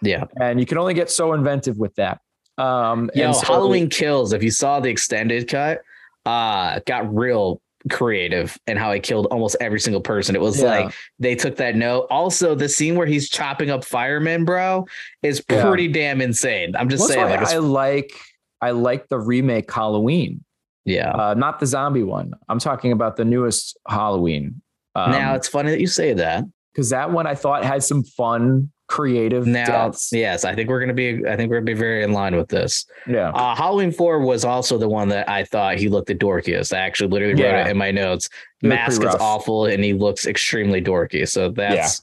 Yeah, 0.02 0.24
and 0.38 0.60
you 0.60 0.66
can 0.66 0.76
only 0.76 0.92
get 0.92 1.10
so 1.10 1.32
inventive 1.32 1.78
with 1.78 1.94
that. 1.94 2.20
Um, 2.58 3.10
Yo, 3.14 3.32
so, 3.32 3.46
Halloween 3.46 3.88
Kills. 3.88 4.34
If 4.34 4.42
you 4.42 4.50
saw 4.50 4.78
the 4.78 4.90
extended 4.90 5.48
cut, 5.48 5.80
uh, 6.26 6.80
got 6.86 7.12
real 7.12 7.62
creative 7.90 8.58
and 8.66 8.78
how 8.78 8.92
he 8.92 9.00
killed 9.00 9.26
almost 9.30 9.56
every 9.58 9.80
single 9.80 10.02
person. 10.02 10.36
It 10.36 10.42
was 10.42 10.60
yeah. 10.60 10.68
like 10.68 10.94
they 11.18 11.34
took 11.34 11.56
that 11.56 11.76
note. 11.76 12.06
Also, 12.10 12.54
the 12.54 12.68
scene 12.68 12.94
where 12.94 13.06
he's 13.06 13.30
chopping 13.30 13.70
up 13.70 13.86
firemen, 13.86 14.44
bro, 14.44 14.86
is 15.22 15.40
pretty 15.40 15.84
yeah. 15.84 15.92
damn 15.92 16.20
insane. 16.20 16.76
I'm 16.76 16.90
just 16.90 17.00
What's 17.00 17.14
saying. 17.14 17.30
Like, 17.30 17.48
I 17.48 17.56
like 17.56 18.12
I 18.60 18.72
like 18.72 19.08
the 19.08 19.18
remake 19.18 19.72
Halloween. 19.72 20.43
Yeah, 20.84 21.10
uh, 21.10 21.34
not 21.34 21.60
the 21.60 21.66
zombie 21.66 22.02
one. 22.02 22.32
I'm 22.48 22.58
talking 22.58 22.92
about 22.92 23.16
the 23.16 23.24
newest 23.24 23.78
Halloween. 23.88 24.60
Um, 24.94 25.10
now 25.10 25.34
it's 25.34 25.48
funny 25.48 25.70
that 25.70 25.80
you 25.80 25.86
say 25.86 26.12
that 26.14 26.44
because 26.72 26.90
that 26.90 27.10
one 27.10 27.26
I 27.26 27.34
thought 27.34 27.64
had 27.64 27.82
some 27.82 28.04
fun 28.04 28.70
creative 28.86 29.46
now 29.46 29.64
deaths. 29.64 30.10
yes 30.12 30.44
i 30.44 30.54
think 30.54 30.68
we're 30.68 30.78
going 30.78 30.88
to 30.88 30.94
be 30.94 31.26
i 31.26 31.34
think 31.34 31.50
we're 31.50 31.58
to 31.58 31.64
be 31.64 31.72
very 31.72 32.04
in 32.04 32.12
line 32.12 32.36
with 32.36 32.48
this 32.48 32.84
yeah 33.06 33.30
uh, 33.30 33.54
halloween 33.54 33.90
4 33.90 34.20
was 34.20 34.44
also 34.44 34.76
the 34.76 34.88
one 34.88 35.08
that 35.08 35.26
i 35.28 35.42
thought 35.42 35.78
he 35.78 35.88
looked 35.88 36.08
the 36.08 36.14
dorkiest 36.14 36.74
i 36.76 36.80
actually 36.80 37.08
literally 37.08 37.40
yeah. 37.40 37.52
wrote 37.52 37.66
it 37.66 37.70
in 37.70 37.78
my 37.78 37.90
notes 37.90 38.28
mask 38.62 39.02
is 39.02 39.14
awful 39.14 39.64
and 39.64 39.82
he 39.82 39.94
looks 39.94 40.26
extremely 40.26 40.82
dorky 40.82 41.26
so 41.26 41.50
that's 41.50 42.02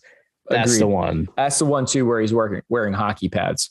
yeah. 0.49 0.57
that's 0.57 0.79
the 0.79 0.87
one 0.87 1.27
that's 1.37 1.59
the 1.59 1.65
one 1.65 1.85
too 1.85 2.03
where 2.03 2.19
he's 2.19 2.33
working 2.33 2.61
wearing 2.67 2.93
hockey 2.93 3.29
pads 3.29 3.69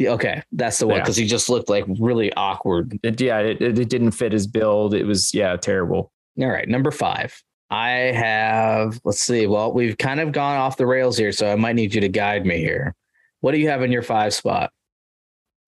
yeah, 0.00 0.10
okay 0.10 0.42
that's 0.52 0.78
the 0.78 0.86
one 0.86 0.98
because 1.00 1.18
yeah. 1.18 1.24
he 1.24 1.28
just 1.28 1.48
looked 1.48 1.68
like 1.68 1.84
really 2.00 2.32
awkward 2.34 2.98
it, 3.02 3.20
yeah 3.20 3.38
it, 3.38 3.60
it 3.62 3.88
didn't 3.88 4.10
fit 4.10 4.32
his 4.32 4.46
build 4.46 4.94
it 4.94 5.04
was 5.04 5.32
yeah 5.32 5.56
terrible 5.56 6.10
all 6.40 6.48
right 6.48 6.68
number 6.68 6.90
five 6.90 7.40
I 7.70 7.90
have, 7.90 9.00
let's 9.04 9.20
see. 9.20 9.46
Well, 9.46 9.72
we've 9.72 9.96
kind 9.96 10.18
of 10.18 10.32
gone 10.32 10.56
off 10.56 10.76
the 10.76 10.86
rails 10.86 11.16
here, 11.16 11.30
so 11.30 11.50
I 11.50 11.54
might 11.54 11.76
need 11.76 11.94
you 11.94 12.00
to 12.00 12.08
guide 12.08 12.44
me 12.44 12.58
here. 12.58 12.96
What 13.40 13.52
do 13.52 13.58
you 13.58 13.68
have 13.68 13.82
in 13.82 13.92
your 13.92 14.02
five 14.02 14.34
spot? 14.34 14.72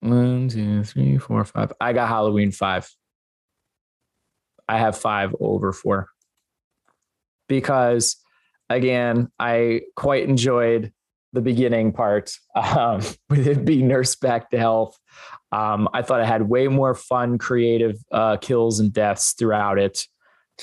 One, 0.01 0.49
two, 0.49 0.83
three, 0.83 1.17
four, 1.17 1.45
five. 1.45 1.71
I 1.79 1.93
got 1.93 2.09
Halloween 2.09 2.51
five. 2.51 2.89
I 4.67 4.77
have 4.77 4.97
five 4.97 5.33
over 5.39 5.71
four 5.71 6.09
because, 7.47 8.17
again, 8.69 9.31
I 9.39 9.81
quite 9.95 10.27
enjoyed 10.27 10.91
the 11.33 11.41
beginning 11.41 11.91
part 11.91 12.31
um, 12.55 13.01
with 13.29 13.47
it 13.47 13.65
being 13.65 13.87
nursed 13.87 14.21
back 14.21 14.49
to 14.51 14.57
health. 14.57 14.97
Um, 15.51 15.87
I 15.93 16.01
thought 16.01 16.21
I 16.21 16.25
had 16.25 16.43
way 16.43 16.67
more 16.67 16.95
fun, 16.95 17.37
creative 17.37 17.97
uh, 18.11 18.37
kills 18.37 18.79
and 18.79 18.91
deaths 18.91 19.33
throughout 19.33 19.77
it. 19.77 20.07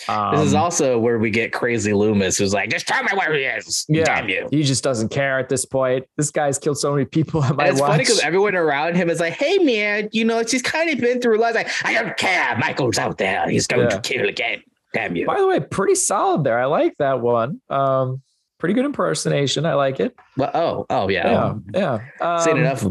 Um, 0.09 0.37
this 0.37 0.47
is 0.47 0.55
um, 0.55 0.63
also 0.63 0.99
where 0.99 1.19
we 1.19 1.31
get 1.31 1.53
crazy 1.53 1.93
Loomis, 1.93 2.39
who's 2.39 2.55
like, 2.55 2.71
"Just 2.71 2.87
tell 2.87 3.03
me 3.03 3.11
where 3.15 3.35
he 3.35 3.41
is." 3.41 3.85
Yeah, 3.89 4.05
Damn 4.05 4.29
you. 4.29 4.49
He 4.51 4.63
just 4.63 4.85
doesn't 4.85 5.09
care 5.09 5.39
at 5.39 5.49
this 5.49 5.65
point. 5.65 6.07
This 6.17 6.31
guy's 6.31 6.59
killed 6.59 6.79
so 6.79 6.93
many 6.93 7.05
people. 7.05 7.43
At 7.43 7.57
my 7.57 7.69
it's 7.69 7.81
watch. 7.81 7.91
funny 7.91 8.05
because 8.05 8.21
everyone 8.21 8.55
around 8.55 8.95
him 8.95 9.11
is 9.11 9.19
like, 9.19 9.35
"Hey, 9.35 9.59
man, 9.59 10.09
you 10.13 10.25
know, 10.25 10.45
she's 10.45 10.63
kind 10.63 10.91
of 10.91 10.99
been 10.99 11.21
through 11.21 11.39
a 11.39 11.41
lot." 11.41 11.55
Like, 11.55 11.69
I 11.85 11.93
don't 11.93 12.17
care. 12.17 12.57
Michael's 12.59 12.99
out 12.99 13.19
there. 13.19 13.49
He's 13.49 13.67
going 13.67 13.91
yeah. 13.91 13.97
to 13.97 14.01
kill 14.01 14.29
again. 14.29 14.63
Damn 14.95 15.17
you. 15.17 15.27
By 15.27 15.39
the 15.39 15.47
way, 15.47 15.61
pretty 15.61 15.97
solid 15.97 16.45
there. 16.45 16.59
I 16.59 16.67
like 16.67 16.97
that 16.99 17.21
one. 17.21 17.61
Um, 17.69 18.23
pretty 18.61 18.75
good 18.75 18.85
impersonation. 18.85 19.67
I 19.67 19.75
like 19.75 19.99
it. 19.99 20.15
Well, 20.37 20.51
oh, 20.55 20.87
oh 20.89 21.09
yeah, 21.09 21.55
yeah. 21.75 21.99
yeah. 22.21 22.35
Um, 22.37 22.41
Seen 22.41 22.57
enough. 22.59 22.85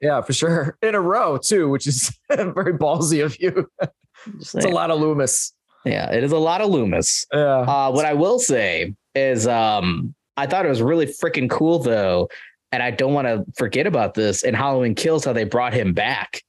Yeah, 0.00 0.20
for 0.20 0.32
sure. 0.34 0.76
In 0.82 0.94
a 0.94 1.00
row 1.00 1.38
too, 1.38 1.70
which 1.70 1.86
is 1.86 2.16
very 2.30 2.74
ballsy 2.74 3.24
of 3.24 3.40
you. 3.40 3.70
it's 4.26 4.54
a 4.54 4.68
lot 4.68 4.90
of 4.90 5.00
Loomis. 5.00 5.52
Yeah, 5.86 6.12
it 6.12 6.22
is 6.24 6.32
a 6.32 6.38
lot 6.38 6.60
of 6.60 6.68
Loomis. 6.68 7.26
Yeah. 7.32 7.60
Uh, 7.60 7.90
what 7.92 8.04
I 8.04 8.12
will 8.12 8.38
say 8.38 8.94
is, 9.14 9.46
um, 9.46 10.14
I 10.36 10.46
thought 10.46 10.66
it 10.66 10.68
was 10.68 10.82
really 10.82 11.06
freaking 11.06 11.48
cool 11.48 11.78
though, 11.78 12.28
and 12.72 12.82
I 12.82 12.90
don't 12.90 13.14
want 13.14 13.26
to 13.26 13.44
forget 13.56 13.86
about 13.86 14.14
this. 14.14 14.42
In 14.42 14.52
Halloween 14.52 14.94
Kills, 14.94 15.24
how 15.24 15.32
they 15.32 15.44
brought 15.44 15.72
him 15.72 15.94
back. 15.94 16.42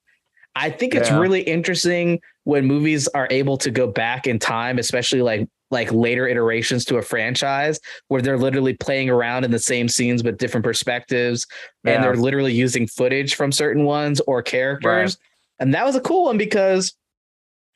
I 0.55 0.71
think 0.71 0.95
it's 0.95 1.09
yeah. 1.09 1.19
really 1.19 1.41
interesting 1.41 2.19
when 2.43 2.65
movies 2.65 3.07
are 3.09 3.27
able 3.29 3.57
to 3.59 3.69
go 3.69 3.85
back 3.85 4.25
in 4.25 4.39
time, 4.39 4.79
especially 4.79 5.21
like 5.21 5.47
like 5.71 5.91
later 5.91 6.27
iterations 6.27 6.85
to 6.85 6.97
a 6.97 7.01
franchise 7.01 7.79
where 8.07 8.21
they're 8.21 8.37
literally 8.37 8.73
playing 8.73 9.09
around 9.09 9.43
in 9.43 9.51
the 9.51 9.59
same 9.59 9.87
scenes 9.87 10.23
but 10.23 10.37
different 10.37 10.63
perspectives 10.63 11.45
yeah. 11.83 11.93
and 11.93 12.03
they're 12.03 12.15
literally 12.15 12.53
using 12.53 12.87
footage 12.87 13.35
from 13.35 13.51
certain 13.51 13.83
ones 13.83 14.21
or 14.27 14.41
characters. 14.41 15.17
Right. 15.17 15.17
And 15.59 15.73
that 15.73 15.85
was 15.85 15.95
a 15.95 16.01
cool 16.01 16.25
one 16.25 16.37
because 16.37 16.93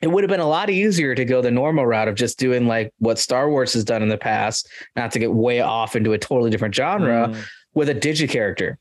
it 0.02 0.08
would 0.08 0.24
have 0.24 0.30
been 0.30 0.40
a 0.40 0.48
lot 0.48 0.70
easier 0.70 1.14
to 1.14 1.26
go 1.26 1.42
the 1.42 1.52
normal 1.52 1.86
route 1.86 2.08
of 2.08 2.16
just 2.16 2.40
doing 2.40 2.68
like 2.68 2.92
what 2.98 3.20
Star 3.20 3.50
Wars 3.50 3.74
has 3.74 3.84
done 3.84 4.02
in 4.02 4.10
the 4.10 4.18
past, 4.18 4.70
not 4.96 5.12
to 5.12 5.20
get 5.20 5.32
way 5.32 5.62
off 5.62 5.96
into 5.96 6.14
a 6.14 6.18
totally 6.18 6.50
different 6.50 6.74
genre 6.74 7.28
mm. 7.28 7.46
with 7.74 7.90
a 7.90 7.96
digi 7.96 8.28
character 8.28 8.80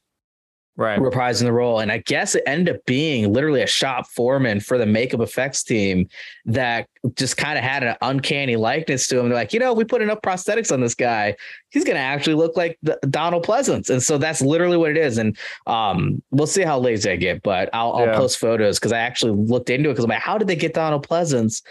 right 0.80 0.98
reprising 0.98 1.42
the 1.42 1.52
role 1.52 1.80
and 1.80 1.92
i 1.92 1.98
guess 1.98 2.34
it 2.34 2.42
ended 2.46 2.74
up 2.74 2.84
being 2.86 3.32
literally 3.32 3.60
a 3.60 3.66
shop 3.66 4.08
foreman 4.08 4.58
for 4.58 4.78
the 4.78 4.86
makeup 4.86 5.20
effects 5.20 5.62
team 5.62 6.08
that 6.46 6.88
just 7.14 7.36
kind 7.36 7.58
of 7.58 7.62
had 7.62 7.84
an 7.84 7.94
uncanny 8.00 8.56
likeness 8.56 9.06
to 9.06 9.18
him 9.18 9.28
they're 9.28 9.36
like 9.36 9.52
you 9.52 9.60
know 9.60 9.74
we 9.74 9.84
put 9.84 10.00
enough 10.00 10.20
prosthetics 10.22 10.72
on 10.72 10.80
this 10.80 10.94
guy 10.94 11.36
he's 11.68 11.84
going 11.84 11.96
to 11.96 12.00
actually 12.00 12.34
look 12.34 12.56
like 12.56 12.78
the, 12.82 12.98
donald 13.10 13.44
pleasence 13.44 13.90
and 13.90 14.02
so 14.02 14.16
that's 14.16 14.40
literally 14.40 14.78
what 14.78 14.90
it 14.90 14.96
is 14.96 15.18
and 15.18 15.36
um, 15.66 16.22
we'll 16.30 16.46
see 16.46 16.62
how 16.62 16.78
lazy 16.78 17.10
i 17.10 17.16
get 17.16 17.42
but 17.42 17.68
i'll, 17.74 17.92
I'll 17.92 18.06
yeah. 18.06 18.16
post 18.16 18.38
photos 18.38 18.78
because 18.78 18.92
i 18.92 18.98
actually 18.98 19.32
looked 19.32 19.68
into 19.68 19.90
it 19.90 19.92
because 19.92 20.04
i'm 20.04 20.10
like 20.10 20.20
how 20.20 20.38
did 20.38 20.48
they 20.48 20.56
get 20.56 20.72
donald 20.72 21.06
pleasence 21.06 21.62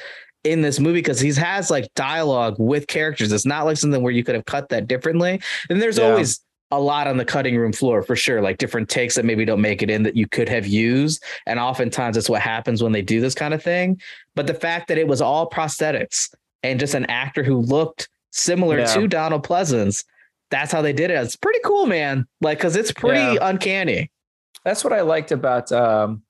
in 0.44 0.62
this 0.62 0.80
movie 0.80 1.00
because 1.00 1.20
he 1.20 1.34
has 1.34 1.70
like 1.70 1.94
dialogue 1.96 2.56
with 2.58 2.88
characters. 2.88 3.34
It's 3.34 3.46
not 3.46 3.66
like 3.66 3.76
something 3.76 4.02
where 4.02 4.14
you 4.14 4.24
could 4.24 4.36
have 4.36 4.46
cut 4.46 4.70
that 4.70 4.88
differently. 4.88 5.42
And 5.70 5.82
there's 5.82 5.98
yeah. 5.98 6.06
always 6.06 6.40
a 6.72 6.80
lot 6.80 7.08
on 7.08 7.18
the 7.18 7.26
cutting 7.26 7.58
room 7.58 7.74
floor 7.74 8.04
for 8.04 8.16
sure, 8.16 8.42
like 8.42 8.58
different 8.58 8.90
takes 8.90 9.16
that 9.16 9.26
maybe 9.26 9.46
don't 9.46 9.62
make 9.62 9.82
it 9.82 9.90
in 9.90 10.04
that 10.04 10.16
you 10.16 10.28
could 10.28 10.48
have 10.48 10.68
used. 10.68 11.24
And 11.46 11.60
oftentimes 11.60 12.16
that's 12.16 12.30
what 12.30 12.42
happens 12.42 12.84
when 12.84 12.92
they 12.92 13.02
do 13.02 13.22
this 13.22 13.34
kind 13.34 13.54
of 13.54 13.64
thing. 13.64 14.00
But 14.36 14.48
the 14.48 14.54
fact 14.54 14.88
that 14.88 14.98
it 14.98 15.08
was 15.08 15.22
all 15.22 15.50
prosthetics 15.50 16.34
and 16.62 16.80
just 16.80 16.94
an 16.94 17.06
actor 17.06 17.44
who 17.44 17.58
looked 17.58 18.10
similar 18.32 18.80
yeah. 18.80 18.94
to 18.94 19.08
Donald 19.08 19.46
Pleasence, 19.46 20.06
that's 20.52 20.72
how 20.72 20.82
they 20.82 20.94
did 20.94 21.10
it. 21.10 21.16
It's 21.16 21.36
pretty 21.36 21.60
cool, 21.66 21.88
man. 21.88 22.28
Like, 22.42 22.60
cause 22.60 22.76
it's 22.76 22.92
pretty 22.92 23.36
yeah. 23.36 23.50
uncanny. 23.50 24.12
That's 24.64 24.84
what 24.84 24.94
I 24.94 25.02
liked 25.02 25.32
about 25.32 25.72
um, 25.72 26.22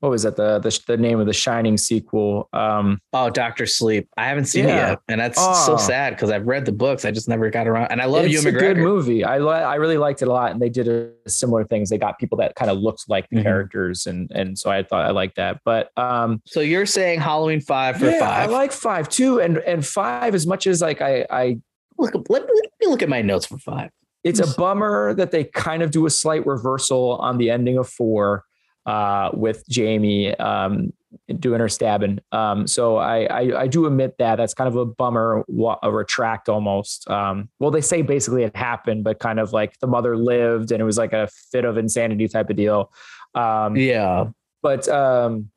what 0.00 0.10
was 0.10 0.24
that 0.24 0.36
the 0.36 0.58
the, 0.58 0.78
the 0.86 0.96
name 0.96 1.20
of 1.20 1.26
the 1.26 1.32
Shining 1.32 1.78
sequel? 1.78 2.48
Um, 2.52 3.00
oh, 3.12 3.30
Doctor 3.30 3.64
Sleep. 3.66 4.08
I 4.16 4.26
haven't 4.26 4.44
seen 4.44 4.68
yeah. 4.68 4.74
it 4.74 4.90
yet, 4.90 4.98
and 5.08 5.20
that's 5.20 5.38
oh. 5.40 5.54
so 5.66 5.76
sad 5.76 6.14
because 6.14 6.30
I've 6.30 6.46
read 6.46 6.66
the 6.66 6.72
books. 6.72 7.04
I 7.04 7.10
just 7.10 7.28
never 7.28 7.48
got 7.48 7.66
around. 7.66 7.88
And 7.90 8.02
I 8.02 8.04
love 8.04 8.26
it's 8.26 8.34
Ewan 8.34 8.54
McGregor. 8.54 8.56
a 8.56 8.60
good 8.60 8.76
movie. 8.76 9.24
I 9.24 9.36
I 9.36 9.76
really 9.76 9.96
liked 9.96 10.20
it 10.20 10.28
a 10.28 10.32
lot, 10.32 10.52
and 10.52 10.60
they 10.60 10.68
did 10.68 10.88
a 10.88 11.10
similar 11.30 11.64
things. 11.64 11.88
They 11.88 11.98
got 11.98 12.18
people 12.18 12.36
that 12.38 12.54
kind 12.56 12.70
of 12.70 12.78
looked 12.78 13.08
like 13.08 13.28
the 13.30 13.36
mm-hmm. 13.36 13.44
characters, 13.44 14.06
and 14.06 14.30
and 14.32 14.58
so 14.58 14.70
I 14.70 14.82
thought 14.82 15.06
I 15.06 15.12
liked 15.12 15.36
that. 15.36 15.60
But 15.64 15.90
um, 15.96 16.42
so 16.46 16.60
you're 16.60 16.86
saying 16.86 17.20
Halloween 17.20 17.60
five 17.60 17.96
for 17.96 18.06
yeah, 18.06 18.20
five? 18.20 18.50
I 18.50 18.52
like 18.52 18.72
five 18.72 19.08
too, 19.08 19.40
and 19.40 19.58
and 19.58 19.84
five 19.84 20.34
as 20.34 20.46
much 20.46 20.66
as 20.66 20.82
like 20.82 21.00
I 21.00 21.26
I 21.30 21.58
look. 21.98 22.14
Let 22.28 22.42
let 22.42 22.70
me 22.80 22.86
look 22.88 23.02
at 23.02 23.08
my 23.08 23.22
notes 23.22 23.46
for 23.46 23.58
five. 23.58 23.90
It's 24.24 24.40
a 24.40 24.56
bummer 24.56 25.14
that 25.14 25.30
they 25.30 25.44
kind 25.44 25.84
of 25.84 25.92
do 25.92 26.04
a 26.04 26.10
slight 26.10 26.44
reversal 26.44 27.12
on 27.18 27.38
the 27.38 27.48
ending 27.48 27.78
of 27.78 27.88
four 27.88 28.42
uh, 28.86 29.30
with 29.34 29.68
Jamie 29.68 30.34
um, 30.36 30.92
doing 31.38 31.60
her 31.60 31.68
stabbing. 31.68 32.20
Um, 32.32 32.66
so 32.66 32.96
I, 32.96 33.24
I, 33.24 33.62
I 33.62 33.66
do 33.66 33.86
admit 33.86 34.16
that 34.18 34.36
that's 34.36 34.54
kind 34.54 34.68
of 34.68 34.76
a 34.76 34.86
bummer, 34.86 35.44
a 35.82 35.90
retract 35.90 36.48
almost. 36.48 37.08
Um, 37.10 37.48
well, 37.58 37.70
they 37.70 37.80
say 37.80 38.02
basically 38.02 38.44
it 38.44 38.56
happened, 38.56 39.04
but 39.04 39.18
kind 39.18 39.40
of 39.40 39.52
like 39.52 39.78
the 39.80 39.86
mother 39.86 40.16
lived 40.16 40.70
and 40.70 40.80
it 40.80 40.84
was 40.84 40.98
like 40.98 41.12
a 41.12 41.28
fit 41.50 41.64
of 41.64 41.76
insanity 41.76 42.28
type 42.28 42.48
of 42.48 42.56
deal. 42.56 42.92
Um, 43.34 43.76
yeah, 43.76 44.26
but 44.62 44.88
um, 44.88 45.50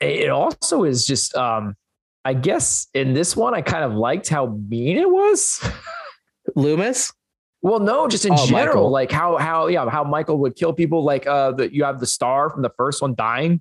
it 0.00 0.30
also 0.30 0.84
is 0.84 1.06
just 1.06 1.34
um, 1.36 1.76
I 2.24 2.34
guess 2.34 2.88
in 2.94 3.14
this 3.14 3.36
one 3.36 3.54
I 3.54 3.62
kind 3.62 3.84
of 3.84 3.94
liked 3.94 4.28
how 4.28 4.46
mean 4.68 4.96
it 4.96 5.08
was. 5.08 5.66
Loomis. 6.56 7.12
Well, 7.60 7.80
no, 7.80 8.06
just 8.06 8.24
in 8.24 8.32
oh, 8.32 8.46
general, 8.46 8.74
Michael. 8.74 8.90
like 8.90 9.10
how 9.10 9.36
how 9.36 9.66
yeah 9.66 9.88
how 9.88 10.04
Michael 10.04 10.38
would 10.38 10.54
kill 10.54 10.72
people. 10.72 11.02
Like 11.04 11.26
uh, 11.26 11.52
that 11.52 11.72
you 11.72 11.84
have 11.84 11.98
the 12.00 12.06
star 12.06 12.50
from 12.50 12.62
the 12.62 12.70
first 12.76 13.02
one 13.02 13.14
dying. 13.14 13.60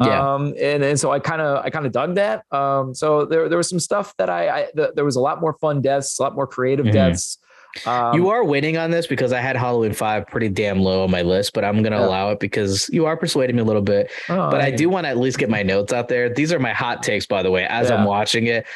Yeah. 0.00 0.34
Um, 0.34 0.54
and, 0.60 0.84
and 0.84 0.98
so 0.98 1.10
I 1.10 1.18
kind 1.18 1.42
of 1.42 1.64
I 1.64 1.70
kind 1.70 1.86
of 1.86 1.92
dug 1.92 2.14
that. 2.16 2.44
Um, 2.52 2.94
so 2.94 3.24
there 3.24 3.48
there 3.48 3.58
was 3.58 3.68
some 3.68 3.80
stuff 3.80 4.14
that 4.18 4.30
I, 4.30 4.48
I 4.48 4.68
the, 4.74 4.92
there 4.94 5.04
was 5.04 5.16
a 5.16 5.20
lot 5.20 5.40
more 5.40 5.54
fun 5.54 5.80
deaths, 5.80 6.18
a 6.18 6.22
lot 6.22 6.34
more 6.34 6.46
creative 6.46 6.86
mm-hmm. 6.86 6.94
deaths. 6.94 7.38
Um, 7.84 8.14
you 8.14 8.30
are 8.30 8.44
winning 8.44 8.76
on 8.76 8.90
this 8.90 9.06
because 9.06 9.32
I 9.32 9.40
had 9.40 9.56
Halloween 9.56 9.92
five 9.92 10.26
pretty 10.26 10.48
damn 10.48 10.80
low 10.80 11.04
on 11.04 11.10
my 11.10 11.22
list, 11.22 11.52
but 11.52 11.64
I'm 11.64 11.82
gonna 11.82 11.98
yeah. 11.98 12.06
allow 12.06 12.30
it 12.30 12.40
because 12.40 12.88
you 12.92 13.06
are 13.06 13.16
persuading 13.16 13.56
me 13.56 13.62
a 13.62 13.64
little 13.64 13.82
bit. 13.82 14.10
Oh, 14.28 14.50
but 14.50 14.60
I, 14.60 14.66
I 14.66 14.70
do 14.70 14.88
want 14.88 15.04
to 15.04 15.10
at 15.10 15.18
least 15.18 15.38
get 15.38 15.50
my 15.50 15.62
notes 15.62 15.92
out 15.92 16.08
there. 16.08 16.32
These 16.32 16.52
are 16.52 16.58
my 16.58 16.72
hot 16.72 17.02
takes, 17.02 17.26
by 17.26 17.42
the 17.42 17.50
way, 17.50 17.66
as 17.66 17.90
yeah. 17.90 17.96
I'm 17.96 18.04
watching 18.04 18.46
it 18.46 18.66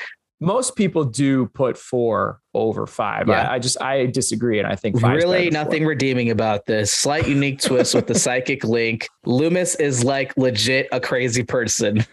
most 0.42 0.74
people 0.74 1.04
do 1.04 1.46
put 1.46 1.78
four 1.78 2.40
over 2.52 2.86
five. 2.86 3.28
Yeah. 3.28 3.48
I, 3.48 3.54
I 3.54 3.58
just 3.60 3.80
I 3.80 4.06
disagree, 4.06 4.58
and 4.58 4.66
I 4.66 4.74
think 4.74 5.00
really 5.00 5.50
nothing 5.50 5.82
four. 5.82 5.90
redeeming 5.90 6.30
about 6.30 6.66
this. 6.66 6.92
Slight 6.92 7.28
unique 7.28 7.60
twist 7.60 7.94
with 7.94 8.08
the 8.08 8.14
psychic 8.18 8.64
link. 8.64 9.08
Loomis 9.24 9.76
is 9.76 10.02
like 10.02 10.36
legit 10.36 10.88
a 10.90 11.00
crazy 11.00 11.44
person. 11.44 12.04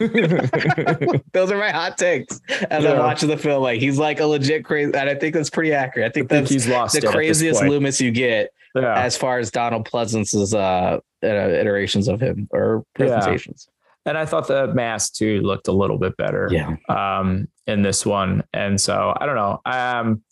Those 1.34 1.52
are 1.52 1.58
my 1.58 1.72
hot 1.72 1.98
takes 1.98 2.40
as 2.70 2.84
yeah. 2.84 2.92
I'm 2.92 3.00
watching 3.00 3.30
the 3.30 3.38
film. 3.38 3.64
Like 3.64 3.80
he's 3.80 3.98
like 3.98 4.20
a 4.20 4.26
legit 4.26 4.64
crazy, 4.64 4.92
and 4.94 5.10
I 5.10 5.16
think 5.16 5.34
that's 5.34 5.50
pretty 5.50 5.74
accurate. 5.74 6.06
I 6.06 6.14
think, 6.14 6.32
I 6.32 6.36
think 6.36 6.48
that's 6.48 6.52
he's 6.52 6.68
lost 6.68 7.02
the 7.02 7.08
craziest 7.08 7.64
Loomis 7.64 8.00
you 8.00 8.12
get 8.12 8.52
yeah. 8.76 9.02
as 9.02 9.18
far 9.18 9.40
as 9.40 9.50
Donald 9.50 9.86
Pleasence's 9.86 10.54
uh, 10.54 11.00
iterations 11.24 12.08
of 12.08 12.22
him 12.22 12.48
or 12.52 12.86
presentations. 12.94 13.68
And 14.06 14.18
I 14.18 14.26
thought 14.26 14.48
the 14.48 14.74
mask 14.74 15.16
too 15.16 15.42
looked 15.42 15.68
a 15.68 15.72
little 15.72 15.98
bit 15.98 16.18
better. 16.18 16.50
Yeah. 16.52 16.76
Um, 16.88 17.48
in 17.70 17.82
this 17.82 18.06
one. 18.06 18.44
And 18.54 18.80
so 18.80 19.16
I 19.20 19.26
don't 19.26 19.36
know. 19.36 19.62
Um, 19.66 20.24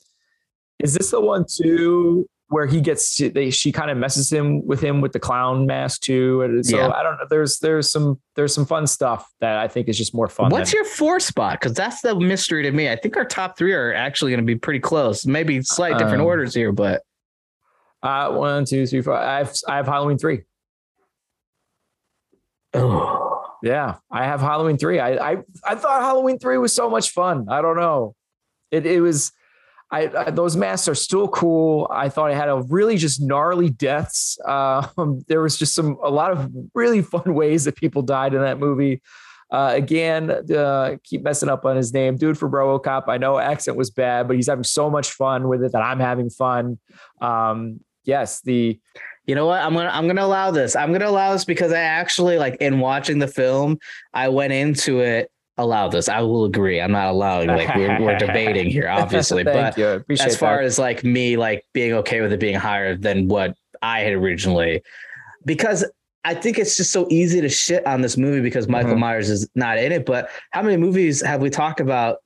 is 0.79 0.93
this 0.93 1.11
the 1.11 1.21
one 1.21 1.45
too 1.49 2.27
where 2.49 2.65
he 2.65 2.79
gets 2.79 3.17
they 3.17 3.49
she 3.49 3.73
kind 3.73 3.91
of 3.91 3.97
messes 3.97 4.31
him 4.31 4.65
with 4.65 4.79
him 4.79 5.01
with 5.01 5.11
the 5.11 5.19
clown 5.19 5.65
mask 5.65 6.01
too? 6.01 6.41
And 6.41 6.65
so 6.65 6.77
yeah. 6.77 6.89
I 6.89 7.03
don't 7.03 7.17
know. 7.17 7.25
There's 7.29 7.59
there's 7.59 7.91
some 7.91 8.19
there's 8.35 8.53
some 8.53 8.65
fun 8.65 8.87
stuff 8.87 9.29
that 9.39 9.57
I 9.57 9.67
think 9.67 9.87
is 9.87 9.97
just 9.97 10.13
more 10.13 10.27
fun. 10.27 10.51
What's 10.51 10.71
than, 10.71 10.79
your 10.79 10.85
four 10.85 11.19
spot? 11.19 11.59
Because 11.59 11.73
that's 11.73 12.01
the 12.01 12.15
mystery 12.15 12.63
to 12.63 12.71
me. 12.71 12.89
I 12.89 12.95
think 12.95 13.17
our 13.17 13.25
top 13.25 13.57
three 13.57 13.73
are 13.73 13.93
actually 13.93 14.31
going 14.31 14.41
to 14.41 14.45
be 14.45 14.55
pretty 14.55 14.79
close. 14.79 15.25
Maybe 15.25 15.61
slight 15.61 15.97
different 15.97 16.21
um, 16.21 16.27
orders 16.27 16.53
here, 16.53 16.71
but 16.71 17.01
uh, 18.03 18.31
one, 18.31 18.65
two, 18.65 18.85
three, 18.85 19.01
four. 19.01 19.13
I 19.13 19.39
have 19.39 19.53
I 19.67 19.77
have 19.77 19.87
Halloween 19.87 20.17
three. 20.17 20.43
Oh. 22.73 23.16
Yeah, 23.63 23.95
I 24.11 24.25
have 24.25 24.39
Halloween 24.39 24.77
three. 24.77 24.99
I, 24.99 25.31
I 25.31 25.37
I 25.65 25.75
thought 25.75 26.01
Halloween 26.01 26.39
three 26.39 26.57
was 26.57 26.73
so 26.73 26.89
much 26.89 27.11
fun. 27.11 27.47
I 27.49 27.61
don't 27.61 27.77
know. 27.77 28.15
It 28.71 28.85
it 28.85 29.01
was. 29.01 29.31
I, 29.89 30.11
I, 30.17 30.31
those 30.31 30.57
masks 30.57 30.89
are 30.89 30.95
still 30.95 31.29
cool. 31.29 31.89
I 31.89 32.09
thought 32.09 32.29
I 32.29 32.35
had 32.35 32.49
a 32.49 32.61
really 32.67 32.97
just 32.97 33.21
gnarly 33.21 33.69
deaths. 33.69 34.37
Um, 34.47 35.23
there 35.27 35.41
was 35.41 35.57
just 35.57 35.73
some 35.73 35.97
a 36.03 36.09
lot 36.09 36.31
of 36.31 36.51
really 36.73 37.01
fun 37.01 37.33
ways 37.41 37.63
that 37.65 37.75
people 37.75 38.01
died 38.01 38.33
in 38.33 38.41
that 38.41 38.59
movie. 38.59 39.01
Uh, 39.49 39.71
again, 39.73 40.29
uh, 40.29 40.97
keep 41.03 41.23
messing 41.23 41.47
up 41.47 41.63
on 41.63 41.77
his 41.77 41.93
name, 41.93 42.17
dude 42.17 42.37
for 42.37 42.49
RoboCop. 42.49 43.03
I 43.07 43.17
know 43.17 43.37
accent 43.37 43.77
was 43.77 43.89
bad, 43.89 44.27
but 44.27 44.35
he's 44.35 44.47
having 44.47 44.65
so 44.65 44.89
much 44.89 45.11
fun 45.11 45.47
with 45.47 45.63
it 45.63 45.71
that 45.71 45.81
I'm 45.81 45.99
having 45.99 46.29
fun. 46.29 46.79
Um, 47.21 47.79
yes, 48.03 48.41
the 48.41 48.79
you 49.27 49.35
know 49.35 49.45
what? 49.45 49.61
I'm 49.61 49.73
gonna 49.73 49.89
I'm 49.89 50.07
gonna 50.07 50.23
allow 50.23 50.51
this. 50.51 50.75
I'm 50.75 50.93
gonna 50.93 51.09
allow 51.09 51.33
this 51.33 51.43
because 51.43 51.73
I 51.73 51.79
actually 51.79 52.37
like 52.37 52.55
in 52.61 52.79
watching 52.79 53.19
the 53.19 53.27
film, 53.27 53.77
I 54.13 54.29
went 54.29 54.53
into 54.53 55.01
it. 55.01 55.29
Allow 55.57 55.89
this. 55.89 56.07
I 56.07 56.21
will 56.21 56.45
agree. 56.45 56.79
I'm 56.79 56.91
not 56.91 57.09
allowing 57.09 57.47
like 57.49 57.75
we're, 57.75 57.99
we're 57.99 58.17
debating 58.19 58.69
here, 58.69 58.87
obviously. 58.87 59.43
but 59.43 59.77
as 59.77 60.37
far 60.37 60.57
that. 60.57 60.65
as 60.65 60.79
like 60.79 61.03
me 61.03 61.35
like 61.35 61.65
being 61.73 61.93
okay 61.93 62.21
with 62.21 62.31
it 62.31 62.39
being 62.39 62.55
higher 62.55 62.95
than 62.95 63.27
what 63.27 63.55
I 63.81 64.01
had 64.01 64.13
originally, 64.13 64.81
because 65.45 65.83
I 66.23 66.33
think 66.33 66.57
it's 66.57 66.77
just 66.77 66.91
so 66.91 67.07
easy 67.09 67.41
to 67.41 67.49
shit 67.49 67.85
on 67.87 68.01
this 68.01 68.17
movie 68.17 68.41
because 68.41 68.67
Michael 68.67 68.91
mm-hmm. 68.91 68.99
Myers 68.99 69.29
is 69.29 69.49
not 69.55 69.77
in 69.77 69.91
it. 69.91 70.05
But 70.05 70.29
how 70.51 70.61
many 70.61 70.77
movies 70.77 71.21
have 71.21 71.41
we 71.41 71.49
talked 71.49 71.79
about? 71.79 72.17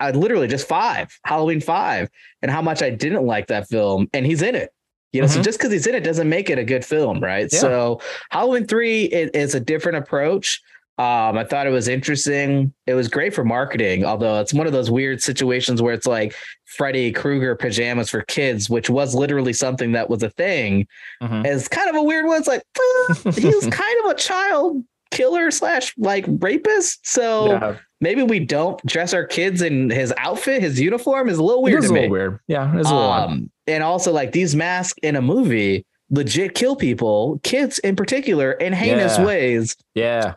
I, 0.00 0.10
literally 0.10 0.48
just 0.48 0.66
five, 0.66 1.16
Halloween 1.24 1.60
five, 1.60 2.08
and 2.42 2.50
how 2.50 2.60
much 2.60 2.82
I 2.82 2.90
didn't 2.90 3.24
like 3.24 3.46
that 3.48 3.68
film, 3.68 4.08
and 4.12 4.26
he's 4.26 4.42
in 4.42 4.54
it. 4.54 4.70
You 5.12 5.22
know, 5.22 5.28
mm-hmm. 5.28 5.36
so 5.36 5.42
just 5.42 5.58
because 5.58 5.72
he's 5.72 5.86
in 5.86 5.94
it 5.94 6.04
doesn't 6.04 6.28
make 6.28 6.50
it 6.50 6.58
a 6.58 6.64
good 6.64 6.84
film, 6.84 7.20
right? 7.20 7.48
Yeah. 7.50 7.58
So 7.58 8.00
Halloween 8.30 8.66
three 8.66 9.04
is, 9.04 9.30
is 9.30 9.54
a 9.54 9.60
different 9.60 9.98
approach. 9.98 10.60
Um, 10.98 11.36
I 11.36 11.44
thought 11.44 11.66
it 11.66 11.70
was 11.70 11.88
interesting. 11.88 12.72
It 12.86 12.94
was 12.94 13.08
great 13.08 13.34
for 13.34 13.44
marketing, 13.44 14.06
although 14.06 14.40
it's 14.40 14.54
one 14.54 14.66
of 14.66 14.72
those 14.72 14.90
weird 14.90 15.20
situations 15.20 15.82
where 15.82 15.92
it's 15.92 16.06
like 16.06 16.34
Freddy 16.64 17.12
Krueger 17.12 17.54
pajamas 17.54 18.08
for 18.08 18.22
kids, 18.22 18.70
which 18.70 18.88
was 18.88 19.14
literally 19.14 19.52
something 19.52 19.92
that 19.92 20.08
was 20.08 20.22
a 20.22 20.30
thing. 20.30 20.86
Mm-hmm. 21.22 21.44
It's 21.44 21.68
kind 21.68 21.90
of 21.90 21.96
a 21.96 22.02
weird 22.02 22.24
one. 22.24 22.38
It's 22.38 22.48
like 22.48 22.62
uh, 23.10 23.32
he's 23.32 23.66
kind 23.66 24.04
of 24.04 24.10
a 24.10 24.14
child 24.14 24.82
killer 25.10 25.50
slash 25.50 25.94
like 25.98 26.24
rapist. 26.28 27.06
So 27.06 27.52
yeah. 27.52 27.76
maybe 28.00 28.22
we 28.22 28.40
don't 28.40 28.84
dress 28.86 29.14
our 29.14 29.24
kids 29.24 29.62
in 29.62 29.90
his 29.90 30.12
outfit, 30.18 30.62
his 30.62 30.80
uniform 30.80 31.28
is 31.28 31.38
a 31.38 31.42
little 31.42 31.62
weird. 31.62 31.82
It 31.82 31.84
is 31.84 31.90
a 31.90 31.94
little 31.94 32.10
weird. 32.10 32.40
Yeah, 32.48 32.76
it's 32.76 32.90
a 32.90 32.94
little 32.94 33.10
um, 33.10 33.50
and 33.66 33.82
also 33.82 34.12
like 34.12 34.32
these 34.32 34.54
masks 34.54 34.98
in 35.02 35.16
a 35.16 35.22
movie 35.22 35.84
legit 36.10 36.54
kill 36.54 36.76
people, 36.76 37.40
kids 37.42 37.78
in 37.80 37.96
particular, 37.96 38.52
in 38.52 38.72
heinous 38.72 39.18
yeah. 39.18 39.24
ways. 39.24 39.76
Yeah. 39.94 40.34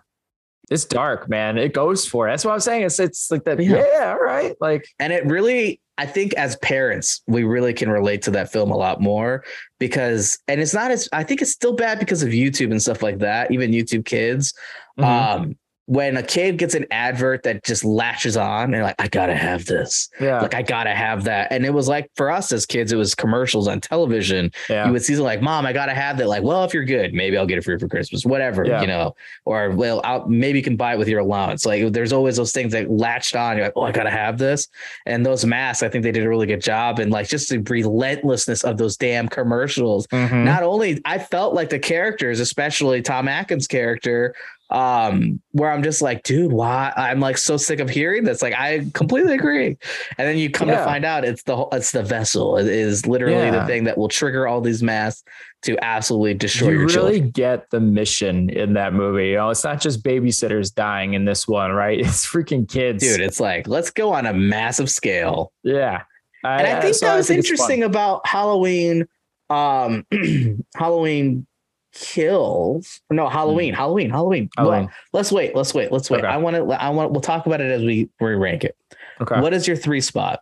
It's 0.72 0.86
dark, 0.86 1.28
man. 1.30 1.57
It 1.57 1.74
goes 1.74 2.05
for 2.05 2.28
it. 2.28 2.32
That's 2.32 2.45
what 2.45 2.53
I'm 2.53 2.59
saying. 2.59 2.84
It's 2.84 2.99
it's 2.99 3.32
like 3.32 3.43
that. 3.45 3.59
Yeah. 3.59 3.84
yeah, 3.91 4.11
all 4.11 4.24
right. 4.24 4.55
Like, 4.61 4.88
and 4.99 5.11
it 5.11 5.26
really, 5.26 5.82
I 6.00 6.06
think, 6.06 6.34
as 6.36 6.56
parents, 6.58 7.22
we 7.28 7.43
really 7.43 7.74
can 7.74 7.89
relate 7.89 8.22
to 8.22 8.32
that 8.32 8.50
film 8.50 8.72
a 8.72 8.78
lot 8.78 9.02
more 9.02 9.43
because, 9.80 10.39
and 10.47 10.62
it's 10.62 10.74
not 10.74 10.91
as. 10.91 11.10
I 11.12 11.26
think 11.26 11.41
it's 11.41 11.52
still 11.52 11.74
bad 11.74 12.00
because 12.00 12.24
of 12.24 12.30
YouTube 12.30 12.72
and 12.72 12.82
stuff 12.82 13.04
like 13.04 13.20
that. 13.20 13.52
Even 13.52 13.72
YouTube 13.72 14.06
Kids. 14.06 14.54
Mm-hmm. 14.97 15.41
Um, 15.43 15.58
when 15.89 16.17
a 16.17 16.21
kid 16.21 16.59
gets 16.59 16.75
an 16.75 16.85
advert 16.91 17.41
that 17.41 17.63
just 17.63 17.83
latches 17.83 18.37
on 18.37 18.75
and 18.75 18.83
like 18.83 18.93
i 18.99 19.07
gotta 19.07 19.36
have 19.36 19.66
this. 19.66 20.07
Yeah. 20.21 20.39
Like 20.39 20.53
i 20.53 20.61
gotta 20.61 20.93
have 20.93 21.24
that. 21.24 21.51
And 21.51 21.66
it 21.66 21.74
was 21.74 21.87
like 21.87 22.11
for 22.16 22.29
us 22.29 22.51
as 22.51 22.67
kids 22.67 22.91
it 22.91 22.95
was 22.95 23.16
commercials 23.16 23.67
on 23.67 23.82
television. 23.82 24.51
Yeah. 24.70 24.86
you 24.86 24.91
would 24.91 25.03
see 25.03 25.16
them 25.16 25.24
like 25.24 25.41
mom 25.41 25.66
i 25.66 25.74
gotta 25.74 25.95
have 25.95 26.20
that. 26.20 26.28
Like 26.28 26.43
well 26.43 26.63
if 26.63 26.75
you're 26.75 26.86
good 26.86 27.16
maybe 27.16 27.39
i'll 27.39 27.47
get 27.47 27.57
it 27.57 27.63
for 27.63 27.71
you 27.71 27.79
for 27.79 27.87
christmas 27.87 28.24
whatever 28.24 28.63
yeah. 28.63 28.82
you 28.82 28.87
know? 28.87 29.16
Or 29.45 29.71
well 29.71 29.99
I'll, 30.03 30.28
maybe 30.28 30.59
you 30.59 30.63
can 30.63 30.75
buy 30.75 30.93
it 30.93 30.99
with 30.99 31.07
your 31.07 31.21
allowance. 31.21 31.66
Like 31.66 31.91
there's 31.91 32.13
always 32.13 32.37
those 32.37 32.51
things 32.51 32.71
that 32.74 32.91
latched 32.91 33.36
on. 33.36 33.57
You're 33.57 33.66
like 33.66 33.74
oh 33.75 33.82
i 33.82 33.91
gotta 33.91 34.11
have 34.11 34.37
this. 34.37 34.67
And 35.07 35.25
those 35.25 35.43
masks 35.43 35.82
i 35.82 35.89
think 35.89 36.03
they 36.03 36.11
did 36.11 36.24
a 36.24 36.29
really 36.29 36.45
good 36.45 36.61
job 36.61 36.99
and 36.99 37.09
like 37.09 37.28
just 37.28 37.49
the 37.49 37.57
relentlessness 37.67 38.63
of 38.63 38.78
those 38.78 38.95
damn 38.95 39.28
commercials. 39.28 40.05
Mm-hmm. 40.07 40.43
not 40.43 40.61
only 40.61 41.01
i 41.05 41.17
felt 41.17 41.55
like 41.55 41.71
the 41.71 41.79
characters 41.79 42.39
especially 42.39 43.01
tom 43.01 43.28
atkins 43.28 43.66
character 43.66 44.36
um 44.71 45.41
where 45.51 45.71
i'm 45.71 45.82
just 45.82 46.01
like 46.01 46.21
dude 46.24 46.51
why? 46.51 46.93
I'm 46.96 47.20
like 47.20 47.37
so 47.37 47.58
sick 47.58 47.79
of 47.79 47.89
hearing 47.89 48.24
this. 48.24 48.41
Like 48.41 48.54
i 48.54 48.86
completely 48.93 49.33
agree. 49.33 49.78
And 50.17 50.28
then 50.28 50.37
you 50.37 50.50
come 50.50 50.67
yeah. 50.67 50.79
to 50.79 50.86
find 50.86 51.05
out 51.05 51.25
it's 51.25 51.43
the 51.43 51.66
it's 51.71 51.91
the 51.91 52.04
vessel. 52.04 52.58
It 52.58 52.67
is 52.67 53.05
literally 53.05 53.36
yeah. 53.36 53.59
the 53.62 53.66
thing 53.66 53.86
that 53.86 53.97
will 53.97 54.09
trigger 54.09 54.47
all 54.47 54.62
these 54.62 54.83
masks 54.83 55.24
to 55.63 55.78
absolutely 55.83 56.33
destroy 56.36 56.71
you 56.71 56.79
really 56.79 56.93
children. 56.93 57.32
get 57.32 57.70
the 57.70 57.79
mission 57.79 58.50
in 58.50 58.74
that 58.74 58.93
movie. 58.93 59.29
You 59.29 59.36
know 59.37 59.50
it's 59.50 59.63
not 59.63 59.82
just 59.82 60.04
babysitters 60.04 60.74
dying 60.74 61.13
in 61.13 61.25
this 61.25 61.47
one 61.47 61.71
right? 61.71 62.00
It's 62.05 62.25
freaking 62.25 62.70
kids. 62.70 63.04
Dude 63.04 63.21
it's 63.21 63.39
like 63.39 63.67
let's 63.67 63.89
go 63.89 64.13
on 64.13 64.25
a 64.25 64.33
massive 64.33 64.89
scale. 64.89 65.51
Yeah. 65.63 66.04
I, 66.43 66.59
and 66.59 66.67
i 66.67 66.79
think 66.79 66.96
so 66.96 67.08
that 67.08 67.17
was 67.17 67.29
interesting 67.29 67.83
about 67.83 68.25
halloween 68.25 69.05
um 69.50 70.05
halloween 70.74 71.46
Kills. 71.93 73.01
No, 73.09 73.28
Halloween, 73.29 73.74
Halloween, 73.74 74.09
Halloween. 74.09 74.49
Halloween. 74.55 74.83
Well, 74.86 74.91
let's 75.13 75.32
wait. 75.32 75.55
Let's 75.55 75.74
wait. 75.74 75.91
Let's 75.91 76.09
wait. 76.09 76.20
Okay. 76.20 76.28
I 76.28 76.37
want 76.37 76.55
to. 76.55 76.63
I 76.74 76.89
want. 76.89 77.11
We'll 77.11 77.21
talk 77.21 77.45
about 77.45 77.61
it 77.61 77.71
as 77.71 77.82
we 77.83 78.09
we 78.20 78.33
rank 78.36 78.63
it. 78.63 78.75
Okay. 79.21 79.39
What 79.41 79.53
is 79.53 79.67
your 79.67 79.75
three 79.75 80.01
spot, 80.01 80.41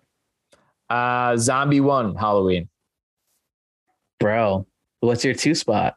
Uh, 0.90 1.38
Zombie 1.38 1.80
One, 1.80 2.15
Halloween. 2.15 2.69
bro? 4.19 4.65
What's 4.99 5.24
your 5.24 5.34
two 5.34 5.56
spot? 5.56 5.95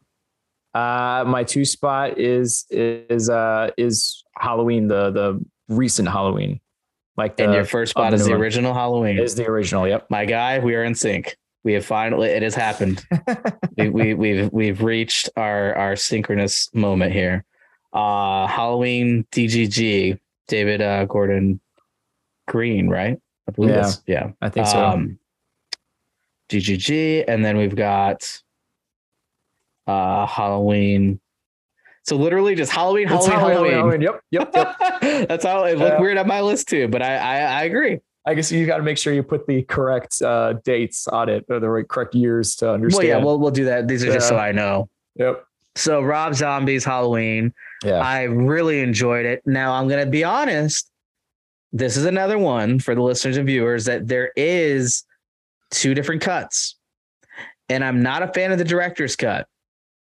Uh, 0.72 1.24
my 1.26 1.42
two 1.42 1.64
spot 1.64 2.18
is 2.18 2.64
is 2.70 3.28
uh 3.28 3.70
is 3.76 4.22
Halloween, 4.38 4.86
the 4.88 5.10
the 5.10 5.44
recent 5.68 6.08
Halloween, 6.08 6.60
like 7.16 7.36
the 7.36 7.44
and 7.44 7.52
your 7.54 7.64
first 7.64 7.90
spot 7.90 8.14
is 8.14 8.24
the 8.24 8.34
original 8.34 8.72
Halloween. 8.72 9.18
is 9.18 9.34
the 9.34 9.46
original. 9.46 9.88
Yep. 9.88 10.06
My 10.10 10.24
guy, 10.26 10.58
we 10.60 10.74
are 10.76 10.84
in 10.84 10.94
sync. 10.94 11.36
We 11.62 11.74
have 11.74 11.84
finally. 11.84 12.28
It 12.30 12.42
has 12.42 12.54
happened. 12.54 13.04
we, 13.76 13.88
we 13.90 14.14
we've 14.22 14.52
we've 14.52 14.82
reached 14.82 15.28
our 15.36 15.74
our 15.74 15.96
synchronous 15.96 16.70
moment 16.74 17.12
here. 17.12 17.44
Uh 17.92 18.46
Halloween 18.46 19.26
DGG, 19.32 20.18
David 20.48 20.80
uh, 20.80 21.04
Gordon 21.04 21.60
Green, 22.48 22.88
right? 22.88 23.18
I 23.48 23.50
believe 23.52 23.74
Yeah. 23.74 23.90
yeah. 24.06 24.30
I 24.40 24.48
think 24.48 24.66
so. 24.66 24.84
Um, 24.84 25.18
GGG, 26.48 27.24
and 27.28 27.44
then 27.44 27.56
we've 27.56 27.76
got 27.76 28.40
uh 29.86 30.26
Halloween. 30.26 31.20
So 32.04 32.16
literally 32.16 32.54
just 32.54 32.72
Halloween, 32.72 33.08
It's 33.10 33.26
Halloween, 33.26 33.72
Halloween. 33.72 34.00
Yep. 34.00 34.20
Yep. 34.30 34.50
Yep. 34.54 34.76
That's 35.28 35.44
how 35.44 35.64
it 35.64 35.78
looked 35.78 35.92
Yeah. 35.94 36.00
weird 36.00 36.16
on 36.18 36.26
my 36.26 36.40
list 36.40 36.68
too, 36.68 36.88
but 36.88 37.02
I 37.02 37.16
I, 37.16 37.36
I 37.40 37.62
agree. 37.64 38.00
I 38.26 38.34
guess 38.34 38.52
you 38.52 38.66
got 38.66 38.76
to 38.76 38.82
make 38.82 38.98
sure 38.98 39.12
you 39.12 39.22
put 39.22 39.46
the 39.46 39.62
correct 39.62 40.20
uh, 40.22 40.54
dates 40.64 41.08
on 41.08 41.28
it 41.28 41.44
or 41.48 41.58
the 41.58 41.68
right 41.70 41.88
correct 41.88 42.14
years 42.14 42.54
to 42.56 42.70
understand. 42.70 43.08
Well, 43.08 43.18
yeah, 43.18 43.24
we'll 43.24 43.38
we'll 43.38 43.50
do 43.50 43.64
that. 43.64 43.88
These 43.88 44.04
are 44.04 44.12
just 44.12 44.28
so 44.28 44.36
I 44.36 44.52
know. 44.52 44.88
yep. 45.16 45.44
So 45.76 46.02
Rob 46.02 46.34
Zombie's 46.34 46.84
Halloween. 46.84 47.54
Yeah. 47.84 48.00
I 48.00 48.24
really 48.24 48.80
enjoyed 48.80 49.24
it. 49.24 49.40
Now 49.46 49.72
I'm 49.72 49.88
gonna 49.88 50.04
be 50.06 50.24
honest. 50.24 50.90
This 51.72 51.96
is 51.96 52.04
another 52.04 52.36
one 52.38 52.78
for 52.80 52.94
the 52.94 53.02
listeners 53.02 53.36
and 53.36 53.46
viewers 53.46 53.84
that 53.84 54.08
there 54.08 54.32
is 54.36 55.04
two 55.70 55.94
different 55.94 56.20
cuts. 56.20 56.76
And 57.68 57.84
I'm 57.84 58.02
not 58.02 58.22
a 58.24 58.28
fan 58.28 58.50
of 58.52 58.58
the 58.58 58.64
director's 58.64 59.14
cut. 59.14 59.46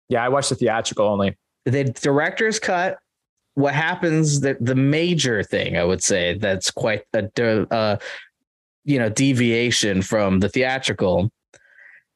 yeah. 0.08 0.24
I 0.24 0.28
watched 0.28 0.48
the 0.50 0.56
theatrical 0.56 1.06
only. 1.06 1.36
The 1.64 1.84
director's 1.84 2.58
cut, 2.58 2.98
what 3.54 3.74
happens 3.74 4.40
that 4.40 4.56
the 4.64 4.74
major 4.74 5.42
thing 5.42 5.76
I 5.76 5.84
would 5.84 6.02
say 6.02 6.36
that's 6.38 6.70
quite 6.70 7.02
a 7.14 7.72
uh, 7.72 7.96
you 8.84 8.98
know 8.98 9.08
deviation 9.08 10.02
from 10.02 10.40
the 10.40 10.48
theatrical. 10.48 11.30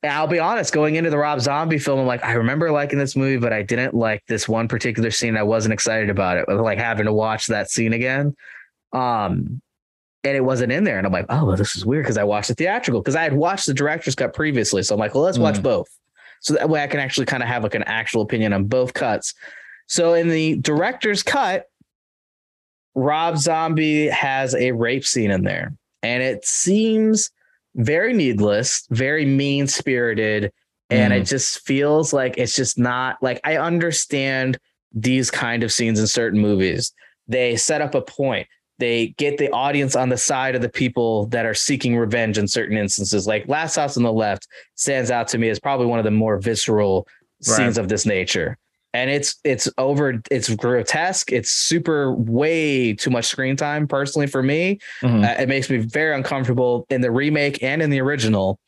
And 0.03 0.13
I'll 0.13 0.29
be 0.29 0.39
honest, 0.39 0.73
going 0.73 0.95
into 0.95 1.11
the 1.11 1.19
Rob 1.19 1.41
Zombie 1.41 1.79
film, 1.79 1.99
I'm 1.99 2.07
like, 2.07 2.25
I 2.25 2.35
remember 2.35 2.71
liking 2.71 3.01
this 3.01 3.17
movie, 3.17 3.37
but 3.37 3.53
I 3.53 3.63
didn't 3.63 3.95
like 3.95 4.23
this 4.29 4.49
one 4.49 4.69
particular 4.69 5.11
scene. 5.11 5.37
I 5.37 5.43
wasn't 5.43 5.73
excited 5.73 6.09
about 6.09 6.37
it. 6.37 6.49
Like 6.49 6.79
having 6.79 7.07
to 7.07 7.13
watch 7.13 7.49
that 7.49 7.69
scene 7.69 7.93
again. 7.93 8.37
Um, 8.93 9.61
and 10.23 10.37
it 10.37 10.45
wasn't 10.45 10.71
in 10.71 10.85
there. 10.85 10.99
And 10.99 11.07
I'm 11.07 11.13
like, 11.13 11.27
oh, 11.29 11.47
well, 11.47 11.57
this 11.57 11.75
is 11.75 11.85
weird 11.85 12.05
because 12.05 12.17
I 12.17 12.23
watched 12.23 12.47
the 12.47 12.55
theatrical 12.55 13.01
because 13.01 13.17
I 13.17 13.25
had 13.25 13.33
watched 13.33 13.67
the 13.67 13.75
director's 13.75 14.15
cut 14.15 14.35
previously. 14.35 14.85
So 14.85 14.95
I'm 14.95 15.01
like, 15.01 15.15
well, 15.15 15.25
let's 15.25 15.39
watch 15.39 15.57
Mm. 15.57 15.63
both. 15.65 15.89
So 16.41 16.55
that 16.55 16.69
way 16.69 16.81
I 16.81 16.87
can 16.87 17.01
actually 17.01 17.27
kind 17.27 17.43
of 17.43 17.49
have 17.49 17.65
like 17.65 17.75
an 17.75 17.83
actual 17.85 18.23
opinion 18.23 18.53
on 18.53 18.65
both 18.67 18.95
cuts. 18.95 19.35
So 19.89 20.13
in 20.13 20.29
the 20.29 20.57
director's 20.57 21.23
cut, 21.23 21.67
Rob 22.95 23.39
Zombie 23.39 24.09
has 24.09 24.55
a 24.55 24.73
rape 24.73 25.05
scene 25.05 25.31
in 25.31 25.45
there, 25.45 25.75
and 26.03 26.23
it 26.23 26.45
seems 26.45 27.31
very 27.75 28.13
needless, 28.13 28.87
very 28.91 29.25
mean 29.25 29.67
spirited, 29.67 30.53
and 30.91 31.13
it 31.13 31.23
mm. 31.23 31.29
just 31.29 31.61
feels 31.61 32.13
like 32.13 32.37
it's 32.37 32.55
just 32.55 32.79
not 32.79 33.23
like 33.23 33.41
I 33.45 33.57
understand 33.57 34.59
these 34.93 35.31
kind 35.31 35.63
of 35.63 35.73
scenes 35.73 36.01
in 36.01 36.07
certain 36.07 36.41
movies. 36.41 36.93
They 37.27 37.57
set 37.57 37.81
up 37.81 37.95
a 37.95 38.03
point. 38.03 38.47
They 38.79 39.09
get 39.17 39.39
the 39.39 39.51
audience 39.51 39.97
on 39.97 40.09
the 40.09 40.17
side 40.17 40.55
of 40.55 40.63
the 40.63 40.69
people 40.69 41.27
that 41.27 41.47
are 41.47 41.55
seeking 41.55 41.97
revenge 41.97 42.39
in 42.39 42.47
certain 42.47 42.77
instances. 42.77 43.27
Like 43.27 43.49
Last 43.49 43.77
House 43.77 43.97
on 43.97 44.03
the 44.03 44.13
Left 44.13 44.47
stands 44.77 45.11
out 45.11 45.29
to 45.29 45.39
me 45.39 45.49
as 45.49 45.59
probably 45.59 45.87
one 45.87 45.99
of 45.99 46.05
the 46.05 46.11
more 46.11 46.39
visceral 46.39 47.07
scenes 47.41 47.79
of 47.79 47.89
this 47.89 48.07
nature 48.07 48.59
and 48.95 49.11
it's 49.11 49.37
it's 49.45 49.69
over 49.79 50.21
it's 50.31 50.49
grotesque. 50.55 51.31
It's 51.33 51.51
super 51.51 52.15
way 52.15 52.95
too 52.95 53.11
much 53.11 53.27
screen 53.27 53.57
time 53.57 53.87
personally 53.87 54.27
for 54.27 54.43
me. 54.43 54.79
Mhm. 55.03 55.25
uh, 55.25 55.41
it 55.43 55.49
makes 55.49 55.69
me 55.71 55.77
very 55.79 56.15
uncomfortable 56.15 56.87
in 56.91 57.01
the 57.01 57.11
remake 57.11 57.63
and 57.63 57.83
in 57.83 57.91
the 57.91 58.01
original. 58.01 58.59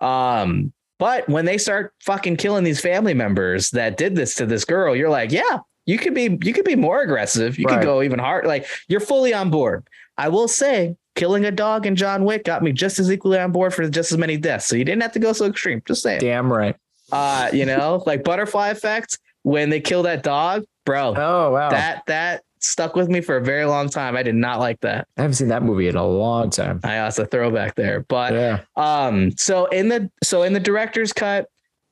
Um 0.00 0.72
but 0.98 1.28
when 1.28 1.44
they 1.44 1.58
start 1.58 1.92
fucking 2.00 2.36
killing 2.36 2.64
these 2.64 2.80
family 2.80 3.14
members 3.14 3.70
that 3.70 3.96
did 3.96 4.16
this 4.16 4.34
to 4.34 4.46
this 4.46 4.64
girl 4.64 4.96
you're 4.96 5.08
like 5.10 5.30
yeah 5.30 5.58
you 5.86 5.96
could 5.96 6.12
be 6.14 6.36
you 6.42 6.52
could 6.52 6.64
be 6.64 6.76
more 6.76 7.00
aggressive. 7.02 7.58
You 7.58 7.66
could 7.66 7.82
go 7.82 8.02
even 8.02 8.18
hard 8.18 8.46
like 8.46 8.66
you're 8.88 9.00
fully 9.00 9.32
on 9.32 9.48
board. 9.50 9.86
I 10.18 10.28
will 10.28 10.48
say 10.48 10.96
killing 11.14 11.44
a 11.46 11.50
dog 11.50 11.86
in 11.86 11.96
john 11.96 12.24
wick 12.24 12.44
got 12.44 12.62
me 12.62 12.70
just 12.72 12.98
as 12.98 13.10
equally 13.10 13.38
on 13.38 13.50
board 13.52 13.72
for 13.74 13.88
just 13.88 14.12
as 14.12 14.18
many 14.18 14.36
deaths. 14.36 14.66
So 14.66 14.76
you 14.76 14.84
didn't 14.84 15.02
have 15.02 15.12
to 15.12 15.18
go 15.18 15.32
so 15.32 15.46
extreme 15.46 15.82
just 15.86 16.02
saying. 16.02 16.20
Damn 16.20 16.52
right. 16.52 16.76
uh, 17.10 17.48
you 17.52 17.64
know, 17.64 18.02
like 18.06 18.22
butterfly 18.22 18.68
effect 18.68 19.18
when 19.48 19.70
they 19.70 19.80
kill 19.80 20.02
that 20.02 20.22
dog, 20.22 20.64
bro. 20.84 21.14
Oh 21.16 21.52
wow. 21.52 21.70
That 21.70 22.02
that 22.06 22.42
stuck 22.60 22.96
with 22.96 23.08
me 23.08 23.20
for 23.20 23.36
a 23.36 23.40
very 23.40 23.64
long 23.64 23.88
time. 23.88 24.16
I 24.16 24.22
did 24.22 24.34
not 24.34 24.58
like 24.58 24.80
that. 24.80 25.06
I 25.16 25.22
haven't 25.22 25.34
seen 25.34 25.48
that 25.48 25.62
movie 25.62 25.88
in 25.88 25.96
a 25.96 26.06
long 26.06 26.50
time. 26.50 26.80
I 26.84 26.98
also 26.98 27.24
throwback 27.24 27.74
there. 27.76 28.00
But 28.08 28.32
yeah. 28.32 28.60
um, 28.76 29.30
so 29.36 29.66
in 29.66 29.88
the 29.88 30.10
so 30.22 30.42
in 30.42 30.52
the 30.52 30.60
director's 30.60 31.12
cut, 31.12 31.46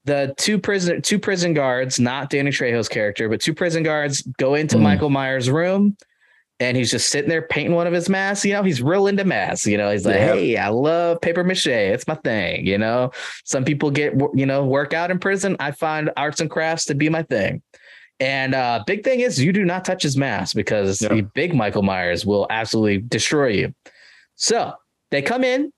the 0.04 0.34
two 0.36 0.58
prison 0.58 1.00
two 1.02 1.18
prison 1.18 1.54
guards, 1.54 1.98
not 1.98 2.30
Danny 2.30 2.50
Trejo's 2.50 2.88
character, 2.88 3.28
but 3.28 3.40
two 3.40 3.54
prison 3.54 3.82
guards 3.82 4.22
go 4.38 4.54
into 4.54 4.76
Mm. 4.76 4.82
Michael 4.82 5.10
Myers' 5.10 5.50
room. 5.50 5.96
And 6.58 6.74
he's 6.76 6.90
just 6.90 7.10
sitting 7.10 7.28
there 7.28 7.42
painting 7.42 7.74
one 7.74 7.86
of 7.86 7.92
his 7.92 8.08
masks. 8.08 8.44
You 8.44 8.54
know, 8.54 8.62
he's 8.62 8.80
real 8.80 9.06
into 9.08 9.24
masks. 9.24 9.66
You 9.66 9.76
know, 9.76 9.90
he's 9.90 10.06
like, 10.06 10.14
Yeah. 10.16 10.32
"Hey, 10.34 10.56
I 10.56 10.68
love 10.68 11.20
paper 11.20 11.44
mache. 11.44 11.66
It's 11.66 12.06
my 12.06 12.14
thing." 12.14 12.66
You 12.66 12.78
know, 12.78 13.10
some 13.44 13.62
people 13.64 13.90
get 13.90 14.14
you 14.34 14.46
know 14.46 14.64
work 14.64 14.94
out 14.94 15.10
in 15.10 15.18
prison. 15.18 15.56
I 15.60 15.72
find 15.72 16.10
arts 16.16 16.40
and 16.40 16.50
crafts 16.50 16.86
to 16.86 16.94
be 16.94 17.08
my 17.10 17.22
thing. 17.24 17.60
And 18.20 18.54
uh, 18.54 18.82
big 18.86 19.04
thing 19.04 19.20
is 19.20 19.42
you 19.42 19.52
do 19.52 19.66
not 19.66 19.84
touch 19.84 20.02
his 20.02 20.16
mask 20.16 20.56
because 20.56 21.02
Yeah. 21.02 21.08
the 21.08 21.20
big 21.34 21.54
Michael 21.54 21.82
Myers 21.82 22.24
will 22.24 22.46
absolutely 22.48 22.98
destroy 22.98 23.48
you. 23.48 23.74
So 24.36 24.72
they 25.10 25.20
come 25.20 25.44
in, 25.44 25.70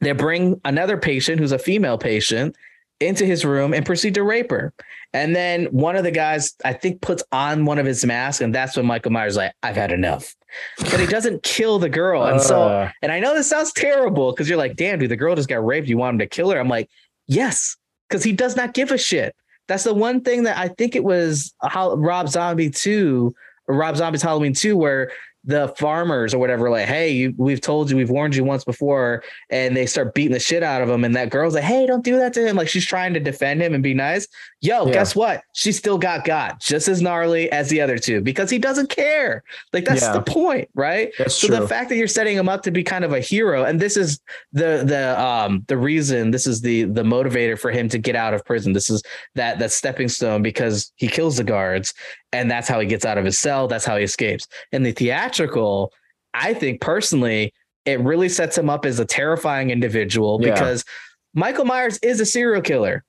they 0.00 0.12
bring 0.12 0.58
another 0.64 0.96
patient 0.96 1.38
who's 1.40 1.52
a 1.52 1.58
female 1.58 1.98
patient 1.98 2.56
into 3.00 3.24
his 3.24 3.44
room 3.44 3.74
and 3.74 3.84
proceed 3.84 4.14
to 4.14 4.22
rape 4.22 4.50
her. 4.50 4.72
And 5.12 5.34
then 5.34 5.66
one 5.66 5.96
of 5.96 6.04
the 6.04 6.10
guys, 6.10 6.54
I 6.64 6.72
think, 6.72 7.00
puts 7.00 7.22
on 7.32 7.64
one 7.64 7.78
of 7.78 7.86
his 7.86 8.04
masks, 8.04 8.40
and 8.40 8.54
that's 8.54 8.76
when 8.76 8.86
Michael 8.86 9.12
Myers 9.12 9.34
is 9.34 9.36
like, 9.38 9.52
I've 9.62 9.76
had 9.76 9.92
enough. 9.92 10.34
But 10.78 11.00
he 11.00 11.06
doesn't 11.06 11.42
kill 11.42 11.78
the 11.78 11.88
girl. 11.88 12.24
And 12.24 12.40
so 12.40 12.62
Uh, 12.62 12.90
and 13.02 13.12
I 13.12 13.20
know 13.20 13.34
this 13.34 13.48
sounds 13.48 13.72
terrible 13.72 14.32
because 14.32 14.48
you're 14.48 14.58
like, 14.58 14.76
damn, 14.76 14.98
dude, 14.98 15.10
the 15.10 15.16
girl 15.16 15.34
just 15.34 15.48
got 15.48 15.64
raped. 15.64 15.88
You 15.88 15.98
want 15.98 16.14
him 16.14 16.18
to 16.20 16.26
kill 16.26 16.50
her? 16.50 16.58
I'm 16.58 16.68
like, 16.68 16.88
yes, 17.26 17.76
because 18.08 18.24
he 18.24 18.32
does 18.32 18.56
not 18.56 18.74
give 18.74 18.90
a 18.90 18.98
shit. 18.98 19.34
That's 19.68 19.84
the 19.84 19.94
one 19.94 20.20
thing 20.20 20.44
that 20.44 20.56
I 20.58 20.68
think 20.68 20.94
it 20.96 21.04
was 21.04 21.54
how 21.62 21.94
Rob 21.94 22.28
Zombie 22.28 22.70
2 22.70 23.34
or 23.68 23.76
Rob 23.76 23.96
Zombie's 23.96 24.22
Halloween 24.22 24.54
2, 24.54 24.76
where 24.76 25.10
the 25.46 25.68
farmers 25.78 26.34
or 26.34 26.38
whatever, 26.38 26.68
like, 26.68 26.86
hey, 26.86 27.10
you, 27.10 27.34
we've 27.36 27.60
told 27.60 27.90
you, 27.90 27.96
we've 27.96 28.10
warned 28.10 28.34
you 28.34 28.44
once 28.44 28.64
before, 28.64 29.22
and 29.48 29.76
they 29.76 29.86
start 29.86 30.12
beating 30.12 30.32
the 30.32 30.40
shit 30.40 30.62
out 30.62 30.82
of 30.82 30.90
him. 30.90 31.04
And 31.04 31.14
that 31.14 31.30
girl's 31.30 31.54
like, 31.54 31.62
hey, 31.62 31.86
don't 31.86 32.04
do 32.04 32.18
that 32.18 32.34
to 32.34 32.46
him. 32.46 32.56
Like 32.56 32.68
she's 32.68 32.84
trying 32.84 33.14
to 33.14 33.20
defend 33.20 33.62
him 33.62 33.72
and 33.72 33.82
be 33.82 33.94
nice. 33.94 34.26
Yo, 34.66 34.86
Yeah. 34.86 34.92
guess 34.92 35.14
what? 35.14 35.42
She 35.54 35.70
still 35.70 35.96
got 35.96 36.24
God 36.24 36.56
just 36.60 36.88
as 36.88 37.00
gnarly 37.00 37.50
as 37.52 37.68
the 37.68 37.80
other 37.80 37.98
two 37.98 38.20
because 38.20 38.50
he 38.50 38.58
doesn't 38.58 38.90
care. 38.90 39.44
Like 39.72 39.84
that's 39.84 40.02
Yeah. 40.02 40.12
the 40.12 40.22
point, 40.22 40.68
right? 40.74 41.12
that's 41.18 41.34
so 41.36 41.46
true. 41.46 41.56
the 41.56 41.68
fact 41.68 41.88
that 41.90 41.96
you're 41.96 42.08
setting 42.08 42.36
him 42.36 42.48
up 42.48 42.62
to 42.64 42.70
be 42.72 42.82
kind 42.82 43.04
of 43.04 43.12
a 43.12 43.20
hero 43.20 43.62
and 43.64 43.78
this 43.78 43.96
is 43.96 44.18
the 44.52 44.82
the 44.84 45.18
um 45.20 45.62
the 45.68 45.76
reason 45.76 46.30
this 46.32 46.46
is 46.46 46.60
the 46.60 46.82
the 46.84 47.02
motivator 47.02 47.56
for 47.58 47.70
him 47.70 47.88
to 47.90 47.98
get 47.98 48.16
out 48.16 48.34
of 48.34 48.44
prison 48.44 48.72
this 48.72 48.90
is 48.90 49.02
that 49.36 49.58
that 49.60 49.70
stepping 49.70 50.08
stone 50.08 50.42
because 50.42 50.92
he 50.96 51.06
kills 51.06 51.36
the 51.36 51.44
guards 51.44 51.94
and 52.32 52.50
that's 52.50 52.66
how 52.68 52.80
he 52.80 52.86
gets 52.86 53.04
out 53.04 53.18
of 53.18 53.24
his 53.24 53.38
cell 53.38 53.68
that's 53.68 53.84
how 53.84 53.96
he 53.96 54.02
escapes 54.04 54.46
And 54.72 54.84
the 54.84 54.92
theatrical 54.92 55.92
i 56.34 56.52
think 56.54 56.80
personally 56.80 57.52
it 57.84 58.00
really 58.00 58.28
sets 58.28 58.58
him 58.58 58.68
up 58.68 58.84
as 58.84 58.98
a 58.98 59.04
terrifying 59.04 59.70
individual 59.70 60.40
Yeah. 60.42 60.52
because 60.54 60.84
michael 61.34 61.64
myers 61.64 61.98
is 62.02 62.20
a 62.20 62.26
serial 62.26 62.62
killer 62.62 63.04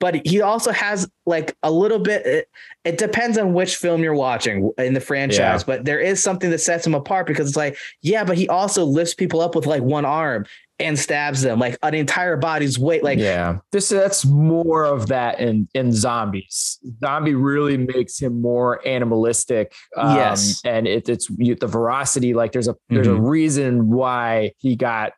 but 0.00 0.26
he 0.26 0.40
also 0.40 0.72
has 0.72 1.08
like 1.26 1.56
a 1.62 1.70
little 1.70 1.98
bit 1.98 2.26
it, 2.26 2.48
it 2.84 2.98
depends 2.98 3.38
on 3.38 3.52
which 3.54 3.76
film 3.76 4.02
you're 4.02 4.14
watching 4.14 4.70
in 4.78 4.92
the 4.94 5.00
franchise 5.00 5.38
Yeah. 5.62 5.64
but 5.66 5.84
there 5.84 6.00
is 6.00 6.22
something 6.22 6.50
that 6.50 6.58
sets 6.58 6.86
him 6.86 6.94
apart 6.94 7.26
because 7.26 7.48
it's 7.48 7.56
like 7.56 7.76
yeah 8.02 8.24
but 8.24 8.36
he 8.36 8.48
also 8.48 8.84
lifts 8.84 9.14
people 9.14 9.40
up 9.40 9.54
with 9.54 9.66
like 9.66 9.82
one 9.82 10.04
arm 10.04 10.44
and 10.80 10.98
stabs 10.98 11.40
them 11.42 11.60
like 11.60 11.78
an 11.84 11.94
entire 11.94 12.36
body's 12.36 12.78
weight 12.80 13.04
like 13.04 13.18
yeah, 13.20 13.58
this 13.70 13.88
that's 13.90 14.24
more 14.26 14.84
of 14.84 15.06
that 15.06 15.38
in 15.38 15.68
in 15.72 15.92
zombies. 15.92 16.80
Zombie 16.98 17.34
really 17.36 17.76
makes 17.76 18.18
him 18.18 18.42
more 18.42 18.84
animalistic. 18.86 19.72
um, 19.96 20.16
Yes. 20.16 20.60
and 20.64 20.88
it, 20.88 21.08
it's 21.08 21.30
you, 21.38 21.54
the 21.54 21.68
veracity. 21.68 22.34
Like 22.34 22.50
there's 22.50 22.66
a 22.66 22.74
there's 22.88 23.06
a 23.06 23.10
Mhm. 23.10 23.28
reason 23.28 23.88
why 23.90 24.50
he 24.58 24.74
got 24.74 25.12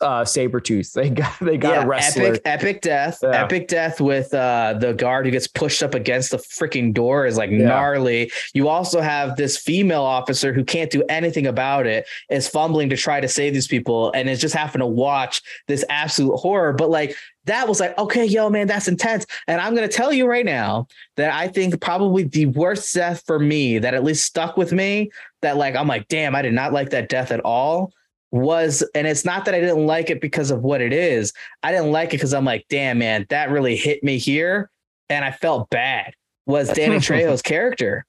uh 0.00 0.22
Sabretooth. 0.24 0.92
They 0.98 1.10
got 1.10 1.32
they 1.40 1.56
got 1.56 1.74
yeah, 1.74 1.82
a 1.82 1.86
wrestler. 1.86 2.24
epic 2.26 2.42
epic 2.44 2.80
death 2.82 3.18
Yeah. 3.22 3.30
epic 3.44 3.68
death 3.68 4.00
with 4.00 4.32
uh 4.34 4.74
the 4.78 4.92
guard 4.92 5.26
who 5.26 5.32
gets 5.32 5.46
pushed 5.46 5.82
up 5.82 5.94
against 5.94 6.30
the 6.30 6.38
freaking 6.38 6.92
door 6.94 7.26
is 7.26 7.36
like 7.36 7.50
Yeah. 7.50 7.66
gnarly 7.68 8.30
you 8.54 8.68
also 8.68 9.00
have 9.00 9.36
this 9.36 9.56
female 9.56 10.02
officer 10.02 10.52
who 10.52 10.64
can't 10.64 10.90
do 10.90 11.02
anything 11.08 11.46
about 11.46 11.86
it 11.86 12.06
is 12.30 12.48
fumbling 12.48 12.88
to 12.90 12.96
try 12.96 13.20
to 13.20 13.28
save 13.28 13.54
these 13.54 13.66
people 13.68 14.12
and 14.12 14.28
is 14.28 14.40
just 14.40 14.54
having 14.54 14.80
to 14.80 14.86
watch 14.86 15.42
this 15.66 15.84
absolute 15.88 16.36
horror 16.36 16.72
but 16.72 16.90
like 16.90 17.14
that 17.44 17.66
was 17.66 17.80
like 17.80 17.96
okay 17.98 18.24
yo 18.24 18.48
man 18.50 18.66
that's 18.66 18.88
intense 18.88 19.24
and 19.46 19.60
i'm 19.60 19.74
going 19.74 19.88
to 19.88 19.94
tell 19.96 20.12
you 20.12 20.26
right 20.26 20.44
now 20.46 20.86
that 21.16 21.32
i 21.32 21.48
think 21.48 21.80
probably 21.80 22.22
the 22.24 22.46
worst 22.46 22.94
death 22.94 23.22
for 23.26 23.38
me 23.38 23.78
that 23.78 23.94
at 23.94 24.04
least 24.04 24.24
stuck 24.24 24.56
with 24.56 24.72
me 24.72 25.10
that 25.42 25.56
like 25.56 25.74
i'm 25.74 25.88
like 25.88 26.06
damn 26.08 26.34
i 26.34 26.42
did 26.42 26.52
not 26.52 26.72
like 26.72 26.90
that 26.90 27.08
death 27.08 27.30
at 27.32 27.40
all 27.40 27.92
was 28.30 28.82
and 28.94 29.06
it's 29.06 29.24
not 29.24 29.44
that 29.46 29.54
I 29.54 29.60
didn't 29.60 29.86
like 29.86 30.10
it 30.10 30.20
because 30.20 30.50
of 30.50 30.62
what 30.62 30.80
it 30.80 30.92
is. 30.92 31.32
I 31.62 31.72
didn't 31.72 31.92
like 31.92 32.08
it 32.08 32.18
because 32.18 32.34
I'm 32.34 32.44
like, 32.44 32.66
damn 32.68 32.98
man, 32.98 33.26
that 33.30 33.50
really 33.50 33.76
hit 33.76 34.04
me 34.04 34.18
here, 34.18 34.70
and 35.08 35.24
I 35.24 35.30
felt 35.30 35.70
bad. 35.70 36.14
Was 36.46 36.68
Danny 36.72 36.96
Trejo's 36.96 37.42
character? 37.42 38.04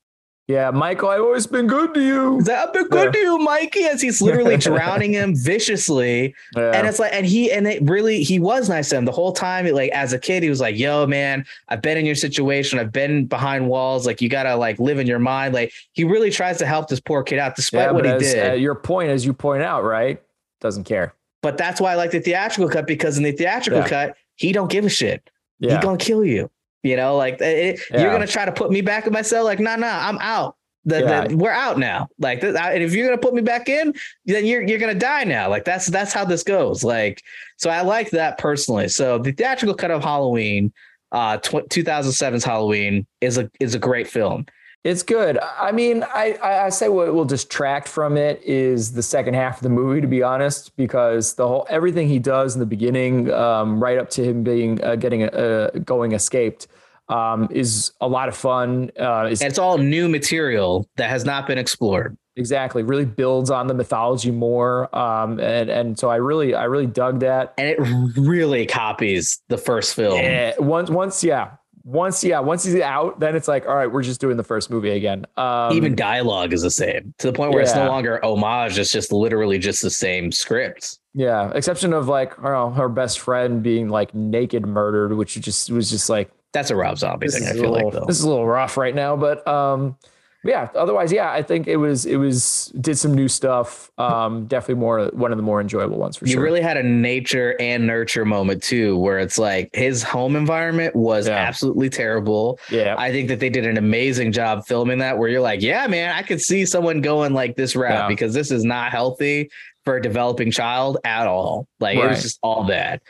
Yeah, 0.50 0.72
Michael, 0.72 1.10
I've 1.10 1.22
always 1.22 1.46
been 1.46 1.68
good 1.68 1.94
to 1.94 2.02
you. 2.02 2.40
Like, 2.40 2.50
I've 2.50 2.74
been 2.74 2.88
good 2.88 3.14
to 3.14 3.20
you, 3.20 3.38
Mikey, 3.38 3.84
as 3.84 4.02
he's 4.02 4.20
literally 4.20 4.58
drowning 4.58 5.14
him 5.14 5.36
viciously. 5.36 6.34
Yeah. 6.58 6.72
And 6.72 6.88
it's 6.88 6.98
like, 6.98 7.14
and 7.14 7.24
he 7.24 7.52
and 7.52 7.68
it 7.68 7.84
really 7.84 8.24
he 8.24 8.40
was 8.40 8.68
nice 8.68 8.90
to 8.90 8.98
him 8.98 9.06
the 9.06 9.12
whole 9.12 9.32
time. 9.32 9.68
Like 9.68 9.92
as 9.92 10.12
a 10.12 10.18
kid, 10.18 10.42
he 10.42 10.50
was 10.50 10.60
like, 10.60 10.76
"Yo, 10.76 11.06
man, 11.06 11.46
I've 11.68 11.84
been 11.84 12.00
in 12.00 12.06
your 12.08 12.16
situation. 12.16 12.80
I've 12.80 12.92
been 12.92 13.28
behind 13.28 13.70
walls. 13.70 14.08
Like 14.08 14.22
you 14.24 14.30
gotta 14.30 14.56
like 14.56 14.80
live 14.80 14.98
in 14.98 15.06
your 15.06 15.20
mind." 15.20 15.54
Like 15.54 15.72
he 15.92 16.04
really 16.04 16.32
tries 16.32 16.58
to 16.58 16.66
help 16.66 16.90
this 16.90 17.00
poor 17.00 17.22
kid 17.22 17.38
out, 17.38 17.56
despite 17.56 17.82
yeah, 17.82 17.92
what 17.92 18.06
he 18.06 18.12
as, 18.12 18.22
did. 18.22 18.50
uh, 18.50 18.54
your 18.56 18.74
point, 18.74 19.12
as 19.12 19.28
you 19.28 19.34
point 19.34 19.62
out, 19.62 19.84
right? 19.84 20.20
Doesn't 20.62 20.86
care. 20.86 21.14
But 21.44 21.60
that's 21.60 21.80
why 21.80 21.92
I 21.92 21.96
like 21.96 22.10
the 22.10 22.22
theatrical 22.22 22.70
cut 22.72 22.88
because 22.88 23.20
in 23.20 23.24
the 23.24 23.34
theatrical 23.34 23.82
Yeah. 23.82 23.88
cut, 23.88 24.16
he 24.34 24.52
don't 24.52 24.72
give 24.72 24.84
a 24.84 24.90
shit. 24.90 25.30
Yeah. 25.60 25.76
He 25.76 25.82
gonna 25.84 26.00
kill 26.00 26.26
you. 26.26 26.50
You 26.84 26.96
know, 26.96 27.16
like 27.18 27.42
it, 27.42 27.80
Yeah. 27.92 28.02
you're 28.02 28.12
gonna 28.12 28.28
try 28.28 28.46
to 28.46 28.52
put 28.52 28.72
me 28.72 28.82
back 28.82 29.06
in 29.08 29.14
my 29.14 29.22
cell. 29.22 29.44
Like, 29.44 29.60
nah, 29.60 29.76
nah, 29.76 30.08
I'm 30.08 30.18
out. 30.20 30.56
The, 30.86 31.02
Yeah. 31.02 31.28
the, 31.28 31.36
we're 31.36 31.52
out 31.52 31.78
now. 31.78 32.08
Like, 32.20 32.40
th- 32.42 32.56
I- 32.56 32.74
and 32.74 32.82
if 32.84 32.94
you're 32.94 33.06
gonna 33.06 33.18
put 33.22 33.34
me 33.34 33.42
back 33.42 33.68
in, 33.68 33.94
then 34.26 34.46
you're 34.46 34.62
you're 34.62 34.80
gonna 34.80 34.96
die 34.96 35.26
now. 35.26 35.50
Like 35.50 35.66
that's 35.66 35.88
that's 35.88 36.14
how 36.14 36.24
this 36.24 36.42
goes. 36.44 36.84
Like, 36.84 37.22
so 37.58 37.70
I 37.70 37.82
like 37.82 38.12
that 38.12 38.38
personally. 38.38 38.88
So 38.88 39.18
the 39.18 39.34
theatrical 39.34 39.76
cut 39.76 39.92
of 39.92 40.02
Halloween, 40.04 40.72
uh, 41.12 41.38
tw- 41.38 41.68
2007's 41.70 42.46
Halloween 42.46 43.06
is 43.20 43.38
a 43.38 43.52
is 43.60 43.76
a 43.76 43.80
great 43.80 44.08
film. 44.08 44.46
It's 44.86 45.04
good. 45.04 45.38
I 45.60 45.74
mean, 45.74 46.04
I, 46.04 46.38
I 46.42 46.70
say 46.70 46.88
what 46.88 47.14
will 47.14 47.26
distract 47.26 47.88
from 47.90 48.16
it 48.16 48.42
is 48.44 48.94
the 48.94 49.04
second 49.04 49.34
half 49.34 49.58
of 49.58 49.64
the 49.64 49.70
movie, 49.70 50.00
to 50.00 50.08
be 50.08 50.24
honest, 50.24 50.74
because 50.78 51.34
the 51.34 51.46
whole 51.46 51.68
everything 51.70 52.08
he 52.08 52.18
does 52.18 52.56
in 52.56 52.62
the 52.62 52.66
beginning, 52.66 53.30
um, 53.32 53.84
right 53.84 53.98
up 53.98 54.10
to 54.12 54.24
him 54.24 54.42
being 54.42 54.82
uh, 54.84 54.96
getting 54.96 55.24
uh, 55.24 55.72
going 55.84 56.14
escaped, 56.14 56.68
um, 57.10 57.50
is 57.52 57.92
a 58.00 58.08
lot 58.08 58.30
of 58.30 58.38
fun. 58.38 58.90
Uh, 58.98 59.26
And 59.26 59.42
it's 59.42 59.60
all 59.60 59.78
new 59.78 60.08
material 60.08 60.88
that 60.96 61.10
has 61.10 61.26
not 61.26 61.46
been 61.46 61.58
explored. 61.58 62.18
exactly 62.38 62.82
really 62.82 63.04
builds 63.04 63.52
on 63.52 63.68
the 63.68 63.74
mythology 63.74 64.32
more, 64.32 64.96
um, 64.98 65.42
and 65.42 65.70
and 65.70 66.00
so 66.00 66.10
I 66.10 66.16
really 66.16 66.56
I 66.56 66.64
really 66.64 66.88
dug 66.88 67.20
that. 67.20 67.54
And 67.58 67.68
it 67.68 67.80
really 68.18 68.66
copies 68.66 69.42
the 69.50 69.58
first 69.58 69.94
film. 69.94 70.16
Yeah, 70.16 70.54
once 70.58 70.90
once 70.90 71.22
yeah. 71.22 71.52
Once, 71.90 72.24
yeah, 72.24 72.40
once 72.40 72.64
he's 72.64 72.80
out, 72.82 73.20
then 73.20 73.36
it's 73.36 73.48
like, 73.48 73.66
all 73.66 73.74
right, 73.74 73.92
we're 73.92 74.04
just 74.04 74.22
doing 74.22 74.38
the 74.38 74.44
first 74.44 74.70
movie 74.70 74.92
again. 74.92 75.26
Um, 75.38 75.74
Even 75.74 75.96
dialogue 75.96 76.54
is 76.54 76.62
the 76.62 76.70
same 76.70 77.16
to 77.18 77.26
the 77.26 77.34
point 77.34 77.52
where 77.52 77.64
it's 77.64 77.74
no 77.74 77.88
longer 77.88 78.24
homage. 78.24 78.78
It's 78.78 78.92
just 78.92 79.12
literally 79.12 79.58
just 79.58 79.82
the 79.82 79.90
same 79.90 80.32
script. 80.32 81.00
Yeah, 81.16 81.52
exception 81.56 81.94
of 81.94 82.08
like 82.08 82.38
I 82.38 82.44
don't 82.44 82.52
know, 82.52 82.70
her 82.82 82.90
best 82.90 83.20
friend 83.20 83.64
being 83.64 83.90
like 83.90 84.14
naked 84.14 84.68
murdered, 84.68 85.14
which 85.18 85.34
just 85.42 85.72
was 85.72 85.90
just 85.90 86.10
like 86.10 86.30
That's 86.54 86.70
a 86.70 86.76
Rob 86.76 87.00
Zombie 87.00 87.28
thing. 87.28 87.48
i 87.48 87.54
feel 87.54 87.72
little, 87.72 87.90
like 87.90 87.94
though. 87.94 88.06
this 88.06 88.20
is 88.20 88.24
a 88.24 88.30
little 88.30 88.46
rough 88.46 88.78
right 88.78 88.94
now, 88.94 89.16
but 89.16 89.48
um, 89.48 89.98
yeah. 90.44 90.70
Otherwise, 90.76 91.12
yeah, 91.12 91.32
I 91.32 91.42
think 91.44 91.68
it 91.68 91.76
was 91.78 92.06
it 92.06 92.16
was 92.18 92.72
did 92.80 92.98
some 92.98 93.14
new 93.14 93.28
stuff. 93.28 93.92
Um, 93.98 94.46
definitely 94.48 94.80
more 94.82 95.08
one 95.14 95.32
of 95.32 95.38
the 95.38 95.44
more 95.44 95.60
enjoyable 95.60 95.98
ones 95.98 96.16
for 96.18 96.26
you 96.26 96.32
sure. 96.32 96.40
You 96.40 96.44
really 96.46 96.62
had 96.62 96.78
a 96.78 96.84
nature 96.84 97.56
and 97.60 97.86
nurture 97.86 98.24
moment 98.26 98.64
too, 98.64 98.98
where 98.98 99.20
it's 99.20 99.38
like 99.38 99.70
his 99.74 100.02
home 100.04 100.36
environment 100.36 100.96
was 100.96 101.28
Yeah. 101.28 101.36
absolutely 101.36 101.90
terrible. 101.90 102.60
yeah, 102.72 102.96
I 102.98 103.12
think 103.12 103.28
that 103.30 103.40
they 103.40 103.50
did 103.50 103.66
an 103.66 103.78
amazing 103.78 104.32
job 104.32 104.66
filming 104.66 105.00
that, 105.00 105.18
where 105.18 105.30
you're 105.30 105.42
like, 105.42 105.62
yeah, 105.62 105.86
man, 105.88 106.16
I 106.16 106.22
could 106.22 106.42
see 106.42 106.66
someone 106.66 107.02
going 107.02 107.34
like 107.34 107.56
this 107.56 107.76
route 107.76 107.92
Yeah. 107.92 108.08
because 108.08 108.34
this 108.34 108.52
is 108.52 108.64
not 108.64 108.92
healthy 108.92 109.50
for 109.86 109.98
a 109.98 110.02
developing 110.02 110.52
child 110.52 110.98
at 111.04 111.28
all. 111.28 111.68
Like 111.80 111.98
it 111.98 112.08
was 112.08 112.22
just 112.22 112.40
all 112.44 112.66
bad. 112.66 113.02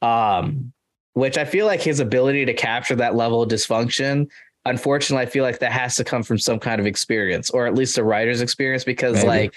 Um, 0.00 0.72
which 1.14 1.36
I 1.36 1.44
feel 1.44 1.66
like 1.66 1.80
his 1.82 2.00
ability 2.00 2.46
to 2.46 2.54
capture 2.54 2.96
that 2.96 3.14
level 3.14 3.42
of 3.42 3.48
dysfunction, 3.50 4.28
unfortunately, 4.64 5.26
I 5.26 5.28
feel 5.28 5.44
like 5.44 5.58
that 5.60 5.72
has 5.72 5.96
to 5.96 6.04
come 6.04 6.22
from 6.22 6.38
some 6.38 6.58
kind 6.58 6.80
of 6.80 6.86
experience, 6.86 7.50
or 7.50 7.66
at 7.66 7.74
least 7.74 7.98
a 7.98 8.04
writer's 8.04 8.40
experience, 8.40 8.84
because 8.84 9.16
Maybe. 9.16 9.26
like 9.28 9.54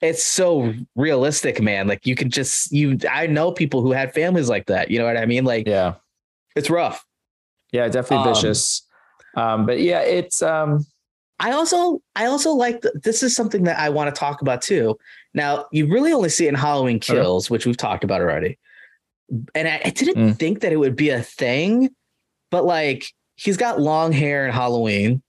it's 0.00 0.22
so 0.22 0.72
realistic, 0.94 1.60
man. 1.60 1.88
Like 1.88 2.06
you 2.06 2.14
can 2.14 2.30
just 2.30 2.70
you 2.72 2.98
I 3.10 3.26
know 3.26 3.50
people 3.52 3.82
who 3.82 3.92
had 3.92 4.14
families 4.14 4.48
like 4.48 4.66
that. 4.66 4.90
You 4.90 4.98
know 4.98 5.04
what 5.04 5.16
I 5.16 5.26
mean? 5.26 5.44
Like 5.44 5.66
yeah, 5.66 5.94
it's 6.56 6.70
rough. 6.70 7.04
yeah, 7.72 7.88
definitely 7.88 8.26
Um, 8.28 8.34
vicious. 8.34 8.82
Um, 9.36 9.66
but 9.66 9.80
yeah, 9.80 10.00
it's 10.00 10.40
um, 10.42 10.84
I 11.40 11.52
also 11.52 12.00
I 12.16 12.26
also 12.26 12.52
like 12.52 12.82
th- 12.82 12.94
this 13.02 13.22
is 13.22 13.34
something 13.36 13.64
that 13.64 13.78
I 13.78 13.88
want 13.90 14.12
to 14.14 14.18
talk 14.18 14.40
about 14.42 14.62
too. 14.62 14.98
Now 15.34 15.66
you 15.72 15.86
really 15.86 16.12
only 16.12 16.28
see 16.30 16.46
it 16.46 16.50
in 16.50 16.54
Halloween 16.54 16.96
Okay. 16.96 17.14
Kills, 17.14 17.50
which 17.50 17.66
we've 17.66 17.76
talked 17.76 18.02
about 18.04 18.20
already. 18.20 18.58
And 19.54 19.68
I, 19.68 19.80
I 19.84 19.90
didn't 19.90 20.16
Mm. 20.16 20.38
think 20.38 20.60
that 20.60 20.72
it 20.72 20.76
would 20.78 20.96
be 20.96 21.10
a 21.10 21.22
thing, 21.22 21.90
but 22.50 22.64
like 22.64 23.12
he's 23.38 23.56
got 23.56 23.80
long 23.80 24.12
hair 24.12 24.44
in 24.46 24.52
Halloween, 24.52 25.22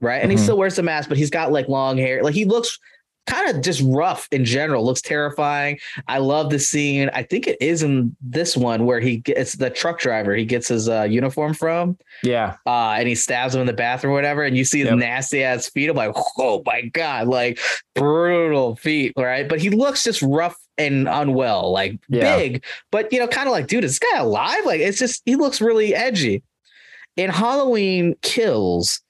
right? 0.00 0.22
And 0.22 0.30
he 0.30 0.38
Mhm. 0.38 0.42
still 0.42 0.56
wears 0.58 0.76
the 0.76 0.82
mask, 0.82 1.08
but 1.08 1.18
he's 1.18 1.30
got 1.30 1.52
like 1.52 1.68
long 1.68 1.98
hair. 1.98 2.22
Like 2.22 2.34
he 2.34 2.44
looks 2.44 2.78
kind 3.26 3.54
of 3.54 3.62
just 3.62 3.82
rough 3.84 4.26
in 4.32 4.42
general. 4.42 4.82
Looks 4.86 5.02
terrifying. 5.02 5.78
I 6.06 6.16
love 6.16 6.48
the 6.48 6.58
scene. 6.58 7.10
I 7.12 7.22
think 7.24 7.46
it 7.46 7.58
is 7.60 7.82
in 7.82 8.16
this 8.22 8.56
one 8.56 8.86
where 8.86 9.00
he 9.00 9.18
gets 9.18 9.52
the 9.56 9.68
truck 9.68 9.98
driver. 9.98 10.34
He 10.34 10.46
gets 10.46 10.68
his 10.68 10.88
uh, 10.88 11.02
uniform 11.02 11.52
from 11.52 11.98
yeah, 12.22 12.54
uh, 12.64 12.92
and 12.98 13.06
he 13.06 13.14
stabs 13.14 13.54
him 13.54 13.60
in 13.60 13.66
the 13.66 13.74
bathroom 13.74 14.12
or 14.12 14.16
whatever, 14.16 14.44
and 14.44 14.56
you 14.56 14.64
see 14.64 14.78
his 14.78 14.88
Yep. 14.88 14.98
nasty 14.98 15.44
ass 15.44 15.68
feet. 15.68 15.90
I'm 15.90 15.96
like, 15.96 16.12
oh 16.38 16.62
my 16.64 16.82
god, 16.82 17.28
like 17.28 17.58
brutal 17.94 18.76
feet, 18.76 19.12
right? 19.16 19.46
But 19.48 19.60
he 19.60 19.68
looks 19.70 20.04
just 20.04 20.22
rough 20.22 20.56
and 20.78 21.06
unwell, 21.08 21.70
like 21.72 21.98
Yeah. 22.08 22.36
big, 22.36 22.64
but 22.90 23.12
you 23.12 23.18
know, 23.18 23.28
kind 23.28 23.46
of 23.48 23.52
like, 23.52 23.66
dude, 23.66 23.84
is 23.84 23.98
this 23.98 24.10
guy 24.12 24.18
alive? 24.20 24.64
Like, 24.64 24.80
it's 24.80 24.98
just 24.98 25.22
he 25.26 25.36
looks 25.36 25.60
really 25.60 25.94
edgy. 25.94 26.42
In 27.18 27.30
Halloween 27.30 28.14
Kills, 28.22 29.00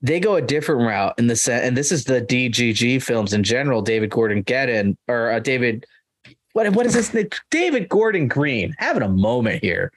they 0.00 0.20
go 0.20 0.36
a 0.36 0.40
different 0.40 0.82
route 0.82 1.14
in 1.18 1.26
the 1.26 1.34
set, 1.34 1.64
and 1.64 1.76
this 1.76 1.90
is 1.90 2.04
the 2.04 2.22
DGG 2.22 3.02
films 3.02 3.32
in 3.32 3.42
general. 3.42 3.82
David 3.82 4.08
Gordon 4.08 4.44
Gedden 4.44 4.96
or 5.08 5.32
uh, 5.32 5.40
David, 5.40 5.84
what 6.52 6.72
what 6.74 6.86
is 6.86 6.94
this? 6.94 7.28
David 7.50 7.88
Gordon 7.88 8.28
Green 8.28 8.72
having 8.78 9.02
a 9.02 9.08
moment 9.08 9.64
here, 9.64 9.90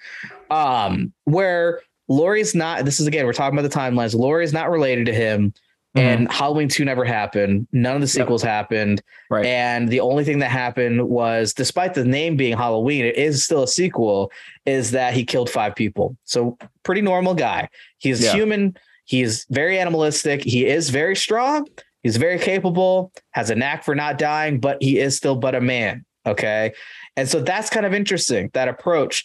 um, 0.49 1.13
where 1.25 1.81
Laurie's 2.07 2.55
not. 2.55 2.85
This 2.85 2.99
is 2.99 3.05
again, 3.05 3.27
we're 3.27 3.33
talking 3.33 3.57
about 3.57 3.69
the 3.69 3.77
timelines. 3.77 4.15
Laurie's 4.15 4.51
not 4.51 4.71
related 4.71 5.05
to 5.05 5.13
him, 5.13 5.53
Mhm. 5.97 6.01
and 6.01 6.31
Halloween 6.31 6.67
two 6.67 6.85
never 6.85 7.03
happened. 7.03 7.67
None 7.71 7.95
of 7.95 8.01
the 8.01 8.07
sequels 8.07 8.43
happened, 8.43 9.01
right. 9.31 9.45
and 9.45 9.89
the 9.89 9.99
only 10.01 10.23
thing 10.23 10.39
that 10.39 10.51
happened 10.51 11.09
was, 11.09 11.53
despite 11.53 11.95
the 11.95 12.05
name 12.05 12.35
being 12.35 12.55
Halloween, 12.55 13.05
it 13.05 13.15
is 13.17 13.43
still 13.43 13.63
a 13.63 13.67
sequel. 13.67 14.31
Is 14.67 14.91
that 14.91 15.13
he 15.15 15.25
killed 15.25 15.49
five 15.49 15.75
people? 15.75 16.15
So 16.25 16.57
pretty 16.83 17.01
normal 17.01 17.33
guy. 17.33 17.69
He's 17.97 18.23
Yeah. 18.23 18.33
human. 18.33 18.77
He 19.05 19.21
is 19.23 19.45
very 19.49 19.79
animalistic. 19.79 20.43
He 20.43 20.67
is 20.67 20.91
very 20.91 21.15
strong. 21.15 21.67
He's 22.03 22.17
very 22.17 22.37
capable. 22.37 23.11
Has 23.31 23.49
a 23.49 23.55
knack 23.55 23.83
for 23.83 23.95
not 23.95 24.19
dying, 24.19 24.59
but 24.59 24.77
he 24.81 24.99
is 24.99 25.17
still 25.17 25.35
but 25.35 25.55
a 25.55 25.61
man. 25.61 26.05
Okay, 26.27 26.73
and 27.17 27.27
so 27.27 27.41
that's 27.41 27.69
kind 27.71 27.85
of 27.87 27.93
interesting 27.95 28.51
that 28.53 28.67
approach. 28.67 29.23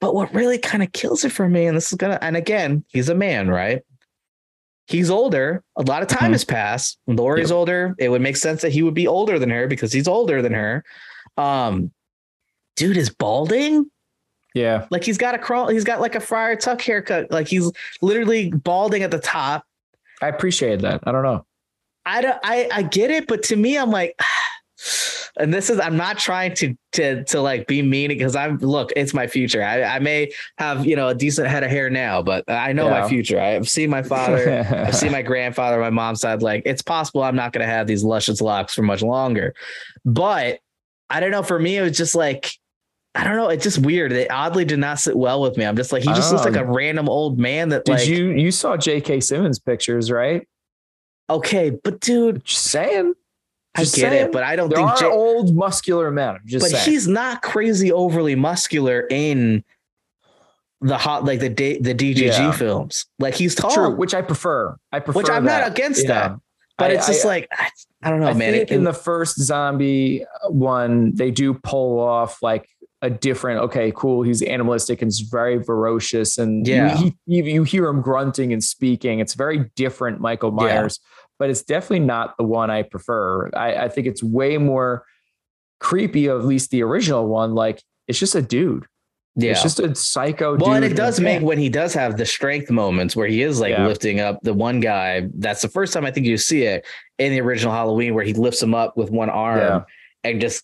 But 0.00 0.14
what 0.14 0.34
really 0.34 0.58
kind 0.58 0.82
of 0.82 0.92
kills 0.92 1.24
it 1.24 1.30
for 1.32 1.48
me, 1.48 1.64
and 1.66 1.74
this 1.76 1.90
is 1.90 1.96
gonna, 1.96 2.18
and 2.20 2.36
again, 2.36 2.84
he's 2.88 3.08
a 3.08 3.14
man, 3.14 3.48
right? 3.48 3.80
He's 4.86 5.10
older. 5.10 5.62
A 5.76 5.82
lot 5.82 6.02
of 6.02 6.08
time 6.08 6.30
Mhm. 6.30 6.34
has 6.34 6.44
passed. 6.44 6.98
Laurie's 7.06 7.50
older. 7.52 7.94
It 7.98 8.08
would 8.08 8.20
make 8.22 8.36
sense 8.36 8.62
that 8.62 8.72
he 8.72 8.82
would 8.82 8.94
be 8.94 9.06
older 9.06 9.38
than 9.38 9.48
her 9.50 9.66
because 9.66 9.92
he's 9.92 10.08
older 10.08 10.42
than 10.42 10.52
her. 10.52 10.84
Um, 11.36 11.92
dude 12.76 12.96
is 12.96 13.08
balding. 13.10 13.90
yeah, 14.54 14.86
Like 14.90 15.02
he's 15.04 15.16
got 15.18 15.34
a 15.34 15.38
crawl. 15.38 15.68
He's 15.68 15.84
got 15.84 16.00
like 16.00 16.14
a 16.14 16.20
Friar 16.20 16.56
Tuck 16.56 16.80
haircut. 16.82 17.30
Like 17.30 17.48
he's 17.48 17.70
literally 18.02 18.50
balding 18.50 19.02
at 19.02 19.10
the 19.10 19.18
top. 19.20 19.64
I 20.20 20.28
appreciate 20.28 20.80
that. 20.82 21.00
I 21.04 21.12
don't 21.12 21.22
know. 21.22 21.46
I 22.04 22.20
don't. 22.20 22.38
I 22.42 22.68
I 22.72 22.82
get 22.82 23.10
it, 23.10 23.26
but 23.28 23.44
to 23.44 23.56
me, 23.56 23.78
I'm 23.78 23.90
like. 23.90 24.14
And 25.42 25.52
this 25.52 25.68
is 25.70 25.80
I'm 25.80 25.96
not 25.96 26.18
trying 26.18 26.54
to 26.54 26.74
to 26.92 27.24
to 27.24 27.40
like 27.40 27.66
be 27.66 27.82
mean 27.82 28.08
because 28.08 28.36
I'm 28.36 28.58
look, 28.58 28.92
it's 28.96 29.12
my 29.12 29.26
future. 29.26 29.62
I, 29.62 29.82
I 29.82 29.98
may 29.98 30.30
have, 30.58 30.86
you 30.86 30.94
know, 30.96 31.08
a 31.08 31.14
decent 31.14 31.48
head 31.48 31.64
of 31.64 31.70
hair 31.70 31.90
now, 31.90 32.22
but 32.22 32.44
I 32.48 32.72
know 32.72 32.86
Yeah. 32.86 33.00
my 33.00 33.08
future. 33.08 33.40
I've 33.40 33.68
seen 33.68 33.90
my 33.90 34.02
father, 34.02 34.60
I've 34.70 34.94
seen 34.96 35.10
my 35.18 35.22
grandfather, 35.22 35.80
my 35.80 35.90
mom's 35.90 36.20
side. 36.20 36.42
Like 36.42 36.62
it's 36.64 36.82
possible 36.82 37.22
I'm 37.22 37.36
not 37.36 37.52
gonna 37.52 37.66
have 37.66 37.86
these 37.86 38.04
luscious 38.04 38.40
locks 38.40 38.74
for 38.74 38.82
much 38.82 39.02
longer. 39.02 39.54
But 40.04 40.60
I 41.10 41.20
don't 41.20 41.30
know. 41.30 41.42
For 41.42 41.58
me, 41.58 41.76
it 41.76 41.82
was 41.82 41.96
just 41.96 42.14
like 42.14 42.52
I 43.14 43.24
don't 43.24 43.36
know. 43.36 43.48
It's 43.48 43.64
just 43.64 43.78
weird. 43.78 44.12
It 44.12 44.30
oddly 44.30 44.64
did 44.64 44.78
not 44.78 44.98
sit 44.98 45.16
well 45.16 45.42
with 45.42 45.56
me. 45.58 45.66
I'm 45.66 45.76
just 45.76 45.92
like 45.92 46.02
he 46.02 46.08
just 46.10 46.32
looks 46.32 46.44
like 46.46 46.56
a 46.56 46.62
um, 46.64 46.72
random 46.72 47.08
old 47.10 47.38
man 47.38 47.68
that 47.70 47.84
Did 47.84 47.92
like 47.92 48.06
you 48.08 48.30
you 48.30 48.50
saw 48.50 48.76
J.K. 48.76 49.20
Simmons 49.20 49.58
pictures, 49.58 50.10
right? 50.10 50.46
okay, 51.30 51.70
but 51.70 52.00
dude, 52.00 52.44
Just 52.44 52.64
saying. 52.64 53.14
I 53.74 53.80
get 53.80 53.88
saying. 53.88 54.12
it, 54.26 54.32
but 54.32 54.42
I 54.42 54.54
don't 54.56 54.68
There 54.68 54.78
think 54.78 54.90
are 54.90 54.96
J- 54.98 55.06
old 55.06 55.54
muscular 55.54 56.10
men. 56.10 56.28
I'm 56.36 56.40
just 56.44 56.62
but 56.64 56.70
saying. 56.72 56.84
he's 56.90 57.08
not 57.08 57.40
crazy 57.42 57.90
overly 57.90 58.34
muscular 58.34 59.06
in 59.10 59.64
the 60.80 60.98
hot 60.98 61.24
like 61.24 61.40
the 61.40 61.48
D, 61.48 61.78
the 61.78 61.94
DGG 61.94 62.16
Yeah. 62.26 62.52
films. 62.52 63.06
Like 63.18 63.34
he's 63.34 63.54
tall, 63.54 63.70
true, 63.72 63.90
which 63.94 64.14
I 64.14 64.22
prefer. 64.22 64.76
I 64.90 64.98
prefer 65.00 65.18
which 65.20 65.30
I'm 65.30 65.44
that. 65.44 65.60
not 65.60 65.70
against 65.70 66.02
Yeah. 66.02 66.08
that. 66.28 66.36
But 66.78 66.90
I- 66.90 66.94
it's 66.94 67.06
just 67.06 67.24
I- 67.24 67.28
like 67.28 67.48
I, 68.02 68.10
don't 68.10 68.20
know, 68.20 68.26
I 68.28 68.32
man. 68.34 68.52
think 68.52 68.70
It- 68.70 68.74
in 68.74 68.84
the 68.84 68.92
first 68.92 69.38
zombie 69.40 70.24
uh, 70.24 70.50
one, 70.50 71.14
they 71.14 71.30
do 71.30 71.54
pull 71.54 72.00
off 72.00 72.42
like 72.42 72.68
a 73.00 73.10
different. 73.10 73.60
Okay, 73.62 73.92
cool. 73.94 74.22
He's 74.22 74.42
animalistic 74.42 75.02
and 75.02 75.08
he's 75.08 75.20
very 75.20 75.62
ferocious, 75.62 76.36
and 76.38 76.66
you- 76.66 76.74
Yeah. 76.74 76.96
he, 76.96 77.14
you, 77.26 77.44
you 77.44 77.62
hear 77.62 77.86
him 77.86 78.00
grunting 78.02 78.52
and 78.52 78.62
speaking. 78.62 79.20
It's 79.20 79.34
very 79.34 79.70
different, 79.76 80.20
Michael 80.20 80.50
Yeah. 80.60 80.88
But 81.42 81.50
it's 81.50 81.62
definitely 81.64 82.06
not 82.06 82.36
the 82.36 82.44
one 82.44 82.70
I 82.70 82.84
prefer. 82.84 83.50
I, 83.52 83.74
I 83.74 83.88
think 83.88 84.06
it's 84.06 84.22
way 84.22 84.58
more 84.58 85.04
creepy. 85.80 86.28
At 86.28 86.44
least 86.44 86.70
the 86.70 86.84
original 86.84 87.26
one, 87.26 87.52
like 87.56 87.82
it's 88.06 88.20
just 88.20 88.36
a 88.36 88.42
dude. 88.42 88.86
yeah. 89.34 89.50
It's 89.50 89.62
just 89.64 89.80
a 89.80 89.92
psycho. 89.96 90.52
Dude. 90.56 90.62
Well, 90.62 90.74
and 90.74 90.84
it 90.84 90.94
does 90.94 91.18
make 91.18 91.42
when 91.42 91.58
he 91.58 91.68
does 91.68 91.94
have 91.94 92.16
the 92.16 92.24
strength 92.24 92.70
moments 92.70 93.16
where 93.16 93.26
he 93.26 93.42
is 93.42 93.58
like 93.58 93.70
Yeah. 93.72 93.88
lifting 93.88 94.20
up 94.20 94.38
the 94.44 94.54
one 94.54 94.78
guy. 94.78 95.26
That's 95.34 95.62
the 95.62 95.68
first 95.68 95.92
time 95.92 96.06
I 96.06 96.12
think 96.12 96.26
you 96.26 96.36
see 96.38 96.62
it 96.62 96.86
in 97.18 97.32
the 97.32 97.40
original 97.40 97.72
Halloween 97.74 98.14
where 98.14 98.24
he 98.24 98.34
lifts 98.34 98.62
him 98.62 98.72
up 98.72 98.96
with 98.96 99.10
one 99.10 99.28
arm 99.28 99.58
Yeah. 99.58 99.80
and 100.22 100.40
just 100.40 100.62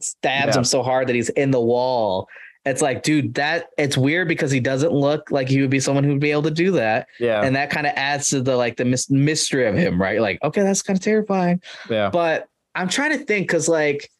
stabs 0.00 0.54
Yeah. 0.56 0.58
him 0.58 0.64
so 0.64 0.82
hard 0.82 1.06
that 1.06 1.14
he's 1.14 1.28
in 1.28 1.52
the 1.52 1.60
wall. 1.60 2.26
It's 2.66 2.82
like, 2.82 3.02
dude, 3.02 3.34
that 3.34 3.68
it's 3.78 3.96
weird 3.96 4.28
because 4.28 4.50
he 4.50 4.60
doesn't 4.60 4.92
look 4.92 5.30
like 5.30 5.48
he 5.48 5.60
would 5.62 5.70
be 5.70 5.80
someone 5.80 6.04
who 6.04 6.10
would 6.10 6.20
be 6.20 6.30
able 6.30 6.42
to 6.42 6.50
do 6.50 6.72
that. 6.72 7.08
Yeah, 7.18 7.42
And 7.42 7.56
that 7.56 7.70
kind 7.70 7.86
of 7.86 7.94
adds 7.96 8.28
to 8.30 8.42
the 8.42 8.54
like 8.56 8.76
the 8.76 8.84
mys- 8.84 9.10
mystery 9.10 9.66
of 9.66 9.74
him, 9.74 10.00
right? 10.00 10.20
Like, 10.20 10.38
okay, 10.42 10.62
that's 10.62 10.82
kind 10.82 10.98
of 10.98 11.02
terrifying. 11.02 11.62
yeah, 11.88 12.10
But 12.10 12.48
I'm 12.74 12.88
trying 12.88 13.18
to 13.18 13.24
think 13.24 13.46
because 13.48 13.66
like 13.68 14.10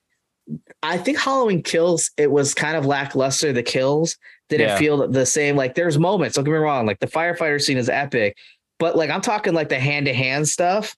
I 0.82 0.96
think 0.96 1.18
Halloween 1.18 1.62
Kills, 1.62 2.10
it 2.16 2.30
was 2.30 2.54
kind 2.54 2.76
of 2.76 2.86
lackluster. 2.86 3.52
The 3.52 3.62
kills 3.62 4.16
didn't 4.48 4.68
Yeah. 4.68 4.78
feel 4.78 5.06
the 5.06 5.26
same. 5.26 5.54
Like 5.54 5.74
there's 5.74 5.98
moments, 5.98 6.34
don't 6.36 6.44
get 6.44 6.50
me 6.52 6.56
wrong, 6.56 6.86
like 6.86 6.98
the 6.98 7.06
firefighter 7.06 7.60
scene 7.60 7.76
is 7.78 7.88
epic, 7.90 8.36
but 8.78 8.96
like 8.96 9.10
I'm 9.10 9.20
talking 9.20 9.52
like 9.52 9.68
the 9.68 9.78
hand 9.78 10.06
to 10.06 10.14
hand 10.14 10.48
stuff. 10.48 10.96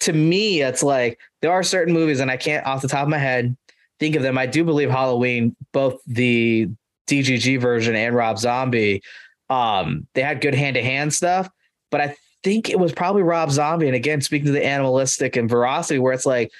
To 0.00 0.12
me, 0.12 0.62
it's 0.62 0.82
like 0.82 1.18
there 1.42 1.52
are 1.52 1.62
certain 1.62 1.92
movies, 1.94 2.20
and 2.20 2.30
I 2.30 2.36
can't 2.38 2.66
off 2.66 2.82
the 2.82 2.88
top 2.88 3.02
of 3.04 3.08
my 3.08 3.18
head 3.18 3.56
think 3.98 4.16
of 4.16 4.22
them. 4.22 4.38
I 4.38 4.46
do 4.46 4.64
believe 4.64 4.90
Halloween, 4.90 5.56
both 5.72 6.00
the 6.06 6.68
DGG 7.08 7.60
version 7.60 7.94
and 7.94 8.14
Rob 8.14 8.38
Zombie, 8.38 9.02
um, 9.48 10.06
they 10.14 10.22
had 10.22 10.40
good 10.40 10.54
hand 10.54 10.74
to 10.74 10.82
hand 10.82 11.14
stuff, 11.14 11.48
but 11.90 12.00
I 12.00 12.16
think 12.42 12.68
it 12.68 12.78
was 12.78 12.92
probably 12.92 13.22
Rob 13.22 13.50
Zombie. 13.50 13.86
And 13.86 13.94
again, 13.96 14.20
speaking 14.20 14.46
to 14.46 14.52
the 14.52 14.64
animalistic 14.64 15.36
and 15.36 15.48
veracity, 15.48 15.98
where 15.98 16.12
it's 16.12 16.26
like, 16.26 16.50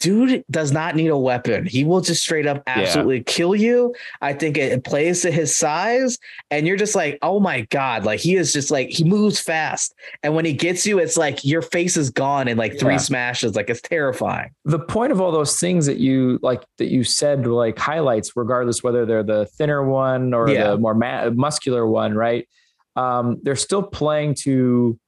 dude 0.00 0.44
does 0.50 0.70
not 0.72 0.96
need 0.96 1.08
a 1.08 1.16
weapon. 1.16 1.64
He 1.66 1.84
will 1.84 2.00
just 2.00 2.22
straight 2.22 2.46
up 2.46 2.62
absolutely 2.66 3.22
kill 3.22 3.54
you. 3.54 3.94
I 4.20 4.32
think 4.34 4.56
it, 4.58 4.72
it 4.72 4.84
plays 4.84 5.22
to 5.22 5.30
his 5.30 5.54
size, 5.56 6.18
and 6.50 6.66
you're 6.66 6.76
just 6.76 6.94
like, 6.94 7.18
oh 7.22 7.40
my 7.40 7.62
god, 7.70 8.04
like 8.04 8.20
he 8.20 8.36
is 8.36 8.52
just 8.52 8.70
like 8.70 8.90
he 8.90 9.04
moves 9.04 9.40
fast, 9.40 9.94
and 10.22 10.34
when 10.34 10.44
he 10.44 10.52
gets 10.52 10.86
you, 10.86 10.98
it's 10.98 11.16
like 11.16 11.44
your 11.44 11.62
face 11.62 11.96
is 11.96 12.10
gone 12.10 12.48
in 12.48 12.56
like 12.58 12.78
three 12.78 12.94
Yeah. 12.94 12.98
smashes. 12.98 13.56
Like 13.56 13.70
it's 13.70 13.80
terrifying. 13.80 14.50
the 14.64 14.78
point 14.80 15.12
of 15.12 15.20
all 15.20 15.32
those 15.32 15.58
things 15.58 15.86
that 15.86 15.98
you 15.98 16.38
like 16.42 16.62
that 16.78 16.86
you 16.90 17.04
said 17.04 17.46
like 17.46 17.78
highlights 17.78 18.32
regardless 18.36 18.82
whether 18.82 19.06
they're 19.06 19.22
the 19.22 19.46
thinner 19.46 19.88
one 19.88 20.34
or 20.34 20.48
Yeah. 20.50 20.70
the 20.70 20.78
more 20.78 20.94
ma- 20.94 21.30
muscular 21.30 21.86
one 21.86 22.14
right 22.14 22.46
um 22.96 23.38
they're 23.42 23.56
still 23.56 23.82
playing 23.82 24.34
to 24.34 24.98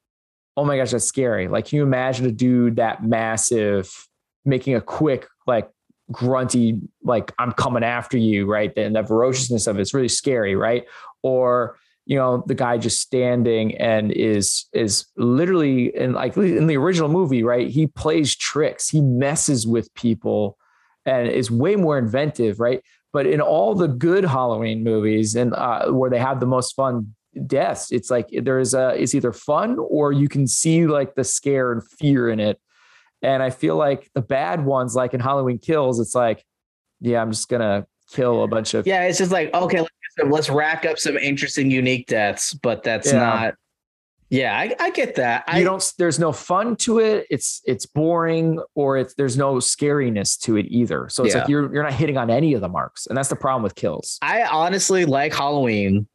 oh 0.55 0.65
my 0.65 0.77
gosh 0.77 0.91
that's 0.91 1.05
scary 1.05 1.47
like 1.47 1.65
can 1.67 1.77
you 1.77 1.83
imagine 1.83 2.25
a 2.25 2.31
dude 2.31 2.77
that 2.77 3.03
massive 3.03 4.06
making 4.47 4.73
a 4.73 4.81
quick 4.81 5.27
like 5.45 5.69
grunty 6.11 6.79
like 7.03 7.33
i'm 7.37 7.51
coming 7.51 7.83
after 7.83 8.17
you 8.17 8.45
right? 8.49 8.71
And 8.77 8.95
the 8.95 9.03
ferociousness 9.03 9.67
of 9.67 9.77
it's 9.79 9.93
really 9.93 10.07
scary 10.07 10.55
right? 10.55 10.85
Or 11.21 11.77
you 12.05 12.15
know 12.15 12.43
the 12.47 12.55
guy 12.55 12.77
just 12.77 13.01
standing 13.01 13.75
and 13.77 14.11
is 14.11 14.65
is 14.73 15.05
literally 15.17 15.95
in 15.95 16.13
like 16.13 16.37
in 16.37 16.67
the 16.67 16.77
original 16.77 17.09
movie 17.09 17.43
right? 17.43 17.67
He 17.67 17.87
plays 17.87 18.35
tricks. 18.35 18.89
He 18.89 19.01
messes 19.01 19.67
with 19.67 19.93
people 19.93 20.57
and 21.05 21.27
is 21.27 21.51
way 21.51 21.75
more 21.75 21.97
inventive 21.97 22.59
right? 22.59 22.81
But 23.11 23.25
in 23.25 23.41
all 23.41 23.75
the 23.75 23.87
good 23.87 24.23
halloween 24.23 24.83
movies 24.83 25.35
and 25.35 25.53
uh, 25.53 25.91
where 25.91 26.09
they 26.09 26.19
have 26.19 26.39
the 26.39 26.45
most 26.45 26.75
fun 26.75 27.13
deaths 27.45 27.91
it's 27.91 28.09
like 28.09 28.27
there 28.31 28.57
is 28.57 28.73
a 28.73 28.99
it's 28.99 29.13
either 29.13 29.31
fun 29.31 29.77
or 29.77 30.11
you 30.11 30.27
can 30.27 30.47
see 30.47 30.87
like 30.87 31.13
the 31.13 31.23
scare 31.23 31.71
and 31.71 31.87
fear 31.99 32.29
in 32.29 32.39
it 32.39 32.59
and 33.21 33.41
i 33.41 33.49
feel 33.49 33.75
like 33.75 34.09
the 34.13 34.21
bad 34.21 34.63
ones 34.63 34.95
like 34.95 35.13
in 35.13 35.19
halloween 35.19 35.57
kills 35.57 35.99
it's 35.99 36.15
like 36.15 36.43
yeah 37.01 37.21
i'm 37.21 37.31
just 37.31 37.49
gonna 37.49 37.85
kill 38.11 38.43
a 38.43 38.47
bunch 38.47 38.73
of 38.73 38.87
Yeah, 38.87 39.03
it's 39.03 39.17
just 39.17 39.31
like 39.31 39.53
okay, 39.53 39.81
let's, 39.81 39.91
let's 40.31 40.49
rack 40.49 40.85
up 40.85 40.97
some 40.97 41.17
interesting, 41.17 41.69
unique 41.69 42.07
deaths, 42.07 42.53
but 42.53 42.83
that's 42.83 43.11
Yeah. 43.11 43.19
not. 43.19 43.55
Yeah, 44.29 44.57
I, 44.57 44.75
I 44.79 44.89
get 44.89 45.15
that. 45.15 45.43
I 45.47 45.59
you 45.59 45.65
don't 45.65 45.93
there's 45.97 46.19
no 46.19 46.33
fun 46.33 46.75
to 46.77 46.99
it 46.99 47.27
it's 47.29 47.61
it's 47.65 47.85
boring 47.85 48.59
or 48.75 48.97
it's 48.97 49.13
there's 49.15 49.37
no 49.37 49.55
scariness 49.55 50.37
to 50.41 50.57
it 50.57 50.65
either 50.69 51.07
so 51.09 51.23
it's 51.23 51.33
like 51.33 51.47
you're 51.47 51.73
you're 51.73 51.83
not 51.83 51.93
hitting 51.93 52.17
on 52.17 52.29
any 52.29 52.53
of 52.53 52.59
the 52.59 52.67
marks 52.67 53.07
and 53.07 53.17
that's 53.17 53.29
the 53.29 53.37
problem 53.37 53.63
with 53.63 53.75
kills 53.75 54.17
I 54.21 54.43
honestly 54.43 55.05
like 55.05 55.33
Halloween. 55.33 56.07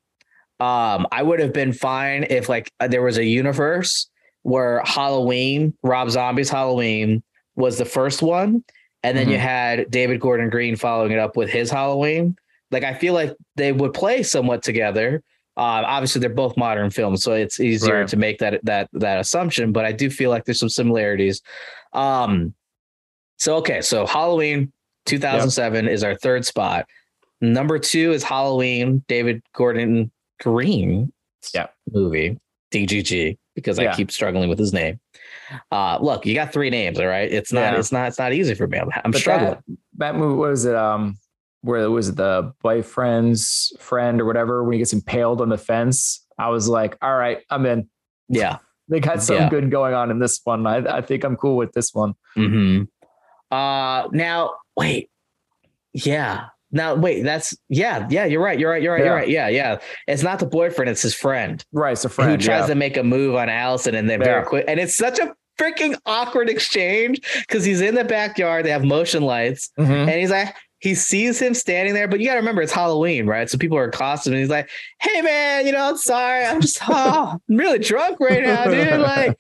Um, 0.61 1.07
I 1.11 1.23
would 1.23 1.41
have 1.41 1.53
been 1.53 1.73
fine 1.73 2.25
if 2.29 2.49
like 2.49 2.71
uh, 2.81 2.87
there 2.87 3.03
was 3.03 3.19
a 3.19 3.25
universe 3.25 4.09
where 4.43 4.81
Halloween, 4.85 5.75
Rob 5.83 6.11
Zombie's 6.11 6.51
Halloween, 6.51 7.23
was 7.57 7.79
the 7.79 7.85
first 7.85 8.23
one, 8.23 8.65
and 9.03 9.17
then 9.17 9.29
you 9.29 9.37
Mhm. 9.37 9.41
had 9.41 9.91
David 9.91 10.21
Gordon 10.21 10.49
Green 10.51 10.77
following 10.77 11.13
it 11.13 11.19
up 11.19 11.37
with 11.37 11.51
his 11.51 11.71
Halloween. 11.71 12.37
Like 12.71 12.85
I 12.85 12.95
feel 12.95 13.15
like 13.15 13.33
they 13.57 13.73
would 13.73 13.93
play 13.93 14.23
somewhat 14.23 14.63
together. 14.63 15.23
Uh, 15.57 15.85
obviously, 15.87 16.21
they're 16.21 16.31
both 16.31 16.57
modern 16.57 16.89
films, 16.91 17.23
so 17.23 17.33
it's 17.35 17.61
easier 17.61 18.01
Right. 18.01 18.09
to 18.09 18.17
make 18.17 18.39
that 18.39 18.65
that 18.65 18.89
that 18.95 19.21
assumption. 19.21 19.71
But 19.73 19.85
I 19.85 19.93
do 19.93 20.09
feel 20.09 20.31
like 20.31 20.45
there's 20.47 20.59
some 20.61 20.71
similarities. 20.71 21.43
Um, 21.93 22.55
so 23.39 23.57
okay, 23.57 23.83
so 23.83 24.07
Halloween 24.07 24.73
2007 25.05 25.89
is 25.89 26.03
our 26.05 26.15
third 26.15 26.47
spot. 26.47 26.87
Number 27.43 27.79
two 27.79 28.13
is 28.13 28.23
Halloween, 28.23 29.05
David 29.09 29.43
Gordon 29.53 30.11
Green 30.41 31.13
Yeah. 31.53 31.67
movie, 31.93 32.39
DGG, 32.71 33.37
because 33.55 33.79
I 33.79 33.95
keep 33.95 34.11
struggling 34.11 34.49
with 34.49 34.59
his 34.59 34.73
name. 34.73 34.99
Uh, 35.71 35.99
look, 36.01 36.25
you 36.27 36.35
got 36.35 36.53
three 36.53 36.71
names, 36.71 36.99
all 36.99 37.07
right. 37.07 37.31
It's 37.31 37.53
not, 37.53 37.73
Yeah. 37.73 37.79
it's 37.79 37.93
not, 37.93 38.09
it's 38.09 38.19
not 38.19 38.33
easy 38.33 38.55
for 38.55 38.67
me. 38.67 38.79
I'm, 38.79 38.89
I'm 39.05 39.13
struggling. 39.13 39.51
that, 39.53 39.63
that 39.99 40.17
movie 40.17 40.37
what 40.37 40.51
was 40.51 40.65
it 40.65 40.75
um 40.75 41.17
where 41.61 41.89
was 41.91 42.09
it 42.09 42.17
the 42.17 42.53
boyfriend's 42.63 43.73
friend 43.79 44.21
or 44.21 44.25
whatever 44.25 44.65
when 44.65 44.73
he 44.73 44.79
gets 44.79 44.93
impaled 44.93 45.41
on 45.41 45.49
the 45.49 45.59
fence 45.59 46.27
i 46.39 46.49
was 46.49 46.67
like 46.69 46.97
all 47.03 47.15
right 47.17 47.39
i'm 47.51 47.65
in 47.67 47.89
yeah. 48.29 48.57
they 48.89 48.99
got 48.99 49.23
something 49.23 49.45
Yeah. 49.45 49.49
good 49.51 49.71
going 49.71 49.95
on 49.95 50.11
in 50.11 50.19
this 50.19 50.41
one 50.43 50.67
i, 50.67 50.79
I 50.79 51.03
think 51.03 51.23
i'm 51.25 51.37
cool 51.37 51.57
with 51.57 51.73
this 51.73 51.93
one 51.95 52.15
hmm 52.35 52.83
Uh, 53.51 54.09
now 54.13 54.55
wait, 54.77 55.11
yeah. 55.93 56.47
Now 56.73 56.95
wait, 56.95 57.23
that's 57.23 57.57
yeah, 57.69 58.07
yeah. 58.11 58.25
You're 58.25 58.43
right. 58.43 58.59
You're 58.59 58.71
right. 58.71 58.83
You're 58.83 58.93
right. 58.95 58.99
You're 58.99 59.07
Yeah. 59.09 59.13
right. 59.13 59.29
Yeah, 59.29 59.49
yeah. 59.49 59.79
It's 60.09 60.23
not 60.23 60.39
the 60.39 60.47
boyfriend. 60.47 60.89
It's 60.91 61.03
his 61.03 61.15
friend. 61.15 61.65
right 61.73 61.93
it's 61.93 62.05
a 62.05 62.09
friend 62.09 62.31
who 62.31 62.37
tries 62.39 62.63
yeah. 62.63 62.67
to 62.67 62.75
make 62.75 62.97
a 62.97 63.03
move 63.03 63.35
on 63.35 63.49
Allison 63.49 63.95
and 63.95 64.09
then 64.11 64.23
very 64.23 64.45
quick. 64.45 64.65
And 64.69 64.81
it's 64.81 64.95
such 64.95 65.19
a 65.19 65.35
freaking 65.61 65.97
awkward 66.07 66.49
exchange 66.49 67.21
because 67.47 67.65
he's 67.65 67.81
in 67.83 67.95
the 67.95 68.05
backyard. 68.05 68.65
They 68.65 68.71
have 68.71 68.85
motion 68.85 69.23
lights, 69.23 69.71
Mhm. 69.79 70.09
and 70.09 70.11
he's 70.11 70.31
like, 70.31 70.55
he 70.79 70.95
sees 70.97 71.39
him 71.39 71.55
standing 71.55 71.95
there, 71.95 72.09
but 72.09 72.19
you 72.19 72.27
got 72.27 72.33
to 72.35 72.41
remember 72.41 72.61
it's 72.63 72.73
Halloween, 72.73 73.27
right? 73.27 73.49
So 73.49 73.57
people 73.59 73.77
are 73.79 73.85
in 73.85 73.93
costume, 73.93 74.33
and 74.33 74.41
he's 74.41 74.51
like, 74.51 74.69
"Hey, 74.99 75.21
man, 75.21 75.65
you 75.67 75.73
know, 75.73 75.91
I'm 75.91 75.97
sorry, 75.99 76.45
I'm 76.45 76.61
just, 76.61 76.81
oh, 76.89 77.37
I'm 77.49 77.57
really 77.57 77.79
drunk 77.79 78.19
right 78.19 78.43
now, 78.43 78.65
dude. 78.65 78.89
Like, 79.01 79.39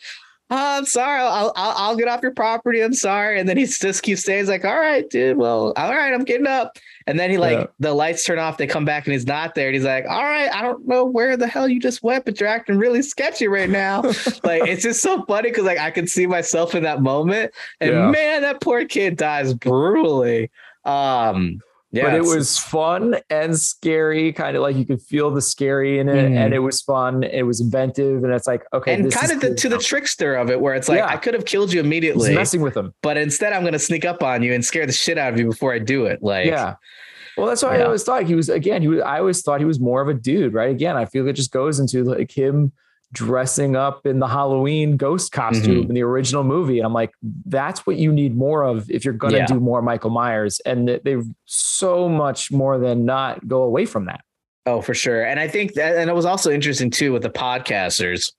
oh, 0.50 0.78
I'm 0.78 0.84
sorry, 0.84 1.18
I'll, 1.20 1.52
I'll, 1.56 1.74
I'll 1.76 1.96
get 1.96 2.06
off 2.08 2.22
your 2.22 2.30
property. 2.34 2.80
I'm 2.80 2.94
sorry." 2.94 3.40
And 3.40 3.48
then 3.48 3.56
he 3.56 3.64
just 3.66 4.02
keeps 4.04 4.22
saying, 4.22 4.40
He's 4.40 4.48
like, 4.48 4.64
"All 4.64 4.78
right, 4.78 5.08
dude. 5.10 5.36
Well, 5.38 5.72
all 5.76 5.90
right, 5.94 6.12
I'm 6.14 6.22
getting 6.24 6.46
up." 6.46 6.76
And 7.06 7.18
then 7.18 7.30
he 7.30 7.38
like 7.38 7.58
Yeah. 7.58 7.66
the 7.80 7.92
lights 7.94 8.24
turn 8.24 8.38
off. 8.38 8.58
They 8.58 8.66
come 8.66 8.84
back 8.84 9.06
and 9.06 9.12
he's 9.12 9.26
not 9.26 9.54
there. 9.54 9.66
And 9.68 9.74
he's 9.74 9.84
like, 9.84 10.04
"All 10.08 10.22
right, 10.22 10.48
I 10.52 10.62
don't 10.62 10.86
know 10.86 11.04
where 11.04 11.36
the 11.36 11.46
hell 11.46 11.68
you 11.68 11.80
just 11.80 12.02
went, 12.02 12.24
but 12.24 12.38
you're 12.40 12.48
acting 12.48 12.78
really 12.78 13.02
sketchy 13.02 13.48
right 13.48 13.70
now." 13.70 14.02
like 14.44 14.66
it's 14.68 14.82
just 14.82 15.02
so 15.02 15.24
funny 15.26 15.50
because 15.50 15.64
like 15.64 15.78
I 15.78 15.90
can 15.90 16.06
see 16.06 16.26
myself 16.26 16.74
in 16.74 16.82
that 16.84 17.02
moment, 17.02 17.52
and 17.80 17.90
Yeah. 17.90 18.10
man, 18.10 18.42
that 18.42 18.60
poor 18.60 18.84
kid 18.84 19.16
dies 19.16 19.54
brutally. 19.54 20.50
Um, 20.84 21.60
Yeah, 21.94 22.04
but 22.04 22.14
it 22.14 22.22
was 22.24 22.58
fun 22.58 23.16
and 23.28 23.58
scary, 23.58 24.32
kind 24.32 24.56
of 24.56 24.62
like 24.62 24.76
you 24.76 24.86
could 24.86 25.02
feel 25.02 25.30
the 25.30 25.42
scary 25.42 25.98
in 25.98 26.08
it, 26.08 26.30
Mhm. 26.30 26.36
and 26.36 26.54
it 26.54 26.60
was 26.60 26.80
fun. 26.80 27.22
It 27.22 27.42
was 27.42 27.60
inventive, 27.60 28.24
and 28.24 28.32
it's 28.32 28.46
like 28.46 28.62
okay, 28.72 28.94
and 28.94 29.04
this 29.04 29.14
kind 29.14 29.26
is 29.26 29.32
of 29.32 29.40
the, 29.42 29.46
cool 29.48 29.56
to 29.56 29.68
the 29.68 29.78
trickster 29.78 30.34
of 30.34 30.50
it, 30.50 30.58
where 30.60 30.74
it's 30.74 30.88
like 30.88 30.98
Yeah. 30.98 31.06
I 31.08 31.16
could 31.18 31.34
have 31.34 31.44
killed 31.44 31.70
you 31.72 31.80
He's 31.80 31.86
immediately, 31.86 32.34
messing 32.34 32.62
with 32.62 32.72
them. 32.74 32.94
but 33.02 33.18
instead 33.18 33.52
I'm 33.52 33.60
going 33.60 33.74
to 33.74 33.78
sneak 33.78 34.04
up 34.06 34.22
on 34.22 34.42
you 34.42 34.54
and 34.54 34.64
scare 34.64 34.86
the 34.86 34.92
shit 34.92 35.18
out 35.18 35.34
of 35.34 35.38
you 35.38 35.44
before 35.46 35.74
I 35.74 35.78
do 35.78 36.06
it. 36.06 36.22
Like, 36.22 36.46
yeah. 36.46 36.76
Well, 37.36 37.46
that's 37.46 37.62
why 37.62 37.78
I 37.78 37.82
always 37.84 38.04
thought 38.04 38.24
he 38.24 38.34
was. 38.34 38.48
Again, 38.48 38.82
he 38.82 38.88
was. 38.88 39.00
I 39.00 39.18
always 39.18 39.42
thought 39.42 39.58
he 39.60 39.64
was 39.66 39.78
more 39.80 40.00
of 40.02 40.08
a 40.08 40.14
dude, 40.14 40.52
right? 40.54 40.70
Again, 40.70 40.96
I 40.96 41.04
feel 41.06 41.24
like 41.24 41.30
it 41.30 41.36
just 41.36 41.52
goes 41.52 41.78
into 41.78 42.04
like 42.04 42.30
him 42.30 42.72
dressing 43.12 43.76
up 43.76 44.06
in 44.06 44.18
the 44.18 44.26
Halloween 44.26 44.96
ghost 44.96 45.32
costume 45.32 45.84
Mhm. 45.84 45.88
in 45.90 45.94
the 45.94 46.02
original 46.02 46.44
movie, 46.44 46.78
and 46.78 46.86
I'm 46.86 46.92
like, 46.94 47.12
that's 47.46 47.86
what 47.86 47.96
you 47.96 48.10
need 48.12 48.36
more 48.36 48.62
of 48.64 48.90
if 48.90 49.04
you're 49.04 49.14
going 49.14 49.32
to 49.32 49.38
Yeah. 49.40 49.46
do 49.46 49.60
more 49.60 49.82
Michael 49.82 50.10
Myers, 50.10 50.60
and 50.64 50.88
they- 50.88 51.00
they've 51.04 51.24
so 51.44 52.08
much 52.08 52.50
more 52.50 52.78
than 52.78 53.04
not 53.04 53.46
go 53.46 53.62
away 53.62 53.84
from 53.84 54.06
that. 54.06 54.20
Oh, 54.64 54.80
for 54.80 54.94
sure. 54.94 55.24
And 55.24 55.40
I 55.40 55.48
think 55.48 55.74
that, 55.74 55.96
and 55.96 56.08
it 56.08 56.14
was 56.14 56.24
also 56.24 56.50
interesting 56.50 56.90
too 56.90 57.12
with 57.12 57.22
the 57.22 57.30
podcasters. 57.30 58.32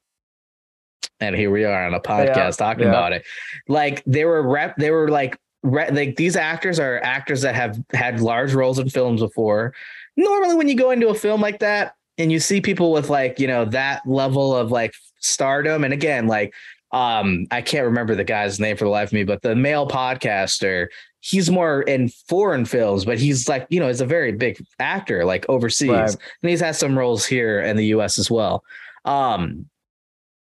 And 1.20 1.36
here 1.36 1.52
we 1.52 1.66
are 1.66 1.86
on 1.86 1.94
a 1.94 2.00
podcast 2.00 2.58
talking 2.58 2.84
yeah. 2.84 2.90
about 2.90 3.14
it. 3.14 3.24
Like 3.68 4.04
they 4.06 4.26
were 4.26 4.42
rep, 4.42 4.76
they 4.78 4.90
were 4.92 5.10
like, 5.10 5.38
re, 5.64 5.90
like 5.92 6.16
these 6.16 6.36
actors 6.36 6.80
are 6.80 7.00
actors 7.04 7.42
that 7.42 7.56
have 7.56 7.78
had 7.94 8.22
large 8.22 8.54
roles 8.54 8.80
in 8.80 8.90
films 8.90 9.22
before. 9.22 9.74
Normally, 10.16 10.56
when 10.56 10.68
you 10.68 10.76
go 10.76 10.92
into 10.92 11.10
a 11.10 11.16
film 11.16 11.42
like 11.42 11.60
that 11.60 11.94
and 12.18 12.32
you 12.32 12.40
see 12.40 12.62
people 12.62 12.92
with 12.92 13.10
like, 13.10 13.40
you 13.40 13.48
know, 13.48 13.66
that 13.66 14.02
level 14.08 14.56
of 14.56 14.72
like 14.72 14.94
stardom, 15.20 15.84
and 15.84 15.94
again, 15.94 16.28
like, 16.28 16.54
um, 16.92 17.48
I 17.50 17.62
can't 17.62 17.86
remember 17.86 18.14
the 18.16 18.24
guy's 18.24 18.60
name 18.60 18.78
for 18.78 18.86
the 18.86 18.92
life 18.92 19.10
of 19.10 19.14
me, 19.14 19.24
but 19.24 19.42
the 19.42 19.56
male 19.56 19.88
podcaster, 19.88 20.88
he's 21.22 21.50
more 21.50 21.82
in 21.84 22.10
foreign 22.28 22.66
films, 22.66 23.04
but 23.06 23.18
he's 23.18 23.50
like, 23.50 23.66
you 23.70 23.80
know, 23.80 23.88
he's 23.88 24.02
a 24.02 24.06
very 24.06 24.32
big 24.32 24.64
actor, 24.80 25.26
like 25.26 25.46
overseas, 25.50 25.90
Right. 25.90 26.16
and 26.44 26.50
he's 26.52 26.60
had 26.60 26.76
some 26.76 26.96
roles 26.98 27.26
here 27.26 27.62
in 27.62 27.78
the 27.78 27.86
U.S. 27.88 28.20
as 28.20 28.30
well. 28.30 28.64
Um, 29.06 29.66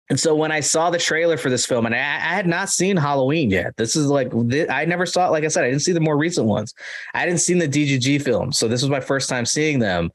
and 0.09 0.19
so 0.19 0.35
when 0.35 0.51
I 0.51 0.59
saw 0.59 0.91
the 0.91 0.99
trailer 0.99 1.37
for 1.37 1.49
this 1.49 1.65
film, 1.65 1.85
and 1.87 1.95
I, 1.95 1.97
I 1.97 2.35
had 2.35 2.45
not 2.45 2.69
seen 2.69 2.97
Halloween 2.97 3.49
yet, 3.49 3.75
this 3.77 3.95
is 3.95 4.07
like 4.07 4.31
I 4.69 4.85
never 4.85 5.05
saw. 5.07 5.29
Like 5.29 5.45
I 5.45 5.47
said, 5.47 5.63
I 5.63 5.69
didn't 5.69 5.81
see 5.81 5.93
the 5.93 6.01
more 6.01 6.17
recent 6.17 6.45
ones. 6.45 6.73
I 7.15 7.25
didn't 7.25 7.39
see 7.39 7.53
the 7.57 7.67
DGG 7.67 8.21
films, 8.21 8.59
so 8.59 8.67
this 8.67 8.81
was 8.83 8.91
my 8.91 8.99
first 8.99 9.27
time 9.29 9.45
seeing 9.45 9.79
them. 9.79 10.11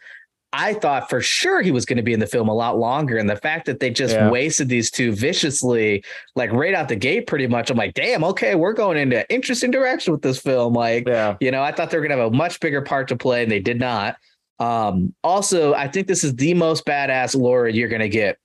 I 0.52 0.72
thought 0.74 1.10
for 1.10 1.20
sure 1.20 1.60
he 1.60 1.70
was 1.70 1.84
going 1.84 1.98
to 1.98 2.02
be 2.02 2.14
in 2.14 2.20
the 2.20 2.26
film 2.26 2.48
a 2.48 2.54
lot 2.54 2.78
longer, 2.78 3.18
and 3.18 3.28
the 3.28 3.36
fact 3.36 3.66
that 3.66 3.80
they 3.80 3.90
just 3.90 4.14
Yeah. 4.14 4.30
wasted 4.30 4.68
these 4.68 4.90
two 4.90 5.12
viciously, 5.12 6.02
like 6.36 6.50
right 6.52 6.74
out 6.74 6.88
the 6.88 6.96
gate, 6.96 7.26
pretty 7.26 7.46
much. 7.46 7.70
I'm 7.70 7.76
like, 7.76 7.92
damn, 7.94 8.24
okay, 8.24 8.54
we're 8.54 8.72
going 8.72 8.96
into 8.96 9.30
interesting 9.30 9.70
direction 9.70 10.12
with 10.12 10.22
this 10.22 10.38
film. 10.38 10.72
Like, 10.72 11.06
Yeah. 11.06 11.36
you 11.40 11.50
know, 11.50 11.62
I 11.62 11.72
thought 11.72 11.90
they 11.90 11.98
were 11.98 12.06
going 12.06 12.16
to 12.16 12.22
have 12.24 12.32
a 12.32 12.36
much 12.36 12.60
bigger 12.60 12.80
part 12.80 13.08
to 13.08 13.16
play, 13.16 13.42
and 13.42 13.52
they 13.52 13.60
did 13.60 13.78
not. 13.78 14.16
Um, 14.58 15.14
also, 15.22 15.74
I 15.74 15.86
think 15.86 16.06
this 16.08 16.24
is 16.24 16.34
the 16.36 16.54
most 16.54 16.86
badass 16.86 17.36
Laura 17.36 17.70
you're 17.72 17.88
going 17.88 18.00
to 18.00 18.08
get, 18.08 18.38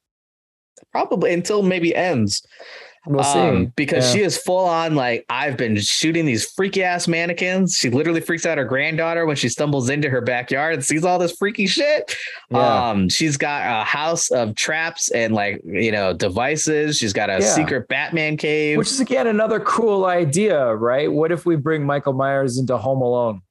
probably 0.91 1.33
until 1.33 1.63
maybe 1.63 1.95
ends. 1.95 2.45
We'll 3.05 3.21
Um, 3.21 3.73
because 3.75 4.05
Yeah. 4.05 4.11
she 4.13 4.21
is 4.25 4.37
full 4.37 4.63
on 4.65 4.95
like 4.95 5.25
I've 5.29 5.57
been 5.57 5.75
shooting 5.77 6.25
these 6.25 6.45
freaky 6.45 6.83
ass 6.83 7.05
mannequins. 7.07 7.75
She 7.75 7.89
literally 7.89 8.21
freaks 8.21 8.45
out 8.45 8.57
her 8.57 8.63
granddaughter 8.63 9.25
when 9.25 9.35
she 9.35 9.49
stumbles 9.49 9.89
into 9.89 10.09
her 10.09 10.21
backyard 10.21 10.75
and 10.75 10.85
sees 10.85 11.03
all 11.03 11.19
this 11.19 11.33
freaky 11.33 11.67
shit. 11.67 12.15
Yeah. 12.49 12.89
Um, 12.91 13.09
she's 13.09 13.35
got 13.35 13.81
a 13.81 13.83
house 13.83 14.31
of 14.31 14.55
traps 14.55 15.11
and 15.11 15.33
like 15.35 15.61
you 15.65 15.91
know 15.91 16.13
devices. 16.13 16.97
She's 16.97 17.11
got 17.11 17.29
a 17.29 17.33
Yeah. 17.33 17.39
secret 17.41 17.89
Batman 17.89 18.37
cave. 18.37 18.77
Which 18.77 18.89
is 18.91 19.01
again 19.01 19.27
another 19.27 19.59
cool 19.59 20.05
idea, 20.05 20.73
right? 20.73 21.11
What 21.11 21.31
if 21.33 21.45
we 21.45 21.57
bring 21.57 21.85
Michael 21.85 22.13
Myers 22.13 22.57
into 22.57 22.77
Home 22.77 23.01
Alone? 23.01 23.41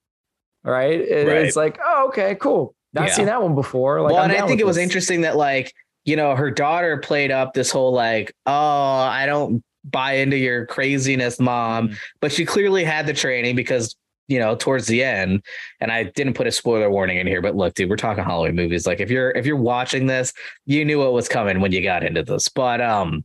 Right? 0.65 1.01
It- 1.01 1.27
Right. 1.27 1.39
It's 1.45 1.57
like, 1.57 1.79
oh, 1.85 2.07
okay, 2.09 2.37
cool. 2.37 2.74
Not 2.95 3.11
seen 3.11 3.27
that 3.27 3.43
one 3.43 3.55
before. 3.55 4.01
Like, 4.03 4.12
well, 4.12 4.23
I'm 4.23 4.31
and 4.31 4.43
I 4.43 4.47
think 4.47 4.61
it 4.61 4.66
was 4.66 4.77
interesting 4.77 5.23
that 5.23 5.37
like 5.37 5.73
you 6.05 6.16
know 6.16 6.35
her 6.35 6.51
daughter 6.51 6.97
played 6.99 7.31
up 7.31 7.55
this 7.55 7.70
whole 7.70 7.93
like 7.93 8.35
oh 8.47 8.53
I 8.53 9.27
don't 9.27 9.62
buy 9.85 10.12
into 10.15 10.37
your 10.37 10.65
craziness, 10.66 11.41
mom, 11.41 11.89
Mhm. 11.89 11.97
but 12.20 12.31
she 12.33 12.45
clearly 12.45 12.85
had 12.85 13.07
the 13.07 13.12
training 13.12 13.57
because 13.57 13.97
you 14.29 14.39
know 14.39 14.55
towards 14.55 14.87
the 14.87 15.03
end 15.03 15.43
and 15.81 15.91
i 15.91 16.05
didn't 16.05 16.35
put 16.35 16.47
a 16.47 16.53
spoiler 16.53 16.89
warning 16.89 17.19
in 17.19 17.27
here 17.27 17.43
but 17.43 17.57
look 17.57 17.74
dude 17.74 17.91
we're 17.91 17.97
talking 17.97 18.23
halloween 18.23 18.55
movies 18.55 18.87
like 18.87 19.01
if 19.01 19.11
you're 19.11 19.33
if 19.33 19.45
you're 19.45 19.57
watching 19.57 20.07
this 20.07 20.33
you 20.65 20.85
knew 20.85 21.01
what 21.01 21.12
was 21.12 21.29
coming 21.29 21.61
when 21.61 21.73
you 21.73 21.83
got 21.83 22.05
into 22.05 22.23
this 22.23 22.49
but 22.49 22.81
um 22.81 23.24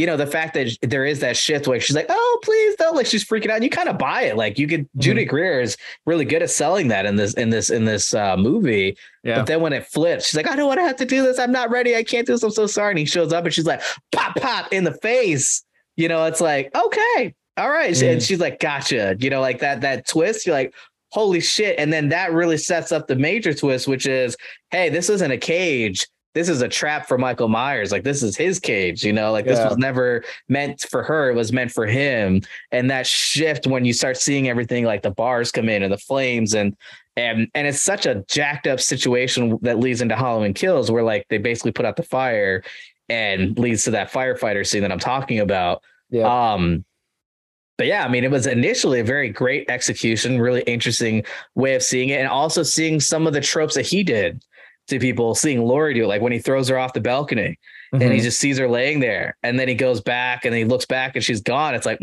you 0.00 0.06
know 0.06 0.16
the 0.16 0.26
fact 0.26 0.54
that 0.54 0.74
there 0.82 1.04
is 1.04 1.20
that 1.20 1.36
shift 1.36 1.68
where 1.68 1.78
she's 1.78 1.94
like 1.94 2.06
oh 2.08 2.38
please 2.42 2.74
don't 2.76 2.96
like 2.96 3.06
she's 3.06 3.24
freaking 3.24 3.48
out 3.50 3.56
and 3.56 3.64
you 3.64 3.70
kind 3.70 3.88
of 3.88 3.98
buy 3.98 4.22
it 4.22 4.36
like 4.36 4.58
you 4.58 4.66
could 4.66 4.80
Mm-hmm. 4.80 5.00
judy 5.00 5.24
greer 5.26 5.60
is 5.60 5.76
really 6.06 6.24
good 6.24 6.42
at 6.42 6.50
selling 6.50 6.88
that 6.88 7.04
in 7.06 7.16
this 7.16 7.34
in 7.34 7.50
this 7.50 7.68
in 7.70 7.84
this 7.84 8.14
uh 8.14 8.36
movie 8.36 8.96
Yeah. 9.22 9.36
but 9.36 9.46
then 9.46 9.60
when 9.60 9.72
it 9.74 9.86
flips, 9.86 10.26
she's 10.28 10.36
like, 10.36 10.50
I 10.50 10.56
don't 10.56 10.66
want 10.66 10.80
to 10.80 10.84
have 10.86 10.96
to 10.96 11.04
do 11.04 11.22
this. 11.22 11.38
I'm 11.38 11.52
not 11.52 11.70
ready. 11.70 11.94
I 11.94 12.02
can't 12.02 12.26
do 12.26 12.32
this. 12.32 12.42
I'm 12.42 12.50
so 12.50 12.66
sorry. 12.66 12.90
And 12.92 12.98
he 12.98 13.04
shows 13.04 13.32
up 13.32 13.44
and 13.44 13.52
she's 13.52 13.66
like, 13.66 13.82
pop, 14.12 14.34
pop 14.36 14.72
in 14.72 14.84
the 14.84 14.94
face. 14.94 15.62
You 15.96 16.08
know, 16.08 16.24
it's 16.24 16.40
like, 16.40 16.74
okay, 16.74 17.34
all 17.58 17.68
right. 17.70 17.92
Mm. 17.92 18.12
And 18.12 18.22
she's 18.22 18.40
like, 18.40 18.58
gotcha. 18.60 19.16
You 19.20 19.28
know, 19.28 19.42
like 19.42 19.58
that, 19.58 19.82
that 19.82 20.08
twist, 20.08 20.46
you're 20.46 20.54
like, 20.56 20.72
holy 21.12 21.40
shit. 21.40 21.78
And 21.78 21.92
then 21.92 22.08
that 22.08 22.32
really 22.32 22.56
sets 22.56 22.90
up 22.92 23.06
the 23.06 23.16
major 23.16 23.52
twist, 23.52 23.86
which 23.86 24.06
is, 24.06 24.36
hey, 24.70 24.88
this 24.88 25.10
isn't 25.10 25.30
a 25.30 25.36
cage. 25.38 26.06
This 26.32 26.48
is 26.48 26.62
a 26.62 26.68
trap 26.68 27.08
for 27.08 27.18
Michael 27.18 27.48
Myers. 27.48 27.90
Like 27.90 28.04
this 28.04 28.22
is 28.22 28.36
his 28.36 28.60
cage, 28.60 29.04
you 29.04 29.12
know, 29.12 29.32
like 29.32 29.46
this 29.46 29.58
was 29.58 29.76
never 29.76 30.22
meant 30.48 30.82
for 30.88 31.02
her. 31.02 31.30
It 31.30 31.34
was 31.34 31.52
meant 31.52 31.72
for 31.72 31.86
him. 31.86 32.42
And 32.70 32.88
that 32.90 33.06
shift 33.06 33.66
when 33.66 33.84
you 33.84 33.92
start 33.92 34.16
seeing 34.16 34.48
everything 34.48 34.84
like 34.84 35.02
the 35.02 35.10
bars 35.10 35.50
come 35.50 35.68
in 35.68 35.82
and 35.82 35.92
the 35.92 35.98
flames 35.98 36.54
and 36.54 36.76
and 37.16 37.48
and 37.54 37.66
it's 37.66 37.82
such 37.82 38.06
a 38.06 38.24
jacked 38.28 38.68
up 38.68 38.80
situation 38.80 39.58
that 39.62 39.80
leads 39.80 40.00
into 40.00 40.14
Halloween 40.14 40.54
Kills, 40.54 40.90
where 40.90 41.02
like 41.02 41.26
they 41.30 41.38
basically 41.38 41.72
put 41.72 41.84
out 41.84 41.96
the 41.96 42.04
fire 42.04 42.62
and 43.08 43.58
leads 43.58 43.82
to 43.84 43.90
that 43.90 44.12
firefighter 44.12 44.64
scene 44.64 44.82
that 44.82 44.92
I'm 44.92 45.00
talking 45.00 45.40
about. 45.40 45.82
Yeah. 46.10 46.52
Um, 46.52 46.84
but 47.76 47.88
yeah, 47.88 48.04
I 48.04 48.08
mean, 48.08 48.24
it 48.24 48.30
was 48.30 48.46
initially 48.46 49.00
a 49.00 49.04
very 49.04 49.30
great 49.30 49.68
execution, 49.70 50.40
really 50.40 50.60
interesting 50.62 51.24
way 51.54 51.74
of 51.74 51.82
seeing 51.82 52.10
it, 52.10 52.20
and 52.20 52.28
also 52.28 52.62
seeing 52.62 53.00
some 53.00 53.26
of 53.26 53.32
the 53.32 53.40
tropes 53.40 53.74
that 53.74 53.86
he 53.86 54.04
did 54.04 54.44
to 54.90 54.98
people, 54.98 55.34
seeing 55.34 55.62
Laurie 55.64 55.94
do 55.94 56.04
it, 56.04 56.08
like 56.08 56.22
when 56.22 56.32
he 56.32 56.38
throws 56.38 56.68
her 56.68 56.78
off 56.78 56.92
the 56.92 57.00
balcony 57.00 57.58
and 57.92 58.02
he 58.02 58.18
Mhm. 58.18 58.22
just 58.22 58.38
sees 58.38 58.58
her 58.58 58.68
laying 58.68 59.00
there, 59.00 59.36
and 59.42 59.58
then 59.58 59.66
he 59.68 59.74
goes 59.74 60.00
back 60.00 60.44
and 60.44 60.54
he 60.54 60.64
looks 60.64 60.86
back 60.86 61.16
and 61.16 61.24
she's 61.24 61.40
gone. 61.40 61.74
It's 61.74 61.86
like, 61.86 61.98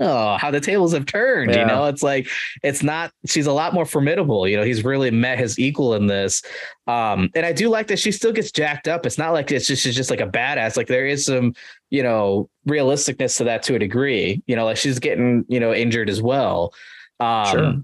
oh, 0.00 0.36
how 0.36 0.50
the 0.50 0.60
tables 0.60 0.92
have 0.92 1.06
turned. 1.06 1.54
You 1.54 1.64
know, 1.66 1.84
it's 1.86 2.02
like 2.02 2.28
it's 2.62 2.82
not. 2.82 3.12
She's 3.26 3.46
a 3.46 3.52
lot 3.52 3.72
more 3.74 3.84
formidable. 3.84 4.46
You 4.48 4.56
know, 4.56 4.62
he's 4.64 4.84
really 4.84 5.10
met 5.10 5.38
his 5.38 5.58
equal 5.58 5.94
in 5.94 6.06
this. 6.06 6.42
Um, 6.86 7.30
and 7.34 7.44
I 7.46 7.52
do 7.52 7.68
like 7.68 7.86
that 7.88 7.98
she 7.98 8.10
still 8.12 8.32
gets 8.32 8.50
jacked 8.52 8.88
up. 8.88 9.04
It's 9.06 9.18
not 9.18 9.32
like 9.32 9.50
it's 9.52 9.66
just 9.66 9.82
she's 9.82 9.94
just 9.96 10.10
like 10.10 10.20
a 10.20 10.26
badass. 10.26 10.76
Like 10.76 10.86
there 10.88 11.06
is 11.06 11.24
some, 11.26 11.54
you 11.90 12.02
know, 12.02 12.48
realisticness 12.68 13.36
to 13.38 13.44
that 13.44 13.62
to 13.64 13.74
a 13.74 13.78
degree. 13.78 14.42
You 14.46 14.56
know, 14.56 14.64
like 14.64 14.76
she's 14.76 14.98
getting 14.98 15.44
you 15.48 15.60
know 15.60 15.72
injured 15.74 16.08
as 16.10 16.20
well. 16.22 16.72
Um, 17.20 17.46
Sure. 17.46 17.74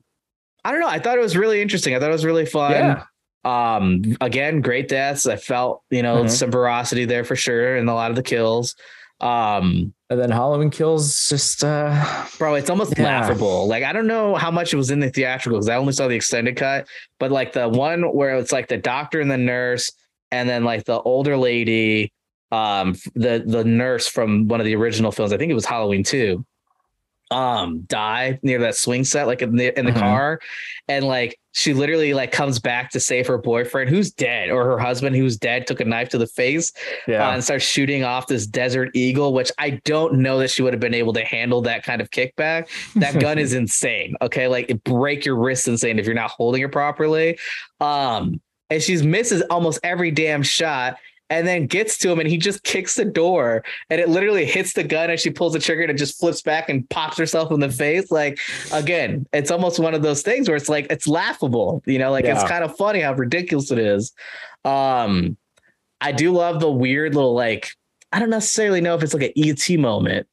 I 0.65 0.73
don't 0.73 0.81
know. 0.81 0.89
I 0.89 0.99
thought 0.99 1.17
it 1.17 1.21
was 1.23 1.37
really 1.37 1.63
interesting. 1.63 1.95
I 1.95 2.01
thought 2.01 2.11
it 2.11 2.13
was 2.13 2.25
really 2.25 2.45
fun. 2.47 2.73
Yeah. 2.73 3.03
Um, 3.45 4.17
again, 4.21 4.61
great 4.61 4.89
deaths. 4.89 5.27
I 5.27 5.37
felt, 5.37 5.83
you 5.91 6.03
know, 6.03 6.25
Mhm. 6.25 6.31
some 6.31 6.51
veracity 6.51 7.05
there 7.05 7.25
for 7.25 7.37
sure 7.37 7.77
in 7.77 7.89
a 7.89 7.95
lot 7.95 8.11
of 8.11 8.17
the 8.17 8.23
kills. 8.23 8.75
Um, 9.21 9.93
And 10.11 10.19
then 10.19 10.31
Halloween 10.31 10.71
Kills 10.71 11.29
just 11.29 11.63
uh 11.63 12.25
bro, 12.39 12.55
it's 12.55 12.71
almost 12.71 12.95
Yeah. 12.97 13.05
laughable. 13.05 13.67
Like, 13.69 13.85
I 13.85 13.93
don't 13.93 14.07
know 14.07 14.37
how 14.37 14.51
much 14.51 14.73
it 14.73 14.79
was 14.79 14.91
in 14.91 15.01
the 15.01 15.11
theatrical 15.11 15.59
because 15.59 15.69
I 15.69 15.77
only 15.77 15.93
saw 15.93 16.09
the 16.09 16.15
extended 16.15 16.57
cut, 16.57 16.87
but 17.21 17.31
like 17.31 17.53
the 17.53 17.69
one 17.69 18.03
where 18.15 18.37
it's 18.39 18.51
like 18.53 18.69
the 18.69 18.79
doctor 18.79 19.21
and 19.21 19.31
the 19.31 19.37
nurse, 19.37 19.93
and 20.31 20.49
then 20.49 20.65
like 20.65 20.85
the 20.85 20.99
older 21.03 21.37
lady, 21.37 22.11
um, 22.53 22.95
the 23.17 23.43
the 23.47 23.65
nurse 23.65 24.09
from 24.09 24.49
one 24.49 24.61
of 24.61 24.65
the 24.67 24.75
original 24.77 25.13
films, 25.13 25.31
I 25.33 25.37
think 25.37 25.51
it 25.51 25.55
was 25.55 25.67
Halloween 25.67 26.03
2, 26.05 26.43
um, 27.31 27.81
die 27.83 28.39
near 28.43 28.59
that 28.61 28.75
swing 28.77 29.05
set, 29.05 29.27
like 29.27 29.43
in 29.43 29.57
the 29.57 29.79
in 29.79 29.85
the 29.87 29.93
Mhm. 29.93 29.99
car, 29.99 30.41
and 30.89 31.05
like 31.05 31.39
she 31.53 31.75
literally 31.75 32.15
like 32.15 32.31
comes 32.31 32.59
back 32.59 32.91
to 32.91 33.01
save 33.01 33.27
her 33.27 33.37
boyfriend 33.37 33.91
who's 33.91 34.11
dead 34.13 34.49
or 34.51 34.65
her 34.65 34.79
husband 34.79 35.17
who's 35.17 35.37
dead 35.37 35.67
took 35.67 35.81
a 35.81 35.85
knife 35.85 36.09
to 36.09 36.17
the 36.19 36.27
face 36.27 36.73
uh, 37.09 37.13
yeah. 37.13 37.35
and 37.35 37.43
starts 37.43 37.65
shooting 37.65 38.05
off 38.05 38.29
this 38.29 38.47
desert 38.47 38.91
eagle 38.95 39.33
which 39.33 39.51
i 39.59 39.71
don't 39.85 40.15
know 40.15 40.39
that 40.39 40.51
she 40.51 40.63
would 40.63 40.73
have 40.73 40.79
been 40.79 40.95
able 40.95 41.13
to 41.13 41.25
handle 41.25 41.61
that 41.61 41.83
kind 41.83 42.01
of 42.01 42.11
kickback. 42.11 42.69
That 42.95 43.19
gun 43.19 43.39
is 43.45 43.55
insane 43.55 44.15
okay? 44.23 44.47
Like 44.47 44.71
it 44.71 44.85
break 44.85 45.25
your 45.25 45.35
wrist 45.37 45.67
insane 45.67 45.99
if 45.99 46.07
you're 46.07 46.15
not 46.15 46.31
holding 46.31 46.63
it 46.63 46.71
properly. 46.71 47.39
Um 47.81 48.41
and 48.71 48.81
she's 48.83 49.03
misses 49.03 49.43
almost 49.51 49.81
every 49.83 50.11
damn 50.13 50.43
shot 50.43 50.99
and 51.31 51.47
then 51.47 51.67
gets 51.67 51.99
to 51.99 52.11
him 52.11 52.21
and 52.21 52.29
he 52.29 52.39
just 52.39 52.63
kicks 52.65 52.95
the 52.95 53.05
door 53.05 53.65
and 53.91 54.01
it 54.01 54.09
literally 54.09 54.45
hits 54.45 54.73
the 54.73 54.85
gun 54.85 55.11
and 55.11 55.21
she 55.21 55.31
pulls 55.31 55.53
the 55.53 55.59
trigger 55.59 55.83
and 55.83 55.91
it 55.91 55.99
just 55.99 56.19
flips 56.19 56.43
back 56.43 56.69
and 56.69 56.89
pops 56.91 57.19
herself 57.19 57.53
in 57.53 57.61
the 57.61 57.71
face. 57.71 58.11
Like 58.11 58.39
again 58.73 59.27
it's 59.33 59.51
almost 59.51 59.79
one 59.79 59.95
of 59.95 60.03
those 60.03 60.23
things 60.23 60.49
where 60.49 60.57
it's 60.57 60.69
like 60.69 60.87
it's 60.91 61.07
laughable 61.07 61.83
you 61.87 61.99
know 61.99 62.11
like 62.11 62.25
it's 62.25 62.45
kind 62.45 62.65
of 62.65 62.77
funny 62.77 63.01
how 63.01 63.13
ridiculous 63.15 63.71
it 63.71 63.79
is. 63.79 64.13
Um 64.65 65.37
i 66.01 66.13
do 66.13 66.33
love 66.33 66.61
the 66.61 66.71
weird 66.71 67.15
little 67.15 67.35
like 67.35 67.71
i 68.13 68.19
don't 68.19 68.31
necessarily 68.31 68.81
know 68.81 68.95
if 68.95 69.03
it's 69.03 69.15
like 69.15 69.23
an 69.25 69.33
et 69.37 69.79
moment 69.79 70.27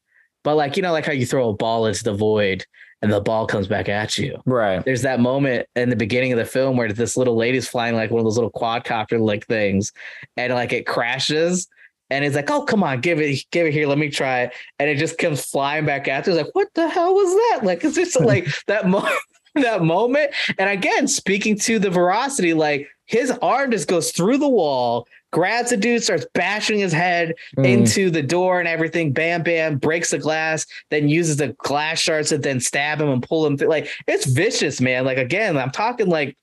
but 0.44 0.56
like 0.56 0.78
you 0.78 0.84
know 0.84 0.92
like 0.92 1.06
how 1.06 1.12
you 1.12 1.26
throw 1.26 1.50
a 1.50 1.54
ball 1.54 1.86
into 1.86 2.04
the 2.04 2.14
void 2.14 2.66
and 3.06 3.14
the 3.14 3.22
ball 3.22 3.46
comes 3.46 3.68
back 3.68 3.88
at 3.88 4.18
you. 4.18 4.42
Right. 4.48 4.84
There's 4.84 5.04
that 5.04 5.20
moment 5.20 5.68
in 5.76 5.92
the 5.92 5.96
beginning 5.96 6.32
of 6.32 6.40
the 6.40 6.46
film 6.46 6.76
where 6.76 6.92
this 6.92 7.16
little 7.16 7.36
lady's 7.36 7.68
flying 7.68 7.94
like 7.94 8.10
one 8.10 8.20
of 8.20 8.26
those 8.26 8.36
little 8.36 8.52
quadcopter 8.52 9.20
like 9.20 9.46
things, 9.46 9.94
and 10.38 10.52
like 10.52 10.74
it 10.74 10.88
crashes. 10.88 11.68
And 12.10 12.26
it's 12.26 12.36
like, 12.36 12.50
oh 12.50 12.64
come 12.64 12.84
on, 12.84 13.02
give 13.02 13.22
it, 13.22 13.46
give 13.52 13.68
it 13.68 13.74
here, 13.74 13.88
let 13.88 14.00
me 14.00 14.10
try 14.10 14.42
it, 14.42 14.54
and 14.80 14.90
it 14.90 14.98
just 14.98 15.20
comes 15.20 15.46
flying 15.46 15.86
back 15.86 16.08
at 16.08 16.26
you. 16.26 16.34
It's 16.34 16.44
like, 16.44 16.56
what 16.56 16.68
the 16.74 16.90
hell 16.90 17.14
was 17.14 17.34
that? 17.36 17.66
Like, 17.66 17.84
it's 17.84 17.96
just 17.96 18.20
like 18.20 18.48
that 18.66 18.88
moment, 18.88 19.14
that 19.54 19.84
moment. 19.84 20.32
And 20.58 20.68
again, 20.68 21.08
speaking 21.08 21.60
to 21.60 21.78
the 21.78 21.92
veracity, 21.92 22.56
like 22.56 22.88
his 23.06 23.30
arm 23.44 23.70
just 23.70 23.88
goes 23.88 24.12
through 24.12 24.40
the 24.40 24.50
wall, 24.50 25.08
grabs 25.36 25.70
the 25.72 25.76
dude, 25.76 26.02
starts 26.02 26.26
bashing 26.34 26.80
his 26.80 26.94
head 26.94 27.36
Mm. 27.58 27.66
into 27.66 28.10
the 28.10 28.22
door 28.22 28.60
and 28.60 28.70
everything. 28.70 29.12
Bam, 29.12 29.44
bam, 29.44 29.78
breaks 29.78 30.12
the 30.12 30.18
glass, 30.18 30.66
then 30.92 31.10
uses 31.10 31.36
the 31.36 31.50
glass 31.58 32.00
shards 32.00 32.30
to 32.30 32.38
then 32.38 32.62
stab 32.62 33.02
him 33.02 33.10
and 33.10 33.22
pull 33.22 33.46
him 33.46 33.58
through. 33.58 33.68
Like 33.68 33.90
it's 34.08 34.26
vicious, 34.26 34.80
man. 34.80 35.04
Like 35.04 35.18
again, 35.18 35.58
I'm 35.58 35.72
talking 35.72 36.08
like, 36.08 36.38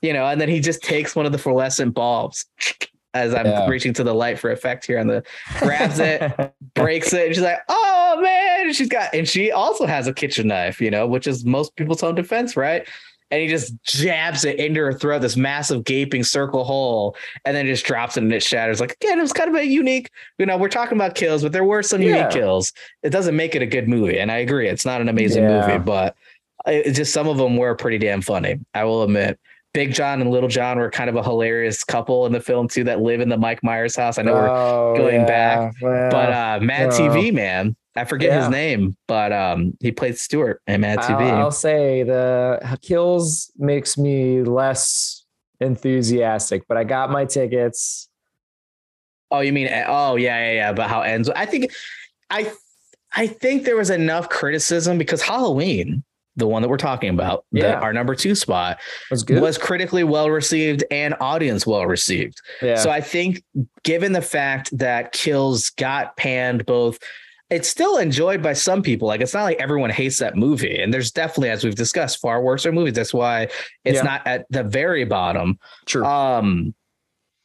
you 0.00 0.12
know, 0.12 0.24
and 0.26 0.40
then 0.40 0.48
he 0.48 0.60
just 0.60 0.80
takes 0.80 1.16
one 1.16 1.26
of 1.26 1.32
the 1.32 1.38
fluorescent 1.38 1.92
bulbs 1.92 2.46
as 3.14 3.34
I'm 3.34 3.46
Yeah. 3.46 3.68
reaching 3.68 3.92
to 3.94 4.04
the 4.04 4.14
light 4.14 4.38
for 4.38 4.52
effect 4.52 4.86
here 4.86 5.00
on 5.00 5.08
the 5.08 5.24
grabs 5.58 5.98
it, 5.98 6.30
breaks 6.74 7.12
it, 7.12 7.26
and 7.26 7.34
she's 7.34 7.42
like, 7.42 7.58
oh 7.68 8.20
man. 8.22 8.66
And 8.66 8.76
she's 8.76 8.88
got 8.88 9.12
and 9.12 9.28
she 9.28 9.50
also 9.50 9.86
has 9.86 10.06
a 10.06 10.12
kitchen 10.14 10.46
knife, 10.46 10.80
you 10.80 10.92
know, 10.92 11.04
which 11.08 11.26
is 11.26 11.44
most 11.44 11.74
people's 11.74 12.04
own 12.04 12.14
defense, 12.14 12.56
right? 12.56 12.86
And 13.30 13.42
he 13.42 13.48
just 13.48 13.74
jabs 13.82 14.44
it 14.44 14.58
into 14.60 14.80
her 14.80 14.92
throat, 14.92 15.18
this 15.20 15.36
massive 15.36 15.82
gaping 15.84 16.22
circle 16.22 16.62
hole, 16.62 17.16
and 17.44 17.56
then 17.56 17.66
just 17.66 17.84
drops 17.84 18.16
it 18.16 18.22
and 18.22 18.32
it 18.32 18.42
shatters. 18.42 18.80
Like 18.80 18.92
again, 19.02 19.18
it 19.18 19.22
was 19.22 19.32
kind 19.32 19.48
of 19.50 19.56
a 19.56 19.66
unique, 19.66 20.10
you 20.38 20.46
know, 20.46 20.56
we're 20.56 20.68
talking 20.68 20.96
about 20.96 21.16
kills, 21.16 21.42
but 21.42 21.50
there 21.52 21.64
were 21.64 21.82
some 21.82 22.00
Yeah. 22.00 22.18
unique 22.18 22.30
kills. 22.30 22.72
It 23.02 23.10
doesn't 23.10 23.34
make 23.34 23.56
it 23.56 23.62
a 23.62 23.66
good 23.66 23.88
movie. 23.88 24.18
And 24.20 24.30
I 24.30 24.38
agree, 24.38 24.68
it's 24.68 24.86
not 24.86 25.00
an 25.00 25.08
amazing 25.08 25.42
Yeah. 25.42 25.60
movie, 25.60 25.78
but 25.78 26.14
it, 26.66 26.92
just 26.92 27.12
some 27.12 27.26
of 27.26 27.36
them 27.36 27.56
were 27.56 27.74
pretty 27.74 27.98
damn 27.98 28.20
funny. 28.22 28.60
I 28.74 28.84
will 28.84 29.02
admit. 29.02 29.38
Big 29.74 29.92
John 29.92 30.22
and 30.22 30.30
Little 30.30 30.48
John 30.48 30.78
were 30.78 30.90
kind 30.90 31.10
of 31.10 31.16
a 31.16 31.22
hilarious 31.22 31.84
couple 31.84 32.24
in 32.26 32.32
the 32.32 32.40
film 32.40 32.66
too 32.68 32.84
that 32.84 33.00
live 33.02 33.20
in 33.20 33.28
the 33.28 33.36
Mike 33.36 33.62
Myers 33.62 33.94
house. 33.96 34.18
I 34.18 34.22
know 34.22 34.32
we're 34.32 34.48
Oh, 34.50 34.94
going 34.96 35.26
back, 35.26 35.74
well, 35.82 36.10
but 36.10 36.32
uh 36.32 36.60
Mad. 36.62 36.90
TV 36.90 37.30
man, 37.34 37.76
I 37.96 38.04
forget 38.04 38.38
his 38.40 38.48
name, 38.50 38.96
but 39.06 39.32
um 39.32 39.76
he 39.80 39.92
played 39.92 40.18
Stuart 40.18 40.62
in 40.66 40.80
Mad 40.82 40.98
I'll, 40.98 41.08
TV. 41.08 41.30
I'll 41.30 41.50
say 41.50 42.02
the 42.02 42.78
kills 42.82 43.50
makes 43.56 43.96
me 43.98 44.42
less 44.42 45.24
enthusiastic, 45.60 46.66
but 46.68 46.76
I 46.76 46.84
got 46.84 47.10
my 47.10 47.24
tickets. 47.24 48.08
oh, 49.30 49.40
you 49.40 49.52
mean 49.52 49.68
oh 49.86 50.16
yeah 50.16 50.38
yeah 50.46 50.52
yeah, 50.52 50.72
but 50.72 50.88
how 50.88 51.02
ends? 51.02 51.28
I 51.30 51.46
think 51.46 51.72
I 52.30 52.52
I 53.14 53.26
think 53.26 53.64
there 53.64 53.76
was 53.76 53.90
enough 53.90 54.28
criticism 54.28 54.98
because 54.98 55.22
Halloween, 55.22 56.04
the 56.36 56.46
one 56.46 56.60
that 56.60 56.68
we're 56.68 56.76
talking 56.76 57.08
about, 57.10 57.46
the- 57.52 57.74
our 57.74 57.92
number 57.94 58.14
two 58.14 58.34
spot, 58.34 58.78
was 59.10 59.22
good. 59.22 59.40
was 59.40 59.56
critically 59.56 60.04
well 60.04 60.28
received 60.30 60.84
and 60.90 61.14
audience 61.20 61.66
well 61.66 61.86
received. 61.86 62.42
yeah. 62.60 62.74
So 62.76 62.90
I 62.90 63.00
think, 63.00 63.42
given 63.84 64.12
the 64.12 64.20
fact 64.22 64.76
that 64.76 65.12
Kills 65.12 65.70
got 65.70 66.16
panned 66.18 66.66
both, 66.66 66.98
it's 67.50 67.68
still 67.68 67.98
enjoyed 67.98 68.42
by 68.42 68.52
some 68.52 68.82
people. 68.82 69.06
Like 69.08 69.20
it's 69.20 69.34
not 69.34 69.44
like 69.44 69.58
everyone 69.60 69.90
hates 69.90 70.18
that 70.18 70.36
movie, 70.36 70.80
and 70.80 70.92
there's 70.92 71.12
definitely, 71.12 71.50
as 71.50 71.62
we've 71.64 71.74
discussed, 71.74 72.20
far 72.20 72.42
worse 72.42 72.66
movies. 72.66 72.94
That's 72.94 73.14
why 73.14 73.48
it's 73.84 73.96
Yeah. 73.98 74.02
not 74.02 74.26
at 74.26 74.46
the 74.50 74.64
very 74.64 75.04
bottom. 75.04 75.58
True. 75.86 76.04
Um, 76.04 76.74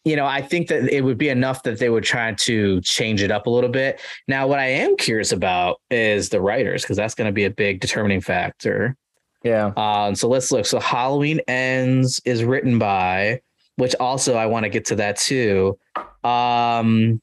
you 0.03 0.15
know, 0.15 0.25
I 0.25 0.41
think 0.41 0.67
that 0.69 0.89
it 0.91 1.01
would 1.03 1.19
be 1.19 1.29
enough 1.29 1.61
that 1.61 1.77
they 1.77 1.89
would 1.89 2.03
try 2.03 2.33
to 2.33 2.81
change 2.81 3.21
it 3.21 3.29
up 3.29 3.45
a 3.45 3.51
little 3.51 3.69
bit. 3.69 4.01
Now, 4.27 4.47
what 4.47 4.57
I 4.57 4.65
am 4.65 4.97
curious 4.97 5.31
about 5.31 5.79
is 5.91 6.29
the 6.29 6.41
writers, 6.41 6.81
because 6.81 6.97
that's 6.97 7.13
going 7.13 7.27
to 7.27 7.31
be 7.31 7.45
a 7.45 7.51
big 7.51 7.79
determining 7.81 8.19
factor. 8.21 8.95
yeah. 9.43 9.71
Um, 9.77 10.15
so 10.15 10.27
let's 10.27 10.51
look. 10.51 10.65
So 10.65 10.79
Halloween 10.79 11.39
Ends 11.47 12.19
is 12.25 12.43
written 12.43 12.79
by, 12.79 13.41
which 13.75 13.93
also 13.99 14.33
I 14.35 14.47
want 14.47 14.63
to 14.63 14.69
get 14.69 14.85
to 14.85 14.95
that 14.95 15.17
too. 15.17 15.77
Um, 16.23 17.21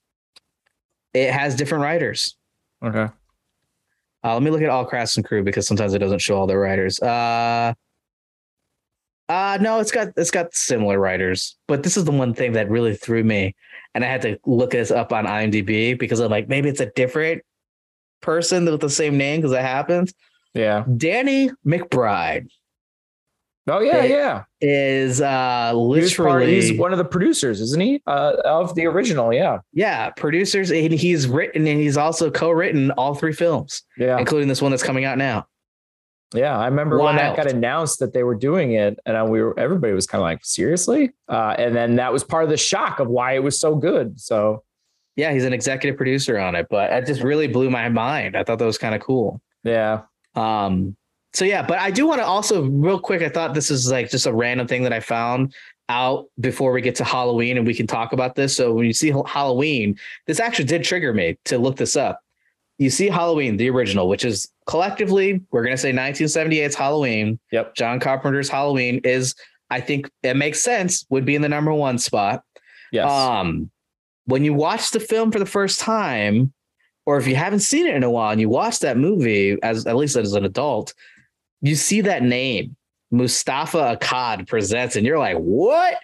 it 1.14 1.32
has 1.32 1.56
different 1.56 1.82
writers. 1.82 2.36
Okay. 2.84 3.08
Uh, 4.24 4.34
let 4.34 4.42
me 4.42 4.50
look 4.50 4.62
at 4.62 4.68
all 4.68 4.84
cast 4.84 5.16
and 5.16 5.26
crew 5.26 5.42
because 5.42 5.66
sometimes 5.66 5.94
it 5.94 5.98
doesn't 5.98 6.20
show 6.20 6.36
all 6.36 6.46
the 6.46 6.56
writers. 6.56 7.00
Uh, 7.00 7.72
uh, 9.28 9.58
no, 9.60 9.78
it's 9.78 9.90
got 9.90 10.08
it's 10.16 10.30
got 10.30 10.54
similar 10.54 10.98
writers, 10.98 11.56
but 11.66 11.82
this 11.82 11.96
is 11.96 12.04
the 12.04 12.12
one 12.12 12.34
thing 12.34 12.52
that 12.52 12.70
really 12.70 12.96
threw 12.96 13.22
me, 13.22 13.54
and 13.94 14.04
I 14.04 14.08
had 14.08 14.22
to 14.22 14.38
look 14.46 14.70
this 14.70 14.90
up 14.90 15.12
on 15.12 15.26
IMDb 15.26 15.98
because 15.98 16.18
I'm 16.20 16.30
like 16.30 16.48
maybe 16.48 16.68
it's 16.68 16.80
a 16.80 16.90
different 16.96 17.42
person 18.22 18.64
with 18.64 18.80
the 18.80 18.90
same 18.90 19.16
name 19.18 19.40
because 19.40 19.52
that 19.52 19.62
happens. 19.62 20.14
Yeah. 20.54 20.84
Danny 20.96 21.50
McBride 21.66 22.48
Oh 23.68 23.80
yeah, 23.80 24.02
It- 24.02 24.10
yeah. 24.10 24.44
is 24.60 25.20
uh 25.20 25.70
He 25.72 25.76
was 26.00 26.14
part- 26.14 26.28
literally 26.42 26.54
he's 26.54 26.78
one 26.78 26.92
of 26.92 26.98
the 26.98 27.04
producers, 27.04 27.60
isn't 27.60 27.80
he? 27.80 28.02
Uh, 28.06 28.34
of 28.44 28.74
the 28.74 28.86
original. 28.86 29.32
Yeah. 29.32 29.58
yeah 29.72 30.10
producers 30.10 30.70
and 30.70 30.92
he's 30.92 31.26
written 31.26 31.66
and 31.66 31.80
he's 31.80 31.96
also 31.96 32.30
co-written 32.30 32.90
all 32.92 33.14
three 33.14 33.32
films 33.32 33.82
Yeah. 33.96 34.18
including 34.18 34.48
this 34.48 34.62
one 34.62 34.70
that's 34.70 34.82
coming 34.82 35.04
out 35.04 35.18
now 35.18 35.46
Yeah. 36.34 36.58
I 36.58 36.66
remember 36.66 36.98
when 36.98 37.16
that 37.16 37.36
got 37.36 37.46
announced 37.50 37.98
that 38.00 38.12
they 38.12 38.22
were 38.22 38.34
doing 38.34 38.72
it, 38.72 38.98
and 39.06 39.30
we 39.30 39.40
were 39.42 39.58
everybody 39.58 39.92
was 39.92 40.06
kind 40.06 40.20
of 40.20 40.24
like, 40.26 40.40
seriously. 40.44 41.12
Uh, 41.28 41.54
and 41.58 41.74
then 41.74 41.96
that 41.96 42.12
was 42.12 42.22
part 42.24 42.44
of 42.44 42.50
the 42.50 42.56
shock 42.56 43.00
of 43.00 43.08
why 43.08 43.32
it 43.34 43.42
was 43.42 43.58
so 43.58 43.74
good. 43.74 44.20
So 44.20 44.62
yeah 45.16 45.32
he's 45.32 45.44
an 45.44 45.52
executive 45.52 45.96
producer 45.96 46.38
on 46.38 46.54
it 46.54 46.68
but 46.70 46.92
it 46.92 47.04
just 47.04 47.22
really 47.24 47.48
blew 47.48 47.68
my 47.70 47.88
mind 47.88 48.36
i 48.36 48.44
thought 48.44 48.56
that 48.60 48.64
was 48.64 48.78
kind 48.78 48.94
of 48.94 49.00
cool 49.00 49.40
yeah. 49.64 50.02
um 50.36 50.96
so 51.34 51.44
yeah 51.44 51.62
but 51.62 51.78
i 51.78 51.90
do 51.90 52.06
want 52.06 52.20
to 52.20 52.24
also 52.26 52.62
real 52.64 52.98
quick 52.98 53.22
i 53.22 53.28
thought 53.28 53.54
this 53.54 53.70
is 53.70 53.90
like 53.90 54.10
just 54.10 54.26
a 54.26 54.32
random 54.32 54.66
thing 54.66 54.82
that 54.82 54.92
i 54.92 55.00
found 55.00 55.54
out 55.88 56.26
before 56.40 56.72
we 56.72 56.80
get 56.80 56.94
to 56.94 57.04
halloween 57.04 57.56
and 57.56 57.66
we 57.66 57.74
can 57.74 57.86
talk 57.86 58.12
about 58.12 58.34
this 58.34 58.56
so 58.56 58.72
when 58.72 58.86
you 58.86 58.92
see 58.92 59.12
halloween 59.26 59.96
this 60.26 60.40
actually 60.40 60.64
did 60.64 60.84
trigger 60.84 61.12
me 61.12 61.36
to 61.44 61.58
look 61.58 61.76
this 61.76 61.96
up 61.96 62.20
you 62.78 62.90
see 62.90 63.08
halloween 63.08 63.56
the 63.56 63.68
original 63.70 64.08
which 64.08 64.24
is 64.24 64.50
collectively 64.66 65.40
we're 65.50 65.62
going 65.64 65.74
to 65.74 65.80
say 65.80 65.92
1978's 65.92 66.74
halloween 66.74 67.38
Yep. 67.52 67.74
john 67.74 68.00
carpenter's 68.00 68.48
halloween 68.48 69.00
is 69.04 69.34
i 69.70 69.80
think 69.80 70.10
it 70.22 70.36
makes 70.36 70.60
sense 70.60 71.06
would 71.10 71.24
be 71.24 71.34
in 71.34 71.42
the 71.42 71.48
number 71.48 71.72
one 71.72 71.98
spot 71.98 72.42
Yes. 72.92 73.10
um, 73.10 73.70
when 74.24 74.44
you 74.44 74.54
watch 74.54 74.90
the 74.92 75.00
film 75.00 75.30
for 75.32 75.38
the 75.38 75.46
first 75.46 75.80
time, 75.80 76.52
or 77.06 77.16
if 77.18 77.26
you 77.26 77.34
haven't 77.34 77.60
seen 77.60 77.86
it 77.86 77.94
in 77.94 78.02
a 78.02 78.10
while 78.10 78.30
and 78.30 78.40
you 78.40 78.48
watch 78.48 78.78
that 78.80 78.96
movie 78.98 79.56
as 79.62 79.86
at 79.86 79.96
least 79.96 80.16
as 80.16 80.32
an 80.34 80.44
adult, 80.44 80.92
you 81.60 81.74
see 81.74 82.00
that 82.02 82.22
name, 82.22 82.76
Moustapha 83.10 83.96
Akkad 84.00 84.46
presents, 84.48 84.96
and 84.96 85.06
you're 85.06 85.18
like, 85.18 85.36
what 85.36 85.96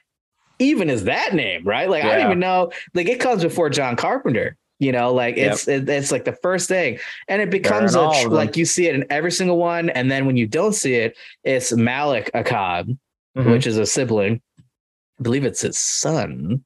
even 0.58 0.88
is 0.90 1.04
that 1.04 1.34
name? 1.34 1.64
Right? 1.64 1.88
Like, 1.88 2.04
I 2.04 2.16
don't 2.16 2.26
even 2.26 2.38
know. 2.40 2.72
Like, 2.94 3.08
it 3.08 3.20
comes 3.20 3.42
before 3.42 3.70
John 3.70 3.96
Carpenter. 3.96 4.56
You 4.80 4.90
know, 4.90 5.14
like 5.14 5.36
it's 5.36 5.68
it, 5.68 5.88
it's 5.88 6.10
like 6.10 6.24
the 6.24 6.32
first 6.42 6.68
thing, 6.68 6.98
and 7.28 7.40
it 7.40 7.48
becomes 7.48 7.94
a 7.94 8.10
tr- 8.22 8.28
like 8.28 8.56
you 8.56 8.64
see 8.64 8.88
it 8.88 8.94
in 8.96 9.06
every 9.08 9.30
single 9.30 9.56
one, 9.56 9.88
and 9.88 10.10
then 10.10 10.26
when 10.26 10.36
you 10.36 10.48
don't 10.48 10.74
see 10.74 10.94
it, 10.94 11.16
it's 11.44 11.72
Malik 11.72 12.28
Akkad, 12.34 12.98
Mhm. 13.36 13.52
which 13.52 13.66
is 13.68 13.78
a 13.78 13.86
sibling. 13.86 14.42
I 15.20 15.22
believe 15.22 15.44
it's 15.44 15.60
his 15.60 15.78
son 15.78 16.64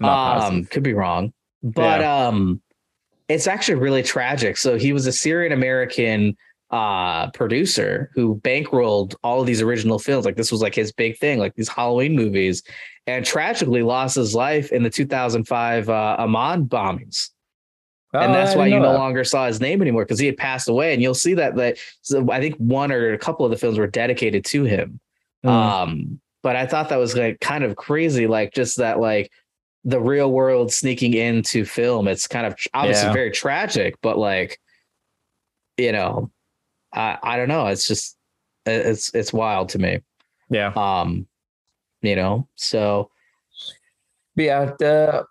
um 0.00 0.64
could 0.64 0.82
be 0.82 0.94
wrong 0.94 1.32
but 1.62 2.02
um 2.02 2.60
it's 3.28 3.46
actually 3.46 3.76
really 3.76 4.02
tragic 4.02 4.56
so 4.56 4.76
he 4.76 4.92
was 4.92 5.06
a 5.06 5.12
syrian 5.12 5.52
american 5.52 6.36
uh 6.72 7.30
producer 7.32 8.10
who 8.14 8.36
bankrolled 8.40 9.14
all 9.22 9.40
of 9.42 9.46
these 9.46 9.60
original 9.60 9.98
films 9.98 10.24
like 10.24 10.36
this 10.36 10.50
was 10.50 10.62
like 10.62 10.74
his 10.74 10.90
big 10.90 11.18
thing 11.18 11.38
like 11.38 11.54
these 11.54 11.68
halloween 11.68 12.16
movies 12.16 12.62
and 13.06 13.26
tragically 13.26 13.82
lost 13.82 14.16
his 14.16 14.34
life 14.34 14.72
in 14.72 14.82
the 14.82 14.88
2005 14.90 15.88
uh 15.90 16.16
amman 16.18 16.64
bombings 16.66 17.28
and 18.14 18.30
Oh, 18.30 18.34
that's 18.34 18.54
I 18.54 18.56
why 18.58 18.66
you 18.68 18.78
no 18.78 18.92
that. 18.92 18.98
longer 18.98 19.22
saw 19.24 19.46
his 19.46 19.60
name 19.60 19.82
anymore 19.82 20.04
because 20.04 20.18
he 20.18 20.26
had 20.26 20.36
passed 20.38 20.68
away 20.68 20.92
and 20.94 21.02
you'll 21.02 21.14
see 21.14 21.34
that 21.34 21.56
that 21.56 21.76
so 22.00 22.30
i 22.30 22.40
think 22.40 22.56
one 22.56 22.90
or 22.90 23.12
a 23.12 23.18
couple 23.18 23.44
of 23.44 23.50
the 23.50 23.58
films 23.58 23.78
were 23.78 23.86
dedicated 23.86 24.44
to 24.46 24.64
him 24.64 24.98
Mm. 25.44 25.50
um 25.50 26.20
but 26.42 26.54
i 26.56 26.64
thought 26.66 26.88
that 26.90 26.98
was 27.00 27.16
like 27.16 27.40
kind 27.40 27.64
of 27.64 27.74
crazy 27.76 28.26
like 28.28 28.54
just 28.54 28.76
that 28.78 29.00
like 29.00 29.30
the 29.84 30.00
real 30.00 30.30
world 30.30 30.72
sneaking 30.72 31.12
into 31.14 31.64
film 31.64 32.06
it's 32.08 32.28
kind 32.28 32.46
of 32.46 32.54
obviously 32.72 33.08
Yeah. 33.08 33.12
very 33.12 33.30
tragic 33.32 33.96
but 34.02 34.16
like 34.18 34.58
you 35.76 35.90
know 35.92 36.30
i 36.94 37.18
i 37.22 37.36
don't 37.36 37.48
know 37.48 37.66
it's 37.66 37.86
just 37.86 38.16
it's 38.66 39.12
it's 39.14 39.32
wild 39.32 39.68
to 39.70 39.78
me 39.78 40.00
yeah. 40.50 40.72
um 40.76 41.26
you 42.02 42.16
know 42.16 42.46
so 42.54 43.10
yeah, 44.34 44.72
the 44.78 45.24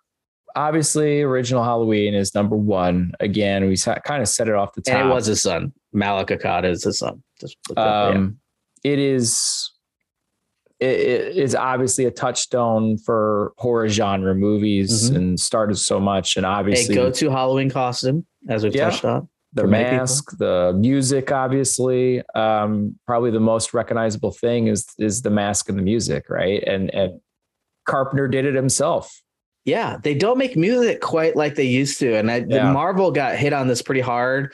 obviously 0.55 1.21
original 1.23 1.63
Halloween 1.63 2.13
is 2.13 2.35
number 2.35 2.55
one. 2.55 3.13
Again, 3.19 3.67
we 3.67 3.75
sa- 3.75 3.95
kind 3.99 4.21
of 4.21 4.27
set 4.27 4.47
it 4.47 4.53
off 4.53 4.73
the 4.75 4.81
top. 4.81 4.95
and 4.95 5.09
it 5.09 5.13
was 5.13 5.25
his 5.25 5.41
son 5.41 5.73
malik 5.93 6.27
akkad 6.27 6.63
is 6.63 6.83
his 6.83 6.99
son 6.99 7.21
looked 7.41 7.55
up, 7.77 8.13
yeah. 8.13 8.17
um, 8.19 8.37
it 8.83 8.99
is 8.99 9.71
it, 10.79 10.99
it 10.99 11.35
is 11.37 11.53
obviously 11.55 12.05
a 12.05 12.11
touchstone 12.11 12.97
for 12.97 13.53
horror 13.57 13.89
genre 13.89 14.33
movies 14.35 15.09
Mhm. 15.11 15.15
and 15.15 15.39
started 15.39 15.75
so 15.77 15.99
much 15.99 16.37
and 16.37 16.45
a 16.45 16.49
obviously 16.49 16.95
go-to 16.95 17.29
halloween 17.29 17.69
costume 17.69 18.25
as 18.47 18.63
we've 18.63 18.75
Yeah. 18.75 18.89
touched 18.89 19.03
on 19.03 19.27
the 19.53 19.67
mask, 19.67 20.37
the 20.37 20.73
music, 20.75 21.31
obviously. 21.31 22.21
Um, 22.35 22.95
probably 23.05 23.31
the 23.31 23.39
most 23.39 23.73
recognizable 23.73 24.31
thing 24.31 24.67
is 24.67 24.87
is 24.97 25.21
the 25.21 25.29
mask 25.29 25.69
and 25.69 25.77
the 25.77 25.83
music, 25.83 26.29
right? 26.29 26.63
And 26.63 26.93
and 26.93 27.19
Carpenter 27.85 28.27
did 28.27 28.45
it 28.45 28.55
himself. 28.55 29.21
Yeah, 29.65 29.97
they 30.01 30.15
don't 30.15 30.37
make 30.37 30.55
music 30.55 31.01
quite 31.01 31.35
like 31.35 31.55
they 31.55 31.65
used 31.65 31.99
to, 31.99 32.15
and 32.15 32.31
I, 32.31 32.45
yeah. 32.47 32.71
Marvel 32.71 33.11
got 33.11 33.35
hit 33.35 33.53
on 33.53 33.67
this 33.67 33.81
pretty 33.81 34.01
hard 34.01 34.53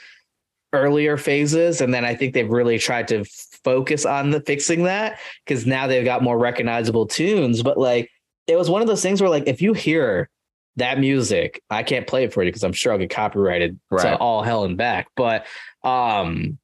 earlier 0.74 1.16
phases, 1.16 1.80
and 1.80 1.94
then 1.94 2.04
I 2.04 2.16
think 2.16 2.34
they've 2.34 2.50
really 2.50 2.80
tried 2.80 3.08
to 3.10 3.24
focus 3.64 4.06
on 4.06 4.32
the 4.32 4.42
fixing 4.42 4.84
that 4.84 5.20
because 5.46 5.66
now 5.66 5.88
they've 5.88 6.04
got 6.04 6.24
more 6.24 6.38
recognizable 6.38 7.06
tunes. 7.06 7.64
But 7.64 7.78
like, 7.78 8.10
it 8.48 8.58
was 8.58 8.70
one 8.70 8.82
of 8.82 8.88
those 8.88 9.02
things 9.02 9.22
where 9.22 9.30
like 9.30 9.48
if 9.48 9.62
you 9.62 9.74
hear 9.74 10.30
that 10.78 11.00
music, 11.00 11.62
I 11.70 11.84
can't 11.84 12.08
play 12.08 12.24
it 12.24 12.34
for 12.34 12.44
you 12.44 12.50
because 12.50 12.64
I'm 12.64 12.74
sure 12.74 12.94
I'll 12.94 13.00
get 13.00 13.10
copyrighted 13.10 13.80
right. 13.92 14.04
to 14.04 14.18
all 14.18 14.44
hell 14.44 14.64
and 14.64 14.78
back. 14.78 15.08
But 15.16 15.46
um, 15.84 16.58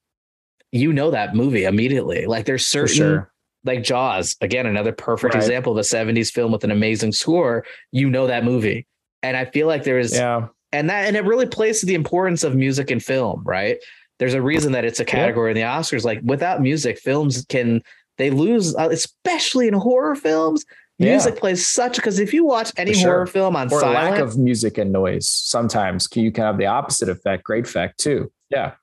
you 0.72 0.94
know 0.94 1.12
that 1.12 1.36
movie 1.36 1.66
immediately. 1.66 2.26
Like 2.26 2.46
there's 2.46 2.66
certain 2.66 2.96
sure. 2.96 3.32
like 3.64 3.84
Jaws, 3.84 4.36
again, 4.42 4.66
another 4.66 4.92
perfect 4.92 5.34
right. 5.34 5.44
example 5.44 5.72
of 5.74 5.78
a 5.78 5.82
70s 5.82 6.32
film 6.32 6.52
with 6.52 6.64
an 6.64 6.72
amazing 6.72 7.12
score. 7.12 7.66
You 7.92 8.10
know 8.10 8.28
that 8.28 8.44
movie. 8.44 8.88
And 9.24 9.36
I 9.36 9.46
feel 9.46 9.68
like 9.68 9.84
there's 9.84 10.16
yeah, 10.16 10.48
and 10.72 10.90
that 10.90 11.06
and 11.06 11.16
it 11.16 11.24
really 11.26 11.46
plays 11.46 11.80
to 11.80 11.86
the 11.86 11.96
importance 11.96 12.44
of 12.44 12.56
music 12.56 12.92
and 12.92 13.02
film, 13.02 13.42
right? 13.46 13.78
There's 14.20 14.34
a 14.34 14.42
reason 14.42 14.74
that 14.74 14.86
it's 14.86 15.00
a 15.00 15.06
category 15.06 15.52
in 15.52 15.56
the 15.56 15.64
Oscars. 15.64 16.04
Like 16.04 16.20
without 16.24 16.62
music, 16.62 17.00
films 17.00 17.46
can 17.48 17.82
they 18.18 18.30
lose, 18.30 18.76
uh, 18.76 18.90
especially 18.92 19.68
in 19.68 19.74
horror 19.74 20.16
films 20.16 20.66
Music 21.00 21.34
yeah. 21.34 21.40
plays 21.40 21.66
such 21.66 21.96
because 21.96 22.20
if 22.20 22.34
you 22.34 22.46
watch 22.46 22.72
any 22.78 22.94
sure. 22.94 23.12
horror 23.12 23.28
film 23.28 23.56
on 23.56 23.72
or 23.72 23.80
silent, 23.80 24.12
lack 24.12 24.20
of 24.20 24.38
music 24.38 24.78
and 24.78 24.92
noise, 24.92 25.28
sometimes 25.28 26.08
you 26.14 26.32
can 26.32 26.44
have 26.44 26.58
the 26.58 26.68
opposite 26.68 27.10
effect, 27.10 27.44
great 27.44 27.66
effect 27.66 28.00
too. 28.00 28.32
Yeah. 28.50 28.74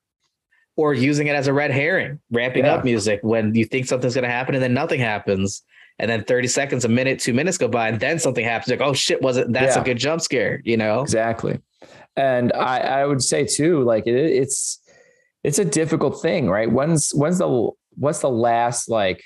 Or 0.76 0.92
using 0.92 1.28
it 1.28 1.36
as 1.36 1.46
a 1.46 1.52
red 1.52 1.70
herring, 1.70 2.18
ramping 2.30 2.64
yeah. 2.64 2.74
up 2.74 2.84
music 2.84 3.20
when 3.22 3.54
you 3.54 3.64
think 3.64 3.86
something's 3.86 4.14
going 4.14 4.24
to 4.24 4.30
happen 4.30 4.54
and 4.54 4.62
then 4.62 4.74
nothing 4.74 5.00
happens. 5.00 5.62
And 5.98 6.10
then 6.10 6.24
30 6.24 6.48
seconds, 6.48 6.84
a 6.86 6.88
minute, 6.88 7.20
two 7.20 7.34
minutes 7.34 7.58
go 7.58 7.68
by, 7.68 7.88
and 7.88 8.00
then 8.00 8.18
something 8.18 8.44
happens. 8.44 8.70
Like, 8.70 8.80
oh 8.80 8.94
shit, 8.94 9.20
was 9.20 9.36
it? 9.36 9.52
That's 9.52 9.76
yeah. 9.76 9.82
a 9.82 9.84
good 9.84 9.98
jump 9.98 10.22
scare, 10.22 10.62
you 10.64 10.78
know? 10.78 11.02
Exactly. 11.02 11.60
And 12.16 12.52
I, 12.54 12.78
I 12.78 13.06
would 13.06 13.22
say 13.22 13.44
too, 13.44 13.82
like 13.82 14.06
it, 14.06 14.14
it's 14.14 14.80
it's 15.44 15.58
a 15.58 15.64
difficult 15.64 16.20
thing, 16.20 16.48
right? 16.48 16.70
When's 16.70 17.10
when's 17.12 17.38
the 17.38 17.70
what's 17.96 18.20
the 18.20 18.30
last 18.30 18.88
like 18.88 19.22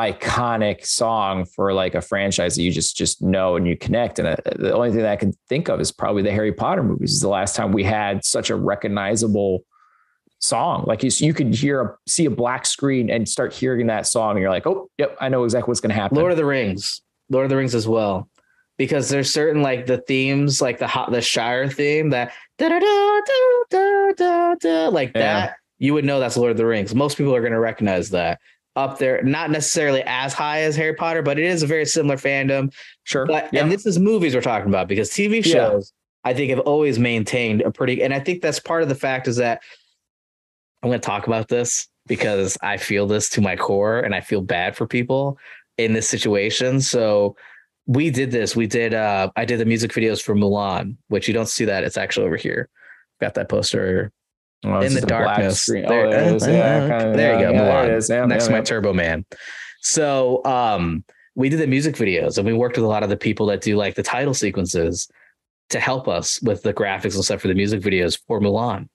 iconic 0.00 0.84
song 0.84 1.44
for 1.44 1.72
like 1.72 1.94
a 1.94 2.00
franchise 2.00 2.56
that 2.56 2.62
you 2.62 2.70
just 2.70 2.96
just 2.96 3.22
know 3.22 3.56
and 3.56 3.66
you 3.66 3.76
connect. 3.76 4.18
And 4.18 4.28
uh, 4.28 4.36
the 4.56 4.74
only 4.74 4.90
thing 4.90 5.00
that 5.00 5.12
I 5.12 5.16
can 5.16 5.32
think 5.48 5.68
of 5.68 5.80
is 5.80 5.90
probably 5.90 6.22
the 6.22 6.32
Harry 6.32 6.52
Potter 6.52 6.82
movies. 6.82 7.12
Is 7.12 7.20
the 7.20 7.28
last 7.28 7.56
time 7.56 7.72
we 7.72 7.84
had 7.84 8.24
such 8.24 8.50
a 8.50 8.56
recognizable 8.56 9.64
song. 10.38 10.84
Like 10.86 11.02
you, 11.02 11.10
you 11.14 11.32
could 11.32 11.54
hear 11.54 11.80
a 11.82 11.96
see 12.06 12.26
a 12.26 12.30
black 12.30 12.66
screen 12.66 13.10
and 13.10 13.28
start 13.28 13.54
hearing 13.54 13.86
that 13.86 14.06
song, 14.06 14.32
and 14.32 14.40
you're 14.40 14.50
like, 14.50 14.66
oh, 14.66 14.90
yep, 14.98 15.16
I 15.20 15.28
know 15.28 15.44
exactly 15.44 15.70
what's 15.70 15.80
going 15.80 15.94
to 15.94 16.00
happen. 16.00 16.18
Lord 16.18 16.32
of 16.32 16.38
the 16.38 16.44
Rings, 16.44 17.00
Lord 17.30 17.44
of 17.44 17.50
the 17.50 17.56
Rings 17.56 17.74
as 17.74 17.88
well. 17.88 18.28
Because 18.78 19.08
there's 19.08 19.30
certain 19.30 19.62
like 19.62 19.86
the 19.86 19.96
themes, 19.96 20.60
like 20.60 20.78
the 20.78 20.86
hot 20.86 21.10
the 21.10 21.22
Shire 21.22 21.70
theme, 21.70 22.10
that 22.10 22.32
da 22.58 22.68
da 22.68 22.78
da 22.78 23.20
da 23.70 24.12
da 24.12 24.54
da 24.54 24.88
like 24.88 25.12
yeah. 25.14 25.20
that, 25.20 25.56
you 25.78 25.94
would 25.94 26.04
know 26.04 26.20
that's 26.20 26.36
Lord 26.36 26.50
of 26.50 26.58
the 26.58 26.66
Rings. 26.66 26.94
Most 26.94 27.16
people 27.16 27.34
are 27.34 27.40
going 27.40 27.54
to 27.54 27.58
recognize 27.58 28.10
that 28.10 28.38
up 28.76 28.98
there, 28.98 29.22
not 29.22 29.50
necessarily 29.50 30.02
as 30.06 30.34
high 30.34 30.60
as 30.60 30.76
Harry 30.76 30.94
Potter, 30.94 31.22
but 31.22 31.38
it 31.38 31.44
is 31.44 31.62
a 31.62 31.66
very 31.66 31.86
similar 31.86 32.16
fandom. 32.16 32.72
Sure. 33.04 33.26
But, 33.26 33.52
yeah. 33.52 33.62
And 33.62 33.72
this 33.72 33.86
is 33.86 33.98
movies 33.98 34.34
we're 34.34 34.42
talking 34.42 34.68
about 34.68 34.86
because 34.86 35.10
TV 35.10 35.42
shows, 35.44 35.92
yeah. 36.24 36.30
I 36.30 36.34
think, 36.34 36.50
have 36.50 36.60
always 36.60 36.98
maintained 36.98 37.62
a 37.62 37.70
pretty, 37.70 38.02
and 38.02 38.12
I 38.12 38.20
think 38.20 38.42
that's 38.42 38.60
part 38.60 38.82
of 38.82 38.88
the 38.88 38.94
fact 38.94 39.26
is 39.26 39.36
that 39.36 39.62
I'm 40.82 40.90
going 40.90 41.00
to 41.00 41.06
talk 41.06 41.26
about 41.26 41.48
this 41.48 41.88
because 42.06 42.56
I 42.62 42.76
feel 42.76 43.06
this 43.06 43.30
to 43.30 43.40
my 43.40 43.56
core 43.56 44.00
and 44.00 44.14
I 44.14 44.20
feel 44.20 44.42
bad 44.42 44.76
for 44.76 44.86
people 44.86 45.38
in 45.78 45.94
this 45.94 46.08
situation. 46.08 46.80
So 46.80 47.34
we 47.86 48.10
did 48.10 48.30
this. 48.30 48.54
We 48.54 48.66
did, 48.66 48.92
uh, 48.92 49.30
I 49.36 49.44
did 49.44 49.58
the 49.58 49.64
music 49.64 49.92
videos 49.92 50.22
for 50.22 50.34
Mulan, 50.34 50.96
which 51.08 51.26
you 51.26 51.34
don't 51.34 51.48
see 51.48 51.64
that. 51.64 51.82
It's 51.82 51.96
actually 51.96 52.26
over 52.26 52.36
here. 52.36 52.68
Got 53.20 53.34
that 53.34 53.48
poster 53.48 54.12
Oh, 54.64 54.80
in 54.80 54.94
the 54.94 55.00
darkness. 55.00 55.66
There, 55.66 55.86
oh, 55.86 56.10
there, 56.10 56.34
uh, 56.34 56.46
yeah, 56.48 56.88
kind 56.88 57.08
of, 57.10 57.16
there 57.16 57.40
yeah, 57.40 57.50
you 57.50 57.56
go. 57.56 58.14
Yeah, 58.14 58.24
next 58.24 58.46
to 58.46 58.52
my 58.52 58.60
Turbo 58.60 58.92
Man. 58.92 59.24
So 59.80 60.44
um, 60.44 61.04
we 61.34 61.48
did 61.48 61.60
the 61.60 61.66
music 61.66 61.94
videos 61.94 62.38
and 62.38 62.46
we 62.46 62.52
worked 62.52 62.76
with 62.76 62.84
a 62.84 62.88
lot 62.88 63.02
of 63.02 63.08
the 63.08 63.16
people 63.16 63.46
that 63.46 63.60
do 63.60 63.76
like 63.76 63.94
the 63.94 64.02
title 64.02 64.34
sequences 64.34 65.08
to 65.70 65.78
help 65.78 66.08
us 66.08 66.40
with 66.42 66.62
the 66.62 66.74
graphics 66.74 67.14
and 67.14 67.24
stuff 67.24 67.40
for 67.40 67.48
the 67.48 67.54
music 67.54 67.82
videos 67.82 68.18
for 68.26 68.40
Mulan. 68.40 68.88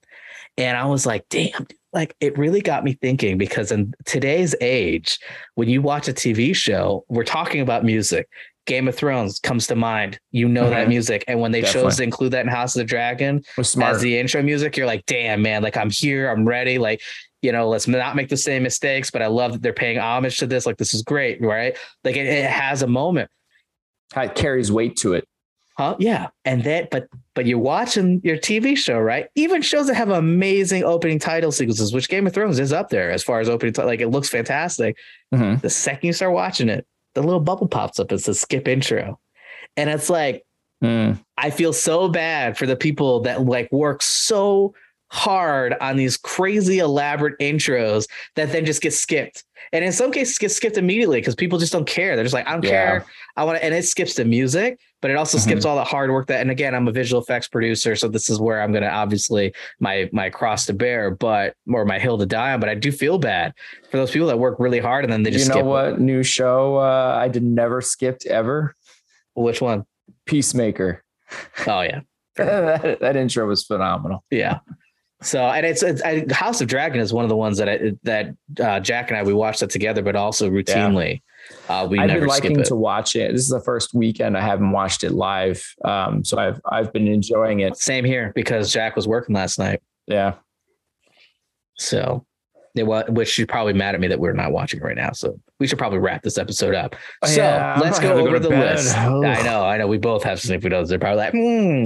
And 0.57 0.77
I 0.77 0.85
was 0.85 1.05
like, 1.05 1.25
damn, 1.29 1.67
like 1.93 2.15
it 2.19 2.37
really 2.37 2.61
got 2.61 2.83
me 2.83 2.93
thinking 2.93 3.37
because 3.37 3.71
in 3.71 3.93
today's 4.05 4.55
age, 4.59 5.19
when 5.55 5.69
you 5.69 5.81
watch 5.81 6.07
a 6.07 6.13
TV 6.13 6.55
show, 6.55 7.05
we're 7.07 7.23
talking 7.23 7.61
about 7.61 7.85
music. 7.85 8.27
Game 8.71 8.87
of 8.87 8.95
Thrones 8.95 9.37
comes 9.37 9.67
to 9.67 9.75
mind. 9.75 10.17
You 10.31 10.47
know 10.47 10.61
mm-hmm. 10.61 10.69
that 10.69 10.87
music. 10.87 11.25
And 11.27 11.41
when 11.41 11.51
they 11.51 11.59
Definitely. 11.59 11.89
chose 11.89 11.97
to 11.97 12.03
include 12.03 12.31
that 12.31 12.45
in 12.45 12.47
House 12.47 12.73
of 12.73 12.79
the 12.79 12.85
Dragon 12.85 13.43
as 13.57 13.73
the 13.99 14.17
intro 14.17 14.41
music, 14.41 14.77
you're 14.77 14.85
like, 14.85 15.05
damn, 15.07 15.41
man, 15.41 15.61
like 15.61 15.75
I'm 15.75 15.89
here, 15.89 16.29
I'm 16.29 16.47
ready. 16.47 16.77
Like, 16.77 17.01
you 17.41 17.51
know, 17.51 17.67
let's 17.67 17.85
not 17.85 18.15
make 18.15 18.29
the 18.29 18.37
same 18.37 18.63
mistakes. 18.63 19.11
But 19.11 19.23
I 19.23 19.27
love 19.27 19.51
that 19.51 19.61
they're 19.61 19.73
paying 19.73 19.97
homage 19.97 20.37
to 20.37 20.47
this. 20.47 20.65
Like, 20.65 20.77
this 20.77 20.93
is 20.93 21.01
great, 21.01 21.41
right? 21.41 21.77
Like 22.05 22.15
it, 22.15 22.25
it 22.25 22.49
has 22.49 22.81
a 22.81 22.87
moment. 22.87 23.29
It 24.15 24.35
carries 24.35 24.71
weight 24.71 24.95
to 24.99 25.15
it. 25.15 25.27
Huh? 25.77 25.97
Yeah. 25.99 26.29
And 26.45 26.63
that, 26.63 26.91
but 26.91 27.09
but 27.35 27.45
you're 27.45 27.59
watching 27.59 28.21
your 28.23 28.37
TV 28.37 28.77
show, 28.77 28.99
right? 28.99 29.27
Even 29.35 29.61
shows 29.61 29.87
that 29.87 29.95
have 29.95 30.11
amazing 30.11 30.85
opening 30.85 31.19
title 31.19 31.51
sequences, 31.51 31.93
which 31.93 32.07
Game 32.07 32.25
of 32.25 32.33
Thrones 32.33 32.57
is 32.57 32.71
up 32.71 32.89
there 32.89 33.11
as 33.11 33.21
far 33.21 33.41
as 33.41 33.49
opening, 33.49 33.73
t- 33.73 33.83
like 33.83 33.99
it 33.99 34.09
looks 34.09 34.29
fantastic. 34.29 34.95
Mm-hmm. 35.33 35.59
The 35.59 35.69
second 35.69 36.07
you 36.07 36.13
start 36.13 36.31
watching 36.31 36.69
it, 36.69 36.85
the 37.15 37.21
little 37.21 37.39
bubble 37.39 37.67
pops 37.67 37.99
up. 37.99 38.11
It's 38.11 38.27
a 38.27 38.33
skip 38.33 38.67
intro. 38.67 39.19
And 39.77 39.89
it's 39.89 40.09
like, 40.09 40.43
mm. 40.83 41.19
I 41.37 41.49
feel 41.49 41.73
so 41.73 42.07
bad 42.07 42.57
for 42.57 42.65
the 42.65 42.75
people 42.75 43.21
that 43.21 43.45
like 43.45 43.71
work 43.71 44.01
so 44.01 44.73
hard 45.11 45.75
on 45.81 45.97
these 45.97 46.15
crazy 46.15 46.79
elaborate 46.79 47.37
intros 47.39 48.07
that 48.35 48.51
then 48.51 48.65
just 48.65 48.81
get 48.81 48.93
skipped. 48.93 49.43
And 49.73 49.83
in 49.83 49.91
some 49.91 50.11
cases 50.11 50.37
get 50.37 50.51
skipped 50.51 50.77
immediately 50.77 51.19
because 51.19 51.35
people 51.35 51.59
just 51.59 51.73
don't 51.73 51.87
care. 51.87 52.15
They're 52.15 52.23
just 52.23 52.33
like, 52.33 52.47
I 52.47 52.53
don't 52.53 52.63
yeah. 52.63 52.69
care. 52.69 53.05
I 53.35 53.43
want 53.43 53.57
to, 53.57 53.63
and 53.63 53.75
it 53.75 53.83
skips 53.83 54.15
the 54.15 54.23
music, 54.23 54.79
but 55.01 55.11
it 55.11 55.17
also 55.17 55.37
mm-hmm. 55.37 55.49
skips 55.49 55.65
all 55.65 55.75
the 55.75 55.83
hard 55.83 56.11
work 56.11 56.27
that, 56.27 56.39
and 56.39 56.49
again, 56.49 56.73
I'm 56.73 56.87
a 56.87 56.93
visual 56.93 57.21
effects 57.21 57.49
producer. 57.49 57.95
So 57.95 58.07
this 58.07 58.29
is 58.29 58.39
where 58.39 58.61
I'm 58.61 58.71
going 58.71 58.83
to 58.83 58.91
obviously 58.91 59.53
my, 59.79 60.09
my 60.13 60.29
cross 60.29 60.65
to 60.67 60.73
bear, 60.73 61.11
but, 61.11 61.55
or 61.67 61.83
my 61.85 61.99
hill 61.99 62.17
to 62.17 62.25
die 62.25 62.53
on, 62.53 62.61
but 62.61 62.69
I 62.69 62.75
do 62.75 62.91
feel 62.91 63.17
bad 63.17 63.53
for 63.89 63.97
those 63.97 64.11
people 64.11 64.27
that 64.29 64.39
work 64.39 64.59
really 64.59 64.79
hard 64.79 65.03
and 65.03 65.11
then 65.11 65.23
they 65.23 65.31
just, 65.31 65.49
you 65.49 65.55
know 65.55 65.65
what 65.65 65.93
it. 65.93 65.99
new 65.99 66.23
show 66.23 66.77
uh, 66.77 67.17
I 67.19 67.27
did 67.27 67.43
never 67.43 67.81
skipped 67.81 68.25
ever? 68.25 68.75
Which 69.35 69.61
one? 69.61 69.85
Peacemaker. 70.25 71.03
Oh 71.67 71.81
yeah. 71.81 72.01
that, 72.37 72.99
that 73.01 73.15
intro 73.17 73.45
was 73.45 73.65
phenomenal. 73.65 74.23
Yeah. 74.31 74.59
So 75.23 75.43
and 75.43 75.65
it's, 75.65 75.83
it's 75.83 76.01
I, 76.01 76.25
House 76.31 76.61
of 76.61 76.67
Dragon 76.67 76.99
is 76.99 77.13
one 77.13 77.23
of 77.23 77.29
the 77.29 77.37
ones 77.37 77.57
that 77.59 77.69
I, 77.69 77.91
that 78.03 78.35
uh, 78.59 78.79
Jack 78.79 79.09
and 79.09 79.17
I 79.17 79.23
we 79.23 79.33
watched 79.33 79.59
that 79.59 79.69
together, 79.69 80.01
but 80.01 80.15
also 80.15 80.49
routinely 80.49 81.21
yeah. 81.69 81.81
uh, 81.81 81.87
we. 81.87 81.99
I've 81.99 82.07
been 82.07 82.25
liking 82.25 82.63
to 82.63 82.75
watch 82.75 83.15
it. 83.15 83.31
This 83.31 83.41
is 83.41 83.49
the 83.49 83.61
first 83.61 83.93
weekend 83.93 84.35
I 84.35 84.41
haven't 84.41 84.71
watched 84.71 85.03
it 85.03 85.11
live, 85.11 85.63
um, 85.85 86.25
so 86.25 86.39
I've 86.39 86.59
I've 86.65 86.91
been 86.91 87.07
enjoying 87.07 87.59
it. 87.59 87.77
Same 87.77 88.03
here 88.03 88.31
because 88.33 88.71
Jack 88.73 88.95
was 88.95 89.07
working 89.07 89.35
last 89.35 89.59
night. 89.59 89.81
Yeah. 90.07 90.35
So, 91.77 92.25
it 92.75 92.83
was, 92.83 93.05
which 93.09 93.29
she's 93.29 93.45
probably 93.45 93.73
mad 93.73 93.95
at 93.95 94.01
me 94.01 94.07
that 94.07 94.19
we're 94.19 94.33
not 94.33 94.51
watching 94.51 94.79
right 94.81 94.95
now. 94.95 95.11
So 95.11 95.39
we 95.59 95.67
should 95.67 95.77
probably 95.77 95.99
wrap 95.99 96.21
this 96.23 96.37
episode 96.37 96.75
up. 96.75 96.95
Oh, 97.21 97.27
so 97.27 97.41
yeah, 97.41 97.79
let's 97.81 97.99
go 97.99 98.13
over 98.13 98.31
go 98.31 98.39
the 98.39 98.49
bed. 98.49 98.77
list. 98.77 98.95
Oh. 98.97 99.23
I 99.23 99.41
know, 99.43 99.63
I 99.63 99.77
know. 99.77 99.87
We 99.87 99.97
both 99.97 100.23
have 100.23 100.39
sniffy 100.39 100.69
noses. 100.69 100.89
They're 100.89 100.99
probably 100.99 101.17
like, 101.17 101.33
hmm. 101.33 101.83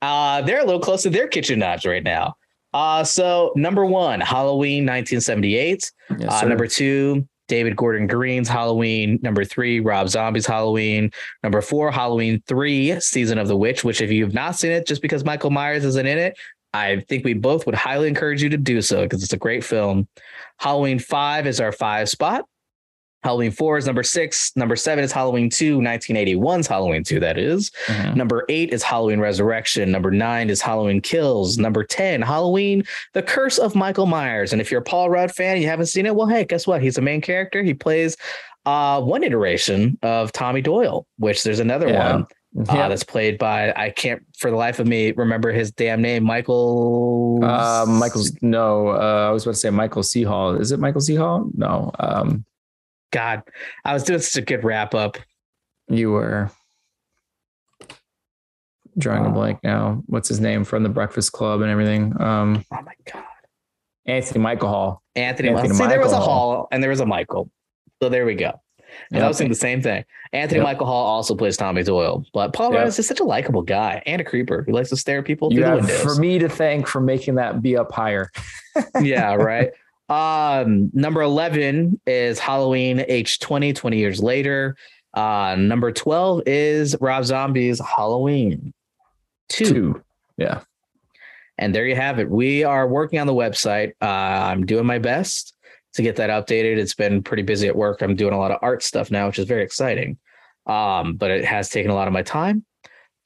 Uh, 0.00 0.42
they're 0.42 0.60
a 0.60 0.64
little 0.64 0.80
close 0.80 1.02
to 1.02 1.10
their 1.10 1.28
kitchen 1.28 1.58
knives 1.58 1.84
right 1.84 2.02
now. 2.02 2.36
Uh, 2.72 3.02
so 3.02 3.52
number 3.56 3.84
one, 3.84 4.20
Halloween 4.20 4.84
1978. 4.84 5.90
Yes, 6.18 6.42
uh, 6.42 6.46
number 6.46 6.66
two, 6.66 7.26
David 7.48 7.76
Gordon 7.76 8.06
Green's 8.06 8.48
Halloween. 8.48 9.18
Number 9.22 9.44
three, 9.44 9.80
Rob 9.80 10.08
Zombie's 10.08 10.46
Halloween. 10.46 11.10
Number 11.42 11.60
four, 11.62 11.90
Halloween 11.90 12.42
3, 12.46 13.00
Season 13.00 13.38
of 13.38 13.48
the 13.48 13.56
Witch, 13.56 13.84
which 13.84 14.00
if 14.00 14.10
you've 14.10 14.34
not 14.34 14.56
seen 14.56 14.70
it, 14.70 14.86
just 14.86 15.02
because 15.02 15.24
Michael 15.24 15.50
Myers 15.50 15.84
isn't 15.84 16.06
in 16.06 16.18
it, 16.18 16.38
I 16.74 17.00
think 17.08 17.24
we 17.24 17.32
both 17.34 17.64
would 17.66 17.74
highly 17.74 18.08
encourage 18.08 18.42
you 18.42 18.50
to 18.50 18.58
do 18.58 18.82
so 18.82 19.02
because 19.02 19.22
it's 19.22 19.32
a 19.32 19.38
great 19.38 19.64
film. 19.64 20.06
Halloween 20.58 20.98
5 20.98 21.46
is 21.46 21.60
our 21.60 21.72
five 21.72 22.08
spot. 22.08 22.44
Halloween 23.22 23.50
4 23.50 23.78
is 23.78 23.86
number 23.86 24.02
six. 24.02 24.52
Number 24.54 24.76
seven 24.76 25.02
is 25.02 25.10
Halloween 25.10 25.50
2, 25.50 25.80
1981's 25.80 26.66
Halloween 26.66 27.02
2, 27.02 27.18
that 27.20 27.36
is. 27.36 27.70
Mm-hmm. 27.86 28.16
Number 28.16 28.44
eight 28.48 28.72
is 28.72 28.82
Halloween 28.82 29.18
Resurrection. 29.18 29.90
Number 29.90 30.10
nine 30.10 30.50
is 30.50 30.60
Halloween 30.60 31.00
Kills. 31.00 31.58
Number 31.58 31.82
10, 31.82 32.22
Halloween, 32.22 32.84
The 33.14 33.22
Curse 33.22 33.58
of 33.58 33.74
Michael 33.74 34.06
Myers. 34.06 34.52
And 34.52 34.60
if 34.60 34.70
you're 34.70 34.80
a 34.80 34.84
Paul 34.84 35.10
Rudd 35.10 35.32
fan 35.34 35.54
and 35.54 35.62
you 35.62 35.68
haven't 35.68 35.86
seen 35.86 36.06
it, 36.06 36.14
well, 36.14 36.28
hey, 36.28 36.44
guess 36.44 36.66
what? 36.66 36.82
He's 36.82 36.98
a 36.98 37.02
main 37.02 37.20
character. 37.20 37.62
He 37.62 37.74
plays 37.74 38.16
uh, 38.66 39.00
one 39.00 39.24
iteration 39.24 39.98
of 40.02 40.30
Tommy 40.32 40.60
Doyle, 40.60 41.06
which 41.18 41.42
there's 41.42 41.60
another 41.60 41.88
yeah. 41.88 42.12
one 42.12 42.26
uh, 42.68 42.88
that's 42.88 43.04
played 43.04 43.38
by 43.38 43.72
I 43.76 43.90
can't 43.90 44.22
for 44.38 44.50
the 44.50 44.56
life 44.56 44.78
of 44.78 44.86
me 44.86 45.12
remember 45.12 45.52
his 45.52 45.70
damn 45.70 46.00
name, 46.00 46.24
Michael. 46.24 47.40
Uh, 47.42 47.86
Michael's 47.88 48.32
no, 48.42 48.88
uh, 48.88 49.26
I 49.28 49.30
was 49.30 49.44
about 49.44 49.52
to 49.52 49.58
say 49.58 49.70
Michael 49.70 50.02
C. 50.02 50.22
Hall. 50.22 50.54
Is 50.54 50.72
it 50.72 50.80
Michael 50.80 51.00
C. 51.00 51.14
Hall? 51.14 51.48
No. 51.54 51.90
Um, 51.98 52.44
God, 53.10 53.42
I 53.84 53.92
was 53.92 54.04
doing 54.04 54.20
such 54.20 54.42
a 54.42 54.44
good 54.44 54.64
wrap 54.64 54.94
up. 54.94 55.18
You 55.88 56.10
were 56.12 56.50
drawing 58.96 59.26
a 59.26 59.30
blank 59.30 59.60
now. 59.62 60.02
What's 60.06 60.28
his 60.28 60.40
name 60.40 60.64
from 60.64 60.82
the 60.82 60.88
Breakfast 60.88 61.32
Club 61.32 61.60
and 61.60 61.70
everything? 61.70 62.20
Um, 62.20 62.64
oh 62.72 62.82
my 62.82 62.94
God, 63.10 63.24
Anthony 64.06 64.40
Michael 64.40 64.68
Hall. 64.68 65.02
Anthony. 65.16 65.48
Anthony 65.48 65.68
See, 65.68 65.74
Michael 65.74 65.88
there 65.88 66.00
was 66.00 66.12
a 66.12 66.20
Hall 66.20 66.68
and 66.70 66.82
there 66.82 66.90
was 66.90 67.00
a 67.00 67.06
Michael. 67.06 67.50
So 68.02 68.08
there 68.08 68.26
we 68.26 68.34
go. 68.34 68.60
And 69.12 69.22
I 69.22 69.28
was 69.28 69.38
thinking 69.38 69.50
the 69.50 69.58
same 69.58 69.82
thing. 69.82 70.04
Anthony 70.32 70.58
yep. 70.58 70.64
Michael 70.64 70.86
Hall 70.86 71.06
also 71.06 71.34
plays 71.34 71.56
Tommy 71.56 71.82
Doyle, 71.82 72.24
but 72.32 72.52
Paul 72.52 72.72
yep. 72.72 72.78
Rudd 72.80 72.88
is 72.88 73.06
such 73.06 73.20
a 73.20 73.24
likable 73.24 73.62
guy 73.62 74.02
and 74.06 74.20
a 74.20 74.24
creeper 74.24 74.64
who 74.66 74.72
likes 74.72 74.88
to 74.90 74.96
stare 74.96 75.18
at 75.20 75.24
people 75.24 75.52
you 75.52 75.62
have 75.62 75.90
For 75.90 76.14
me 76.16 76.38
to 76.38 76.48
thank 76.48 76.86
for 76.86 77.00
making 77.00 77.36
that 77.36 77.62
be 77.62 77.76
up 77.76 77.92
higher. 77.92 78.30
yeah, 79.00 79.34
right. 79.34 79.70
Um, 80.08 80.90
number 80.94 81.20
11 81.22 82.00
is 82.06 82.38
Halloween 82.38 82.98
H20, 82.98 83.74
20 83.74 83.98
years 83.98 84.22
later. 84.22 84.76
Uh, 85.14 85.56
number 85.58 85.92
12 85.92 86.42
is 86.46 86.96
Rob 87.00 87.24
Zombie's 87.24 87.80
Halloween 87.80 88.72
2. 89.50 89.64
Two. 89.64 90.02
Yeah. 90.36 90.60
And 91.58 91.74
there 91.74 91.86
you 91.86 91.96
have 91.96 92.18
it. 92.20 92.30
We 92.30 92.64
are 92.64 92.86
working 92.86 93.18
on 93.18 93.26
the 93.26 93.34
website. 93.34 93.92
Uh, 94.00 94.06
I'm 94.06 94.64
doing 94.64 94.86
my 94.86 94.98
best 94.98 95.54
to 95.94 96.02
get 96.02 96.16
that 96.16 96.30
updated. 96.30 96.76
It's 96.78 96.94
been 96.94 97.22
pretty 97.22 97.42
busy 97.42 97.66
at 97.66 97.76
work. 97.76 98.00
I'm 98.00 98.14
doing 98.14 98.32
a 98.32 98.38
lot 98.38 98.52
of 98.52 98.58
art 98.62 98.82
stuff 98.82 99.10
now, 99.10 99.26
which 99.26 99.38
is 99.38 99.46
very 99.46 99.64
exciting. 99.64 100.18
Um, 100.66 101.16
but 101.16 101.30
it 101.30 101.44
has 101.44 101.70
taken 101.70 101.90
a 101.90 101.94
lot 101.94 102.06
of 102.06 102.12
my 102.14 102.22
time. 102.22 102.64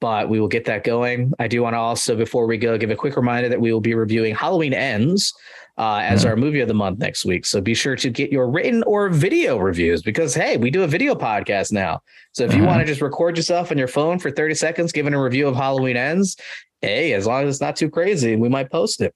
But 0.00 0.28
we 0.28 0.40
will 0.40 0.48
get 0.48 0.64
that 0.64 0.82
going. 0.82 1.32
I 1.38 1.46
do 1.46 1.62
want 1.62 1.74
to 1.74 1.78
also, 1.78 2.16
before 2.16 2.46
we 2.46 2.56
go, 2.56 2.76
give 2.78 2.90
a 2.90 2.96
quick 2.96 3.16
reminder 3.16 3.48
that 3.50 3.60
we 3.60 3.72
will 3.72 3.80
be 3.80 3.94
reviewing 3.94 4.34
Halloween 4.34 4.74
Ends 4.74 5.32
uh, 5.78 6.00
as 6.02 6.20
mm-hmm. 6.20 6.30
our 6.30 6.36
movie 6.36 6.60
of 6.60 6.68
the 6.68 6.74
month 6.74 6.98
next 6.98 7.24
week. 7.24 7.46
So 7.46 7.60
be 7.60 7.74
sure 7.74 7.96
to 7.96 8.10
get 8.10 8.30
your 8.30 8.48
written 8.48 8.82
or 8.84 9.08
video 9.08 9.56
reviews 9.56 10.02
because, 10.02 10.34
hey, 10.34 10.56
we 10.56 10.70
do 10.70 10.82
a 10.82 10.86
video 10.86 11.14
podcast 11.14 11.72
now. 11.72 12.00
So 12.32 12.44
if 12.44 12.50
mm-hmm. 12.50 12.60
you 12.60 12.66
want 12.66 12.80
to 12.80 12.86
just 12.86 13.00
record 13.00 13.36
yourself 13.36 13.70
on 13.70 13.78
your 13.78 13.88
phone 13.88 14.18
for 14.18 14.30
30 14.30 14.54
seconds 14.54 14.92
giving 14.92 15.14
a 15.14 15.22
review 15.22 15.48
of 15.48 15.56
Halloween 15.56 15.96
Ends, 15.96 16.36
hey, 16.80 17.14
as 17.14 17.26
long 17.26 17.44
as 17.44 17.54
it's 17.54 17.60
not 17.60 17.76
too 17.76 17.88
crazy, 17.88 18.36
we 18.36 18.48
might 18.48 18.70
post 18.70 19.00
it 19.00 19.14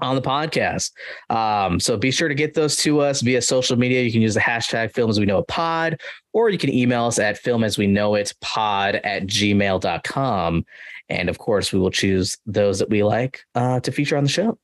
on 0.00 0.14
the 0.16 0.22
podcast. 0.22 0.92
Um, 1.30 1.80
so 1.80 1.96
be 1.96 2.10
sure 2.10 2.28
to 2.28 2.34
get 2.34 2.54
those 2.54 2.76
to 2.78 3.00
us 3.00 3.20
via 3.20 3.40
social 3.42 3.76
media. 3.76 4.02
You 4.02 4.12
can 4.12 4.22
use 4.22 4.34
the 4.34 4.40
hashtag 4.40 4.92
film 4.92 5.10
as 5.10 5.18
we 5.18 5.26
know 5.26 5.38
it 5.38 5.48
pod, 5.48 6.00
or 6.32 6.50
you 6.50 6.58
can 6.58 6.72
email 6.72 7.06
us 7.06 7.18
at 7.18 7.38
film 7.38 7.64
as 7.64 7.78
we 7.78 7.86
know 7.86 8.14
it 8.14 8.32
pod 8.40 8.96
at 8.96 9.26
gmail.com. 9.26 10.64
And 11.08 11.28
of 11.28 11.38
course, 11.38 11.72
we 11.72 11.78
will 11.78 11.90
choose 11.90 12.36
those 12.46 12.78
that 12.78 12.90
we 12.90 13.02
like 13.02 13.40
uh, 13.54 13.80
to 13.80 13.92
feature 13.92 14.16
on 14.16 14.24
the 14.24 14.30
show. 14.30 14.58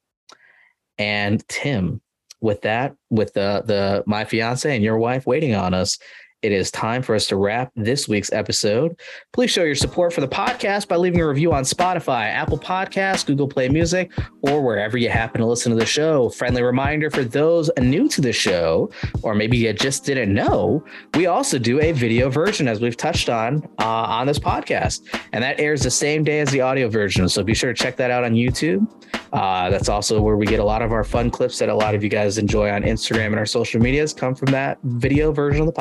And 1.01 1.43
Tim, 1.49 2.03
with 2.43 2.61
that, 2.61 2.95
with 3.09 3.33
the 3.33 3.63
the 3.65 4.05
my 4.07 4.27
fiance 4.27 4.73
and 4.73 4.85
your 4.85 4.99
wife 4.99 5.27
waiting 5.27 5.55
on 5.55 5.73
us, 5.73 5.99
it 6.43 6.53
is 6.53 6.71
time 6.71 7.03
for 7.03 7.15
us 7.15 7.27
to 7.27 7.37
wrap 7.37 7.71
this 7.77 8.09
week's 8.09 8.33
episode. 8.33 8.99
Please 9.33 9.51
show 9.51 9.63
your 9.63 9.75
support 9.75 10.13
for 10.13 10.23
the 10.23 10.29
podcast 10.29 10.89
by 10.89 10.97
leaving 10.97 11.21
a 11.21 11.29
review 11.29 11.53
on 11.53 11.65
Spotify, 11.65 12.33
Apple 12.33 12.59
Podcasts, 12.59 13.27
Google 13.27 13.47
Play 13.47 13.69
Music, 13.69 14.11
or 14.43 14.63
wherever 14.63 14.97
you 14.97 15.11
happen 15.11 15.41
to 15.41 15.47
listen 15.47 15.71
to 15.71 15.79
the 15.79 15.85
show. 15.85 16.31
Friendly 16.31 16.63
reminder 16.63 17.11
for 17.11 17.25
those 17.25 17.71
new 17.79 18.09
to 18.09 18.21
the 18.21 18.33
show, 18.33 18.91
or 19.23 19.35
maybe 19.35 19.59
you 19.59 19.73
just 19.73 20.05
didn't 20.05 20.33
know, 20.33 20.83
we 21.15 21.27
also 21.27 21.59
do 21.59 21.81
a 21.81 21.93
video 21.93 22.31
version, 22.31 22.69
as 22.69 22.81
we've 22.81 22.97
touched 22.97 23.29
on 23.29 23.63
uh, 23.79 23.85
on 23.85 24.27
this 24.27 24.39
podcast, 24.39 25.03
and 25.33 25.45
that 25.45 25.61
airs 25.61 25.83
the 25.83 25.91
same 25.91 26.25
day 26.25 26.41
as 26.41 26.51
the 26.51 26.61
audio 26.61 26.89
version. 26.89 27.29
So 27.29 27.43
be 27.43 27.55
sure 27.55 27.73
to 27.73 27.83
check 27.83 27.97
that 27.97 28.11
out 28.11 28.25
on 28.25 28.33
YouTube. 28.33 28.87
Uh, 29.33 29.71
that's 29.71 29.89
also 29.89 30.21
where 30.21 30.37
we 30.37 30.47
get 30.47 30.59
a 30.59 30.65
lot 30.65 30.83
of 30.83 30.93
our 30.93 31.05
fun 31.05 31.31
clips 31.31 31.59
that 31.59 31.69
a 31.69 31.75
lot 31.75 31.95
of 31.95 32.03
you 32.03 32.09
guys 32.09 32.39
enjoy 32.39 32.71
on 32.71 32.83
Instagram 32.83 33.27
and 33.27 33.37
our 33.37 33.47
social 33.47 33.81
medias 33.81 34.13
come 34.13 34.35
from 34.35 34.51
that 34.51 34.79
video 34.83 35.33
version 35.33 35.61
of 35.61 35.67
the 35.67 35.73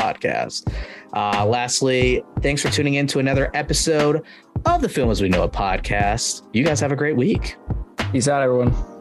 podcast. 0.49 0.73
Uh, 1.13 1.45
lastly, 1.45 2.23
thanks 2.41 2.61
for 2.61 2.69
tuning 2.69 2.95
in 2.95 3.07
to 3.07 3.19
another 3.19 3.49
episode 3.53 4.23
of 4.65 4.81
the 4.81 4.89
Film 4.89 5.09
as 5.09 5.21
We 5.21 5.29
Know 5.29 5.43
It 5.43 5.51
podcast. 5.51 6.43
You 6.53 6.63
guys 6.63 6.79
have 6.79 6.91
a 6.91 6.95
great 6.95 7.15
week. 7.15 7.55
Peace 8.11 8.27
out, 8.27 8.41
everyone. 8.41 8.98